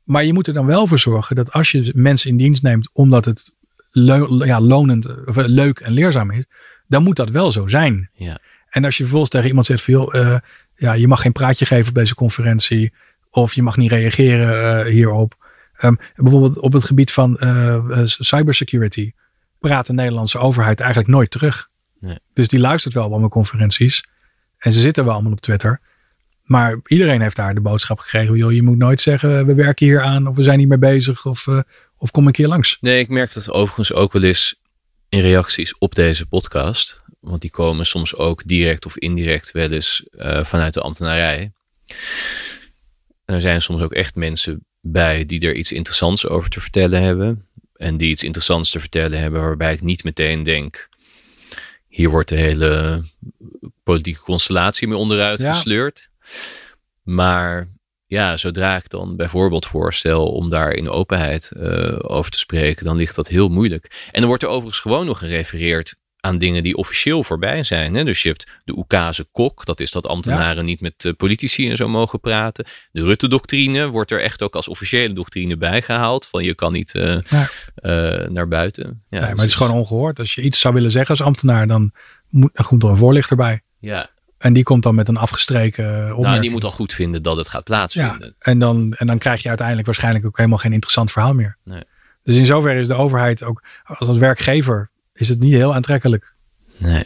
Maar 0.05 0.25
je 0.25 0.33
moet 0.33 0.47
er 0.47 0.55
dan 0.55 0.67
wel 0.67 0.87
voor 0.87 0.99
zorgen 0.99 1.37
dat 1.37 1.53
als 1.53 1.71
je 1.71 1.93
mensen 1.95 2.31
in 2.31 2.37
dienst 2.37 2.63
neemt 2.63 2.91
omdat 2.93 3.25
het 3.25 3.57
leu- 3.95 4.45
ja, 4.45 4.61
lonend, 4.61 5.27
of, 5.27 5.37
eh, 5.37 5.45
leuk 5.47 5.79
en 5.79 5.93
leerzaam 5.93 6.31
is, 6.31 6.45
dan 6.87 7.03
moet 7.03 7.17
dat 7.17 7.31
wel 7.31 7.53
zo 7.53 7.67
zijn. 7.67 8.11
Ja. 8.15 8.39
En 8.69 8.85
als 8.85 8.97
je 8.97 9.03
vervolgens 9.03 9.31
tegen 9.33 9.49
iemand 9.49 9.67
zegt 9.67 9.83
van 9.83 9.95
joh, 9.95 10.15
eh, 10.15 10.39
ja, 10.77 10.93
je 10.93 11.09
mag 11.09 11.21
geen 11.21 11.33
praatje 11.33 11.67
geven 11.67 11.89
op 11.89 11.95
deze 11.95 12.15
conferentie. 12.15 12.93
Of 13.31 13.55
je 13.55 13.63
mag 13.63 13.77
niet 13.77 13.91
reageren 13.91 14.81
eh, 14.81 14.93
hierop. 14.93 15.37
Ehm, 15.75 15.95
bijvoorbeeld 16.15 16.59
op 16.59 16.73
het 16.73 16.85
gebied 16.85 17.13
van 17.13 17.39
cybersecurity 18.05 19.13
praat 19.59 19.87
de 19.87 19.93
Nederlandse 19.93 20.39
overheid 20.39 20.81
eigenlijk 20.81 21.11
nooit 21.11 21.31
terug. 21.31 21.71
Nee. 22.01 22.19
Dus 22.33 22.49
die 22.49 22.61
luistert 22.61 22.95
wel 22.95 23.11
op 23.11 23.19
mijn 23.19 23.31
conferenties. 23.31 24.07
En 24.59 24.73
ze 24.73 24.81
zitten 24.81 25.05
wel 25.05 25.13
allemaal 25.13 25.33
op 25.33 25.41
Twitter. 25.41 25.81
Maar 26.43 26.81
iedereen 26.87 27.21
heeft 27.21 27.37
daar 27.37 27.55
de 27.55 27.61
boodschap 27.61 27.99
gekregen. 27.99 28.37
Joh, 28.37 28.53
je 28.53 28.63
moet 28.63 28.79
nooit 28.79 29.01
zeggen 29.01 29.47
we 29.47 29.55
werken 29.55 29.87
hier 29.87 30.01
aan. 30.03 30.27
Of 30.27 30.37
we 30.37 30.43
zijn 30.43 30.69
mee 30.69 30.79
bezig. 30.79 31.27
Of, 31.27 31.47
of 31.97 32.11
kom 32.11 32.27
een 32.27 32.33
keer 32.33 32.49
langs. 32.49 32.77
Nee, 32.81 32.99
ik 32.99 33.09
merk 33.09 33.33
dat 33.33 33.51
overigens 33.51 33.93
ook 33.93 34.13
wel 34.13 34.23
eens 34.23 34.55
in 35.09 35.21
reacties 35.21 35.79
op 35.79 35.95
deze 35.95 36.27
podcast. 36.27 37.03
Want 37.21 37.41
die 37.41 37.51
komen 37.51 37.87
soms 37.87 38.17
ook 38.17 38.43
direct 38.47 38.87
of 38.87 38.97
indirect 38.99 39.51
wel 39.53 39.71
eens 39.71 40.05
eh, 40.11 40.45
vanuit 40.45 40.75
de 40.75 40.81
ambtenarij. 40.81 41.53
En 43.25 43.35
er 43.35 43.41
zijn 43.41 43.63
soms 43.63 43.83
ook 43.83 43.93
echt 43.93 44.15
mensen 44.15 44.65
bij 44.81 45.27
die 45.27 45.41
er 45.41 45.55
iets 45.55 45.73
interessants 45.73 46.29
over 46.29 46.51
te 46.51 46.61
vertellen 46.61 47.03
hebben. 47.03 47.47
En 47.75 47.97
die 47.97 48.11
iets 48.11 48.23
interessants 48.23 48.71
te 48.71 48.81
vertellen 48.81 49.19
hebben 49.19 49.41
waarbij 49.41 49.73
ik 49.73 49.83
niet 49.83 50.05
meteen 50.05 50.43
denk... 50.43 50.89
hier 51.89 52.11
wordt 52.11 52.29
de 52.29 52.37
hele 52.37 53.03
politieke 53.83 54.21
constellatie 54.21 54.89
mee 54.89 54.97
onderuit 54.99 55.41
Ja. 55.41 55.53
gesleurd. 55.53 56.09
Maar 57.03 57.69
ja, 58.15 58.37
zodra 58.37 58.77
ik 58.77 58.89
dan 58.89 59.17
bijvoorbeeld 59.17 59.67
voorstel 59.67 60.33
om 60.33 60.51
daar 60.51 60.73
in 60.73 60.91
openheid 60.91 61.51
eh, 61.51 61.95
over 61.99 62.31
te 62.31 62.39
spreken, 62.39 62.85
dan 62.85 62.97
ligt 62.97 63.17
dat 63.17 63.29
heel 63.29 63.49
moeilijk. 63.49 64.09
En 64.11 64.19
dan 64.21 64.29
wordt 64.29 64.43
er 64.43 64.49
overigens 64.49 64.81
gewoon 64.81 65.07
nog 65.07 65.19
gerefereerd 65.19 65.95
aan 66.21 66.39
dingen 66.39 66.63
die 66.63 66.77
officieel 66.77 67.25
voorbij 67.25 67.63
zijn. 67.63 67.95
Hè? 67.95 68.05
Dus 68.05 68.23
je 68.23 68.29
hebt 68.29 68.47
de 68.65 68.77
Oekase 68.77 69.25
kok, 69.33 69.65
dat 69.65 69.81
is 69.81 69.91
dat 69.91 70.07
ambtenaren 70.07 70.65
niet 70.65 70.81
met 70.81 71.05
eh, 71.05 71.13
politici 71.17 71.71
en 71.71 71.77
zo 71.77 71.89
mogen 71.89 72.21
praten. 72.21 72.65
De 72.93 73.03
Rutte-doctrine 73.03 73.89
wordt 73.89 74.11
er 74.11 74.21
echt 74.21 74.43
ook 74.43 74.55
als 74.55 74.69
officiële 74.69 75.15
doctrine 75.15 75.57
bijgehaald. 75.57 76.27
Van 76.27 76.45
je 76.45 76.55
kan 76.55 76.73
niet 76.73 76.95
eh, 76.95 77.17
Ja. 77.29 77.49
naar 78.29 78.49
buiten. 78.49 78.85
Ja, 78.85 78.93
nee, 79.09 79.21
maar 79.21 79.31
dus 79.31 79.41
het 79.41 79.51
is 79.51 79.55
gewoon 79.55 79.77
ongehoord. 79.77 80.19
Als 80.19 80.35
je 80.35 80.43
iets 80.43 80.61
zou 80.61 80.75
willen 80.75 80.91
zeggen 80.91 81.11
als 81.17 81.27
ambtenaar, 81.27 81.67
dan 81.67 81.93
moet, 82.29 82.55
dan 82.55 82.67
komt 82.67 82.83
er 82.83 82.89
een 82.89 82.97
voorlichter 82.97 83.37
bij. 83.37 83.63
Ja, 83.79 84.11
En 84.45 84.53
die 84.53 84.63
komt 84.63 84.83
dan 84.83 84.95
met 84.95 85.09
een 85.09 85.17
afgestreken 85.17 85.85
opmerking. 85.87 86.23
nou, 86.27 86.41
die 86.41 86.51
moet 86.51 86.65
al 86.65 86.71
goed 86.71 86.93
vinden 86.93 87.23
dat 87.23 87.37
het 87.37 87.49
gaat 87.49 87.69
Ja, 87.69 87.75
plaatsvinden. 87.75 88.35
en 88.39 88.59
dan, 88.59 88.95
en 88.99 89.07
dan 89.07 89.19
krijg 89.19 89.43
je 89.43 89.49
uiteindelijk 89.49 89.87
waarschijnlijk 89.87 90.27
ook 90.27 90.37
helemaal 90.37 90.59
geen 90.59 90.73
interessant 90.73 91.13
verhaal 91.13 91.35
meer. 91.35 91.57
Nee. 91.65 91.83
Dus 92.23 92.37
in 92.37 92.47
zoverre 92.47 92.81
is 92.81 92.87
de 92.89 92.95
overheid 92.95 93.43
ook 93.45 93.63
als 93.85 94.09
een 94.09 94.19
werkgever 94.19 94.91
is 95.13 95.29
het 95.29 95.39
niet 95.41 95.53
heel 95.53 95.75
aantrekkelijk. 95.75 96.35
Nee. 96.79 97.05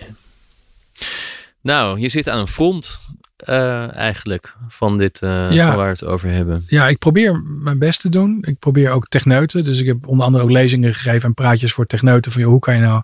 Nou, 1.61 2.01
je 2.01 2.09
zit 2.09 2.29
aan 2.29 2.39
een 2.39 2.49
front 2.49 3.01
eh, 3.37 3.95
eigenlijk 3.97 4.55
van 4.69 4.99
dit 4.99 5.23
eh, 5.23 5.51
Ja. 5.51 5.67
waar 5.77 5.85
we 5.85 5.91
het 5.93 6.05
over 6.05 6.29
hebben. 6.31 6.65
Ja, 6.67 6.89
ik 6.89 6.99
probeer 6.99 7.41
mijn 7.43 7.79
best 7.79 8.01
te 8.01 8.09
doen. 8.09 8.39
Ik 8.47 8.59
probeer 8.59 8.91
ook 8.91 9.09
techneuten. 9.09 9.65
Dus 9.65 9.81
ik 9.81 9.87
heb 9.87 10.07
onder 10.07 10.27
andere 10.27 10.45
ook 10.45 10.51
lezingen 10.51 10.95
gegeven 10.95 11.29
en 11.29 11.35
praatjes 11.35 11.73
voor 11.73 11.87
techneuten. 11.87 12.33
Van 12.33 12.41
joh, 12.41 12.51
hoe 12.51 12.61
kan 12.61 12.75
je 12.75 12.81
nou 12.81 13.03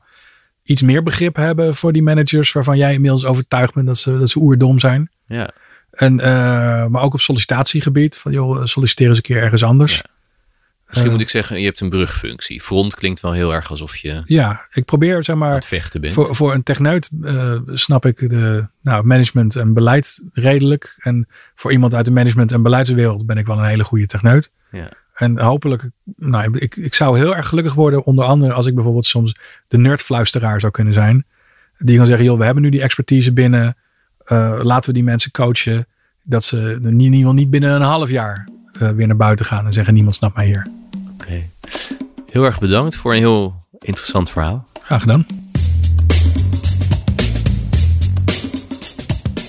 iets 0.64 0.82
meer 0.82 1.02
begrip 1.02 1.36
hebben 1.36 1.74
voor 1.74 1.92
die 1.92 2.02
managers 2.02 2.52
waarvan 2.52 2.76
jij 2.78 2.92
inmiddels 2.92 3.24
overtuigd 3.24 3.74
bent 3.74 3.86
dat 3.86 3.98
ze, 3.98 4.18
dat 4.18 4.30
ze 4.30 4.38
oerdom 4.38 4.78
zijn. 4.78 5.10
Ja. 5.26 5.50
En, 5.90 6.20
eh, 6.20 6.86
maar 6.86 7.02
ook 7.02 7.14
op 7.14 7.20
sollicitatiegebied. 7.20 8.16
Van 8.16 8.32
joh, 8.32 8.64
solliciteer 8.64 9.08
eens 9.08 9.16
een 9.16 9.22
keer 9.22 9.42
ergens 9.42 9.64
anders. 9.64 9.96
Ja. 9.96 10.02
Misschien 10.86 11.06
Eh. 11.06 11.12
moet 11.16 11.24
ik 11.24 11.30
zeggen, 11.30 11.58
je 11.58 11.64
hebt 11.64 11.80
een 11.80 11.88
brugfunctie. 11.90 12.62
Front 12.62 12.94
klinkt 12.94 13.20
wel 13.20 13.32
heel 13.32 13.54
erg 13.54 13.70
alsof 13.70 13.96
je 13.96 14.20
Ja, 14.24 14.66
ik 14.72 14.84
probeer 14.84 15.24
zeg 15.24 15.36
maar 15.36 15.62
vechten 15.62 16.00
bent. 16.00 16.12
Voor, 16.12 16.34
voor 16.34 16.54
een 16.54 16.62
techneut 16.62 17.10
eh, 17.22 17.58
snap 17.66 18.06
ik 18.06 18.30
de 18.30 18.66
nou, 18.82 19.04
management 19.04 19.56
en 19.56 19.72
beleid 19.74 20.24
redelijk. 20.32 20.94
En 20.98 21.28
voor 21.54 21.72
iemand 21.72 21.94
uit 21.94 22.04
de 22.04 22.10
management- 22.10 22.52
en 22.52 22.62
beleidswereld 22.62 23.26
ben 23.26 23.36
ik 23.38 23.46
wel 23.46 23.58
een 23.58 23.64
hele 23.64 23.84
goede 23.84 24.06
techneut. 24.06 24.52
Ja. 24.70 24.88
En 25.14 25.40
hopelijk, 25.40 25.90
nou, 26.16 26.58
ik, 26.58 26.76
ik 26.76 26.94
zou 26.94 27.18
heel 27.18 27.36
erg 27.36 27.48
gelukkig 27.48 27.74
worden, 27.74 28.04
onder 28.04 28.24
andere 28.24 28.52
als 28.52 28.66
ik 28.66 28.74
bijvoorbeeld 28.74 29.06
soms 29.06 29.36
de 29.68 29.78
nerdfluisteraar 29.78 30.60
zou 30.60 30.72
kunnen 30.72 30.94
zijn. 30.94 31.24
Die 31.78 31.96
kan 31.96 32.06
zeggen, 32.06 32.24
joh, 32.24 32.38
we 32.38 32.44
hebben 32.44 32.62
nu 32.62 32.68
die 32.68 32.82
expertise 32.82 33.32
binnen. 33.32 33.76
eh, 34.24 34.60
laten 34.62 34.90
we 34.90 34.96
die 34.96 35.04
mensen 35.04 35.30
coachen. 35.30 35.86
Dat 36.22 36.44
ze 36.44 36.78
in 36.82 37.00
ieder 37.00 37.18
geval 37.18 37.32
niet 37.34 37.50
binnen 37.50 37.70
een 37.74 37.80
half 37.82 38.10
jaar 38.10 38.48
eh, 38.80 38.88
weer 38.90 39.06
naar 39.06 39.16
buiten 39.16 39.46
gaan 39.46 39.66
en 39.66 39.72
zeggen, 39.72 39.94
niemand 39.94 40.14
snapt 40.14 40.36
mij 40.36 40.46
hier. 40.46 40.66
Oké. 41.12 41.42
Heel 42.30 42.44
erg 42.44 42.58
bedankt 42.58 42.96
voor 42.96 43.12
een 43.12 43.18
heel 43.18 43.66
interessant 43.78 44.30
verhaal. 44.30 44.66
Graag 44.82 45.00
gedaan. 45.00 45.26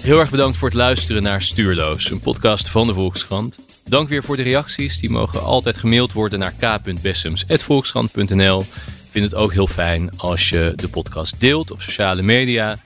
Heel 0.06 0.20
erg 0.20 0.30
bedankt 0.30 0.58
voor 0.58 0.68
het 0.68 0.78
luisteren 0.78 1.24
naar 1.24 1.42
Stuurloos, 1.42 2.12
een 2.12 2.20
podcast 2.20 2.70
van 2.70 2.88
de 2.88 2.94
Volkskrant. 2.94 3.60
Dank 3.86 4.10
weer 4.10 4.24
voor 4.24 4.36
de 4.36 4.44
reacties. 4.44 5.00
Die 5.00 5.10
mogen 5.10 5.42
altijd 5.42 5.78
gemaild 5.78 6.14
worden 6.14 6.40
naar 6.40 6.54
k.bessems.volkskrant.nl. 6.54 8.62
Ik 8.62 8.68
vind 9.10 9.26
het 9.26 9.36
ook 9.36 9.54
heel 9.54 9.68
fijn 9.68 10.18
als 10.18 10.50
je 10.50 10.74
de 10.76 10.88
podcast 10.88 11.40
deelt 11.40 11.72
op 11.72 11.82
sociale 11.82 12.22
media. 12.22 12.80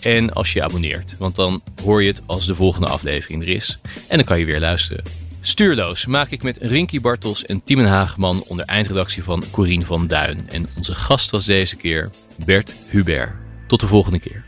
En 0.00 0.32
als 0.32 0.52
je 0.52 0.62
abonneert, 0.62 1.16
want 1.18 1.36
dan 1.36 1.62
hoor 1.84 2.02
je 2.02 2.08
het 2.08 2.22
als 2.26 2.46
de 2.46 2.54
volgende 2.54 2.88
aflevering 2.88 3.42
er 3.42 3.48
is. 3.48 3.78
En 4.08 4.16
dan 4.16 4.26
kan 4.26 4.38
je 4.38 4.44
weer 4.44 4.60
luisteren. 4.60 5.04
Stuurloos 5.40 6.06
maak 6.06 6.30
ik 6.30 6.42
met 6.42 6.58
Rinky 6.60 7.00
Bartels 7.00 7.46
en 7.46 7.64
Timen 7.64 7.86
Hageman 7.86 8.44
onder 8.46 8.66
eindredactie 8.66 9.24
van 9.24 9.44
Corine 9.50 9.86
van 9.86 10.06
Duin. 10.06 10.48
En 10.48 10.68
onze 10.76 10.94
gast 10.94 11.30
was 11.30 11.44
deze 11.44 11.76
keer 11.76 12.10
Bert 12.44 12.74
Hubert. 12.88 13.30
Tot 13.66 13.80
de 13.80 13.86
volgende 13.86 14.18
keer. 14.18 14.47